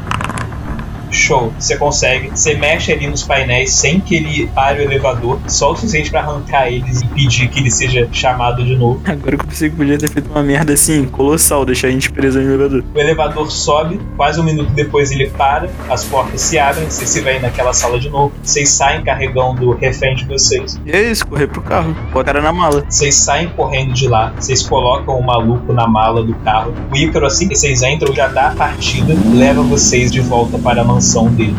Show, 1.15 1.53
você 1.57 1.77
consegue. 1.77 2.29
Você 2.29 2.55
mexe 2.55 2.91
ali 2.91 3.07
nos 3.07 3.23
painéis 3.23 3.71
sem 3.71 3.99
que 3.99 4.15
ele 4.15 4.47
pare 4.47 4.79
o 4.79 4.83
elevador, 4.83 5.39
só 5.47 5.71
o 5.71 5.75
suficiente 5.75 6.11
pra 6.11 6.19
arrancar 6.19 6.67
eles 6.67 7.01
e 7.01 7.05
impedir 7.05 7.47
que 7.47 7.59
ele 7.59 7.71
seja 7.71 8.07
chamado 8.11 8.63
de 8.63 8.75
novo. 8.75 9.01
Agora 9.05 9.37
que 9.37 9.43
eu 9.43 9.47
pensei 9.47 9.69
que 9.69 9.75
podia 9.75 9.97
ter 9.97 10.09
feito 10.09 10.29
uma 10.29 10.43
merda 10.43 10.73
assim, 10.73 11.05
colossal, 11.05 11.65
deixar 11.65 11.87
a 11.87 11.91
gente 11.91 12.11
preso 12.11 12.39
no 12.39 12.53
elevador. 12.53 12.83
O 12.93 12.99
elevador 12.99 13.51
sobe, 13.51 13.99
quase 14.17 14.39
um 14.39 14.43
minuto 14.43 14.71
depois 14.73 15.11
ele 15.11 15.29
para, 15.29 15.69
as 15.89 16.03
portas 16.03 16.41
se 16.41 16.59
abrem, 16.59 16.85
vocês 16.89 17.09
se 17.09 17.21
veem 17.21 17.39
naquela 17.39 17.73
sala 17.73 17.99
de 17.99 18.09
novo. 18.09 18.33
Vocês 18.43 18.69
saem 18.69 19.01
carregando 19.03 19.69
o 19.69 19.73
refém 19.73 20.15
de 20.15 20.25
vocês. 20.25 20.79
E 20.85 20.91
é 20.91 21.11
isso, 21.11 21.25
correr 21.25 21.47
pro 21.47 21.61
carro. 21.61 21.95
Pôr 22.11 22.23
cara 22.25 22.41
na 22.41 22.51
mala. 22.51 22.83
Vocês 22.87 23.15
saem 23.15 23.47
correndo 23.49 23.93
de 23.93 24.07
lá, 24.07 24.33
vocês 24.37 24.61
colocam 24.61 25.17
o 25.17 25.25
maluco 25.25 25.71
na 25.71 25.87
mala 25.87 26.23
do 26.23 26.35
carro. 26.35 26.73
O 26.91 26.95
Ícaro, 26.95 27.25
assim 27.25 27.47
que 27.47 27.55
vocês 27.55 27.81
entram, 27.81 28.13
já 28.13 28.27
dá 28.27 28.49
a 28.49 28.55
partida, 28.55 29.15
leva 29.33 29.61
vocês 29.61 30.11
de 30.11 30.19
volta 30.19 30.57
para 30.57 30.81
a 30.81 30.83
mansão 30.83 31.04
dele. 31.35 31.55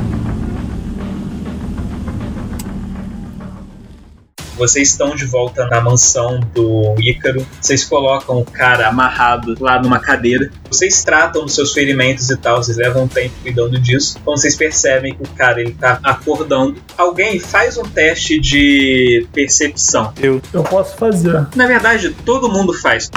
vocês 4.56 4.89
estão 4.89 5.14
de 5.14 5.24
volta 5.27 5.66
na 5.66 5.81
mansão 5.81 6.40
do 6.55 6.94
Ícaro. 6.98 7.47
Vocês 7.60 7.85
colocam 7.85 8.39
o 8.39 8.44
cara 8.44 8.89
amarrado 8.89 9.55
lá 9.60 9.81
numa 9.81 10.01
cadeira. 10.01 10.51
Vocês 10.70 11.05
tratam 11.05 11.44
dos 11.44 11.55
seus 11.55 11.73
ferimentos 11.73 12.31
e 12.31 12.36
tal, 12.36 12.62
vocês 12.62 12.77
levam 12.77 13.05
um 13.05 13.09
tempo 13.09 13.35
cuidando 13.43 13.78
disso. 13.78 14.18
Quando 14.24 14.39
vocês 14.39 14.56
percebem 14.56 15.14
que 15.14 15.23
o 15.23 15.28
cara 15.36 15.60
ele 15.60 15.73
tá 15.73 16.01
acordando, 16.02 16.77
alguém 16.97 17.39
faz 17.39 17.77
um 17.77 17.85
teste 17.85 18.40
de 18.40 19.27
percepção. 19.32 20.12
Eu 20.20 20.40
posso 20.64 20.97
fazer. 20.97 21.47
Na 21.55 21.66
verdade, 21.66 22.10
todo 22.24 22.51
mundo 22.51 22.73
faz. 22.73 23.10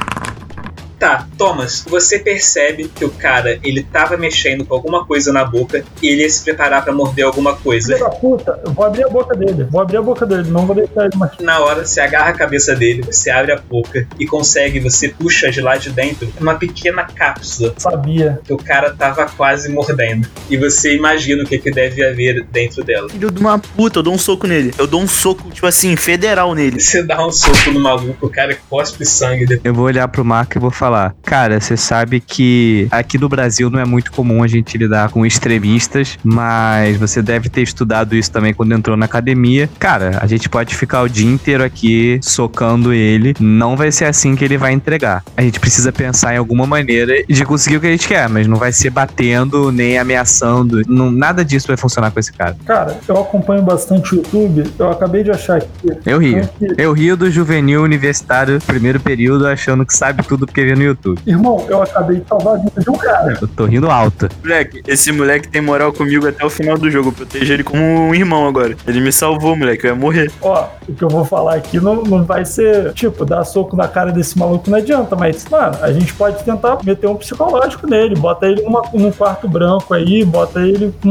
Tá, 0.99 1.25
Thomas, 1.37 1.85
você 1.87 2.19
percebe 2.19 2.89
que 2.93 3.05
o 3.05 3.09
cara, 3.09 3.57
ele 3.63 3.81
tava 3.83 4.17
mexendo 4.17 4.65
com 4.65 4.75
alguma 4.75 5.05
coisa 5.05 5.31
na 5.31 5.45
boca 5.45 5.83
e 6.01 6.07
ele 6.09 6.23
ia 6.23 6.29
se 6.29 6.43
preparar 6.43 6.83
pra 6.83 6.93
morder 6.93 7.25
alguma 7.25 7.55
coisa. 7.55 7.93
Filho 7.93 8.05
da 8.05 8.11
puta, 8.11 8.59
eu 8.65 8.73
vou 8.73 8.85
abrir 8.85 9.05
a 9.05 9.09
boca 9.09 9.35
dele. 9.35 9.65
Vou 9.71 9.81
abrir 9.81 9.97
a 9.97 10.01
boca 10.01 10.25
dele, 10.25 10.49
não 10.49 10.65
vou 10.65 10.75
deixar 10.75 11.05
ele 11.05 11.15
mais. 11.15 11.31
Na 11.39 11.59
hora, 11.59 11.85
você 11.85 12.01
agarra 12.01 12.31
a 12.31 12.33
cabeça 12.33 12.75
dele, 12.75 13.01
você 13.01 13.31
abre 13.31 13.53
a 13.53 13.57
boca 13.57 14.05
e 14.19 14.25
consegue, 14.25 14.81
você 14.81 15.07
puxa 15.07 15.49
de 15.49 15.61
lá 15.61 15.77
de 15.77 15.89
dentro 15.89 16.27
uma 16.39 16.55
pequena 16.55 17.03
cápsula 17.03 17.73
Sabia. 17.77 18.41
que 18.43 18.51
o 18.51 18.57
cara 18.57 18.91
tava 18.91 19.25
quase 19.25 19.69
mordendo. 19.69 20.27
E 20.49 20.57
você 20.57 20.95
imagina 20.95 21.43
o 21.43 21.47
que, 21.47 21.57
que 21.57 21.71
deve 21.71 22.03
haver 22.03 22.43
dentro 22.51 22.83
dela. 22.83 23.07
Filho 23.09 23.31
de 23.31 23.39
uma 23.39 23.57
puta, 23.57 23.99
eu 23.99 24.03
dou 24.03 24.13
um 24.13 24.17
soco 24.17 24.47
nele. 24.47 24.73
Eu 24.77 24.85
dou 24.85 25.01
um 25.01 25.07
soco, 25.07 25.49
tipo 25.49 25.65
assim, 25.65 25.95
federal 25.95 26.53
nele. 26.53 26.79
Você 26.79 27.01
dá 27.01 27.25
um 27.25 27.31
soco 27.31 27.71
no 27.71 27.79
maluco, 27.79 28.25
o 28.25 28.29
cara 28.29 28.57
cospe 28.69 29.05
sangue 29.05 29.45
depois. 29.45 29.61
Eu 29.63 29.73
vou 29.73 29.85
olhar 29.85 30.07
pro 30.09 30.25
Marco 30.25 30.57
e 30.57 30.59
vou 30.59 30.71
falar: 30.71 30.88
Cara, 31.23 31.59
você 31.59 31.75
sabe 31.77 32.19
que 32.19 32.87
aqui 32.91 33.17
no 33.17 33.29
Brasil 33.29 33.69
não 33.69 33.79
é 33.79 33.85
muito 33.85 34.11
comum 34.11 34.43
a 34.43 34.47
gente 34.47 34.77
lidar 34.77 35.09
com 35.09 35.25
extremistas, 35.25 36.17
mas 36.23 36.97
você 36.97 37.21
deve 37.21 37.49
ter 37.49 37.61
estudado 37.61 38.15
isso 38.15 38.31
também 38.31 38.53
quando 38.53 38.73
entrou 38.73 38.95
na 38.97 39.05
academia. 39.05 39.69
Cara, 39.79 40.17
a 40.21 40.27
gente 40.27 40.47
pode 40.49 40.75
ficar 40.75 41.01
o 41.01 41.09
dia 41.09 41.29
inteiro 41.29 41.63
aqui 41.63 42.19
socando 42.21 42.93
ele, 42.93 43.33
não 43.39 43.75
vai 43.75 43.91
ser 43.91 44.05
assim 44.05 44.35
que 44.35 44.43
ele 44.45 44.57
vai 44.57 44.71
entregar. 44.73 45.23
A 45.35 45.41
gente 45.41 45.59
precisa 45.59 45.91
pensar 45.91 46.33
em 46.33 46.37
alguma 46.37 46.65
maneira 46.65 47.13
de 47.27 47.45
conseguir 47.45 47.77
o 47.77 47.81
que 47.81 47.87
a 47.87 47.91
gente 47.91 48.07
quer, 48.07 48.27
mas 48.29 48.47
não 48.47 48.57
vai 48.57 48.71
ser 48.71 48.89
batendo 48.89 49.71
nem 49.71 49.97
ameaçando. 49.97 50.81
Não, 50.87 51.11
nada 51.11 51.43
disso 51.43 51.67
vai 51.67 51.77
funcionar 51.77 52.11
com 52.11 52.19
esse 52.19 52.31
cara. 52.33 52.55
Cara, 52.65 52.97
eu 53.07 53.17
acompanho 53.19 53.61
bastante 53.63 54.13
o 54.13 54.17
YouTube. 54.17 54.63
Eu 54.77 54.89
acabei 54.91 55.23
de 55.23 55.31
achar 55.31 55.57
aqui. 55.57 55.67
Eu 56.05 56.19
rio. 56.19 56.47
que- 56.57 56.75
Eu 56.77 56.93
rio 56.93 57.15
do 57.17 57.29
juvenil 57.29 57.83
universitário 57.83 58.59
primeiro 58.65 58.99
período 58.99 59.47
achando 59.47 59.85
que 59.85 59.93
sabe 59.95 60.23
tudo 60.23 60.45
porque 60.45 60.63
vê 60.63 60.75
no 60.79 60.85
YouTube. 60.85 61.19
Irmão, 61.25 61.65
eu 61.69 61.81
acabei 61.81 62.17
de 62.19 62.27
salvar 62.27 62.55
a 62.55 62.57
vida 62.57 62.81
de 62.81 62.89
um 62.89 62.93
cara. 62.93 63.37
Eu 63.41 63.47
tô 63.47 63.65
rindo 63.65 63.89
alto. 63.89 64.27
Moleque, 64.43 64.81
esse 64.87 65.11
moleque 65.11 65.47
tem 65.47 65.61
moral 65.61 65.93
comigo 65.93 66.27
até 66.27 66.43
o 66.45 66.49
final 66.49 66.77
do 66.77 66.89
jogo. 66.89 67.09
Eu 67.09 67.13
protejo 67.13 67.53
ele 67.53 67.63
como 67.63 67.81
um 67.81 68.15
irmão 68.15 68.47
agora. 68.47 68.75
Ele 68.87 69.01
me 69.01 69.11
salvou, 69.11 69.55
moleque. 69.55 69.85
Eu 69.85 69.91
ia 69.91 69.95
morrer. 69.99 70.31
Ó, 70.41 70.67
o 70.87 70.93
que 70.93 71.03
eu 71.03 71.09
vou 71.09 71.23
falar 71.25 71.55
aqui 71.55 71.79
não, 71.79 72.03
não 72.03 72.23
vai 72.23 72.45
ser, 72.45 72.93
tipo, 72.93 73.25
dar 73.25 73.43
soco 73.43 73.75
na 73.75 73.87
cara 73.87 74.11
desse 74.11 74.37
maluco 74.37 74.69
não 74.69 74.77
adianta, 74.77 75.15
mas, 75.15 75.45
mano, 75.49 75.77
a 75.81 75.91
gente 75.91 76.13
pode 76.13 76.43
tentar 76.43 76.77
meter 76.83 77.07
um 77.07 77.15
psicológico 77.15 77.87
nele, 77.87 78.15
bota 78.15 78.47
ele 78.47 78.61
numa, 78.61 78.81
num 78.93 79.11
quarto 79.11 79.47
branco 79.47 79.93
aí, 79.93 80.23
bota 80.23 80.59
ele 80.61 80.93
com 81.01 81.09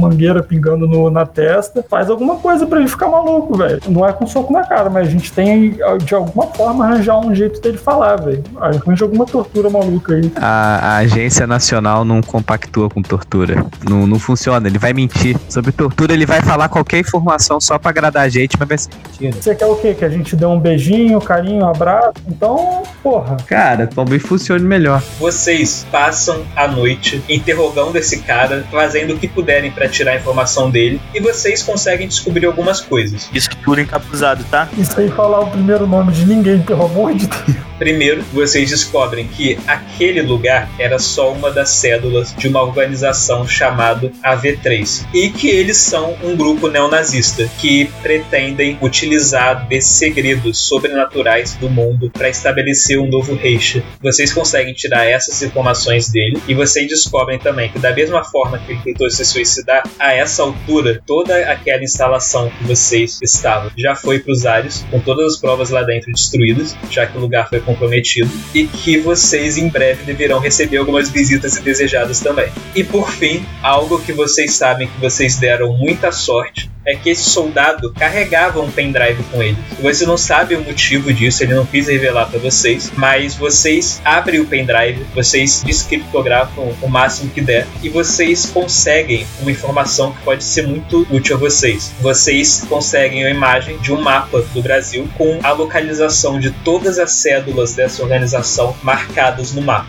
mangueira 0.00 0.42
pingando 0.42 0.86
no- 0.86 1.10
na 1.10 1.26
testa, 1.26 1.84
faz 1.88 2.08
alguma 2.10 2.36
coisa 2.36 2.66
pra 2.66 2.78
ele 2.78 2.88
ficar 2.88 3.08
maluco, 3.08 3.56
velho. 3.56 3.80
Não 3.88 4.06
é 4.06 4.12
com 4.12 4.26
soco 4.26 4.52
na 4.52 4.64
cara, 4.64 4.88
mas 4.90 5.08
a 5.08 5.10
gente 5.10 5.32
tem, 5.32 5.76
de 6.04 6.14
alguma 6.14 6.46
forma, 6.48 6.84
arranjar 6.84 7.18
um 7.18 7.34
jeito 7.34 7.60
dele 7.60 7.78
falar, 7.78 8.16
velho. 8.16 8.42
Arranja 8.60 9.04
alguma 9.10 9.26
tortura 9.26 9.68
maluca 9.68 10.14
aí. 10.14 10.32
A, 10.36 10.94
a 10.94 10.96
agência 10.98 11.46
nacional 11.46 12.04
não 12.04 12.22
compactua 12.22 12.88
com 12.88 13.02
tortura. 13.02 13.66
Não, 13.88 14.06
não 14.06 14.18
funciona. 14.18 14.68
Ele 14.68 14.78
vai 14.78 14.92
mentir. 14.92 15.36
Sobre 15.48 15.72
tortura, 15.72 16.12
ele 16.12 16.24
vai 16.24 16.40
falar 16.40 16.68
qualquer 16.68 16.98
informação 16.98 17.60
só 17.60 17.78
pra 17.78 17.90
agradar 17.90 18.22
a 18.24 18.28
gente, 18.28 18.56
mas 18.58 18.68
vai 18.68 18.78
ser 18.78 18.90
mentira. 18.94 19.42
Você 19.42 19.54
quer 19.54 19.66
o 19.66 19.74
quê? 19.74 19.94
Que 19.94 20.04
a 20.04 20.08
gente 20.08 20.36
dê 20.36 20.46
um 20.46 20.58
beijinho, 20.58 21.20
carinho, 21.20 21.64
um 21.64 21.68
abraço? 21.68 22.12
Então, 22.28 22.82
porra. 23.02 23.36
Cara, 23.46 23.86
talvez 23.86 24.22
funcione 24.22 24.64
melhor. 24.64 25.02
Vocês 25.18 25.84
passam 25.90 26.42
a 26.54 26.68
noite 26.68 27.22
interrogando 27.28 27.96
esse 27.96 28.20
cara, 28.20 28.64
fazendo 28.70 29.14
o 29.14 29.18
que 29.18 29.26
puderem 29.26 29.70
pra 29.70 29.88
tirar 29.88 30.12
a 30.12 30.16
informação 30.16 30.70
dele, 30.70 31.00
e 31.14 31.20
vocês 31.20 31.62
conseguem 31.62 32.06
descobrir 32.06 32.46
algumas 32.46 32.80
coisas. 32.80 33.28
Isso 33.34 33.50
tudo 33.64 33.80
encapuzado, 33.80 34.44
tá? 34.44 34.68
E 34.78 34.84
sem 34.84 35.08
falar 35.08 35.40
o 35.40 35.46
primeiro 35.48 35.86
nome 35.86 36.12
de 36.12 36.24
ninguém, 36.24 36.60
pelo 36.62 36.84
amor 36.84 37.14
de 37.14 37.26
Deus. 37.26 37.69
Primeiro, 37.80 38.22
vocês 38.34 38.68
descobrem 38.68 39.26
que 39.26 39.58
aquele 39.66 40.20
lugar 40.20 40.70
era 40.78 40.98
só 40.98 41.32
uma 41.32 41.50
das 41.50 41.70
cédulas 41.70 42.36
de 42.36 42.46
uma 42.46 42.62
organização 42.62 43.48
chamada 43.48 44.12
AV3 44.22 45.06
e 45.14 45.30
que 45.30 45.48
eles 45.48 45.78
são 45.78 46.14
um 46.22 46.36
grupo 46.36 46.68
neonazista 46.68 47.50
que 47.58 47.86
pretendem 48.02 48.76
utilizar 48.82 49.66
desses 49.66 49.96
segredos 49.96 50.58
sobrenaturais 50.58 51.54
do 51.54 51.70
mundo 51.70 52.10
para 52.10 52.28
estabelecer 52.28 53.00
um 53.00 53.08
novo 53.08 53.34
Reich. 53.34 53.82
Vocês 54.02 54.30
conseguem 54.30 54.74
tirar 54.74 55.06
essas 55.06 55.40
informações 55.42 56.10
dele 56.10 56.38
e 56.46 56.52
vocês 56.52 56.86
descobrem 56.86 57.38
também 57.38 57.70
que 57.70 57.78
da 57.78 57.94
mesma 57.94 58.22
forma 58.22 58.58
que 58.58 58.72
ele 58.72 58.82
tentou 58.82 59.10
se 59.10 59.24
suicidar, 59.24 59.84
a 59.98 60.12
essa 60.12 60.42
altura 60.42 61.00
toda 61.06 61.34
aquela 61.50 61.82
instalação 61.82 62.50
que 62.50 62.64
vocês 62.64 63.18
estavam 63.22 63.70
já 63.74 63.96
foi 63.96 64.18
para 64.18 64.32
os 64.32 64.44
ares 64.44 64.84
com 64.90 65.00
todas 65.00 65.32
as 65.32 65.40
provas 65.40 65.70
lá 65.70 65.82
dentro 65.82 66.12
destruídas, 66.12 66.76
já 66.90 67.06
que 67.06 67.16
o 67.16 67.20
lugar 67.22 67.48
foi 67.48 67.69
comprometido 67.70 68.30
e 68.54 68.66
que 68.66 68.98
vocês 68.98 69.56
em 69.56 69.68
breve 69.68 70.04
deverão 70.04 70.40
receber 70.40 70.78
algumas 70.78 71.08
visitas 71.08 71.56
indesejadas 71.56 72.20
também. 72.20 72.50
E 72.74 72.82
por 72.82 73.10
fim, 73.10 73.44
algo 73.62 74.00
que 74.00 74.12
vocês 74.12 74.54
sabem 74.54 74.88
que 74.88 75.00
vocês 75.00 75.36
deram 75.36 75.72
muita 75.76 76.10
sorte 76.10 76.70
é 76.86 76.94
que 76.94 77.10
esse 77.10 77.28
soldado 77.28 77.92
carregava 77.92 78.60
um 78.60 78.70
pendrive 78.70 79.22
com 79.30 79.42
ele. 79.42 79.56
Você 79.80 80.06
não 80.06 80.16
sabe 80.16 80.54
o 80.54 80.62
motivo 80.62 81.12
disso, 81.12 81.42
ele 81.42 81.54
não 81.54 81.66
quis 81.66 81.88
revelar 81.88 82.26
para 82.26 82.38
vocês, 82.38 82.90
mas 82.96 83.34
vocês 83.34 84.00
abrem 84.04 84.40
o 84.40 84.46
pendrive, 84.46 85.04
vocês 85.14 85.62
descriptografam 85.64 86.74
o 86.80 86.88
máximo 86.88 87.30
que 87.30 87.40
der 87.40 87.66
e 87.82 87.88
vocês 87.88 88.46
conseguem 88.46 89.26
uma 89.40 89.50
informação 89.50 90.12
que 90.12 90.22
pode 90.22 90.42
ser 90.42 90.66
muito 90.66 91.06
útil 91.10 91.36
a 91.36 91.38
vocês. 91.38 91.92
Vocês 92.00 92.64
conseguem 92.68 93.24
a 93.24 93.30
imagem 93.30 93.78
de 93.78 93.92
um 93.92 94.00
mapa 94.00 94.40
do 94.54 94.62
Brasil 94.62 95.08
com 95.16 95.38
a 95.42 95.52
localização 95.52 96.40
de 96.40 96.50
todas 96.50 96.98
as 96.98 97.12
cédulas 97.12 97.59
dessa 97.68 98.02
organização 98.02 98.74
marcadas 98.82 99.52
no 99.52 99.60
mapa. 99.60 99.86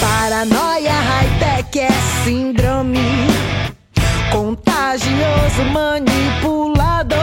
Paranoia 0.00 0.92
high-tech 0.92 1.78
é 1.78 1.88
síndrome. 2.24 2.98
Contagioso 4.32 5.62
manipulador. 5.72 7.16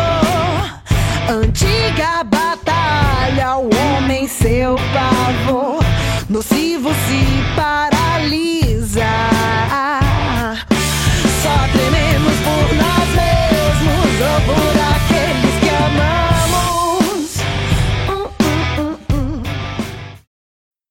Antiga 1.30 2.24
batalha, 2.24 3.58
o 3.58 3.70
homem 3.76 4.28
seu 4.28 4.76
pavor. 4.94 5.84
Nocivo 6.30 6.90